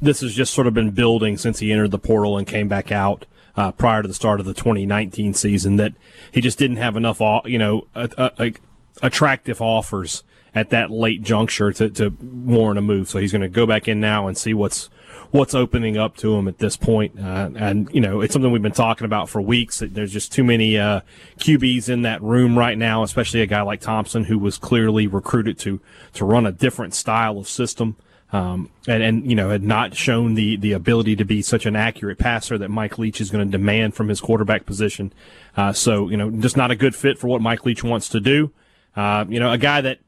this 0.01 0.21
has 0.21 0.35
just 0.35 0.55
sort 0.55 0.66
of 0.66 0.75
been 0.75 0.91
building 0.91 1.37
since 1.37 1.59
he 1.59 1.73
entered 1.73 1.91
the 1.91 1.99
portal 1.99 2.39
and 2.39 2.47
came 2.47 2.69
back 2.69 2.91
out 2.91 3.27
uh, 3.57 3.73
prior 3.73 4.03
to 4.03 4.09
the 4.09 4.14
start 4.14 4.41
of 4.41 4.47
the 4.47 4.55
2019 4.55 5.35
season. 5.35 5.77
That 5.77 5.93
he 6.33 6.41
just 6.41 6.59
didn't 6.59 6.79
have 6.79 6.97
enough, 6.97 7.21
you 7.45 7.59
know, 7.59 7.87
uh, 7.95 8.09
uh, 8.16 8.31
like 8.39 8.61
attractive 9.03 9.61
offers 9.61 10.23
at 10.55 10.71
that 10.71 10.91
late 10.91 11.23
juncture 11.23 11.73
to, 11.73 11.91
to 11.91 12.11
warrant 12.21 12.79
a 12.79 12.83
move. 12.83 13.09
So 13.09 13.19
he's 13.19 13.33
going 13.33 13.43
to 13.43 13.49
go 13.49 13.67
back 13.67 13.89
in 13.89 14.01
now 14.01 14.29
and 14.29 14.37
see 14.37 14.55
what's 14.55 14.91
what's 15.31 15.55
opening 15.55 15.97
up 15.97 16.17
to 16.17 16.35
him 16.37 16.49
at 16.49 16.59
this 16.59 16.77
point. 16.77 17.19
Uh, 17.19 17.51
and 17.57 17.89
you 17.93 18.01
know, 18.01 18.21
it's 18.21 18.33
something 18.33 18.51
we've 18.51 18.63
been 18.63 18.73
talking 18.73 19.05
about 19.05 19.29
for 19.29 19.41
weeks. 19.41 19.83
There's 19.85 20.13
just 20.13 20.33
too 20.33 20.45
many 20.45 20.79
uh, 20.79 21.01
QBs 21.39 21.89
in 21.89 22.03
that 22.03 22.23
room 22.23 22.59
right 22.59 22.79
now, 22.79 23.03
especially 23.03 23.43
a 23.43 23.47
guy 23.47 23.63
like 23.63 23.81
Thompson, 23.81 24.25
who 24.25 24.39
was 24.39 24.59
clearly 24.59 25.07
recruited 25.07 25.59
to 25.61 25.81
to 26.15 26.25
run 26.25 26.47
a 26.47 26.53
different 26.53 26.95
style 26.95 27.39
of 27.39 27.49
system. 27.49 27.97
Um, 28.31 28.71
and, 28.87 29.03
and, 29.03 29.31
you 29.31 29.35
know, 29.35 29.49
had 29.49 29.63
not 29.63 29.97
shown 29.97 30.35
the, 30.35 30.57
the 30.57 30.73
ability 30.73 31.17
to 31.17 31.25
be 31.25 31.41
such 31.41 31.65
an 31.65 31.75
accurate 31.75 32.19
passer 32.19 32.59
that 32.59 32.69
Mike 32.69 32.99
Leach 32.99 33.23
is 33.23 33.31
going 33.31 33.43
to 33.43 33.51
demand 33.51 33.95
from 33.95 34.09
his 34.09 34.21
quarterback 34.21 34.67
position. 34.67 35.15
Uh, 35.57 35.73
so, 35.73 36.11
you 36.11 36.17
know, 36.19 36.31
just 36.31 36.55
not 36.55 36.71
a 36.71 36.77
good 36.77 36.95
fit 36.95 37.19
for 37.19 37.29
what 37.29 37.41
Mike 37.41 37.65
Leach 37.65 37.83
wants 37.83 38.07
to 38.11 38.21
do. 38.21 38.53
Uh, 38.95 39.25
you 39.31 39.41
know, 39.41 39.51
a 39.51 39.57
guy 39.57 39.81
that, 39.81 40.01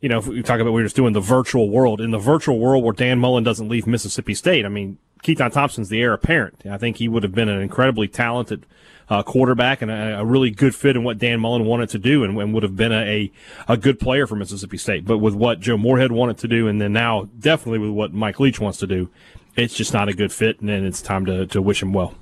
you 0.00 0.08
know, 0.08 0.18
if 0.18 0.26
we 0.26 0.42
talk 0.42 0.60
about 0.60 0.72
what 0.72 0.76
we 0.76 0.82
are 0.82 0.86
just 0.86 0.96
doing 0.96 1.12
the 1.12 1.20
virtual 1.20 1.68
world, 1.68 2.00
in 2.00 2.10
the 2.10 2.18
virtual 2.18 2.58
world 2.58 2.82
where 2.82 2.92
Dan 2.92 3.18
Mullen 3.18 3.44
doesn't 3.44 3.68
leave 3.68 3.86
Mississippi 3.86 4.34
State, 4.34 4.64
I 4.64 4.68
mean, 4.68 4.98
Keytaon 5.22 5.52
Thompson's 5.52 5.90
the 5.90 6.00
heir 6.00 6.14
apparent. 6.14 6.62
I 6.68 6.78
think 6.78 6.96
he 6.96 7.08
would 7.08 7.22
have 7.22 7.34
been 7.34 7.48
an 7.48 7.60
incredibly 7.60 8.08
talented 8.08 8.64
uh, 9.10 9.22
quarterback 9.22 9.82
and 9.82 9.90
a, 9.90 10.20
a 10.20 10.24
really 10.24 10.50
good 10.50 10.74
fit 10.74 10.96
in 10.96 11.04
what 11.04 11.18
Dan 11.18 11.40
Mullen 11.40 11.66
wanted 11.66 11.90
to 11.90 11.98
do 11.98 12.24
and, 12.24 12.38
and 12.38 12.54
would 12.54 12.62
have 12.62 12.76
been 12.76 12.92
a, 12.92 13.04
a, 13.04 13.32
a 13.68 13.76
good 13.76 14.00
player 14.00 14.26
for 14.26 14.36
Mississippi 14.36 14.78
State. 14.78 15.04
But 15.04 15.18
with 15.18 15.34
what 15.34 15.60
Joe 15.60 15.76
Moorhead 15.76 16.12
wanted 16.12 16.38
to 16.38 16.48
do 16.48 16.68
and 16.68 16.80
then 16.80 16.92
now 16.92 17.28
definitely 17.38 17.80
with 17.80 17.90
what 17.90 18.14
Mike 18.14 18.40
Leach 18.40 18.60
wants 18.60 18.78
to 18.78 18.86
do, 18.86 19.10
it's 19.56 19.74
just 19.74 19.92
not 19.92 20.08
a 20.08 20.14
good 20.14 20.32
fit 20.32 20.60
and 20.60 20.68
then 20.68 20.86
it's 20.86 21.02
time 21.02 21.26
to, 21.26 21.46
to 21.48 21.60
wish 21.60 21.82
him 21.82 21.92
well. 21.92 22.14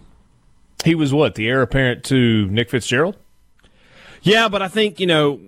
He 0.84 0.94
was 0.94 1.12
what, 1.12 1.34
the 1.34 1.46
heir 1.48 1.62
apparent 1.62 2.04
to 2.04 2.46
Nick 2.46 2.70
Fitzgerald? 2.70 3.16
Yeah, 4.22 4.48
but 4.48 4.62
I 4.62 4.68
think, 4.68 4.98
you 5.00 5.06
know, 5.06 5.40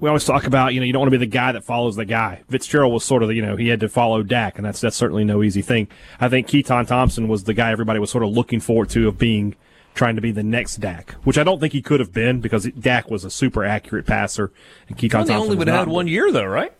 we 0.00 0.08
always 0.08 0.24
talk 0.24 0.44
about, 0.46 0.74
you 0.74 0.80
know, 0.80 0.86
you 0.86 0.92
don't 0.92 1.00
want 1.00 1.12
to 1.12 1.18
be 1.18 1.24
the 1.24 1.30
guy 1.30 1.52
that 1.52 1.64
follows 1.64 1.96
the 1.96 2.04
guy. 2.04 2.42
Fitzgerald 2.50 2.92
was 2.92 3.04
sort 3.04 3.22
of, 3.22 3.28
the, 3.28 3.34
you 3.34 3.42
know, 3.42 3.56
he 3.56 3.68
had 3.68 3.80
to 3.80 3.88
follow 3.88 4.22
Dak, 4.22 4.56
and 4.56 4.64
that's 4.64 4.80
that's 4.80 4.96
certainly 4.96 5.24
no 5.24 5.42
easy 5.42 5.62
thing. 5.62 5.88
I 6.20 6.28
think 6.28 6.48
Keytaon 6.48 6.86
Thompson 6.86 7.28
was 7.28 7.44
the 7.44 7.54
guy 7.54 7.70
everybody 7.70 8.00
was 8.00 8.10
sort 8.10 8.24
of 8.24 8.30
looking 8.30 8.60
forward 8.60 8.90
to 8.90 9.08
of 9.08 9.18
being 9.18 9.54
trying 9.94 10.16
to 10.16 10.22
be 10.22 10.30
the 10.32 10.42
next 10.42 10.76
Dak, 10.76 11.12
which 11.24 11.36
I 11.38 11.44
don't 11.44 11.60
think 11.60 11.72
he 11.74 11.82
could 11.82 12.00
have 12.00 12.12
been 12.12 12.40
because 12.40 12.64
Dak 12.72 13.10
was 13.10 13.24
a 13.24 13.30
super 13.30 13.64
accurate 13.64 14.06
passer, 14.06 14.50
and 14.88 14.96
Keytaon 14.98 15.12
Well, 15.14 15.24
Thompson 15.26 15.36
only 15.36 15.56
would 15.56 15.68
have 15.68 15.76
had 15.80 15.88
one 15.88 16.08
year, 16.08 16.32
though, 16.32 16.46
right? 16.46 16.72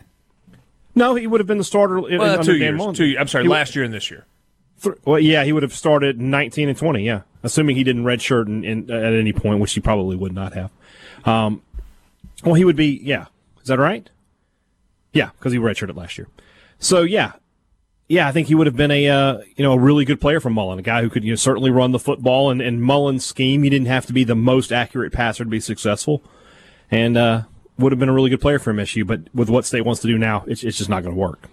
No, 0.95 1.15
he 1.15 1.27
would 1.27 1.41
have 1.41 1.47
been 1.47 1.59
the 1.59 1.65
starter 1.65 1.99
in, 2.09 2.19
Well, 2.19 2.43
two 2.43 2.57
years. 2.57 2.77
Mullen. 2.77 2.95
Two, 2.95 3.17
I'm 3.19 3.29
sorry, 3.29 3.45
He 3.45 3.49
would- 3.49 3.55
last 3.55 3.75
year 3.77 3.85
and 3.85 3.95
this 3.95 4.11
year. 4.11 4.27
Th- 4.83 4.97
Well, 5.05 5.21
yeah, 5.21 5.45
he 5.45 5.53
would 5.53 5.63
have 5.63 5.75
started 5.75 6.21
19 6.21 6.69
and 6.69 6.77
20, 6.77 7.05
yeah. 7.05 7.21
Assuming 7.45 7.77
he 7.77 7.85
didn't 7.85 8.05
redshirt 8.05 8.47
in, 8.47 8.65
in, 8.65 8.91
at 8.91 9.13
any 9.13 9.33
point, 9.33 9.61
which 9.61 9.73
he 9.73 9.81
probably 9.81 10.17
would 10.17 10.33
not 10.35 10.53
have. 10.55 10.71
Um, 11.25 11.63
well, 12.45 12.55
he 12.55 12.65
would 12.65 12.77
be, 12.77 13.01
yeah. 13.03 13.27
Is 13.61 13.69
that 13.69 13.79
right? 13.79 14.09
Yeah, 15.13 15.31
because 15.39 15.53
he 15.53 15.59
redshirted 15.59 15.97
last 15.97 16.19
year. 16.19 16.29
So, 16.79 17.03
yeah. 17.03 17.33
Yeah, 18.09 18.29
I 18.29 18.33
think 18.33 18.49
he 18.49 18.55
would 18.55 18.67
have 18.67 18.77
been 18.77 18.91
a 18.91 19.09
uh, 19.09 19.39
you 19.57 19.65
know 19.65 19.73
a 19.73 19.79
really 19.79 20.05
good 20.05 20.21
player 20.21 20.39
from 20.39 20.53
Mullen, 20.53 20.79
a 20.79 20.83
guy 20.83 21.01
who 21.01 21.09
could 21.09 21.25
you 21.25 21.33
know, 21.33 21.37
certainly 21.37 21.71
run 21.71 21.93
the 21.93 21.99
football. 21.99 22.51
And, 22.51 22.61
and 22.61 22.83
Mullen's 22.83 23.25
scheme, 23.25 23.63
he 23.63 23.71
didn't 23.71 23.87
have 23.87 24.05
to 24.05 24.13
be 24.13 24.23
the 24.23 24.35
most 24.35 24.71
accurate 24.71 25.15
passer 25.15 25.45
to 25.45 25.51
be 25.51 25.61
successful, 25.61 26.23
and 26.91 27.17
uh, 27.17 27.43
would 27.79 27.91
have 27.91 27.99
been 27.99 28.11
a 28.11 28.13
really 28.13 28.29
good 28.29 28.41
player 28.43 28.59
for 28.59 28.71
MSU. 28.75 29.07
But 29.07 29.35
with 29.35 29.49
what 29.49 29.65
State 29.65 29.87
wants 29.87 30.03
to 30.03 30.09
do 30.09 30.19
now, 30.19 30.45
it's, 30.47 30.63
it's 30.63 30.77
just 30.77 30.91
not 30.91 31.03
going 31.03 31.15
to 31.15 31.19
work. 31.21 31.49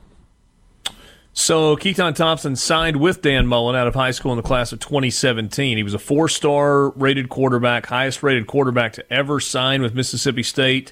So 1.33 1.77
Keytaon 1.77 2.15
Thompson 2.15 2.55
signed 2.55 2.97
with 2.97 3.21
Dan 3.21 3.47
Mullen 3.47 3.75
out 3.75 3.87
of 3.87 3.95
high 3.95 4.11
school 4.11 4.31
in 4.31 4.37
the 4.37 4.43
class 4.43 4.71
of 4.71 4.79
2017. 4.79 5.77
He 5.77 5.83
was 5.83 5.93
a 5.93 5.99
four-star 5.99 6.89
rated 6.89 7.29
quarterback, 7.29 7.85
highest 7.85 8.23
rated 8.23 8.47
quarterback 8.47 8.93
to 8.93 9.13
ever 9.13 9.39
sign 9.39 9.81
with 9.81 9.93
Mississippi 9.93 10.43
State. 10.43 10.91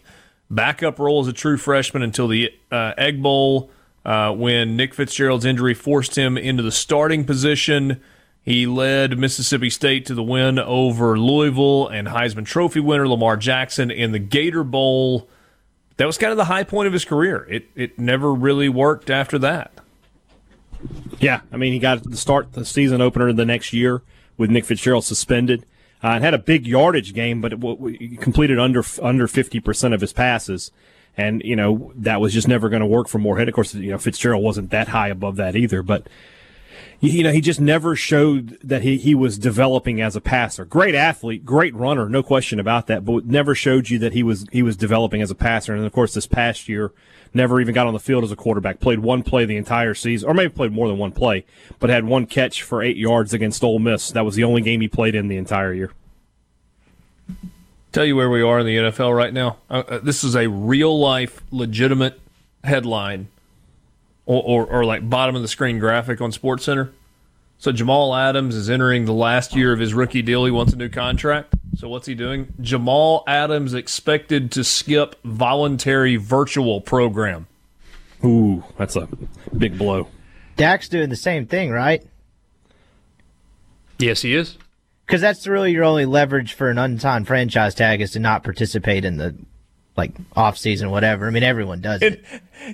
Backup 0.50 1.00
role 1.00 1.20
as 1.20 1.28
a 1.28 1.34
true 1.34 1.58
freshman 1.58 2.02
until 2.02 2.28
the 2.30 2.54
uh, 2.72 2.94
Egg 2.98 3.22
Bowl, 3.22 3.70
uh, 4.06 4.32
when 4.32 4.78
Nick 4.78 4.94
Fitzgerald's 4.94 5.44
injury 5.44 5.74
forced 5.74 6.18
him 6.18 6.38
into 6.38 6.64
the 6.64 6.72
starting 6.72 7.26
position. 7.26 8.00
He 8.42 8.66
led 8.66 9.20
Mississippi 9.20 9.70
State 9.70 10.06
to 10.06 10.14
the 10.14 10.24
win 10.24 10.58
over 10.58 11.20
Louisville 11.20 11.90
and 11.90 12.08
Heisman 12.08 12.46
Trophy 12.46 12.80
winner 12.80 13.06
Lamar 13.06 13.36
Jackson 13.36 13.92
in 13.92 14.14
the 14.14 14.20
Gator 14.20 14.64
Bowl. 14.64 15.28
That 15.98 16.06
was 16.06 16.18
kind 16.18 16.32
of 16.32 16.38
the 16.38 16.46
high 16.46 16.64
point 16.64 16.88
of 16.88 16.94
his 16.94 17.04
career. 17.04 17.46
It 17.50 17.68
it 17.76 18.00
never 18.00 18.34
really 18.34 18.70
worked 18.70 19.10
after 19.10 19.38
that. 19.40 19.74
Yeah, 21.20 21.42
I 21.52 21.58
mean, 21.58 21.74
he 21.74 21.80
got 21.80 22.04
to 22.04 22.16
start 22.16 22.54
the 22.54 22.66
season 22.66 23.02
opener 23.02 23.32
the 23.34 23.46
next 23.46 23.74
year 23.74 24.02
with 24.38 24.50
Nick 24.50 24.66
Fitzgerald 24.66 25.04
suspended, 25.04 25.66
uh, 26.04 26.10
and 26.10 26.24
had 26.24 26.34
a 26.34 26.40
big 26.40 26.68
yardage 26.68 27.14
game, 27.14 27.42
but 27.42 27.60
w- 27.60 28.18
completed 28.18 28.60
under 28.60 28.84
under 29.02 29.28
fifty 29.28 29.60
percent 29.60 29.94
of 29.94 30.02
his 30.02 30.14
passes, 30.14 30.72
and 31.16 31.42
you 31.44 31.56
know 31.56 31.92
that 31.96 32.22
was 32.22 32.34
just 32.34 32.48
never 32.48 32.70
going 32.70 32.82
to 32.82 32.86
work 32.86 33.08
for 33.08 33.18
Moorhead. 33.18 33.48
Of 33.48 33.56
course, 33.56 33.74
you 33.74 33.92
know 33.92 33.98
Fitzgerald 33.98 34.44
wasn't 34.44 34.70
that 34.70 34.90
high 34.90 35.08
above 35.08 35.38
that 35.38 35.56
either, 35.56 35.82
but 35.82 36.08
you 37.00 37.24
know, 37.24 37.32
he 37.32 37.42
just 37.42 37.62
never 37.62 37.96
showed 37.96 38.58
that 38.64 38.82
he, 38.82 38.98
he 38.98 39.14
was 39.14 39.38
developing 39.38 40.02
as 40.02 40.16
a 40.16 40.22
passer. 40.22 40.66
Great 40.66 40.96
athlete, 40.96 41.46
great 41.46 41.76
runner, 41.76 42.10
no 42.10 42.24
question 42.24 42.60
about 42.60 42.88
that, 42.88 43.06
but 43.06 43.26
never 43.26 43.54
showed 43.54 43.90
you 43.90 44.00
that 44.00 44.14
he 44.14 44.24
was 44.24 44.46
he 44.52 44.64
was 44.64 44.76
developing 44.76 45.22
as 45.22 45.30
a 45.30 45.36
passer. 45.36 45.76
And 45.76 45.86
of 45.86 45.92
course, 45.92 46.14
this 46.14 46.26
past 46.26 46.68
year, 46.68 46.92
never 47.34 47.60
even 47.62 47.74
got 47.74 47.88
on 47.88 47.94
the 47.94 48.00
field 48.00 48.24
as 48.24 48.32
a 48.32 48.36
quarterback. 48.36 48.80
Played 48.80 49.00
one 49.00 49.24
play 49.24 49.46
the 49.46 49.58
entire 49.58 49.94
season, 49.94 50.30
or 50.30 50.34
maybe 50.34 50.54
played 50.54 50.72
more 50.72 50.88
than 50.88 50.98
one 50.98 51.12
play, 51.12 51.46
but 51.80 51.90
had 51.90 52.06
one 52.06 52.26
catch 52.26 52.64
for 52.64 52.82
eight 52.82 52.98
yards 52.98 53.34
against 53.34 53.64
Ole 53.64 53.80
Miss. 53.80 54.12
That 54.12 54.26
was 54.26 54.36
the 54.36 54.44
only 54.44 54.62
game 54.62 54.82
he 54.82 54.88
played 54.88 55.16
in 55.16 55.28
the 55.28 55.38
entire 55.38 55.74
year. 55.74 55.92
Tell 57.92 58.06
you 58.06 58.16
where 58.16 58.30
we 58.30 58.42
are 58.42 58.60
in 58.60 58.66
the 58.66 58.78
NFL 58.78 59.16
right 59.16 59.34
now. 59.34 59.58
Uh, 59.70 59.84
uh, 59.88 60.00
this 60.00 60.24
is 60.24 60.36
a 60.36 60.48
real 60.48 61.00
life, 61.00 61.42
legitimate 61.52 62.20
headline, 62.64 63.30
or, 64.26 64.44
or, 64.44 64.66
or 64.68 64.86
like 64.86 65.10
bottom 65.10 65.36
of 65.36 65.42
the 65.42 65.48
screen 65.48 65.80
graphic 65.80 66.22
on 66.22 66.32
Sports 66.32 66.66
Center. 66.66 66.92
So 67.58 67.72
Jamal 67.72 68.14
Adams 68.14 68.56
is 68.56 68.70
entering 68.70 69.06
the 69.06 69.14
last 69.14 69.56
year 69.56 69.74
of 69.74 69.80
his 69.80 69.94
rookie 69.94 70.22
deal. 70.22 70.46
He 70.46 70.52
wants 70.52 70.74
a 70.74 70.76
new 70.76 70.90
contract. 70.90 71.56
So 71.78 71.88
what's 71.88 72.08
he 72.08 72.16
doing? 72.16 72.52
Jamal 72.60 73.24
Adams 73.28 73.76
expected 73.76 74.52
to 74.54 74.64
skip 74.64 75.16
voluntary 75.24 76.16
virtual 76.16 76.82
program. 76.82 77.46
Ooh, 78.26 78.64
that's 78.80 78.96
a 78.96 79.08
big 79.56 79.78
blow. 79.78 80.08
Dak's 80.56 80.90
doing 80.90 81.10
the 81.10 81.16
same 81.16 81.46
thing, 81.46 81.70
right? 81.70 82.04
Yes, 84.00 84.24
he 84.24 84.34
is. 84.34 84.58
Because 85.06 85.22
that's 85.22 85.46
really 85.46 85.72
your 85.72 85.84
only 85.84 86.06
leverage 86.06 86.54
for 86.54 86.72
an 86.72 86.80
unsigned 86.80 87.28
franchise 87.28 87.76
tag 87.76 88.02
is 88.02 88.10
to 88.14 88.20
not 88.20 88.44
participate 88.44 89.06
in 89.06 89.18
the 89.18 89.36
like 89.96 90.14
off 90.36 90.58
season, 90.58 90.90
whatever. 90.90 91.28
I 91.28 91.30
mean, 91.30 91.44
everyone 91.44 91.82
does 91.82 92.02
it. 92.02 92.26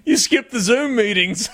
You 0.06 0.16
skip 0.16 0.50
the 0.50 0.62
Zoom 0.62 0.96
meetings. 0.96 1.50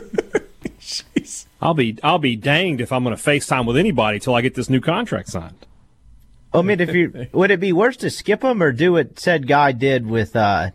I'll 1.62 1.74
be 1.74 1.98
I'll 2.02 2.18
be 2.18 2.34
danged 2.34 2.80
if 2.80 2.90
I'm 2.90 3.04
going 3.04 3.16
to 3.16 3.22
FaceTime 3.22 3.64
with 3.64 3.76
anybody 3.76 4.18
till 4.18 4.34
I 4.34 4.40
get 4.40 4.56
this 4.56 4.68
new 4.68 4.80
contract 4.80 5.28
signed. 5.28 5.66
I 6.52 6.62
mean, 6.62 6.80
if 6.80 6.94
you 6.94 7.28
would 7.32 7.50
it 7.50 7.60
be 7.60 7.72
worse 7.72 7.96
to 7.98 8.10
skip 8.10 8.40
them 8.40 8.62
or 8.62 8.72
do 8.72 8.92
what 8.92 9.18
said 9.18 9.46
guy 9.46 9.72
did 9.72 10.06
with 10.06 10.34
uh 10.34 10.70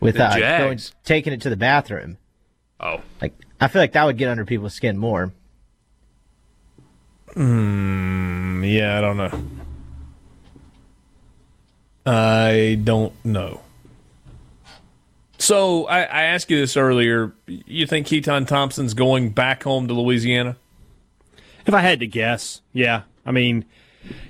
with 0.00 0.18
uh 0.20 0.38
going, 0.38 0.78
taking 1.04 1.32
it 1.32 1.40
to 1.42 1.50
the 1.50 1.56
bathroom? 1.56 2.18
Oh, 2.78 3.00
Like 3.20 3.34
I 3.60 3.68
feel 3.68 3.82
like 3.82 3.92
that 3.92 4.04
would 4.04 4.18
get 4.18 4.28
under 4.28 4.44
people's 4.44 4.74
skin 4.74 4.98
more. 4.98 5.32
Mm, 7.34 8.70
yeah, 8.70 8.98
I 8.98 9.00
don't 9.00 9.16
know. 9.16 9.42
I 12.06 12.78
don't 12.82 13.12
know. 13.24 13.60
So 15.38 15.86
I, 15.86 16.00
I 16.00 16.22
asked 16.22 16.50
you 16.50 16.58
this 16.58 16.76
earlier. 16.76 17.34
You 17.46 17.86
think 17.86 18.06
Keytaon 18.06 18.46
Thompson's 18.46 18.94
going 18.94 19.30
back 19.30 19.64
home 19.64 19.86
to 19.88 19.94
Louisiana? 19.94 20.56
If 21.66 21.74
I 21.74 21.80
had 21.80 22.00
to 22.00 22.06
guess, 22.06 22.62
yeah. 22.72 23.02
I 23.26 23.32
mean, 23.32 23.64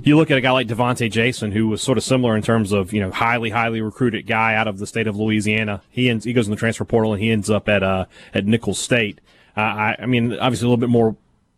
you 0.03 0.17
look 0.17 0.31
at 0.31 0.39
a 0.39 0.41
guy 0.41 0.51
like 0.51 0.69
Devonte 0.69 1.11
Jason, 1.11 1.53
who 1.53 1.69
was 1.69 1.83
sort 1.83 1.99
of 1.99 2.05
similar 2.05 2.37
in 2.37 2.43
terms 2.43 2.73
of 2.73 2.93
you 2.93 3.01
know 3.01 3.11
highly, 3.11 3.51
highly 3.51 3.81
recruited 3.81 4.27
guy 4.27 4.55
out 4.55 4.69
of 4.69 4.79
the 4.79 4.87
state 4.87 5.07
of 5.07 5.17
Louisiana. 5.17 5.83
He 5.91 6.09
ends, 6.09 6.25
he 6.25 6.33
goes 6.33 6.47
in 6.47 6.51
the 6.51 6.57
transfer 6.57 6.85
portal 6.85 7.13
and 7.13 7.23
he 7.23 7.31
ends 7.31 7.51
up 7.51 7.69
at 7.69 7.83
uh, 7.83 8.07
at 8.35 8.47
Nicholls 8.47 8.79
State. 8.79 9.21
Uh, 9.57 9.61
I, 9.61 9.97
I 10.01 10.07
mean, 10.07 10.39
obviously 10.39 10.67
a 10.67 10.69
little 10.69 10.81
bit 10.81 10.91
more, 10.91 11.17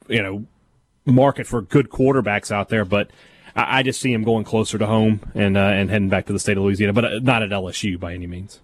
you 0.08 0.22
know, 0.22 0.46
market 1.04 1.46
for 1.46 1.62
good 1.62 1.90
quarterbacks 1.90 2.52
out 2.52 2.68
there, 2.68 2.84
but 2.84 3.10
I, 3.56 3.78
I 3.78 3.82
just 3.82 4.00
see 4.00 4.12
him 4.12 4.22
going 4.22 4.44
closer 4.44 4.78
to 4.78 4.86
home 4.86 5.20
and 5.34 5.56
uh, 5.56 5.60
and 5.60 5.90
heading 5.90 6.08
back 6.08 6.26
to 6.26 6.32
the 6.32 6.38
state 6.38 6.56
of 6.56 6.62
Louisiana, 6.62 6.92
but 6.92 7.04
uh, 7.04 7.18
not 7.20 7.42
at 7.42 7.50
LSU 7.50 7.98
by 7.98 8.14
any 8.14 8.26
means. 8.26 8.60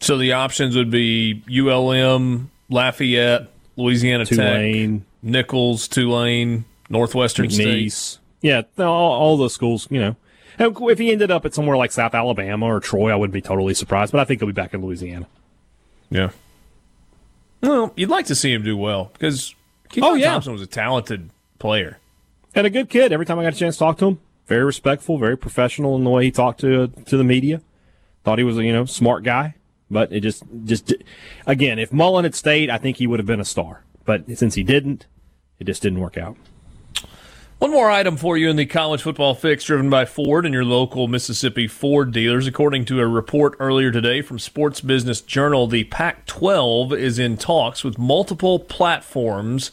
So 0.00 0.18
the 0.18 0.32
options 0.32 0.76
would 0.76 0.90
be 0.90 1.42
ULM, 1.48 2.50
Lafayette, 2.68 3.48
Louisiana 3.76 4.26
Tulane. 4.26 5.00
Tech, 5.00 5.06
Nicholls, 5.22 5.88
Tulane, 5.88 6.64
Northwestern 6.88 7.46
McNeese. 7.46 7.92
State. 7.92 8.22
Yeah, 8.46 8.62
all, 8.78 8.86
all 8.86 9.36
those 9.36 9.52
schools, 9.54 9.88
you 9.90 9.98
know. 10.00 10.16
If 10.58 10.98
he 10.98 11.10
ended 11.10 11.32
up 11.32 11.44
at 11.44 11.52
somewhere 11.52 11.76
like 11.76 11.90
South 11.90 12.14
Alabama 12.14 12.66
or 12.66 12.78
Troy, 12.78 13.10
I 13.10 13.16
wouldn't 13.16 13.34
be 13.34 13.42
totally 13.42 13.74
surprised, 13.74 14.12
but 14.12 14.20
I 14.20 14.24
think 14.24 14.40
he'll 14.40 14.46
be 14.46 14.52
back 14.52 14.72
in 14.72 14.82
Louisiana. 14.82 15.26
Yeah. 16.10 16.30
Well, 17.60 17.92
you'd 17.96 18.08
like 18.08 18.26
to 18.26 18.34
see 18.36 18.52
him 18.52 18.62
do 18.62 18.76
well 18.76 19.10
because 19.14 19.54
Keytaon 19.90 20.02
Oh, 20.02 20.14
yeah. 20.14 20.30
Thompson 20.30 20.52
was 20.52 20.62
a 20.62 20.66
talented 20.66 21.30
player. 21.58 21.98
And 22.54 22.66
a 22.66 22.70
good 22.70 22.88
kid. 22.88 23.12
Every 23.12 23.26
time 23.26 23.38
I 23.38 23.42
got 23.42 23.54
a 23.54 23.56
chance 23.56 23.74
to 23.74 23.80
talk 23.80 23.98
to 23.98 24.06
him, 24.06 24.20
very 24.46 24.64
respectful, 24.64 25.18
very 25.18 25.36
professional 25.36 25.96
in 25.96 26.04
the 26.04 26.10
way 26.10 26.24
he 26.24 26.30
talked 26.30 26.60
to 26.60 26.86
to 26.86 27.16
the 27.16 27.24
media. 27.24 27.60
Thought 28.24 28.38
he 28.38 28.44
was 28.44 28.56
a 28.56 28.64
you 28.64 28.72
know 28.72 28.84
smart 28.84 29.24
guy, 29.24 29.56
but 29.90 30.12
it 30.12 30.20
just 30.20 30.44
just 30.64 30.94
again, 31.46 31.78
if 31.78 31.92
Mullen 31.92 32.24
had 32.24 32.34
stayed, 32.34 32.70
I 32.70 32.78
think 32.78 32.96
he 32.98 33.06
would 33.06 33.18
have 33.18 33.26
been 33.26 33.40
a 33.40 33.44
star. 33.44 33.82
But 34.04 34.24
since 34.38 34.54
he 34.54 34.62
didn't, 34.62 35.06
it 35.58 35.64
just 35.64 35.82
didn't 35.82 36.00
work 36.00 36.16
out. 36.16 36.36
One 37.58 37.70
more 37.70 37.90
item 37.90 38.18
for 38.18 38.36
you 38.36 38.50
in 38.50 38.56
the 38.56 38.66
college 38.66 39.00
football 39.00 39.34
fix 39.34 39.64
driven 39.64 39.88
by 39.88 40.04
Ford 40.04 40.44
and 40.44 40.52
your 40.52 40.62
local 40.62 41.08
Mississippi 41.08 41.66
Ford 41.66 42.12
dealers. 42.12 42.46
According 42.46 42.84
to 42.84 43.00
a 43.00 43.06
report 43.06 43.56
earlier 43.58 43.90
today 43.90 44.20
from 44.20 44.38
Sports 44.38 44.82
Business 44.82 45.22
Journal, 45.22 45.66
the 45.66 45.84
Pac 45.84 46.26
12 46.26 46.92
is 46.92 47.18
in 47.18 47.38
talks 47.38 47.82
with 47.82 47.96
multiple 47.96 48.58
platforms 48.58 49.70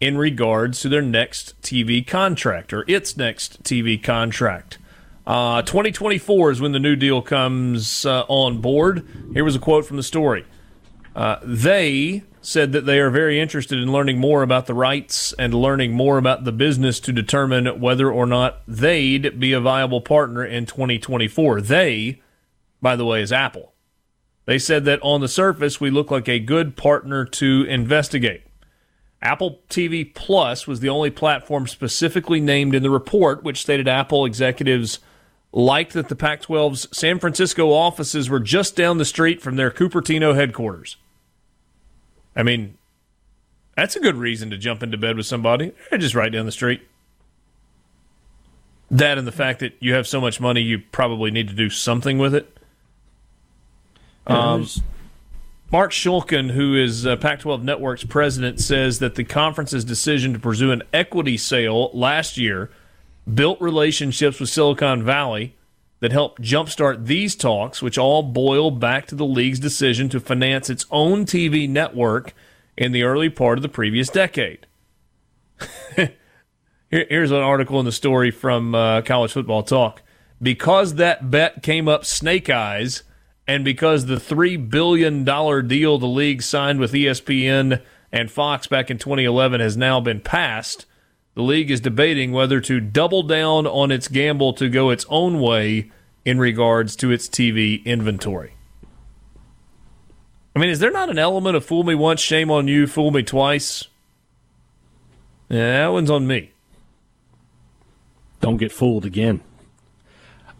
in 0.00 0.16
regards 0.16 0.80
to 0.82 0.88
their 0.88 1.02
next 1.02 1.60
TV 1.60 2.06
contract 2.06 2.72
or 2.72 2.84
its 2.86 3.16
next 3.16 3.64
TV 3.64 4.00
contract. 4.00 4.78
Uh, 5.26 5.60
2024 5.62 6.52
is 6.52 6.60
when 6.60 6.70
the 6.70 6.78
new 6.78 6.94
deal 6.94 7.20
comes 7.20 8.06
uh, 8.06 8.22
on 8.28 8.60
board. 8.60 9.04
Here 9.32 9.42
was 9.42 9.56
a 9.56 9.58
quote 9.58 9.86
from 9.86 9.96
the 9.96 10.04
story. 10.04 10.44
Uh, 11.14 11.36
they 11.42 12.22
said 12.42 12.72
that 12.72 12.84
they 12.84 12.98
are 12.98 13.10
very 13.10 13.40
interested 13.40 13.78
in 13.78 13.90
learning 13.90 14.18
more 14.18 14.42
about 14.42 14.66
the 14.66 14.74
rights 14.74 15.32
and 15.38 15.54
learning 15.54 15.92
more 15.92 16.18
about 16.18 16.44
the 16.44 16.52
business 16.52 17.00
to 17.00 17.12
determine 17.12 17.80
whether 17.80 18.10
or 18.10 18.26
not 18.26 18.60
they'd 18.66 19.38
be 19.38 19.52
a 19.52 19.60
viable 19.60 20.00
partner 20.00 20.44
in 20.44 20.66
2024. 20.66 21.60
They, 21.60 22.20
by 22.82 22.96
the 22.96 23.04
way, 23.04 23.22
is 23.22 23.32
Apple. 23.32 23.72
They 24.46 24.58
said 24.58 24.84
that 24.84 25.00
on 25.02 25.20
the 25.20 25.28
surface, 25.28 25.80
we 25.80 25.90
look 25.90 26.10
like 26.10 26.28
a 26.28 26.38
good 26.38 26.76
partner 26.76 27.24
to 27.24 27.64
investigate. 27.64 28.42
Apple 29.22 29.60
TV 29.70 30.14
Plus 30.14 30.66
was 30.66 30.80
the 30.80 30.90
only 30.90 31.10
platform 31.10 31.66
specifically 31.66 32.40
named 32.40 32.74
in 32.74 32.82
the 32.82 32.90
report, 32.90 33.42
which 33.42 33.62
stated 33.62 33.88
Apple 33.88 34.26
executives 34.26 34.98
liked 35.50 35.94
that 35.94 36.08
the 36.08 36.16
Pac 36.16 36.42
12's 36.42 36.94
San 36.94 37.18
Francisco 37.18 37.70
offices 37.72 38.28
were 38.28 38.40
just 38.40 38.76
down 38.76 38.98
the 38.98 39.04
street 39.04 39.40
from 39.40 39.56
their 39.56 39.70
Cupertino 39.70 40.34
headquarters. 40.34 40.98
I 42.36 42.42
mean, 42.42 42.76
that's 43.76 43.96
a 43.96 44.00
good 44.00 44.16
reason 44.16 44.50
to 44.50 44.56
jump 44.56 44.82
into 44.82 44.96
bed 44.96 45.16
with 45.16 45.26
somebody. 45.26 45.72
They're 45.90 45.98
just 45.98 46.14
right 46.14 46.30
down 46.30 46.46
the 46.46 46.52
street. 46.52 46.82
That 48.90 49.18
and 49.18 49.26
the 49.26 49.32
fact 49.32 49.60
that 49.60 49.74
you 49.80 49.94
have 49.94 50.06
so 50.06 50.20
much 50.20 50.40
money, 50.40 50.60
you 50.60 50.80
probably 50.92 51.30
need 51.30 51.48
to 51.48 51.54
do 51.54 51.70
something 51.70 52.18
with 52.18 52.34
it. 52.34 52.56
Um, 54.26 54.66
Mark 55.70 55.90
Shuken, 55.90 56.52
who 56.52 56.76
is 56.76 57.06
uh, 57.06 57.16
Pac 57.16 57.40
12 57.40 57.64
Network's 57.64 58.04
president, 58.04 58.60
says 58.60 59.00
that 59.00 59.16
the 59.16 59.24
conference's 59.24 59.84
decision 59.84 60.32
to 60.32 60.38
pursue 60.38 60.70
an 60.70 60.82
equity 60.92 61.36
sale 61.36 61.90
last 61.92 62.36
year 62.38 62.70
built 63.32 63.60
relationships 63.60 64.38
with 64.38 64.48
Silicon 64.48 65.02
Valley 65.02 65.56
that 66.04 66.12
helped 66.12 66.42
jumpstart 66.42 67.06
these 67.06 67.34
talks, 67.34 67.80
which 67.80 67.96
all 67.96 68.22
boil 68.22 68.70
back 68.70 69.06
to 69.06 69.14
the 69.14 69.24
league's 69.24 69.58
decision 69.58 70.06
to 70.10 70.20
finance 70.20 70.68
its 70.68 70.84
own 70.90 71.24
TV 71.24 71.66
network 71.66 72.34
in 72.76 72.92
the 72.92 73.02
early 73.02 73.30
part 73.30 73.56
of 73.56 73.62
the 73.62 73.70
previous 73.70 74.10
decade. 74.10 74.66
Here, 75.96 76.10
here's 76.90 77.30
an 77.30 77.38
article 77.38 77.78
in 77.80 77.86
the 77.86 77.90
story 77.90 78.30
from 78.30 78.74
uh, 78.74 79.00
College 79.00 79.32
Football 79.32 79.62
Talk. 79.62 80.02
Because 80.42 80.96
that 80.96 81.30
bet 81.30 81.62
came 81.62 81.88
up 81.88 82.04
snake 82.04 82.50
eyes, 82.50 83.02
and 83.48 83.64
because 83.64 84.04
the 84.04 84.16
$3 84.16 84.68
billion 84.68 85.24
deal 85.24 85.96
the 85.96 86.06
league 86.06 86.42
signed 86.42 86.80
with 86.80 86.92
ESPN 86.92 87.80
and 88.12 88.30
Fox 88.30 88.66
back 88.66 88.90
in 88.90 88.98
2011 88.98 89.62
has 89.62 89.74
now 89.74 90.00
been 90.00 90.20
passed, 90.20 90.84
the 91.34 91.42
league 91.42 91.70
is 91.70 91.80
debating 91.80 92.32
whether 92.32 92.60
to 92.60 92.80
double 92.80 93.22
down 93.22 93.66
on 93.66 93.90
its 93.90 94.08
gamble 94.08 94.52
to 94.54 94.68
go 94.68 94.90
its 94.90 95.04
own 95.08 95.40
way 95.40 95.90
in 96.24 96.38
regards 96.38 96.96
to 96.96 97.10
its 97.10 97.28
TV 97.28 97.84
inventory. 97.84 98.54
I 100.56 100.60
mean, 100.60 100.70
is 100.70 100.78
there 100.78 100.92
not 100.92 101.10
an 101.10 101.18
element 101.18 101.56
of 101.56 101.64
fool 101.64 101.82
me 101.82 101.94
once, 101.94 102.20
shame 102.20 102.50
on 102.50 102.68
you, 102.68 102.86
fool 102.86 103.10
me 103.10 103.22
twice? 103.22 103.88
Yeah, 105.48 105.78
that 105.78 105.92
one's 105.92 106.10
on 106.10 106.26
me. 106.26 106.52
Don't 108.40 108.56
get 108.56 108.70
fooled 108.70 109.04
again. 109.04 109.40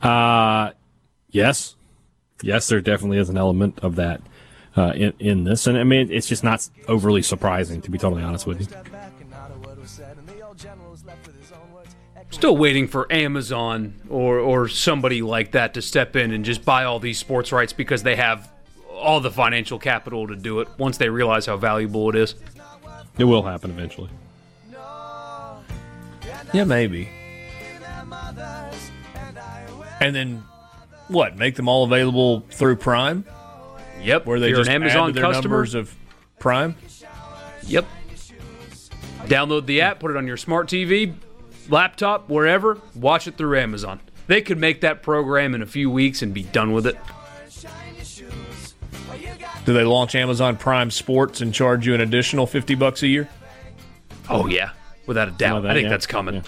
Uh, 0.02 0.72
yes. 1.30 1.76
Yes, 2.42 2.68
there 2.68 2.80
definitely 2.80 3.18
is 3.18 3.28
an 3.28 3.38
element 3.38 3.78
of 3.80 3.94
that 3.96 4.20
uh, 4.76 4.92
in, 4.96 5.12
in 5.18 5.44
this. 5.44 5.66
And 5.66 5.78
I 5.78 5.84
mean, 5.84 6.10
it's 6.10 6.26
just 6.26 6.42
not 6.42 6.68
overly 6.88 7.22
surprising, 7.22 7.80
to 7.82 7.90
be 7.90 7.98
totally 7.98 8.22
honest 8.22 8.46
with 8.46 8.60
you. 8.60 8.66
Still 12.45 12.59
waiting 12.59 12.89
for 12.89 13.11
Amazon 13.11 13.95
or 14.11 14.39
or 14.39 14.69
somebody 14.69 15.23
like 15.23 15.53
that 15.53 15.73
to 15.73 15.81
step 15.81 16.15
in 16.15 16.31
and 16.31 16.45
just 16.45 16.62
buy 16.62 16.85
all 16.85 17.01
these 17.01 17.19
sports 17.19 17.53
rights 17.53 17.73
because 17.73 18.03
they 18.03 18.16
have 18.16 18.51
all 18.93 19.19
the 19.21 19.31
financial 19.31 19.79
capital 19.79 20.27
to 20.29 20.37
do 20.37 20.61
it 20.61 20.69
once 20.77 20.99
they 20.99 21.09
realize 21.09 21.47
how 21.47 21.57
valuable 21.57 22.11
it 22.11 22.16
is. 22.16 22.35
It 23.16 23.25
will 23.25 23.45
happen 23.45 23.71
eventually. 23.71 24.11
Yeah, 26.53 26.65
maybe. 26.65 27.09
And 30.03 30.15
then 30.15 30.45
what? 31.09 31.39
Make 31.39 31.55
them 31.55 31.66
all 31.66 31.85
available 31.85 32.41
through 32.51 32.77
Prime, 32.77 33.25
Yep, 34.03 34.27
where 34.27 34.39
they 34.39 34.49
You're 34.51 34.59
just 34.59 34.69
an 34.69 34.83
add 34.83 34.83
Amazon 34.83 35.07
to 35.07 35.12
their 35.15 35.23
customer. 35.23 35.55
numbers 35.55 35.75
of 35.75 35.97
Prime. 36.39 36.77
Yep. 37.62 37.87
Download 39.29 39.65
the 39.65 39.81
app, 39.81 39.99
put 39.99 40.11
it 40.11 40.19
on 40.19 40.27
your 40.27 40.37
smart 40.37 40.69
TV, 40.69 41.15
laptop, 41.69 42.28
wherever. 42.28 42.78
Watch 42.95 43.27
it 43.27 43.36
through 43.36 43.59
Amazon. 43.59 44.01
They 44.27 44.43
could 44.43 44.59
make 44.59 44.81
that 44.82 45.03
program 45.03 45.55
in 45.55 45.62
a 45.62 45.66
few 45.66 45.91
weeks 45.91 46.23
and 46.23 46.32
be 46.32 46.45
done 46.45 46.73
with 46.73 46.86
it. 46.86 46.97
Do 49.65 49.73
they 49.73 49.85
launch 49.85 50.15
Amazon 50.15 50.57
Prime 50.57 50.91
Sports 50.91 51.41
and 51.41 51.53
charge 51.55 51.86
you 51.86 51.95
an 51.95 52.01
additional 52.01 52.47
fifty 52.47 52.74
bucks 52.74 53.03
a 53.03 53.07
year? 53.09 53.28
Oh 54.28 54.47
yeah, 54.47 54.70
without 55.07 55.28
a 55.28 55.31
doubt. 55.31 55.62
that, 55.62 55.70
I 55.70 55.74
think 55.74 55.85
yeah. 55.85 55.91
that's 55.91 56.07
coming. 56.07 56.35
Yeah. 56.36 56.43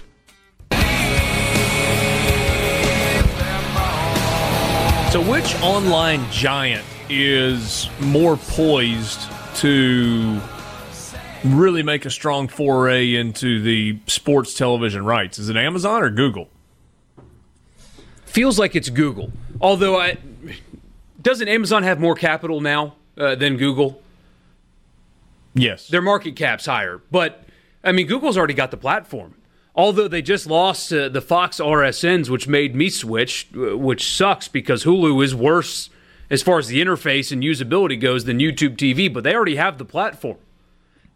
So, 5.11 5.23
which 5.23 5.55
online 5.63 6.31
giant 6.31 6.85
is 7.09 7.89
more 8.01 8.37
poised 8.37 9.21
to 9.57 10.39
really 11.55 11.83
make 11.83 12.05
a 12.05 12.11
strong 12.11 12.49
foray 12.49 13.15
into 13.15 13.61
the 13.61 13.99
sports 14.07 14.55
television 14.55 15.05
rights? 15.05 15.39
Is 15.39 15.49
it 15.49 15.57
Amazon 15.57 16.03
or 16.03 16.11
Google? 16.11 16.49
Feels 18.25 18.59
like 18.59 18.77
it's 18.77 18.89
Google. 18.91 19.31
Although 19.61 19.99
I 19.99 20.19
doesn't 21.23 21.49
Amazon 21.49 21.83
have 21.83 21.99
more 21.99 22.15
capital 22.15 22.61
now 22.61 22.95
uh, 23.17 23.35
than 23.35 23.57
Google? 23.57 24.03
Yes. 25.55 25.89
Their 25.89 26.03
market 26.03 26.37
cap's 26.37 26.67
higher, 26.67 27.01
but 27.11 27.45
I 27.83 27.93
mean 27.93 28.07
Google's 28.07 28.37
already 28.37 28.55
got 28.55 28.71
the 28.71 28.77
platform. 28.77 29.35
Although 29.75 30.09
they 30.09 30.23
just 30.23 30.47
lost 30.47 30.91
uh, 30.93 31.09
the 31.11 31.21
Fox 31.21 31.61
RSNs, 31.61 32.31
which 32.31 32.49
made 32.49 32.75
me 32.75 32.89
switch, 32.89 33.49
uh, 33.57 33.77
which 33.77 34.11
sucks 34.11 34.49
because 34.49 34.85
Hulu 34.85 35.23
is 35.23 35.35
worse 35.35 35.91
as 36.31 36.43
far 36.43 36.59
as 36.59 36.69
the 36.69 36.83
interface 36.83 37.31
and 37.31 37.43
usability 37.43 38.01
goes 38.01 38.25
than 38.25 38.39
YouTube 38.39 38.77
TV. 38.77 39.13
But 39.13 39.25
they 39.25 39.35
already 39.35 39.57
have 39.57 39.77
the 39.79 39.85
platform. 39.85 40.39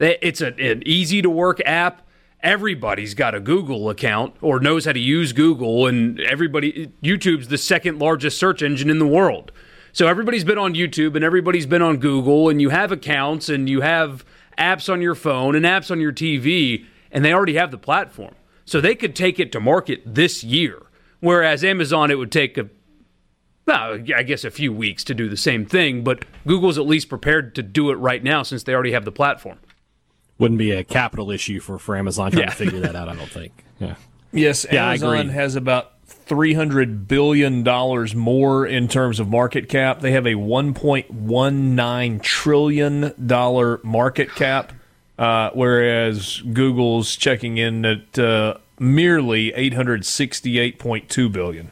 It's 0.01 0.41
a, 0.41 0.49
an 0.59 0.83
easy 0.87 1.21
to 1.23 1.31
work 1.31 1.61
app, 1.67 2.07
everybody's 2.43 3.15
got 3.15 3.35
a 3.35 3.41
Google 3.41 3.91
account 3.91 4.35
or 4.41 4.59
knows 4.59 4.87
how 4.87 4.93
to 4.93 5.01
use 5.01 5.33
Google, 5.33 5.87
and 5.87 6.19
everybody 6.21 6.93
YouTube's 7.03 7.49
the 7.49 7.59
second 7.59 7.99
largest 7.99 8.39
search 8.39 8.63
engine 8.63 8.91
in 8.91 8.99
the 8.99 9.07
world. 9.07 9.53
So 9.93 10.07
everybody's 10.09 10.45
been 10.45 10.59
on 10.59 10.75
YouTube 10.75 11.17
and 11.17 11.25
everybody's 11.25 11.67
been 11.67 11.83
on 11.83 11.99
Google, 11.99 12.49
and 12.49 12.61
you 12.61 12.71
have 12.71 12.93
accounts 12.93 13.49
and 13.49 13.69
you 13.69 13.83
have 13.83 14.25
apps 14.57 14.91
on 14.91 15.03
your 15.03 15.15
phone 15.15 15.55
and 15.55 15.65
apps 15.65 15.91
on 15.91 16.01
your 16.01 16.13
TV, 16.13 16.87
and 17.11 17.25
they 17.25 17.33
already 17.33 17.55
have 17.55 17.71
the 17.71 17.79
platform. 17.79 18.35
So 18.65 18.81
they 18.81 18.95
could 18.95 19.17
take 19.17 19.41
it 19.41 19.53
to 19.53 19.61
market 19.61 20.03
this 20.07 20.45
year. 20.45 20.83
Whereas 21.19 21.65
Amazon, 21.65 22.11
it 22.11 22.17
would 22.19 22.33
take 22.33 22.57
a 22.57 22.71
well, 23.67 24.01
I 24.17 24.25
guess 24.25 24.43
a 24.43 24.51
few 24.51 24.73
weeks 24.73 25.05
to 25.05 25.15
do 25.15 25.29
the 25.29 25.37
same 25.37 25.65
thing, 25.65 26.03
but 26.03 26.25
Google's 26.45 26.77
at 26.77 26.87
least 26.87 27.09
prepared 27.09 27.55
to 27.55 27.63
do 27.63 27.91
it 27.91 27.97
right 27.97 28.23
now 28.25 28.43
since 28.43 28.65
they 28.65 28.75
already 28.75 28.93
have 28.93 29.05
the 29.05 29.13
platform. 29.13 29.59
Wouldn't 30.41 30.59
be 30.59 30.73
a 30.73 30.83
capital 30.83 31.31
issue 31.31 31.61
for, 31.61 31.79
for 31.79 31.97
Amazon 31.97 32.33
trying 32.33 32.43
Yeah. 32.45 32.51
to 32.51 32.57
figure 32.57 32.81
that 32.81 32.97
out, 32.97 33.09
I 33.09 33.15
don't 33.15 33.31
think. 33.31 33.53
Yeah. 33.79 33.95
Yes, 34.33 34.67
Yeah, 34.71 34.89
Amazon 34.89 35.29
has 35.31 35.57
about 35.57 35.93
three 36.07 36.53
hundred 36.55 37.09
billion 37.09 37.63
dollars 37.63 38.15
more 38.15 38.67
in 38.67 38.89
terms 38.89 39.19
of 39.21 39.29
market 39.29 39.69
cap. 39.69 40.01
They 40.01 40.13
have 40.13 40.27
a 40.27 40.35
one 40.35 40.75
point 40.75 41.11
one 41.11 41.75
nine 41.75 42.21
trillion 42.21 43.13
dollar 43.27 43.81
market 43.83 44.35
cap, 44.35 44.73
uh, 45.19 45.51
whereas 45.55 46.43
Google's 46.53 47.17
checking 47.17 47.57
in 47.59 47.85
at 47.87 48.19
uh, 48.19 48.59
merely 48.79 49.53
eight 49.55 49.73
hundred 49.75 50.05
sixty 50.05 50.59
eight 50.59 50.79
point 50.79 51.09
two 51.09 51.29
billion. 51.31 51.71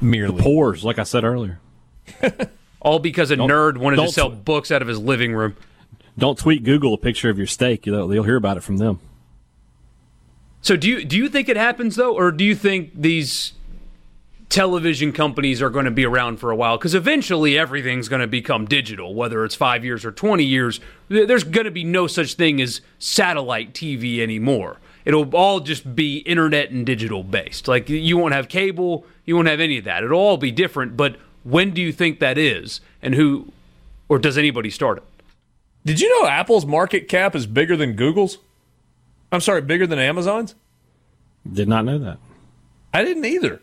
Merely. 0.00 0.42
Pores, 0.42 0.84
like 0.84 0.98
I 0.98 1.04
said 1.04 1.24
earlier. 1.24 1.58
All 2.80 2.98
because 2.98 3.30
a 3.30 3.36
nerd 3.36 3.78
wanted 3.78 3.96
to 3.96 4.02
don't- 4.02 4.12
sell 4.12 4.28
books 4.30 4.70
out 4.70 4.82
of 4.82 4.88
his 4.88 4.98
living 4.98 5.32
room. 5.32 5.56
Don't 6.18 6.38
tweet 6.38 6.62
Google 6.64 6.94
a 6.94 6.98
picture 6.98 7.30
of 7.30 7.38
your 7.38 7.46
steak. 7.46 7.86
You'll, 7.86 8.08
they'll 8.08 8.22
hear 8.22 8.36
about 8.36 8.56
it 8.56 8.62
from 8.62 8.76
them. 8.76 9.00
So 10.60 10.76
do 10.76 10.88
you 10.88 11.04
do 11.04 11.16
you 11.16 11.28
think 11.28 11.48
it 11.48 11.56
happens 11.56 11.96
though, 11.96 12.14
or 12.14 12.30
do 12.30 12.44
you 12.44 12.54
think 12.54 12.92
these 12.94 13.52
television 14.48 15.12
companies 15.12 15.62
are 15.62 15.70
going 15.70 15.86
to 15.86 15.90
be 15.90 16.04
around 16.06 16.36
for 16.36 16.50
a 16.50 16.56
while? 16.56 16.76
Because 16.76 16.94
eventually 16.94 17.58
everything's 17.58 18.08
going 18.08 18.20
to 18.20 18.28
become 18.28 18.66
digital, 18.66 19.14
whether 19.14 19.44
it's 19.44 19.56
five 19.56 19.84
years 19.84 20.04
or 20.04 20.12
twenty 20.12 20.44
years. 20.44 20.78
There's 21.08 21.42
going 21.42 21.64
to 21.64 21.72
be 21.72 21.82
no 21.82 22.06
such 22.06 22.34
thing 22.34 22.60
as 22.60 22.80
satellite 22.98 23.72
TV 23.72 24.20
anymore. 24.20 24.78
It'll 25.04 25.34
all 25.34 25.58
just 25.58 25.96
be 25.96 26.18
internet 26.18 26.70
and 26.70 26.86
digital 26.86 27.24
based. 27.24 27.66
Like 27.66 27.88
you 27.88 28.16
won't 28.16 28.34
have 28.34 28.48
cable, 28.48 29.04
you 29.24 29.34
won't 29.34 29.48
have 29.48 29.58
any 29.58 29.78
of 29.78 29.84
that. 29.84 30.04
It'll 30.04 30.20
all 30.20 30.36
be 30.36 30.52
different. 30.52 30.96
But 30.96 31.16
when 31.42 31.72
do 31.72 31.82
you 31.82 31.92
think 31.92 32.20
that 32.20 32.38
is, 32.38 32.80
and 33.02 33.16
who, 33.16 33.52
or 34.08 34.20
does 34.20 34.38
anybody 34.38 34.70
start 34.70 34.98
it? 34.98 35.04
Did 35.84 36.00
you 36.00 36.08
know 36.20 36.28
Apple's 36.28 36.64
market 36.64 37.08
cap 37.08 37.34
is 37.34 37.46
bigger 37.46 37.76
than 37.76 37.94
Google's? 37.94 38.38
I'm 39.30 39.40
sorry, 39.40 39.62
bigger 39.62 39.86
than 39.86 39.98
Amazon's? 39.98 40.54
Did 41.50 41.68
not 41.68 41.84
know 41.84 41.98
that. 41.98 42.18
I 42.94 43.04
didn't 43.04 43.24
either. 43.24 43.60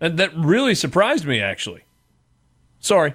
And 0.00 0.18
that 0.18 0.34
really 0.36 0.74
surprised 0.74 1.24
me, 1.24 1.40
actually. 1.40 1.82
Sorry. 2.78 3.14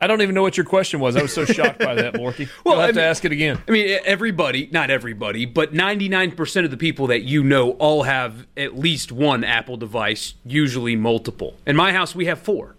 I 0.00 0.06
don't 0.06 0.20
even 0.22 0.34
know 0.34 0.42
what 0.42 0.56
your 0.56 0.66
question 0.66 1.00
was. 1.00 1.16
I 1.16 1.22
was 1.22 1.32
so 1.32 1.44
shocked 1.46 1.78
by 1.78 1.94
that, 1.94 2.14
Borky. 2.14 2.48
Well, 2.64 2.74
You'll 2.76 2.80
have 2.82 2.90
I 2.90 3.00
to 3.00 3.02
ask 3.02 3.24
it 3.24 3.32
again. 3.32 3.62
I 3.66 3.70
mean, 3.70 3.98
everybody, 4.04 4.68
not 4.70 4.90
everybody, 4.90 5.44
but 5.46 5.72
99% 5.72 6.64
of 6.64 6.70
the 6.70 6.76
people 6.76 7.06
that 7.08 7.22
you 7.22 7.42
know 7.42 7.70
all 7.72 8.02
have 8.04 8.46
at 8.56 8.78
least 8.78 9.10
one 9.10 9.44
Apple 9.44 9.76
device, 9.76 10.34
usually 10.44 10.94
multiple. 10.96 11.54
In 11.66 11.74
my 11.76 11.92
house, 11.92 12.14
we 12.14 12.26
have 12.26 12.38
four. 12.40 12.76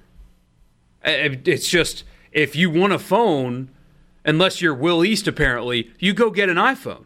It's 1.03 1.67
just, 1.67 2.03
if 2.31 2.55
you 2.55 2.69
want 2.69 2.93
a 2.93 2.99
phone, 2.99 3.69
unless 4.25 4.61
you're 4.61 4.73
Will 4.73 5.03
East, 5.03 5.27
apparently, 5.27 5.91
you 5.99 6.13
go 6.13 6.29
get 6.29 6.49
an 6.49 6.57
iPhone. 6.57 7.05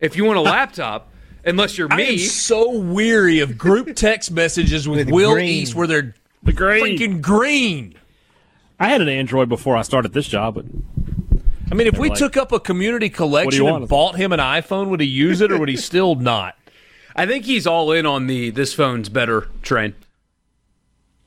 If 0.00 0.16
you 0.16 0.24
want 0.24 0.38
a 0.38 0.42
laptop, 0.56 1.10
unless 1.44 1.78
you're 1.78 1.88
I 1.90 2.00
am 2.00 2.08
me, 2.08 2.18
so 2.18 2.70
weary 2.78 3.40
of 3.40 3.56
group 3.58 3.94
text 3.96 4.30
messages 4.30 4.88
with, 4.88 4.98
With 5.06 5.10
Will 5.14 5.32
green. 5.34 5.48
East 5.48 5.74
where 5.74 5.86
they're 5.86 6.14
The 6.42 6.52
green. 6.52 6.84
freaking 6.98 7.20
green. 7.20 7.94
I 8.78 8.88
had 8.88 9.00
an 9.02 9.08
Android 9.08 9.48
before 9.48 9.76
I 9.76 9.82
started 9.82 10.12
this 10.12 10.26
job, 10.26 10.54
but 10.54 10.64
I 11.70 11.74
mean, 11.74 11.86
if 11.86 11.98
we 11.98 12.08
like, 12.08 12.18
took 12.18 12.36
up 12.36 12.50
a 12.50 12.58
community 12.58 13.10
collection 13.10 13.66
and 13.66 13.86
bought 13.88 14.16
him 14.16 14.32
an 14.32 14.40
iPhone, 14.40 14.88
would 14.88 15.00
he 15.00 15.06
use 15.06 15.40
it 15.40 15.52
or 15.52 15.58
would 15.58 15.68
he 15.68 15.76
still 15.76 16.14
not? 16.16 16.56
I 17.14 17.26
think 17.26 17.44
he's 17.44 17.66
all 17.66 17.92
in 17.92 18.06
on 18.06 18.26
the 18.26 18.50
this 18.50 18.72
phone's 18.72 19.08
better 19.08 19.48
train. 19.62 19.94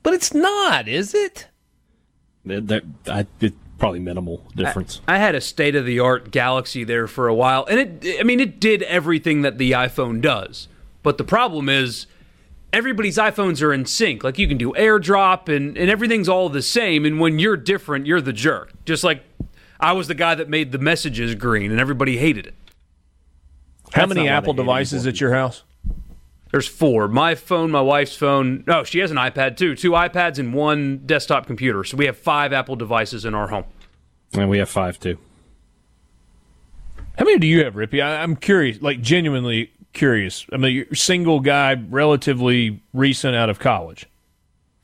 But 0.02 0.14
it's 0.14 0.34
not, 0.34 0.86
is 0.88 1.14
it? 1.14 1.46
they're, 2.44 2.60
they're, 2.60 2.82
I, 3.06 3.26
it's 3.40 3.56
probably 3.78 4.00
minimal 4.00 4.42
difference. 4.54 5.00
I 5.06 5.18
had 5.18 5.34
a 5.34 5.40
state 5.40 5.74
of 5.74 5.86
the 5.86 6.00
art 6.00 6.30
Galaxy 6.30 6.84
there 6.84 7.06
for 7.06 7.28
a 7.28 7.34
while, 7.34 7.64
and 7.66 8.04
it, 8.04 8.20
I 8.20 8.22
mean, 8.22 8.40
it 8.40 8.60
did 8.60 8.82
everything 8.82 9.42
that 9.42 9.58
the 9.58 9.72
iPhone 9.72 10.20
does. 10.20 10.68
But 11.02 11.18
the 11.18 11.24
problem 11.24 11.68
is, 11.68 12.06
everybody's 12.72 13.16
iPhones 13.16 13.62
are 13.62 13.72
in 13.72 13.86
sync. 13.86 14.24
Like 14.24 14.38
you 14.38 14.48
can 14.48 14.58
do 14.58 14.72
AirDrop, 14.72 15.54
and, 15.54 15.76
and 15.76 15.90
everything's 15.90 16.28
all 16.28 16.48
the 16.48 16.62
same. 16.62 17.04
And 17.04 17.20
when 17.20 17.38
you're 17.38 17.56
different, 17.56 18.06
you're 18.06 18.20
the 18.20 18.32
jerk. 18.32 18.72
Just 18.84 19.04
like 19.04 19.22
I 19.80 19.92
was 19.92 20.08
the 20.08 20.14
guy 20.14 20.34
that 20.34 20.48
made 20.48 20.72
the 20.72 20.78
messages 20.78 21.34
green, 21.34 21.70
and 21.70 21.80
everybody 21.80 22.16
hated 22.16 22.46
it. 22.46 22.54
How 23.92 24.02
That's 24.02 24.14
many 24.14 24.28
Apple 24.28 24.54
they 24.54 24.56
hate 24.56 24.62
it 24.62 24.64
devices 24.64 25.06
at 25.06 25.20
your 25.20 25.32
house? 25.32 25.62
There's 26.54 26.68
four: 26.68 27.08
my 27.08 27.34
phone, 27.34 27.72
my 27.72 27.80
wife's 27.80 28.14
phone. 28.14 28.62
No, 28.68 28.84
she 28.84 29.00
has 29.00 29.10
an 29.10 29.16
iPad 29.16 29.56
too. 29.56 29.74
Two 29.74 29.90
iPads 29.90 30.38
and 30.38 30.54
one 30.54 30.98
desktop 31.04 31.48
computer. 31.48 31.82
So 31.82 31.96
we 31.96 32.06
have 32.06 32.16
five 32.16 32.52
Apple 32.52 32.76
devices 32.76 33.24
in 33.24 33.34
our 33.34 33.48
home. 33.48 33.64
and 34.34 34.48
we 34.48 34.58
have 34.58 34.70
five 34.70 35.00
too. 35.00 35.18
How 37.18 37.24
many 37.24 37.40
do 37.40 37.48
you 37.48 37.64
have, 37.64 37.74
Rippey? 37.74 38.00
I, 38.00 38.22
I'm 38.22 38.36
curious, 38.36 38.80
like 38.80 39.00
genuinely 39.00 39.72
curious. 39.94 40.46
I 40.52 40.58
mean, 40.58 40.76
you're 40.76 40.86
a 40.92 40.94
single 40.94 41.40
guy, 41.40 41.74
relatively 41.74 42.80
recent 42.92 43.34
out 43.34 43.50
of 43.50 43.58
college. 43.58 44.06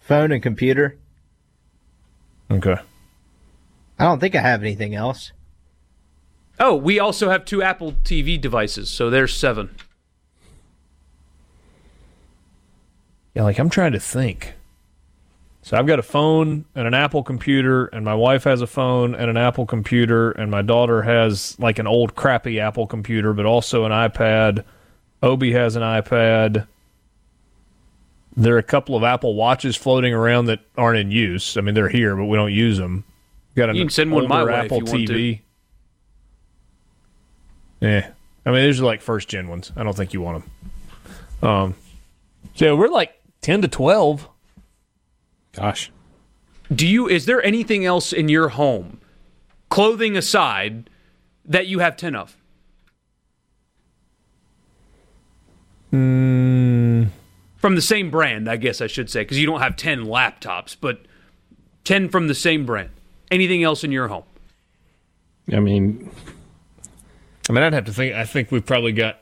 Phone 0.00 0.32
and 0.32 0.42
computer. 0.42 0.98
Okay. 2.50 2.78
I 3.96 4.04
don't 4.06 4.18
think 4.18 4.34
I 4.34 4.40
have 4.40 4.62
anything 4.62 4.96
else. 4.96 5.30
Oh, 6.58 6.74
we 6.74 6.98
also 6.98 7.30
have 7.30 7.44
two 7.44 7.62
Apple 7.62 7.92
TV 7.92 8.40
devices. 8.40 8.90
So 8.90 9.08
there's 9.08 9.32
seven. 9.32 9.70
Yeah, 13.34 13.44
like 13.44 13.58
I'm 13.58 13.70
trying 13.70 13.92
to 13.92 14.00
think. 14.00 14.54
So 15.62 15.76
I've 15.76 15.86
got 15.86 15.98
a 15.98 16.02
phone 16.02 16.64
and 16.74 16.86
an 16.86 16.94
Apple 16.94 17.22
computer, 17.22 17.86
and 17.86 18.04
my 18.04 18.14
wife 18.14 18.44
has 18.44 18.62
a 18.62 18.66
phone 18.66 19.14
and 19.14 19.30
an 19.30 19.36
Apple 19.36 19.66
computer, 19.66 20.30
and 20.32 20.50
my 20.50 20.62
daughter 20.62 21.02
has 21.02 21.58
like 21.58 21.78
an 21.78 21.86
old 21.86 22.14
crappy 22.16 22.58
Apple 22.58 22.86
computer, 22.86 23.32
but 23.34 23.44
also 23.44 23.84
an 23.84 23.92
iPad. 23.92 24.64
Obi 25.22 25.52
has 25.52 25.76
an 25.76 25.82
iPad. 25.82 26.66
There 28.36 28.54
are 28.54 28.58
a 28.58 28.62
couple 28.62 28.96
of 28.96 29.04
Apple 29.04 29.34
watches 29.34 29.76
floating 29.76 30.14
around 30.14 30.46
that 30.46 30.60
aren't 30.78 30.98
in 30.98 31.10
use. 31.10 31.56
I 31.56 31.60
mean, 31.60 31.74
they're 31.74 31.88
here, 31.88 32.16
but 32.16 32.24
we 32.24 32.36
don't 32.36 32.52
use 32.52 32.78
them. 32.78 33.04
Got 33.54 33.68
an 33.70 33.76
You 33.76 33.82
can 33.82 33.90
send 33.90 34.12
one 34.12 34.28
my 34.28 34.44
way 34.44 34.54
Apple 34.54 34.78
you 34.78 34.84
want 34.84 35.06
to. 35.08 35.12
TV. 35.12 35.40
Yeah, 37.80 38.10
I 38.46 38.50
mean, 38.50 38.64
these 38.64 38.80
are 38.80 38.84
like 38.84 39.02
first 39.02 39.28
gen 39.28 39.48
ones. 39.48 39.72
I 39.76 39.82
don't 39.82 39.96
think 39.96 40.14
you 40.14 40.20
want 40.22 40.44
them. 41.40 41.48
Um, 41.48 41.74
so 42.54 42.76
we're 42.76 42.88
like 42.88 43.19
ten 43.40 43.62
to 43.62 43.68
twelve. 43.68 44.28
Gosh, 45.52 45.90
Do 46.72 46.86
you? 46.86 47.08
Is 47.08 47.26
there 47.26 47.42
anything 47.44 47.84
else 47.84 48.12
in 48.12 48.28
your 48.28 48.50
home, 48.50 49.00
clothing 49.68 50.16
aside, 50.16 50.88
that 51.44 51.66
you 51.66 51.80
have 51.80 51.96
ten 51.96 52.14
of? 52.14 52.36
Hmm. 55.90 57.04
From 57.56 57.74
the 57.74 57.82
same 57.82 58.10
brand, 58.10 58.48
I 58.48 58.56
guess 58.56 58.80
I 58.80 58.86
should 58.86 59.10
say, 59.10 59.22
because 59.22 59.38
you 59.38 59.46
don't 59.46 59.60
have 59.60 59.76
ten 59.76 60.04
laptops, 60.04 60.76
but 60.80 61.00
ten 61.84 62.08
from 62.08 62.28
the 62.28 62.34
same 62.34 62.64
brand. 62.64 62.90
Anything 63.30 63.62
else 63.62 63.84
in 63.84 63.92
your 63.92 64.08
home? 64.08 64.24
I 65.52 65.58
mean, 65.60 66.10
I 67.48 67.52
mean, 67.52 67.62
I'd 67.62 67.74
have 67.74 67.84
to 67.86 67.92
think. 67.92 68.14
I 68.14 68.24
think 68.24 68.50
we've 68.50 68.64
probably 68.64 68.92
got 68.92 69.20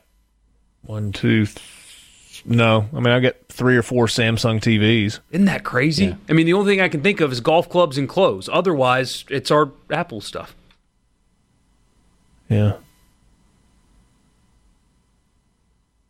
one, 0.83 1.11
two. 1.11 1.47
Th- 1.47 2.45
no, 2.45 2.87
I 2.93 2.99
mean, 2.99 3.07
I 3.13 3.19
got 3.19 3.35
three 3.59 3.75
or 3.77 3.83
four 3.83 4.07
Samsung 4.07 4.59
TVs. 4.59 5.19
Isn't 5.31 5.45
that 5.45 5.63
crazy? 5.63 6.05
Yeah. 6.05 6.15
I 6.29 6.33
mean, 6.33 6.45
the 6.47 6.53
only 6.53 6.71
thing 6.73 6.81
I 6.81 6.87
can 6.89 7.01
think 7.03 7.19
of 7.19 7.31
is 7.31 7.41
golf 7.41 7.69
clubs 7.69 7.97
and 7.97 8.07
clothes. 8.09 8.49
Otherwise, 8.51 9.25
it's 9.29 9.51
our 9.51 9.69
Apple 9.91 10.21
stuff. 10.21 10.55
Yeah, 12.49 12.77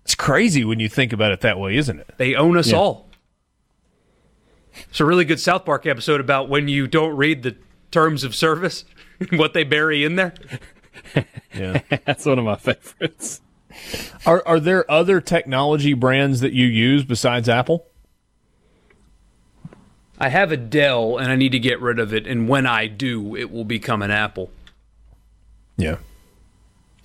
it's 0.05 0.15
crazy 0.15 0.63
when 0.63 0.79
you 0.79 0.87
think 0.87 1.11
about 1.11 1.31
it 1.31 1.41
that 1.41 1.59
way, 1.59 1.75
isn't 1.75 1.99
it? 1.99 2.07
They 2.17 2.33
own 2.35 2.55
us 2.57 2.71
Yeah. 2.71 2.77
all. 2.77 3.09
It's 4.89 4.99
a 5.01 5.05
really 5.05 5.25
good 5.25 5.39
South 5.41 5.65
Park 5.65 5.85
episode 5.85 6.21
about 6.21 6.47
when 6.47 6.67
you 6.69 6.87
don't 6.87 7.15
read 7.17 7.43
the 7.43 7.55
terms 7.91 8.23
of 8.23 8.33
service, 8.35 8.85
and 9.19 9.37
what 9.39 9.53
they 9.53 9.63
bury 9.63 10.03
in 10.05 10.15
there. 10.15 10.33
Yeah. 11.55 11.81
that's 12.05 12.25
one 12.25 12.37
of 12.37 12.45
my 12.45 12.55
favorites. 12.55 13.41
Are 14.25 14.41
are 14.45 14.59
there 14.59 14.89
other 14.89 15.21
technology 15.21 15.93
brands 15.93 16.39
that 16.41 16.53
you 16.53 16.65
use 16.65 17.03
besides 17.03 17.47
Apple? 17.49 17.85
I 20.17 20.29
have 20.29 20.51
a 20.51 20.57
Dell 20.57 21.17
and 21.17 21.31
I 21.31 21.35
need 21.35 21.53
to 21.53 21.59
get 21.59 21.79
rid 21.79 21.97
of 21.99 22.13
it, 22.13 22.27
and 22.27 22.49
when 22.49 22.65
I 22.67 22.87
do, 22.87 23.35
it 23.35 23.51
will 23.51 23.63
become 23.63 24.01
an 24.01 24.11
Apple. 24.11 24.51
Yeah. 25.77 25.97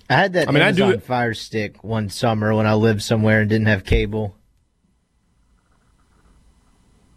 I 0.09 0.15
had 0.15 0.33
that 0.33 0.49
I 0.49 0.51
mean, 0.51 0.61
I 0.61 0.71
do 0.71 0.83
Amazon 0.83 0.99
it- 0.99 1.03
Fire 1.03 1.33
Stick 1.33 1.83
one 1.83 2.09
summer 2.09 2.53
when 2.53 2.67
I 2.67 2.73
lived 2.73 3.01
somewhere 3.01 3.39
and 3.41 3.49
didn't 3.49 3.67
have 3.67 3.85
cable, 3.85 4.35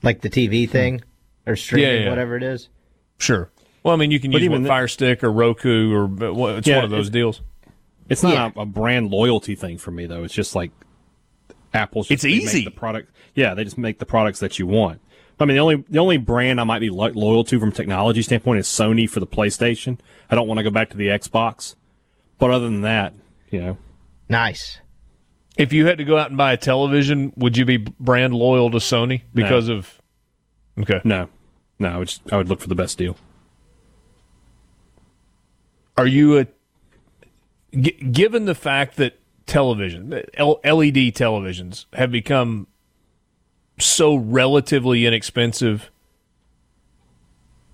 like 0.02 0.20
the 0.20 0.30
TV 0.30 0.68
thing 0.68 1.02
or 1.46 1.56
streaming, 1.56 1.88
Hmm. 1.90 1.94
Yeah, 1.96 2.02
yeah. 2.04 2.10
whatever 2.10 2.36
it 2.36 2.42
is. 2.42 2.68
Sure. 3.18 3.50
Well, 3.82 3.94
I 3.94 3.96
mean, 3.98 4.10
you 4.10 4.20
can 4.20 4.30
But 4.30 4.38
use 4.40 4.44
even 4.46 4.62
what, 4.62 4.62
the- 4.64 4.68
Fire 4.68 4.88
Stick 4.88 5.24
or 5.24 5.32
Roku 5.32 5.92
or 5.94 6.06
but 6.06 6.32
it's 6.58 6.66
Yeah, 6.68 6.76
one 6.76 6.84
of 6.84 6.90
those 6.90 7.08
it- 7.08 7.12
deals. 7.12 7.40
It's 8.08 8.22
not 8.22 8.32
Yeah. 8.32 8.50
a, 8.56 8.60
a 8.60 8.66
brand 8.66 9.10
loyalty 9.10 9.54
thing 9.54 9.78
for 9.78 9.90
me 9.90 10.06
though. 10.06 10.24
It's 10.24 10.34
just 10.34 10.54
like 10.54 10.70
Apple's. 11.74 12.10
It's 12.10 12.22
Just, 12.22 12.22
they 12.22 12.38
make 12.38 12.42
easy. 12.44 12.64
The 12.64 12.70
product. 12.70 13.10
Yeah, 13.34 13.54
they 13.54 13.64
just 13.64 13.78
make 13.78 13.98
the 13.98 14.06
products 14.06 14.40
that 14.40 14.58
you 14.58 14.66
want. 14.66 15.00
I 15.40 15.44
mean, 15.44 15.56
the 15.56 15.60
only 15.62 15.84
the 15.88 15.98
only 16.00 16.16
brand 16.16 16.60
I 16.60 16.64
might 16.64 16.80
be 16.80 16.90
lo- 16.90 17.12
loyal 17.14 17.44
to 17.44 17.60
from 17.60 17.68
a 17.68 17.72
technology 17.72 18.22
standpoint 18.22 18.58
is 18.58 18.66
Sony 18.66 19.08
for 19.08 19.20
the 19.20 19.26
PlayStation. 19.26 19.98
I 20.30 20.34
don't 20.34 20.48
want 20.48 20.58
to 20.58 20.64
go 20.64 20.70
back 20.70 20.90
to 20.90 20.96
the 20.96 21.06
Xbox. 21.08 21.74
But 22.38 22.50
other 22.50 22.64
than 22.66 22.80
that, 22.82 23.14
you 23.50 23.60
know, 23.60 23.78
Nice. 24.28 24.78
If 25.56 25.72
you 25.72 25.86
had 25.86 25.98
to 25.98 26.04
go 26.04 26.16
out 26.18 26.28
and 26.28 26.36
buy 26.38 26.52
a 26.52 26.56
television, 26.56 27.32
would 27.36 27.56
you 27.56 27.64
be 27.64 27.76
brand 27.78 28.32
loyal 28.34 28.70
to 28.70 28.76
Sony 28.78 29.22
because 29.34 29.68
of? 29.68 30.00
Okay. 30.78 31.00
no, 31.04 31.28
no, 31.80 31.88
I 31.88 31.96
would 31.98 32.08
just, 32.08 32.32
I 32.32 32.36
would 32.36 32.48
look 32.48 32.60
for 32.60 32.68
the 32.68 32.74
best 32.76 32.96
deal. 32.98 33.16
Are 35.96 36.06
you 36.06 36.38
a? 36.38 36.46
G- 37.72 37.92
given 37.92 38.44
the 38.46 38.54
fact 38.54 38.96
that 38.96 39.18
television, 39.46 40.22
L- 40.34 40.60
LED 40.64 41.14
televisions, 41.14 41.86
have 41.94 42.10
become 42.10 42.66
so 43.78 44.14
relatively 44.14 45.06
inexpensive. 45.06 45.90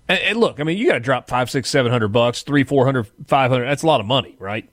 And, 0.07 0.19
and 0.19 0.39
look, 0.39 0.59
I 0.59 0.63
mean, 0.63 0.77
you 0.77 0.87
got 0.87 0.95
to 0.95 0.99
drop 0.99 1.27
five, 1.27 1.49
six, 1.49 1.69
seven 1.69 1.91
hundred 1.91 2.09
bucks, 2.09 2.41
three, 2.43 2.63
four 2.63 2.85
hundred, 2.85 3.07
five 3.27 3.51
hundred. 3.51 3.65
That's 3.65 3.83
a 3.83 3.87
lot 3.87 3.99
of 3.99 4.05
money, 4.05 4.35
right? 4.39 4.69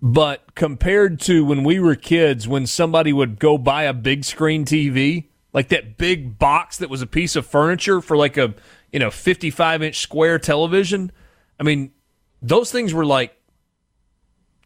But 0.00 0.54
compared 0.54 1.20
to 1.22 1.44
when 1.44 1.62
we 1.62 1.78
were 1.78 1.94
kids, 1.94 2.48
when 2.48 2.66
somebody 2.66 3.12
would 3.12 3.38
go 3.38 3.56
buy 3.56 3.84
a 3.84 3.92
big 3.92 4.24
screen 4.24 4.64
TV, 4.64 5.28
like 5.52 5.68
that 5.68 5.96
big 5.96 6.38
box 6.38 6.78
that 6.78 6.90
was 6.90 7.02
a 7.02 7.06
piece 7.06 7.36
of 7.36 7.46
furniture 7.46 8.00
for 8.00 8.16
like 8.16 8.36
a 8.36 8.54
you 8.92 8.98
know 8.98 9.10
fifty 9.10 9.50
five 9.50 9.82
inch 9.82 9.98
square 9.98 10.38
television. 10.38 11.12
I 11.60 11.62
mean, 11.62 11.92
those 12.40 12.72
things 12.72 12.92
were 12.92 13.06
like 13.06 13.36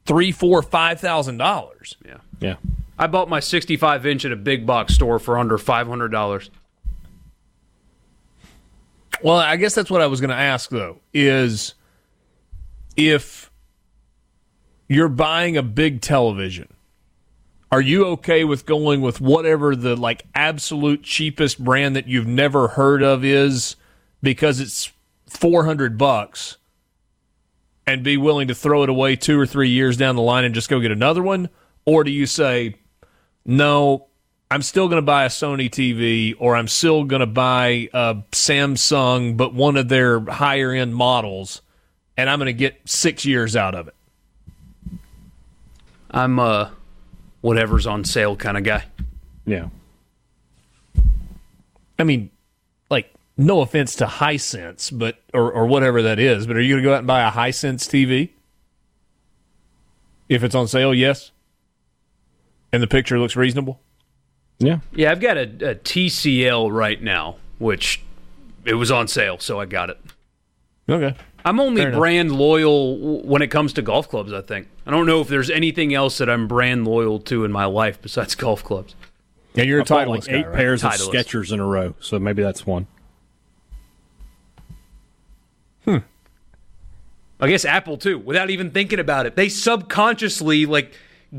three, 0.07 0.33
four, 0.33 0.63
five 0.63 1.01
thousand 1.01 1.37
dollars. 1.37 1.97
Yeah. 2.05 2.19
Yeah, 2.41 2.57
I 2.99 3.07
bought 3.07 3.29
my 3.29 3.41
65 3.41 4.07
inch 4.07 4.25
at 4.25 4.33
a 4.33 4.37
big 4.37 4.67
box 4.67 4.95
store 4.95 5.19
for 5.19 5.39
under 5.39 5.57
$500. 5.57 6.51
Well, 9.23 9.37
I 9.37 9.57
guess 9.57 9.75
that's 9.75 9.91
what 9.91 10.03
I 10.03 10.07
was 10.07 10.21
going 10.21 10.31
to 10.31 10.37
ask 10.37 10.69
though. 10.69 11.01
Is 11.15 11.75
if 12.97 13.51
you're 14.89 15.09
buying 15.09 15.57
a 15.57 15.63
big 15.63 16.03
television, 16.03 16.69
are 17.73 17.81
you 17.81 18.07
okay 18.09 18.45
with 18.45 18.67
going 18.67 19.01
with 19.01 19.21
whatever 19.21 19.75
the 19.75 19.97
like 19.97 20.25
absolute 20.35 21.03
cheapest 21.03 21.63
brand 21.63 21.97
that 21.97 22.07
you've 22.07 22.27
never 22.27 22.69
heard 22.69 23.03
of 23.03 23.25
is 23.25 23.77
because 24.23 24.61
it's 24.61 24.93
400 25.27 25.97
bucks 25.97 26.59
and 27.87 28.03
be 28.03 28.17
willing 28.17 28.49
to 28.49 28.55
throw 28.55 28.83
it 28.83 28.89
away 28.89 29.17
2 29.17 29.39
or 29.39 29.47
3 29.47 29.69
years 29.69 29.97
down 29.97 30.17
the 30.17 30.23
line 30.23 30.45
and 30.45 30.55
just 30.55 30.69
go 30.69 30.81
get 30.81 30.91
another 30.91 31.23
one 31.23 31.49
or 31.85 32.05
do 32.05 32.11
you 32.11 32.27
say 32.27 32.75
no, 33.47 34.07
I'm 34.51 34.63
still 34.63 34.89
going 34.89 34.99
to 34.99 35.07
buy 35.07 35.25
a 35.25 35.29
Sony 35.29 35.71
TV 35.71 36.35
or 36.39 36.57
I'm 36.57 36.69
still 36.69 37.05
going 37.05 37.21
to 37.21 37.27
buy 37.27 37.89
a 37.93 38.17
Samsung, 38.33 39.37
but 39.37 39.55
one 39.55 39.77
of 39.77 39.89
their 39.89 40.21
higher 40.21 40.73
end 40.73 40.95
models, 40.95 41.63
and 42.17 42.29
I'm 42.29 42.39
going 42.39 42.47
to 42.47 42.53
get 42.53 42.81
six 42.85 43.25
years 43.25 43.55
out 43.57 43.75
of 43.75 43.89
it. 43.89 43.95
I'm 46.11 46.39
uh 46.39 46.71
whatever's 47.41 47.87
on 47.87 48.05
sale 48.05 48.37
kind 48.37 48.57
of 48.57 48.65
guy. 48.65 48.85
yeah. 49.45 49.69
I 51.99 52.05
mean, 52.05 52.21
like, 52.21 52.31
no 53.37 53.61
offense 53.61 53.95
to 53.97 54.07
Hisense, 54.07 54.97
but 54.97 55.19
or, 55.35 55.53
or 55.53 55.67
whatever 55.67 56.03
that 56.03 56.19
is, 56.19 56.47
but 56.47 56.57
are 56.57 56.61
you 56.61 56.75
going 56.75 56.83
to 56.83 56.89
go 56.89 56.95
out 56.95 56.99
and 56.99 57.07
buy 57.07 57.27
a 57.27 57.31
Hisense 57.31 57.87
TV 57.89 58.31
if 60.29 60.43
it's 60.43 60.55
on 60.55 60.69
sale? 60.69 60.95
Yes, 60.95 61.31
and 62.73 62.83
the 62.83 62.87
picture 62.87 63.19
looks 63.19 63.37
reasonable. 63.37 63.81
Yeah. 64.59 64.79
Yeah, 64.95 65.11
I've 65.11 65.21
got 65.21 65.37
a, 65.37 65.43
a 65.43 65.75
TCL 65.75 66.73
right 66.73 67.03
now, 67.03 67.37
which 67.59 68.03
it 68.65 68.75
was 68.75 68.91
on 68.91 69.07
sale, 69.09 69.39
so 69.39 69.61
I 69.61 69.67
got 69.67 69.91
it. 69.91 70.01
Okay. 70.89 71.15
I'm 71.45 71.61
only 71.61 71.83
Fair 71.83 71.89
enough. 71.91 71.99
brand 72.01 72.33
loyal 72.33 73.23
when 73.23 73.43
it 73.43 73.49
comes 73.49 73.73
to 73.75 73.83
golf 73.83 74.09
clubs, 74.09 74.33
I 74.33 74.41
think. 74.41 74.69
I 74.87 74.91
don't 74.91 75.07
know 75.07 75.21
if 75.21 75.29
there's 75.29 75.51
anything 75.51 75.95
else 75.95 76.19
that 76.19 76.29
I'm 76.31 76.49
brand 76.49 76.87
loyal 76.87 77.21
to 77.21 77.45
in 77.45 77.53
my 77.53 77.67
life 77.67 78.01
besides 78.01 78.35
golf 78.37 78.65
clubs. 78.65 78.95
Yeah, 79.55 79.65
you're 79.65 79.79
a 79.79 79.83
I 79.83 79.85
bought 79.85 80.07
Titleist 80.07 80.11
like 80.11 80.25
guy, 80.27 80.33
eight 80.39 80.47
right? 80.47 80.55
pairs 80.57 80.85
of 80.85 80.93
Titleist. 80.93 81.13
Skechers 81.13 81.53
in 81.53 81.61
a 81.61 81.67
row, 81.67 81.95
so 82.01 82.19
maybe 82.19 82.43
that's 82.43 82.67
one. 82.67 82.87
I 87.41 87.49
guess 87.49 87.65
Apple 87.65 87.99
too, 87.99 88.19
without 88.19 88.51
even 88.51 88.71
thinking 88.71 88.99
about 88.99 89.27
it. 89.27 89.37
They 89.37 89.49
subconsciously 89.49 90.67
like 90.67 90.93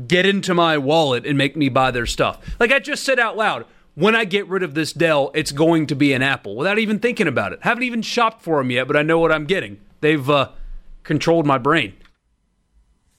get 0.06 0.26
into 0.26 0.54
my 0.54 0.78
wallet 0.78 1.26
and 1.26 1.36
make 1.36 1.56
me 1.56 1.68
buy 1.68 1.90
their 1.90 2.06
stuff. 2.06 2.38
Like 2.60 2.70
I 2.70 2.78
just 2.78 3.04
said 3.04 3.18
out 3.18 3.36
loud, 3.36 3.66
when 3.94 4.14
I 4.14 4.24
get 4.24 4.46
rid 4.46 4.62
of 4.62 4.74
this 4.74 4.92
Dell, 4.92 5.32
it's 5.34 5.50
going 5.50 5.86
to 5.88 5.96
be 5.96 6.12
an 6.12 6.22
Apple 6.22 6.54
without 6.54 6.78
even 6.78 7.00
thinking 7.00 7.26
about 7.26 7.52
it. 7.52 7.58
Haven't 7.62 7.82
even 7.82 8.02
shopped 8.02 8.42
for 8.42 8.58
them 8.58 8.70
yet, 8.70 8.86
but 8.86 8.96
I 8.96 9.02
know 9.02 9.18
what 9.18 9.32
I'm 9.32 9.44
getting. 9.44 9.80
They've 10.00 10.30
uh, 10.30 10.50
controlled 11.02 11.46
my 11.46 11.58
brain. 11.58 11.94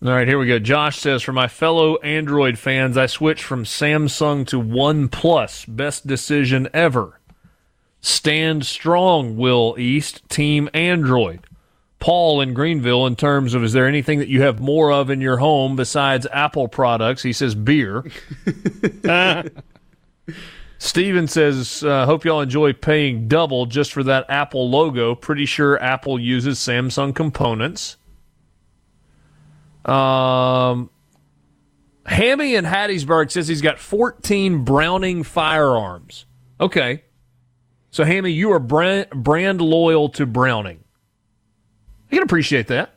All 0.01 0.11
right, 0.13 0.25
here 0.25 0.39
we 0.39 0.47
go. 0.47 0.59
Josh 0.59 0.97
says, 0.97 1.21
for 1.21 1.33
my 1.33 1.49
fellow 1.49 1.97
Android 1.97 2.57
fans, 2.57 2.95
I 2.95 3.07
switched 3.07 3.43
from 3.43 3.65
Samsung 3.65 4.47
to 4.47 4.61
OnePlus. 4.61 5.65
Best 5.67 6.07
decision 6.07 6.69
ever. 6.73 7.19
Stand 7.99 8.65
strong, 8.65 9.35
Will 9.35 9.75
East, 9.77 10.21
Team 10.29 10.69
Android. 10.73 11.41
Paul 11.99 12.39
in 12.41 12.53
Greenville, 12.53 13.05
in 13.05 13.15
terms 13.15 13.53
of 13.53 13.63
is 13.63 13.73
there 13.73 13.87
anything 13.87 14.19
that 14.19 14.29
you 14.29 14.41
have 14.41 14.59
more 14.59 14.91
of 14.91 15.09
in 15.09 15.19
your 15.19 15.37
home 15.37 15.75
besides 15.75 16.25
Apple 16.31 16.67
products? 16.67 17.21
He 17.23 17.33
says 17.33 17.55
beer. 17.55 18.05
Steven 20.77 21.27
says, 21.27 21.83
uh, 21.83 22.05
hope 22.05 22.23
y'all 22.23 22.39
enjoy 22.39 22.71
paying 22.71 23.27
double 23.27 23.65
just 23.65 23.91
for 23.91 24.01
that 24.03 24.25
Apple 24.29 24.69
logo. 24.69 25.13
Pretty 25.13 25.45
sure 25.45 25.81
Apple 25.83 26.17
uses 26.17 26.57
Samsung 26.57 27.13
components. 27.13 27.97
Um, 29.83 30.89
Hammy 32.05 32.55
in 32.55 32.63
Hattiesburg 32.63 33.29
says 33.29 33.49
he's 33.49 33.61
got 33.61 33.77
14 33.77 34.63
Browning 34.63 35.23
firearms. 35.23 36.25
Okay. 36.61 37.03
So, 37.91 38.05
Hammy, 38.05 38.31
you 38.31 38.51
are 38.51 38.59
brand, 38.59 39.09
brand 39.09 39.59
loyal 39.59 40.07
to 40.09 40.25
Browning. 40.25 40.83
I 42.11 42.15
can 42.15 42.23
appreciate 42.23 42.67
that. 42.67 42.95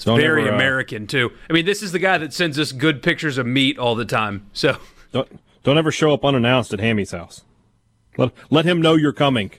Don't 0.00 0.18
Very 0.18 0.42
ever, 0.42 0.52
uh, 0.52 0.56
American 0.56 1.06
too. 1.06 1.30
I 1.48 1.52
mean, 1.52 1.64
this 1.64 1.82
is 1.82 1.92
the 1.92 1.98
guy 1.98 2.18
that 2.18 2.32
sends 2.32 2.58
us 2.58 2.72
good 2.72 3.02
pictures 3.02 3.38
of 3.38 3.46
meat 3.46 3.78
all 3.78 3.94
the 3.94 4.04
time. 4.04 4.46
So 4.52 4.78
Don't, 5.12 5.28
don't 5.62 5.78
ever 5.78 5.92
show 5.92 6.12
up 6.12 6.24
unannounced 6.24 6.72
at 6.72 6.80
Hammy's 6.80 7.12
house. 7.12 7.42
Let, 8.16 8.32
let 8.50 8.64
him 8.64 8.82
know 8.82 8.94
you're 8.94 9.12
coming. 9.12 9.52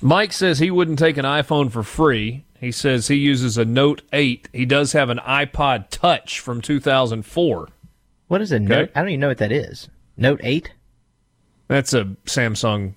Mike 0.00 0.32
says 0.32 0.58
he 0.58 0.70
wouldn't 0.70 0.98
take 0.98 1.16
an 1.16 1.24
iPhone 1.24 1.70
for 1.70 1.82
free. 1.82 2.44
He 2.58 2.72
says 2.72 3.08
he 3.08 3.16
uses 3.16 3.58
a 3.58 3.64
Note 3.64 4.02
8. 4.12 4.48
He 4.52 4.64
does 4.64 4.92
have 4.92 5.10
an 5.10 5.18
iPod 5.18 5.90
Touch 5.90 6.40
from 6.40 6.60
2004. 6.60 7.68
What 8.28 8.40
is 8.40 8.52
a 8.52 8.58
Note? 8.58 8.90
I 8.94 9.00
don't 9.00 9.10
even 9.10 9.20
know 9.20 9.28
what 9.28 9.38
that 9.38 9.52
is. 9.52 9.88
Note 10.16 10.40
8? 10.42 10.72
That's 11.68 11.92
a 11.92 12.04
Samsung 12.24 12.94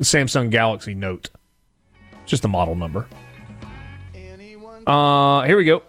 Samsung 0.00 0.50
Galaxy 0.50 0.94
Note. 0.94 1.30
Just 2.32 2.46
a 2.46 2.48
model 2.48 2.74
number. 2.74 3.06
Uh, 4.86 5.42
here 5.42 5.58
we 5.58 5.66
go. 5.66 5.82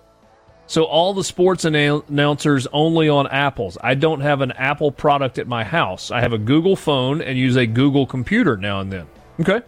So 0.68 0.84
all 0.84 1.14
the 1.14 1.24
sports 1.24 1.64
annou- 1.64 2.04
announcers 2.10 2.68
only 2.74 3.08
on 3.08 3.28
Apples. 3.28 3.78
I 3.82 3.94
don't 3.96 4.20
have 4.20 4.42
an 4.42 4.52
Apple 4.52 4.92
product 4.92 5.40
at 5.40 5.48
my 5.48 5.64
house. 5.64 6.12
I 6.12 6.20
have 6.20 6.34
a 6.34 6.38
Google 6.38 6.76
phone 6.76 7.22
and 7.22 7.38
use 7.38 7.56
a 7.56 7.66
Google 7.66 8.06
computer 8.06 8.58
now 8.58 8.82
and 8.82 8.92
then. 8.92 9.08
Okay. 9.40 9.62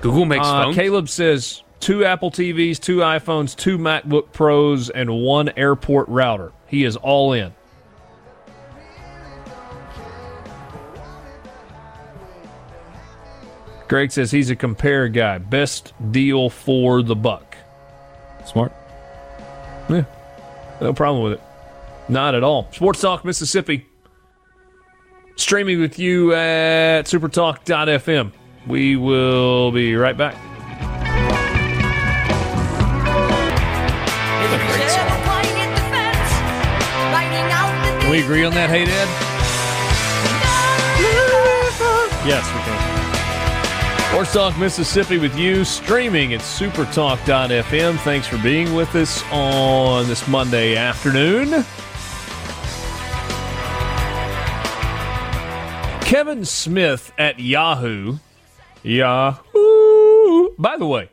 Google 0.00 0.26
makes 0.26 0.46
Uh, 0.46 0.62
phones. 0.62 0.76
Caleb 0.76 1.08
says 1.08 1.64
two 1.80 2.04
Apple 2.04 2.30
TVs, 2.30 2.78
two 2.78 2.98
iPhones, 2.98 3.56
two 3.56 3.78
MacBook 3.78 4.30
Pros, 4.32 4.90
and 4.90 5.10
one 5.10 5.50
airport 5.56 6.08
router. 6.08 6.52
He 6.68 6.84
is 6.84 6.94
all 6.94 7.32
in. 7.32 7.52
Greg 13.92 14.10
says 14.10 14.30
he's 14.30 14.48
a 14.48 14.56
compare 14.56 15.06
guy. 15.06 15.36
Best 15.36 15.92
deal 16.12 16.48
for 16.48 17.02
the 17.02 17.14
buck. 17.14 17.58
Smart. 18.46 18.72
Yeah. 19.90 20.06
No 20.80 20.94
problem 20.94 21.22
with 21.22 21.34
it. 21.34 21.42
Not 22.08 22.34
at 22.34 22.42
all. 22.42 22.68
Sports 22.72 23.02
Talk 23.02 23.22
Mississippi. 23.22 23.84
Streaming 25.36 25.78
with 25.78 25.98
you 25.98 26.32
at 26.32 27.04
supertalk.fm. 27.04 28.32
We 28.66 28.96
will 28.96 29.70
be 29.72 29.94
right 29.94 30.16
back. 30.16 30.36
We 38.10 38.22
agree 38.22 38.46
on 38.46 38.54
that, 38.54 38.70
hey, 38.70 38.86
Dad? 38.86 39.08
Yes, 42.26 42.46
we 42.54 42.60
can. 42.62 42.81
Sports 44.12 44.34
Talk 44.34 44.58
Mississippi 44.58 45.16
with 45.16 45.38
you, 45.38 45.64
streaming 45.64 46.34
at 46.34 46.40
supertalk.fm. 46.42 47.98
Thanks 48.00 48.26
for 48.26 48.36
being 48.42 48.74
with 48.74 48.94
us 48.94 49.24
on 49.32 50.06
this 50.06 50.28
Monday 50.28 50.76
afternoon. 50.76 51.64
Kevin 56.04 56.44
Smith 56.44 57.10
at 57.16 57.38
Yahoo. 57.38 58.18
Yahoo. 58.82 60.50
By 60.58 60.76
the 60.76 60.86
way, 60.86 61.08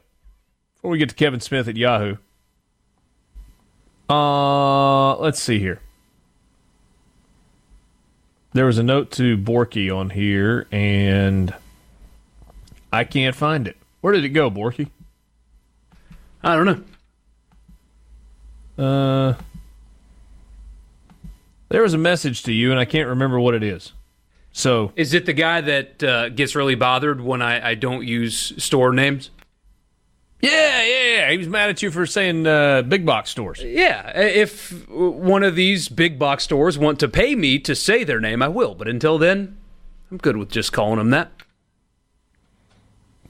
before 0.75 0.91
we 0.91 0.97
get 0.97 1.07
to 1.07 1.15
Kevin 1.15 1.39
Smith 1.39 1.69
at 1.69 1.77
Yahoo, 1.77 2.17
uh, 4.09 5.15
let's 5.19 5.41
see 5.41 5.59
here. 5.59 5.79
There 8.51 8.65
was 8.65 8.77
a 8.77 8.83
note 8.83 9.11
to 9.11 9.37
Borky 9.37 9.89
on 9.89 10.09
here, 10.09 10.67
and 10.69 11.53
I 12.91 13.03
can't 13.03 13.35
find 13.35 13.67
it. 13.67 13.77
Where 14.01 14.13
did 14.13 14.23
it 14.25 14.29
go, 14.29 14.49
Borky? 14.49 14.89
I 16.43 16.55
don't 16.55 16.65
know. 18.77 18.83
Uh, 18.83 19.33
there 21.69 21.81
was 21.81 21.93
a 21.93 21.97
message 21.97 22.43
to 22.43 22.53
you, 22.53 22.71
and 22.71 22.79
I 22.79 22.85
can't 22.85 23.09
remember 23.09 23.39
what 23.39 23.53
it 23.53 23.63
is. 23.63 23.93
So, 24.51 24.91
Is 24.95 25.13
it 25.13 25.25
the 25.25 25.33
guy 25.33 25.61
that 25.61 26.03
uh, 26.03 26.29
gets 26.29 26.55
really 26.55 26.75
bothered 26.75 27.21
when 27.21 27.41
I, 27.41 27.69
I 27.71 27.75
don't 27.75 28.05
use 28.05 28.53
store 28.63 28.93
names? 28.93 29.29
yeah, 30.41 30.81
yeah, 30.83 31.03
yeah. 31.03 31.31
He 31.31 31.37
was 31.37 31.47
mad 31.47 31.69
at 31.69 31.81
you 31.83 31.91
for 31.91 32.05
saying 32.05 32.47
uh, 32.47 32.81
big 32.81 33.05
box 33.05 33.29
stores. 33.29 33.61
Yeah, 33.61 34.17
if 34.17 34.87
one 34.89 35.43
of 35.43 35.55
these 35.55 35.89
big 35.89 36.17
box 36.17 36.45
stores 36.45 36.77
want 36.79 36.99
to 37.01 37.07
pay 37.09 37.35
me 37.35 37.59
to 37.59 37.75
say 37.75 38.03
their 38.03 38.19
name, 38.21 38.41
I 38.41 38.47
will. 38.47 38.73
But 38.73 38.87
until 38.87 39.17
then, 39.17 39.57
I'm 40.09 40.17
good 40.17 40.37
with 40.37 40.49
just 40.49 40.71
calling 40.73 40.97
them 40.97 41.09
that. 41.11 41.31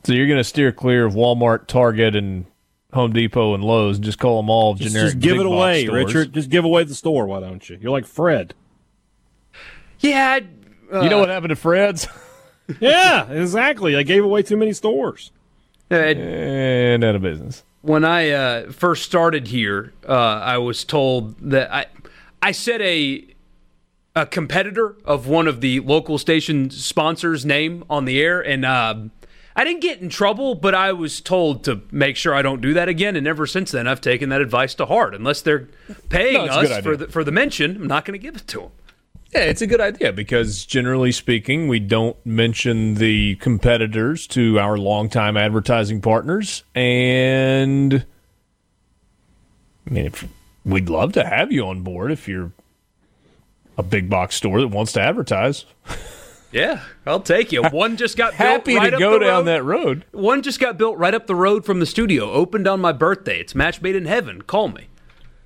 So 0.04 0.14
you're 0.14 0.28
going 0.28 0.40
to 0.40 0.44
steer 0.44 0.72
clear 0.72 1.06
of 1.06 1.14
Walmart, 1.14 1.68
Target, 1.68 2.16
and 2.16 2.46
Home 2.94 3.12
Depot 3.14 3.54
and 3.54 3.64
Lowe's, 3.64 3.98
and 3.98 4.06
just 4.06 4.18
call 4.20 4.38
them 4.42 4.50
all 4.50 4.74
Just, 4.74 4.94
generic. 4.94 5.14
just 5.14 5.20
give 5.20 5.34
big 5.38 5.42
it 5.42 5.50
box 5.50 5.54
away, 5.56 5.86
stores. 5.86 6.06
Richard. 6.06 6.34
Just 6.34 6.50
give 6.50 6.66
away 6.66 6.84
the 6.86 6.96
store, 6.96 7.26
why 7.28 7.40
don't 7.42 7.70
you? 7.70 7.78
You're 7.82 7.92
like 7.92 8.06
Fred. 8.06 8.54
Yeah, 10.00 10.40
uh, 10.94 11.02
You 11.02 11.10
know 11.10 11.20
what 11.20 11.30
happened 11.30 11.50
to 11.50 11.56
Fred's? 11.56 12.08
yeah, 12.80 13.30
exactly. 13.30 13.96
I 13.96 14.04
gave 14.04 14.24
away 14.24 14.42
too 14.44 14.58
many 14.58 14.74
stores. 14.74 15.32
uh, 15.92 15.96
and 15.96 17.04
out 17.04 17.16
of 17.16 17.22
business. 17.22 17.64
when 17.82 18.06
I 18.06 18.30
uh, 18.30 18.72
first 18.72 19.04
started 19.04 19.48
here, 19.48 19.94
uh, 20.08 20.14
I 20.14 20.58
was 20.58 20.84
told 20.86 21.38
that 21.52 21.72
I 21.74 21.88
I 22.42 22.52
said 22.54 22.82
a 22.82 23.26
a 24.16 24.26
competitor 24.26 24.96
of 25.04 25.28
one 25.28 25.48
of 25.48 25.62
the 25.62 25.80
local 25.82 26.18
station 26.18 26.70
sponsors' 26.70 27.46
name 27.46 27.84
on 27.90 28.06
the 28.06 28.22
air, 28.22 28.40
and 28.40 28.64
uh, 28.66 28.96
I 29.60 29.65
didn't 29.65 29.81
get 29.81 29.99
in 29.99 30.07
trouble, 30.07 30.56
but 30.56 30.73
I 30.73 30.94
was 30.94 31.19
told 31.19 31.65
to 31.65 31.81
make 31.91 32.15
sure 32.15 32.34
I 32.34 32.41
don't 32.41 32.61
do 32.61 32.76
that 32.76 32.88
again. 32.88 33.18
And 33.18 33.27
ever 33.27 33.45
since 33.45 33.72
then, 33.72 33.90
I've 33.90 33.99
taken 33.99 34.30
that 34.30 34.40
advice 34.40 34.73
to 34.76 34.86
heart. 34.86 35.14
Unless 35.14 35.41
they're 35.41 35.68
paying 36.07 36.36
No, 36.36 36.45
it's 36.45 36.56
a 36.56 36.61
good 36.61 36.72
us 36.72 36.81
for 36.81 36.95
the, 36.95 37.07
for 37.10 37.26
the 37.26 37.34
mention, 37.34 37.76
I'm 37.76 37.88
not 37.88 38.06
going 38.06 38.18
to 38.18 38.23
give 38.26 38.38
it 38.38 38.48
to 38.48 38.60
them. 38.61 38.72
Yeah, 39.34 39.41
it's 39.41 39.61
a 39.61 39.68
good 39.68 39.81
idea 39.81 40.14
because 40.14 40.65
generally 40.65 41.11
speaking, 41.11 41.68
we 41.68 41.80
don't 41.80 42.15
mention 42.26 42.94
the 42.94 43.36
competitors 43.36 44.27
to 44.27 44.57
our 44.61 44.77
longtime 44.77 45.36
advertising 45.36 45.99
partners. 45.99 46.64
And 46.73 48.06
I 49.86 49.90
mean, 49.90 50.06
if, 50.06 50.26
we'd 50.64 50.88
love 50.88 51.11
to 51.14 51.26
have 51.26 51.52
you 51.52 51.65
on 51.68 51.81
board 51.81 52.14
if 52.14 52.30
you're 52.30 52.53
a 53.77 53.84
big 53.84 54.10
box 54.10 54.36
store 54.36 54.61
that 54.61 54.69
wants 54.69 54.94
to 54.94 55.02
advertise. 55.02 55.65
Yeah, 56.52 56.82
I'll 57.06 57.20
take 57.20 57.52
you. 57.52 57.62
One 57.64 57.96
just 57.98 58.18
got 58.18 58.34
Happy 58.36 58.74
built 58.74 58.84
right 58.84 58.90
to 58.90 58.96
up 58.96 59.00
go 59.00 59.14
the 59.14 59.20
down 59.26 59.38
road. 59.40 59.44
that 59.46 59.64
road. 59.64 60.06
One 60.12 60.42
just 60.42 60.60
got 60.60 60.78
built 60.78 60.98
right 60.98 61.14
up 61.14 61.28
the 61.28 61.36
road 61.36 61.66
from 61.66 61.80
the 61.80 61.86
studio. 61.86 62.32
Opened 62.32 62.68
on 62.68 62.80
my 62.82 62.92
birthday. 62.92 63.40
It's 63.40 63.54
match 63.54 63.82
made 63.82 63.96
in 63.96 64.06
heaven. 64.06 64.42
Call 64.42 64.70
me. 64.70 64.88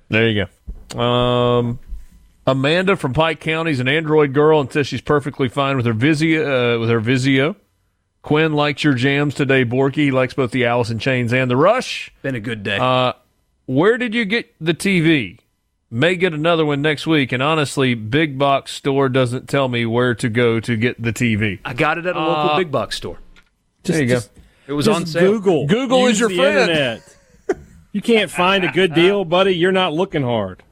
There 0.08 0.28
you 0.28 0.46
go. 0.94 0.98
Um, 1.00 1.78
Amanda 2.46 2.96
from 2.96 3.12
Pike 3.12 3.40
County 3.40 3.70
is 3.72 3.80
an 3.80 3.88
Android 3.88 4.32
girl 4.32 4.60
and 4.60 4.72
says 4.72 4.86
she's 4.86 5.00
perfectly 5.00 5.48
fine 5.48 5.76
with 5.76 5.86
her 5.86 5.94
Vizio. 5.94 6.76
Uh, 6.76 6.80
with 6.80 6.88
her 6.88 7.00
Vizio. 7.00 7.56
Quinn 8.22 8.54
likes 8.54 8.82
your 8.82 8.94
jams 8.94 9.34
today, 9.34 9.66
Borky. 9.66 9.96
He 9.96 10.10
likes 10.10 10.32
both 10.32 10.50
the 10.50 10.64
Alice 10.64 10.88
in 10.90 10.98
Chains 10.98 11.32
and 11.34 11.50
the 11.50 11.56
Rush. 11.58 12.10
Been 12.22 12.34
a 12.34 12.40
good 12.40 12.62
day. 12.62 12.78
Uh, 12.80 13.12
where 13.66 13.98
did 13.98 14.14
you 14.14 14.24
get 14.24 14.54
the 14.58 14.72
TV? 14.72 15.40
May 15.94 16.16
get 16.16 16.34
another 16.34 16.66
one 16.66 16.82
next 16.82 17.06
week. 17.06 17.30
And 17.30 17.40
honestly, 17.40 17.94
Big 17.94 18.36
Box 18.36 18.72
Store 18.72 19.08
doesn't 19.08 19.48
tell 19.48 19.68
me 19.68 19.86
where 19.86 20.12
to 20.16 20.28
go 20.28 20.58
to 20.58 20.76
get 20.76 21.00
the 21.00 21.12
TV. 21.12 21.60
I 21.64 21.72
got 21.72 21.98
it 21.98 22.06
at 22.06 22.16
a 22.16 22.18
local 22.18 22.50
uh, 22.50 22.56
big 22.56 22.72
box 22.72 22.96
store. 22.96 23.20
there 23.84 24.02
you 24.02 24.08
go. 24.08 24.20
It 24.66 24.72
was 24.72 24.86
Just 24.86 24.96
on 24.96 25.06
sale. 25.06 25.30
Google. 25.30 25.68
Google 25.68 26.06
is 26.08 26.18
your 26.18 26.30
the 26.30 26.36
friend. 26.36 26.68
Internet. 26.68 27.16
you 27.92 28.02
can't 28.02 28.28
find 28.28 28.64
a 28.64 28.72
good 28.72 28.92
deal, 28.92 29.24
buddy. 29.24 29.52
You're 29.52 29.70
not 29.70 29.92
looking 29.92 30.24
hard. 30.24 30.64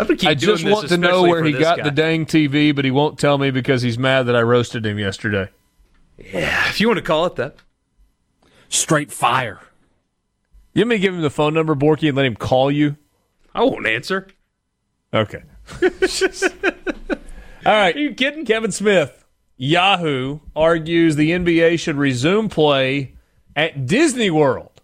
I'm 0.00 0.08
gonna 0.08 0.16
keep 0.18 0.30
I 0.30 0.34
doing 0.34 0.56
just 0.56 0.64
this, 0.64 0.74
want 0.74 0.88
to 0.88 0.98
know 0.98 1.22
where 1.22 1.44
he 1.44 1.52
got 1.52 1.78
guy. 1.78 1.84
the 1.84 1.92
dang 1.92 2.26
TV, 2.26 2.74
but 2.74 2.84
he 2.84 2.90
won't 2.90 3.20
tell 3.20 3.38
me 3.38 3.52
because 3.52 3.82
he's 3.82 3.98
mad 3.98 4.24
that 4.24 4.34
I 4.34 4.42
roasted 4.42 4.84
him 4.84 4.98
yesterday. 4.98 5.48
Yeah, 6.16 6.68
if 6.70 6.80
you 6.80 6.88
want 6.88 6.98
to 6.98 7.04
call 7.04 7.26
it 7.26 7.36
that. 7.36 7.54
Straight 8.68 9.12
fire. 9.12 9.60
You 10.78 10.84
want 10.84 10.90
me 10.90 10.96
to 10.98 11.02
give 11.02 11.14
him 11.14 11.22
the 11.22 11.30
phone 11.30 11.54
number, 11.54 11.74
Borky, 11.74 12.06
and 12.06 12.16
let 12.16 12.24
him 12.24 12.36
call 12.36 12.70
you? 12.70 12.96
I 13.52 13.64
won't 13.64 13.84
answer. 13.84 14.28
Okay. 15.12 15.42
All 15.82 15.88
right. 17.66 17.96
Are 17.96 17.98
you 17.98 18.14
kidding? 18.14 18.44
Kevin 18.44 18.70
Smith, 18.70 19.24
Yahoo, 19.56 20.38
argues 20.54 21.16
the 21.16 21.32
NBA 21.32 21.80
should 21.80 21.96
resume 21.96 22.48
play 22.48 23.16
at 23.56 23.86
Disney 23.86 24.30
World. 24.30 24.80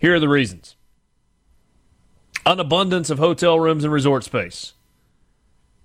Here 0.00 0.16
are 0.16 0.20
the 0.20 0.28
reasons 0.28 0.74
an 2.44 2.58
abundance 2.58 3.08
of 3.08 3.20
hotel 3.20 3.60
rooms 3.60 3.84
and 3.84 3.92
resort 3.92 4.24
space. 4.24 4.72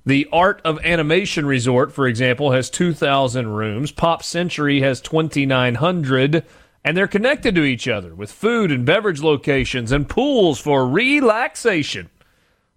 The 0.08 0.28
Art 0.34 0.60
of 0.66 0.84
Animation 0.84 1.46
Resort, 1.46 1.94
for 1.94 2.08
example, 2.08 2.54
has 2.54 2.72
2,000 2.72 3.48
rooms. 3.50 3.92
Pop 3.92 4.24
Century 4.24 4.82
has 4.82 5.02
2,900, 5.02 6.44
and 6.88 6.96
they're 6.96 7.06
connected 7.06 7.54
to 7.54 7.66
each 7.66 7.86
other 7.90 8.16
with 8.16 8.32
food 8.32 8.72
and 8.72 8.86
beverage 8.86 9.22
locations 9.22 9.92
and 9.92 10.08
pools 10.08 10.58
for 10.58 10.88
relaxation. 10.88 12.10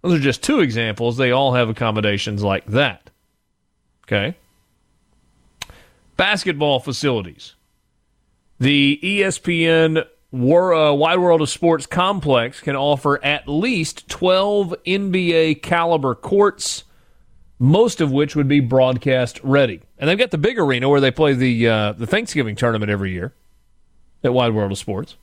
Those 0.01 0.15
are 0.15 0.21
just 0.21 0.43
two 0.43 0.59
examples. 0.59 1.15
They 1.15 1.31
all 1.31 1.53
have 1.53 1.69
accommodations 1.69 2.43
like 2.43 2.65
that. 2.65 3.09
Okay. 4.03 4.35
Basketball 6.17 6.81
facilities. 6.81 7.55
The 8.59 8.99
ESPN 9.01 9.99
uh, 9.99 10.93
Wide 10.93 11.19
World 11.19 11.41
of 11.41 11.49
Sports 11.49 11.85
complex 11.85 12.59
can 12.59 12.75
offer 12.75 13.23
at 13.23 13.47
least 13.47 14.09
12 14.09 14.75
NBA 14.85 15.61
caliber 15.61 16.15
courts, 16.15 16.83
most 17.59 18.01
of 18.01 18.11
which 18.11 18.35
would 18.35 18.49
be 18.49 18.59
broadcast 18.59 19.39
ready. 19.41 19.79
And 19.97 20.09
they've 20.09 20.19
got 20.19 20.31
the 20.31 20.37
big 20.37 20.59
arena 20.59 20.89
where 20.89 20.99
they 20.99 21.11
play 21.11 21.31
the 21.31 21.69
uh, 21.69 21.91
the 21.93 22.07
Thanksgiving 22.07 22.57
tournament 22.57 22.91
every 22.91 23.13
year 23.13 23.33
at 24.23 24.33
Wide 24.33 24.53
World 24.53 24.71
of 24.71 24.77
Sports. 24.77 25.15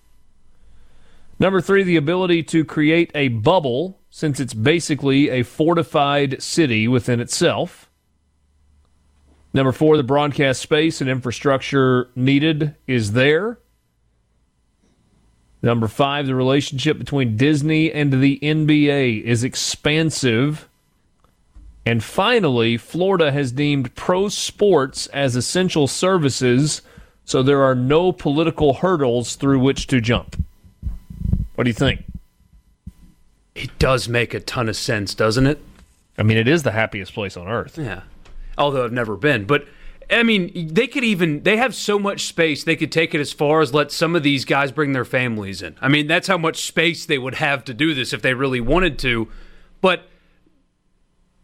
Number 1.41 1.61
three, 1.61 1.85
the 1.85 1.97
ability 1.97 2.43
to 2.45 2.65
create 2.65 3.13
a 3.15 3.29
bubble, 3.29 4.01
since 4.11 4.41
it's 4.41 4.55
basically 4.55 5.31
a 5.31 5.45
fortified 5.45 6.43
city 6.43 6.89
within 6.89 7.21
itself. 7.21 7.89
Number 9.55 9.73
four, 9.73 9.97
the 9.97 10.03
broadcast 10.03 10.61
space 10.61 11.01
and 11.01 11.09
infrastructure 11.09 12.11
needed 12.15 12.75
is 12.87 13.13
there. 13.13 13.59
Number 15.63 15.89
five, 15.89 16.27
the 16.27 16.35
relationship 16.35 16.99
between 16.99 17.37
Disney 17.37 17.93
and 17.93 18.13
the 18.13 18.39
NBA 18.41 19.23
is 19.23 19.43
expansive. 19.43 20.69
And 21.85 22.05
finally, 22.05 22.77
Florida 22.77 23.33
has 23.33 23.51
deemed 23.51 23.95
pro 23.95 24.29
sports 24.29 25.07
as 25.09 25.35
essential 25.35 25.89
services, 25.89 26.83
so 27.29 27.43
there 27.43 27.63
are 27.63 27.75
no 27.75 28.11
political 28.11 28.73
hurdles 28.73 29.37
through 29.37 29.59
which 29.59 29.87
to 29.89 30.01
jump. 30.01 30.43
What 31.57 31.65
do 31.65 31.69
you 31.69 31.75
think? 31.75 32.05
It 33.55 33.79
does 33.79 34.09
make 34.09 34.33
a 34.33 34.41
ton 34.41 34.67
of 34.67 34.77
sense, 34.77 35.15
doesn't 35.15 35.47
it? 35.47 35.61
I 36.17 36.23
mean, 36.23 36.39
it 36.39 36.49
is 36.49 36.63
the 36.63 36.73
happiest 36.73 37.13
place 37.13 37.37
on 37.37 37.47
earth. 37.47 37.77
Yeah. 37.77 38.01
Although 38.57 38.83
I've 38.83 38.95
never 38.95 39.15
been, 39.15 39.45
but 39.45 39.67
I 40.09 40.23
mean, 40.23 40.73
they 40.73 40.87
could 40.87 41.05
even 41.05 41.43
they 41.43 41.59
have 41.59 41.75
so 41.75 41.99
much 41.99 42.25
space 42.25 42.65
they 42.65 42.77
could 42.77 42.91
take 42.91 43.15
it 43.15 43.21
as 43.21 43.31
far 43.31 43.61
as 43.61 43.75
let 43.75 43.93
some 43.93 44.17
of 44.17 44.23
these 44.23 44.47
guys 44.47 44.73
bring 44.73 44.95
their 44.95 45.05
families 45.05 45.61
in. 45.61 45.77
I 45.83 45.89
mean, 45.89 46.07
that's 46.07 46.29
how 46.29 46.39
much 46.39 46.65
space 46.65 47.05
they 47.05 47.19
would 47.19 47.35
have 47.35 47.63
to 47.65 47.75
do 47.75 47.93
this 47.93 48.15
if 48.15 48.23
they 48.23 48.33
really 48.33 48.63
wanted 48.63 48.99
to. 49.01 49.29
But 49.83 50.09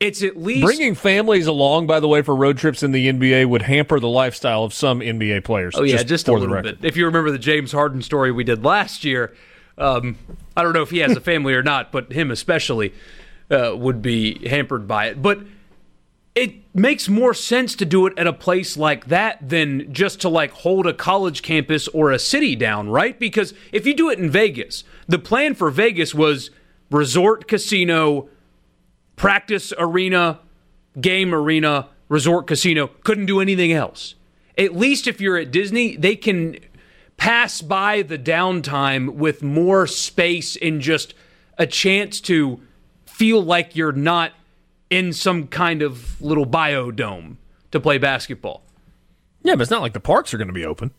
it's 0.04 0.22
at 0.22 0.36
least 0.36 0.64
Bringing 0.64 0.94
families 0.94 1.46
along, 1.46 1.86
by 1.86 1.98
the 1.98 2.08
way, 2.08 2.22
for 2.22 2.36
road 2.36 2.58
trips 2.58 2.82
in 2.82 2.92
the 2.92 3.08
NBA 3.08 3.46
would 3.48 3.62
hamper 3.62 3.98
the 3.98 4.08
lifestyle 4.08 4.64
of 4.64 4.74
some 4.74 5.00
NBA 5.00 5.44
players. 5.44 5.74
Oh 5.76 5.82
yeah, 5.82 6.02
just, 6.02 6.28
a 6.28 6.32
for 6.32 6.40
the 6.40 6.46
little 6.46 6.62
bit. 6.62 6.78
If 6.82 6.96
you 6.96 7.06
remember 7.06 7.30
the 7.30 7.38
James 7.38 7.72
Harden 7.72 8.02
story 8.02 8.30
we 8.30 8.44
did 8.44 8.64
last 8.64 9.04
year, 9.04 9.34
Um, 9.76 10.16
I 10.56 10.62
don't 10.62 10.72
know 10.72 10.82
if 10.82 10.90
he 10.90 10.98
has 10.98 11.16
a 11.16 11.20
family 11.20 11.54
or 11.54 11.62
not, 11.62 11.90
but 11.90 12.12
him 12.12 12.30
especially 12.30 12.92
uh, 13.50 13.72
would 13.74 14.02
be 14.02 14.46
hampered 14.48 14.86
by 14.86 15.06
it. 15.06 15.20
But 15.20 15.40
it 16.34 16.54
makes 16.74 17.08
more 17.08 17.32
sense 17.34 17.74
to 17.76 17.84
do 17.84 18.06
it 18.06 18.12
at 18.18 18.26
a 18.26 18.32
place 18.32 18.76
like 18.76 19.06
that 19.06 19.48
than 19.48 19.92
just 19.92 20.20
to 20.20 20.28
like 20.28 20.50
hold 20.50 20.86
a 20.86 20.92
college 20.92 21.42
campus 21.42 21.88
or 21.88 22.10
a 22.10 22.18
city 22.18 22.54
down, 22.56 22.88
right? 22.88 23.18
Because 23.18 23.54
if 23.72 23.86
you 23.86 23.94
do 23.94 24.10
it 24.10 24.18
in 24.18 24.30
Vegas, 24.30 24.84
the 25.08 25.18
plan 25.18 25.54
for 25.54 25.70
Vegas 25.70 26.14
was 26.14 26.50
resort 26.90 27.48
casino, 27.48 28.28
practice 29.16 29.72
arena, 29.78 30.40
game 31.00 31.34
arena, 31.34 31.88
resort 32.08 32.46
casino, 32.46 32.88
couldn't 33.02 33.26
do 33.26 33.40
anything 33.40 33.72
else. 33.72 34.14
At 34.56 34.74
least 34.74 35.06
if 35.06 35.20
you're 35.20 35.36
at 35.36 35.50
Disney, 35.50 35.96
they 35.96 36.16
can 36.16 36.56
pass 37.16 37.60
by 37.60 38.02
the 38.02 38.18
downtime 38.18 39.14
with 39.14 39.42
more 39.42 39.86
space 39.86 40.56
and 40.56 40.80
just 40.80 41.14
a 41.58 41.66
chance 41.66 42.20
to 42.20 42.60
feel 43.06 43.42
like 43.42 43.76
you're 43.76 43.92
not 43.92 44.32
in 44.90 45.12
some 45.12 45.46
kind 45.46 45.82
of 45.82 46.20
little 46.20 46.46
biodome 46.46 47.36
to 47.70 47.80
play 47.80 47.98
basketball. 47.98 48.62
Yeah, 49.42 49.54
but 49.54 49.62
it's 49.62 49.70
not 49.70 49.82
like 49.82 49.92
the 49.92 50.00
parks 50.00 50.32
are 50.32 50.38
going 50.38 50.48
to 50.48 50.54
be 50.54 50.64
open. 50.64 50.90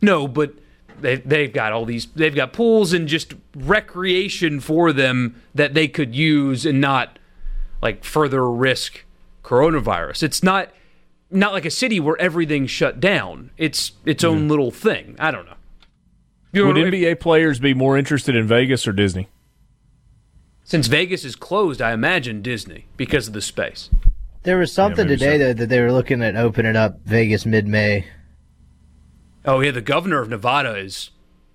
No, 0.00 0.26
but 0.26 0.54
they 1.00 1.16
they've 1.16 1.52
got 1.52 1.72
all 1.72 1.84
these 1.84 2.06
they've 2.06 2.34
got 2.34 2.52
pools 2.52 2.92
and 2.92 3.08
just 3.08 3.34
recreation 3.54 4.60
for 4.60 4.92
them 4.92 5.40
that 5.54 5.74
they 5.74 5.88
could 5.88 6.14
use 6.14 6.64
and 6.66 6.80
not 6.80 7.18
like 7.82 8.04
further 8.04 8.48
risk 8.48 9.04
coronavirus. 9.42 10.22
It's 10.22 10.42
not 10.42 10.70
not 11.30 11.52
like 11.52 11.64
a 11.64 11.70
city 11.70 11.98
where 11.98 12.16
everything's 12.20 12.70
shut 12.70 13.00
down. 13.00 13.50
It's 13.58 13.92
its 14.04 14.22
own 14.22 14.48
little 14.48 14.70
thing. 14.70 15.16
I 15.18 15.30
don't 15.30 15.46
know. 15.46 15.54
You 16.52 16.66
Would 16.66 16.76
know, 16.76 16.84
if- 16.86 16.92
NBA 16.94 17.20
players 17.20 17.58
be 17.58 17.72
more 17.74 17.96
interested 17.96 18.36
in 18.36 18.46
Vegas 18.46 18.86
or 18.86 18.92
Disney? 18.92 19.28
since 20.64 20.86
Vegas 20.86 21.24
is 21.24 21.34
closed, 21.36 21.82
I 21.82 21.92
imagine 21.92 22.40
Disney 22.40 22.86
because 22.96 23.26
of 23.28 23.34
the 23.34 23.40
space. 23.42 23.90
There 24.44 24.56
was 24.58 24.72
something 24.72 25.06
maybe 25.06 25.18
today 25.18 25.38
so. 25.38 25.44
though 25.44 25.52
that 25.54 25.68
they 25.68 25.80
were 25.80 25.92
looking 25.92 26.22
at 26.22 26.36
opening 26.36 26.76
up 26.76 27.00
Vegas 27.04 27.44
mid-May. 27.44 28.06
Oh 29.44 29.60
yeah, 29.60 29.70
the 29.72 29.80
governor 29.80 30.20
of 30.20 30.28
Nevada 30.28 30.76
is, 30.76 31.10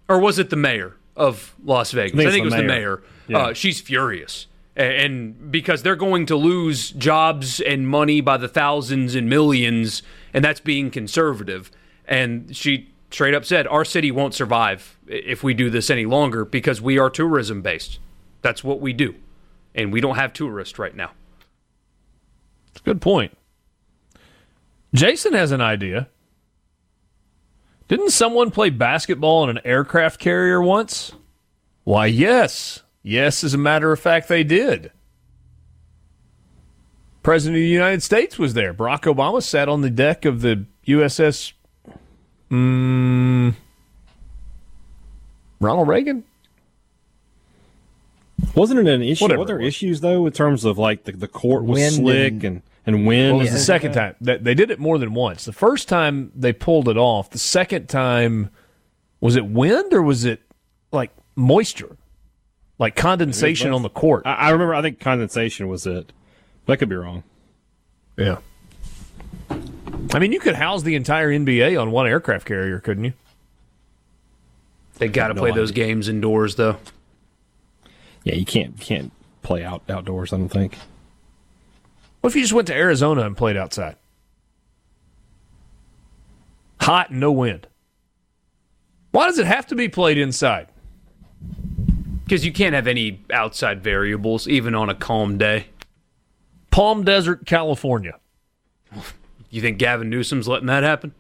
or 0.10 0.20
was 0.20 0.38
it 0.40 0.50
the 0.50 0.56
mayor 0.56 0.96
of 1.16 1.56
Las 1.64 1.92
Vegas? 1.92 2.14
I 2.20 2.22
I 2.22 2.24
think 2.26 2.32
think, 2.34 2.42
it 2.42 2.46
was 2.46 2.54
the 2.54 2.62
the 2.62 2.68
mayor. 2.68 2.98
mayor. 2.98 3.04
Yeah. 3.28 3.38
Uh, 3.48 3.54
she's 3.54 3.80
furious, 3.82 4.46
A- 4.46 4.57
and 4.78 5.52
because 5.52 5.84
they're 5.84 5.96
going 5.96 6.26
to 6.28 6.36
lose 6.36 6.92
jobs 6.92 7.60
and 7.60 7.88
money 7.88 8.22
by 8.22 8.38
the 8.38 8.48
thousands 8.48 9.16
and 9.16 9.30
millions, 9.30 10.04
and 10.34 10.46
that's 10.46 10.60
being 10.60 10.92
conservative. 10.92 11.72
And 12.08 12.56
she 12.56 12.90
straight 13.12 13.34
up 13.34 13.44
said, 13.44 13.68
"Our 13.68 13.84
city 13.84 14.12
won't 14.12 14.34
survive 14.34 14.98
if 15.08 15.44
we 15.44 15.54
do 15.54 15.70
this 15.70 15.90
any 15.90 16.06
longer 16.06 16.46
because 16.46 16.82
we 16.82 16.98
are 16.98 17.10
tourism 17.10 17.62
based. 17.62 18.00
That's 18.42 18.64
what 18.64 18.80
we 18.80 18.94
do, 18.94 19.16
and 19.74 19.92
we 19.92 20.00
don't 20.00 20.16
have 20.16 20.32
tourists 20.32 20.78
right 20.80 20.96
now." 20.96 21.12
Good 22.84 23.02
point. 23.02 23.36
Jason 24.94 25.34
has 25.34 25.52
an 25.52 25.60
idea. 25.60 26.08
Didn't 27.88 28.12
someone 28.12 28.52
play 28.52 28.70
basketball 28.70 29.44
on 29.44 29.50
an 29.50 29.60
aircraft 29.66 30.20
carrier 30.20 30.62
once? 30.62 31.14
Why, 31.84 32.06
yes. 32.06 32.84
Yes, 33.08 33.42
as 33.46 33.54
a 33.54 33.58
matter 33.58 33.94
of 33.94 34.00
fact, 34.02 34.28
they 34.28 34.44
did. 34.44 34.92
President 37.24 37.56
of 37.56 37.62
the 37.62 37.68
United 37.68 38.04
States 38.04 38.38
was 38.38 38.54
there. 38.54 38.74
Barack 38.74 39.02
Obama 39.04 39.42
sat 39.42 39.70
on 39.70 39.80
the 39.82 39.90
deck 39.90 40.26
of 40.26 40.42
the 40.42 40.66
USS. 40.86 41.54
Mm, 42.52 43.56
Ronald 45.62 45.88
Reagan? 45.88 46.26
Wasn't 48.56 48.80
it 48.80 48.88
an 48.88 49.02
issue? 49.02 49.24
Whatever 49.24 49.40
Were 49.40 49.46
there 49.46 49.62
issues 49.62 50.02
though 50.02 50.26
in 50.26 50.34
terms 50.34 50.66
of 50.66 50.78
like 50.78 51.06
the, 51.06 51.14
the 51.14 51.28
court 51.28 51.64
was 51.64 51.80
Wind 51.80 51.94
slick 51.96 52.34
and- 52.34 52.44
and 52.44 52.62
and 52.86 53.08
wind? 53.08 53.32
Well, 53.38 53.40
it 53.42 53.44
was 53.44 53.52
the 53.52 53.60
second 53.60 53.92
time. 53.94 54.16
They, 54.22 54.38
they 54.38 54.54
did 54.54 54.72
it 54.72 54.80
more 54.80 54.98
than 54.98 55.14
once. 55.14 55.44
The 55.44 55.52
first 55.54 55.90
time 55.90 56.32
they 56.36 56.54
pulled 56.54 56.88
it 56.88 56.96
off. 56.98 57.30
The 57.30 57.40
second 57.40 57.88
time, 57.90 58.50
was 59.20 59.36
it 59.36 59.46
wind 59.46 59.94
or 59.94 60.02
was 60.02 60.24
it 60.24 60.42
like 60.94 61.12
moisture, 61.36 61.97
like 62.80 62.96
condensation 62.96 63.74
on 63.74 63.82
the 63.82 63.90
court? 63.90 64.24
I, 64.26 64.34
I 64.34 64.50
remember. 64.52 64.74
I 64.76 64.82
think 64.82 65.00
condensation 65.00 65.68
was 65.68 65.86
it. 65.88 66.12
That 66.66 66.78
could 66.78 66.90
be 66.90 66.96
wrong. 66.96 67.24
yeah. 68.18 68.38
I 70.14 70.20
mean, 70.20 70.32
you 70.32 70.40
could 70.40 70.56
house 70.56 70.84
the 70.84 70.96
entire 70.96 71.30
NBA 71.30 71.80
on 71.80 71.92
one 71.92 72.08
aircraft 72.08 72.46
carrier, 72.46 72.80
couldn't 72.80 73.06
you? 73.06 73.14
They 74.98 75.08
got 75.08 75.28
to 75.28 75.34
no 75.34 75.42
play 75.42 75.52
those 75.52 75.72
games 75.72 76.08
indoors, 76.10 76.56
though. 76.56 76.78
Yeah, 78.24 78.36
you 78.36 78.46
can't 78.46 78.80
can't 78.80 79.12
play 79.42 79.64
out 79.64 79.84
outdoors. 79.90 80.34
I 80.34 80.38
don't 80.38 80.50
think. 80.50 80.78
What 82.22 82.32
if 82.32 82.36
you 82.36 82.42
just 82.42 82.54
went 82.54 82.68
to 82.68 82.74
Arizona 82.76 83.22
and 83.22 83.38
played 83.38 83.58
outside? 83.58 83.96
Hot 86.82 87.10
and 87.10 87.20
no 87.20 87.32
wind. 87.32 87.68
Why 89.12 89.28
does 89.28 89.40
it 89.40 89.46
have 89.48 89.68
to 89.68 89.76
be 89.76 89.88
played 89.88 90.18
inside? 90.18 90.68
Because 92.28 92.44
you 92.44 92.52
can't 92.52 92.76
have 92.76 92.88
any 92.88 93.24
outside 93.32 93.82
variables, 93.82 94.50
even 94.50 94.76
on 94.76 94.90
a 94.90 94.94
calm 94.96 95.38
day. 95.38 95.68
Palm 96.72 97.06
Desert, 97.06 97.46
California. 97.46 98.20
You 99.50 99.62
think 99.62 99.78
Gavin 99.78 100.10
Newsom's 100.10 100.46
letting 100.46 100.68
that 100.68 100.84
happen? 100.84 101.16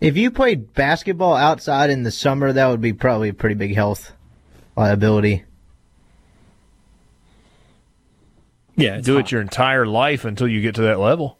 If 0.00 0.16
you 0.16 0.30
played 0.30 0.72
basketball 0.72 1.34
outside 1.34 1.90
in 1.90 2.04
the 2.04 2.10
summer, 2.10 2.54
that 2.54 2.66
would 2.68 2.80
be 2.80 2.94
probably 2.94 3.28
a 3.28 3.34
pretty 3.34 3.54
big 3.54 3.74
health 3.74 4.12
liability. 4.78 5.44
Yeah, 8.76 8.96
it's 8.96 9.06
Do 9.06 9.16
hot. 9.16 9.26
it 9.26 9.32
your 9.32 9.42
entire 9.42 9.84
life 9.84 10.24
until 10.24 10.48
you 10.48 10.62
get 10.62 10.74
to 10.76 10.82
that 10.82 10.98
level. 10.98 11.37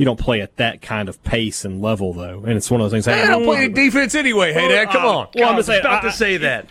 You 0.00 0.06
don't 0.06 0.18
play 0.18 0.40
at 0.40 0.56
that 0.56 0.80
kind 0.80 1.10
of 1.10 1.22
pace 1.24 1.62
and 1.66 1.82
level 1.82 2.14
though, 2.14 2.42
and 2.46 2.52
it's 2.52 2.70
one 2.70 2.80
of 2.80 2.86
those 2.86 3.04
things. 3.04 3.06
I 3.06 3.26
don't 3.26 3.44
play 3.44 3.64
any 3.64 3.74
defense 3.74 4.14
anyway. 4.14 4.54
Hey, 4.54 4.66
Dad, 4.66 4.88
come 4.88 5.04
uh, 5.04 5.08
on. 5.08 5.28
Well, 5.34 5.50
I'm 5.50 5.56
just 5.56 5.66
saying. 5.66 5.80
about 5.80 6.02
I, 6.02 6.08
to 6.08 6.12
say 6.14 6.38
that. 6.38 6.70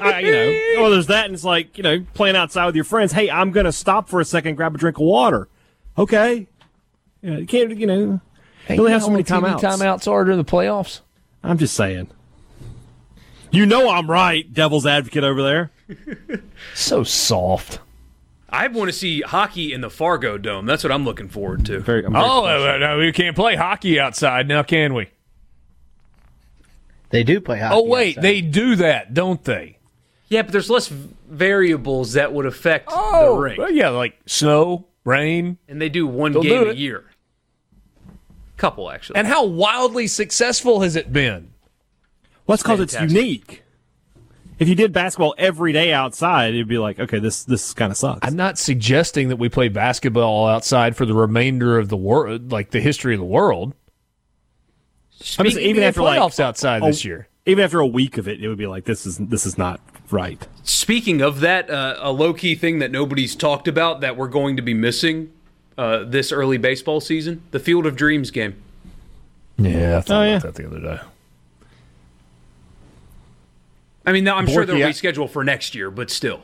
I, 0.00 0.18
you 0.18 0.32
know, 0.32 0.82
well, 0.82 0.90
there's 0.90 1.06
that, 1.06 1.26
and 1.26 1.34
it's 1.34 1.44
like 1.44 1.76
you 1.76 1.84
know, 1.84 2.04
playing 2.14 2.34
outside 2.34 2.66
with 2.66 2.74
your 2.74 2.82
friends. 2.82 3.12
Hey, 3.12 3.30
I'm 3.30 3.52
going 3.52 3.66
to 3.66 3.70
stop 3.70 4.08
for 4.08 4.18
a 4.18 4.24
second, 4.24 4.56
grab 4.56 4.74
a 4.74 4.78
drink 4.78 4.96
of 4.96 5.04
water. 5.04 5.48
Okay, 5.96 6.48
yeah, 7.22 7.36
you 7.36 7.46
can't. 7.46 7.78
You 7.78 7.86
know, 7.86 8.20
you 8.68 8.80
only 8.80 8.90
have 8.90 9.04
so 9.04 9.10
many 9.10 9.22
timeouts. 9.22 9.60
timeouts 9.60 10.10
are 10.10 10.24
during 10.24 10.38
the 10.38 10.44
playoffs. 10.44 11.00
I'm 11.44 11.58
just 11.58 11.76
saying. 11.76 12.10
You 13.52 13.66
know 13.66 13.88
I'm 13.88 14.10
right, 14.10 14.52
devil's 14.52 14.84
advocate 14.84 15.22
over 15.22 15.44
there. 15.44 15.70
So 16.74 17.04
soft. 17.04 17.78
I 18.54 18.68
want 18.68 18.88
to 18.88 18.92
see 18.92 19.20
hockey 19.20 19.72
in 19.72 19.80
the 19.80 19.90
Fargo 19.90 20.38
Dome. 20.38 20.64
That's 20.64 20.84
what 20.84 20.92
I'm 20.92 21.04
looking 21.04 21.28
forward 21.28 21.64
to. 21.66 21.80
Very, 21.80 22.02
very 22.02 22.14
Oh, 22.14 22.44
uh, 22.44 22.78
no, 22.78 22.98
we 22.98 23.10
can't 23.10 23.34
play 23.34 23.56
hockey 23.56 23.98
outside 23.98 24.46
now, 24.46 24.62
can 24.62 24.94
we? 24.94 25.08
They 27.10 27.24
do 27.24 27.40
play 27.40 27.58
hockey. 27.58 27.74
Oh, 27.76 27.82
wait, 27.84 28.10
outside. 28.18 28.22
they 28.22 28.40
do 28.40 28.76
that, 28.76 29.12
don't 29.12 29.42
they? 29.42 29.78
Yeah, 30.28 30.42
but 30.42 30.52
there's 30.52 30.70
less 30.70 30.88
variables 30.88 32.12
that 32.12 32.32
would 32.32 32.46
affect 32.46 32.88
the 32.90 32.94
Oh, 32.96 33.36
rink. 33.38 33.58
well, 33.58 33.70
yeah, 33.72 33.88
like 33.88 34.18
snow, 34.26 34.86
rain. 35.04 35.58
And 35.68 35.82
they 35.82 35.88
do 35.88 36.06
one 36.06 36.32
They'll 36.32 36.42
game 36.42 36.64
do 36.64 36.70
a 36.70 36.74
year. 36.74 37.04
Couple, 38.56 38.88
actually. 38.88 39.16
And 39.16 39.26
how 39.26 39.44
wildly 39.44 40.06
successful 40.06 40.80
has 40.82 40.94
it 40.94 41.12
been? 41.12 41.50
Well, 42.46 42.56
that's 42.56 42.62
because 42.62 42.80
it's 42.80 42.94
unique. 43.00 43.63
If 44.58 44.68
you 44.68 44.74
did 44.74 44.92
basketball 44.92 45.34
every 45.36 45.72
day 45.72 45.92
outside, 45.92 46.54
it'd 46.54 46.68
be 46.68 46.78
like, 46.78 47.00
okay, 47.00 47.18
this 47.18 47.44
this 47.44 47.74
kind 47.74 47.90
of 47.90 47.96
sucks. 47.96 48.20
I'm 48.22 48.36
not 48.36 48.58
suggesting 48.58 49.28
that 49.28 49.36
we 49.36 49.48
play 49.48 49.68
basketball 49.68 50.46
outside 50.46 50.96
for 50.96 51.06
the 51.06 51.14
remainder 51.14 51.78
of 51.78 51.88
the 51.88 51.96
world, 51.96 52.52
like 52.52 52.70
the 52.70 52.80
history 52.80 53.14
of 53.14 53.20
the 53.20 53.26
world. 53.26 53.74
I'm 55.38 55.46
just- 55.46 55.58
even 55.58 55.82
of 55.82 55.88
after 55.88 56.02
like 56.02 56.20
playoffs 56.20 56.40
outside 56.40 56.82
a- 56.82 56.86
this 56.86 57.04
year. 57.04 57.28
even 57.46 57.64
after 57.64 57.80
a 57.80 57.86
week 57.86 58.18
of 58.18 58.28
it, 58.28 58.42
it 58.42 58.48
would 58.48 58.58
be 58.58 58.66
like, 58.66 58.84
this 58.84 59.06
is 59.06 59.18
this 59.18 59.44
is 59.46 59.56
not 59.58 59.80
right. 60.10 60.46
Speaking 60.62 61.20
of 61.20 61.40
that, 61.40 61.70
uh, 61.70 61.96
a 61.98 62.12
low 62.12 62.32
key 62.34 62.54
thing 62.54 62.78
that 62.78 62.90
nobody's 62.90 63.34
talked 63.34 63.66
about 63.68 64.00
that 64.02 64.16
we're 64.16 64.28
going 64.28 64.56
to 64.56 64.62
be 64.62 64.74
missing 64.74 65.30
uh, 65.76 66.04
this 66.04 66.30
early 66.30 66.58
baseball 66.58 67.00
season 67.00 67.42
the 67.50 67.58
Field 67.58 67.86
of 67.86 67.96
Dreams 67.96 68.30
game. 68.30 68.54
Yeah, 69.56 69.98
I 69.98 70.00
thought 70.00 70.22
Oh, 70.22 70.24
yeah. 70.24 70.36
about 70.36 70.54
that 70.54 70.62
the 70.62 70.66
other 70.68 70.80
day. 70.80 71.00
I 74.06 74.12
mean, 74.12 74.28
I'm 74.28 74.46
sure 74.46 74.66
they'll 74.66 74.76
reschedule 74.76 75.28
for 75.30 75.44
next 75.44 75.74
year, 75.74 75.90
but 75.90 76.10
still. 76.10 76.40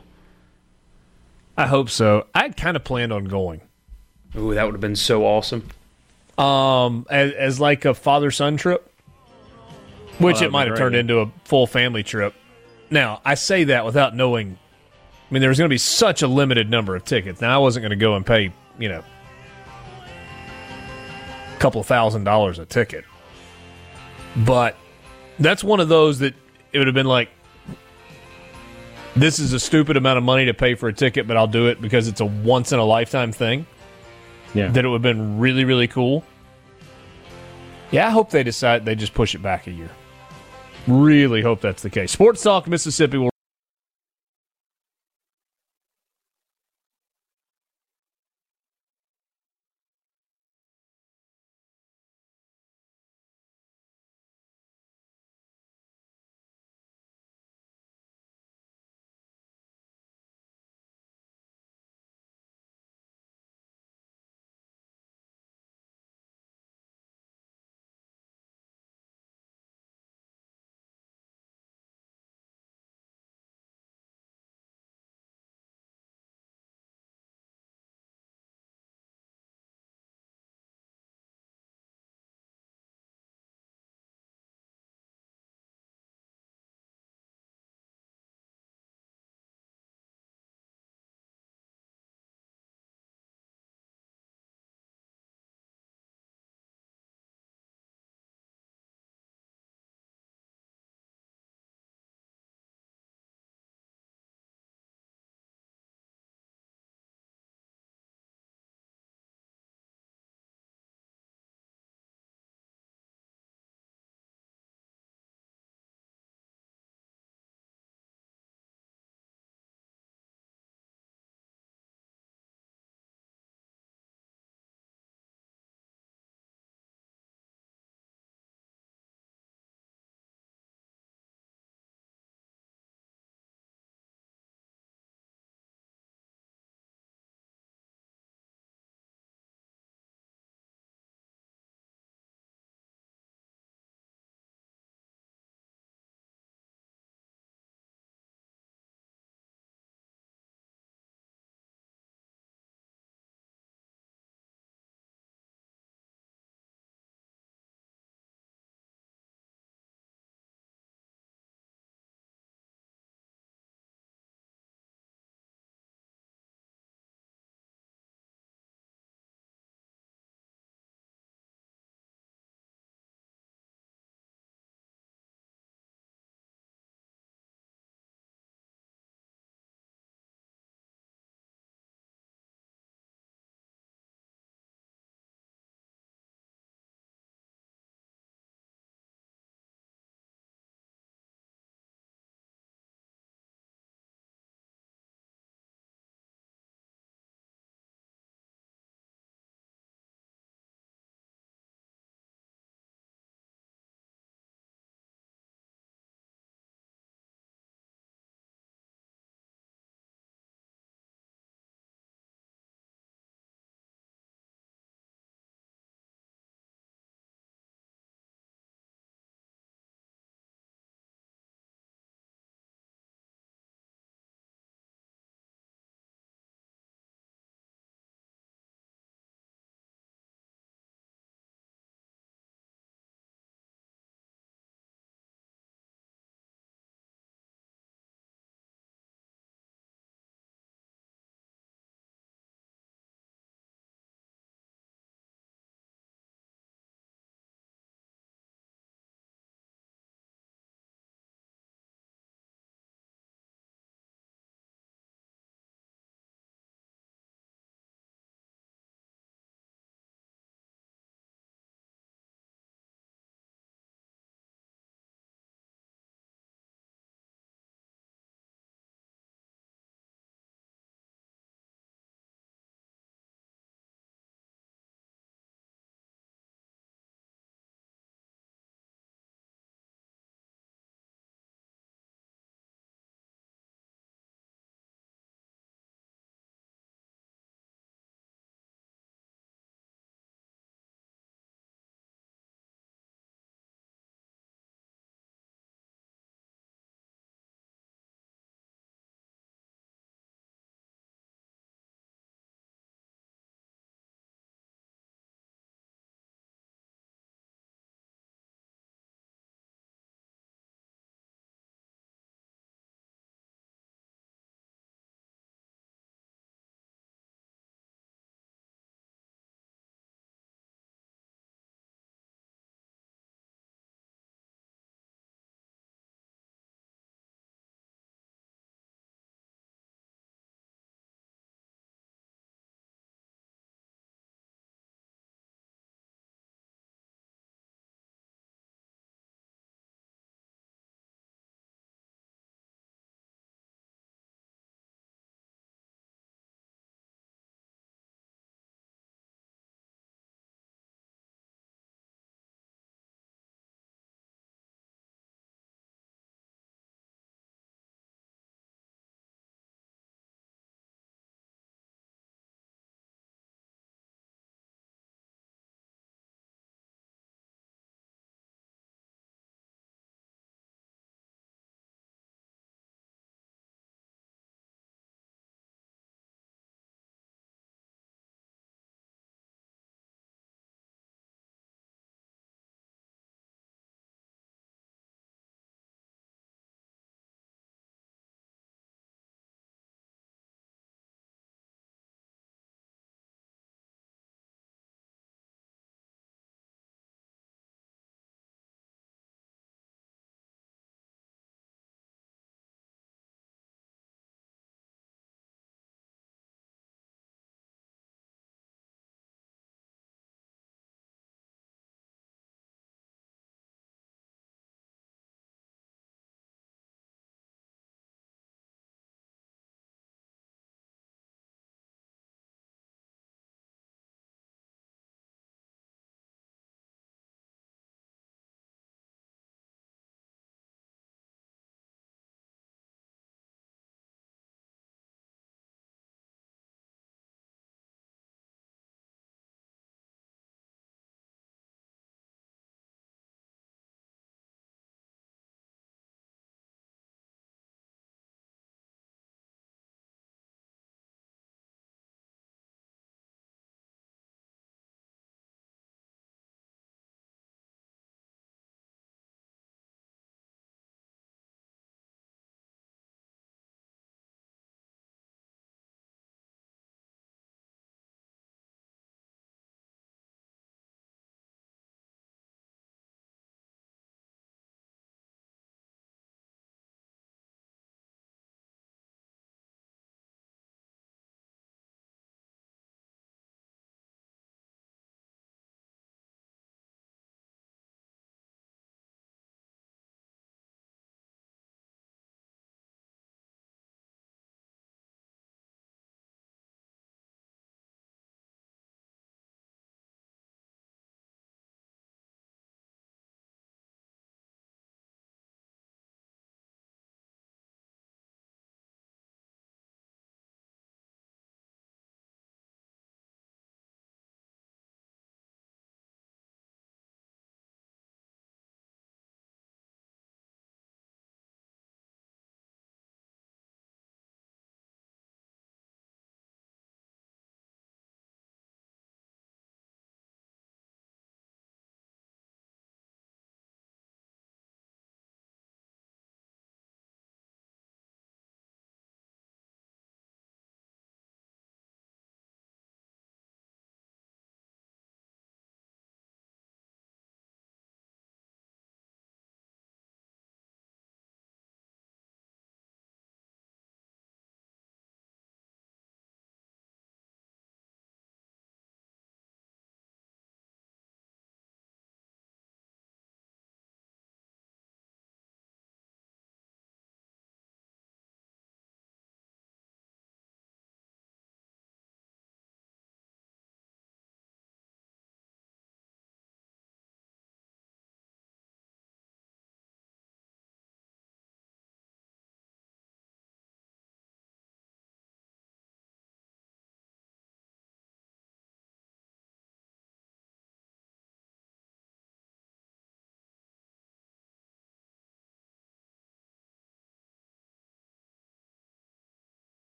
I 1.57 1.67
hope 1.67 1.91
so. 1.91 2.27
I'd 2.35 2.57
kind 2.57 2.77
of 2.77 2.85
planned 2.85 3.13
on 3.13 3.25
going. 3.27 3.61
Ooh, 4.37 4.55
that 4.55 4.65
would 4.65 4.73
have 4.75 4.81
been 4.81 4.97
so 4.97 5.25
awesome. 5.27 5.69
um, 6.39 7.07
as, 7.11 7.33
as 7.33 7.61
like 7.61 7.85
a 7.85 7.93
father 7.93 8.31
son 8.31 8.57
trip, 8.57 8.91
which 10.19 10.37
that'd 10.37 10.49
it 10.49 10.53
might 10.53 10.69
have 10.69 10.79
turned 10.79 10.95
into 10.95 11.21
a 11.21 11.31
full 11.45 11.67
family 11.67 12.03
trip. 12.03 12.35
Now, 12.91 13.21
I 13.25 13.35
say 13.35 13.65
that 13.65 13.85
without 13.85 14.15
knowing. 14.17 14.57
I 15.31 15.35
mean, 15.35 15.41
there 15.43 15.49
was 15.49 15.59
going 15.59 15.69
to 15.69 15.73
be 15.73 15.79
such 15.79 16.23
a 16.23 16.27
limited 16.27 16.69
number 16.71 16.97
of 16.97 17.05
tickets. 17.05 17.41
Now, 17.41 17.55
I 17.55 17.59
wasn't 17.59 17.83
going 17.83 17.91
to 17.91 17.97
go 17.97 18.17
and 18.17 18.27
pay, 18.27 18.53
you 18.79 18.89
know, 18.89 19.05
a 21.55 21.59
couple 21.59 21.83
thousand 21.85 22.25
dollars 22.25 22.59
a 22.59 22.67
ticket. 22.67 23.05
But 24.35 24.77
that's 25.39 25.63
one 25.63 25.79
of 25.79 25.89
those 25.89 26.19
that 26.21 26.35
it 26.73 26.79
would 26.79 26.89
have 26.89 26.95
been 26.95 27.07
like, 27.07 27.29
this 29.17 29.39
is 29.39 29.53
a 29.53 29.61
stupid 29.61 29.97
amount 29.97 30.19
of 30.19 30.25
money 30.25 30.45
to 30.47 30.55
pay 30.55 30.75
for 30.75 30.89
a 30.89 30.93
ticket, 30.93 31.27
but 31.27 31.37
I'll 31.37 31.47
do 31.47 31.67
it 31.67 31.81
because 31.81 32.09
it's 32.09 32.21
a 32.21 32.27
once 32.27 32.73
in 32.73 32.79
a 32.79 32.85
lifetime 32.85 33.33
thing. 33.33 33.67
Yeah. 34.55 34.69
That 34.69 34.85
it 34.85 34.89
would 34.89 35.03
have 35.05 35.17
been 35.17 35.39
really, 35.39 35.65
really 35.65 35.89
cool. 35.89 36.25
Yeah, 37.91 38.07
I 38.07 38.11
hope 38.11 38.31
they 38.31 38.43
decide 38.43 38.85
they 38.85 38.95
just 38.95 39.15
push 39.15 39.35
it 39.35 39.43
back 39.43 39.67
a 39.67 39.73
year. 39.73 39.91
Really 40.87 41.43
hope 41.43 41.61
that's 41.61 41.83
the 41.83 41.91
case. 41.91 42.13
Sports 42.13 42.43
Talk 42.43 42.67
Mississippi 42.67 43.19
will 43.19 43.30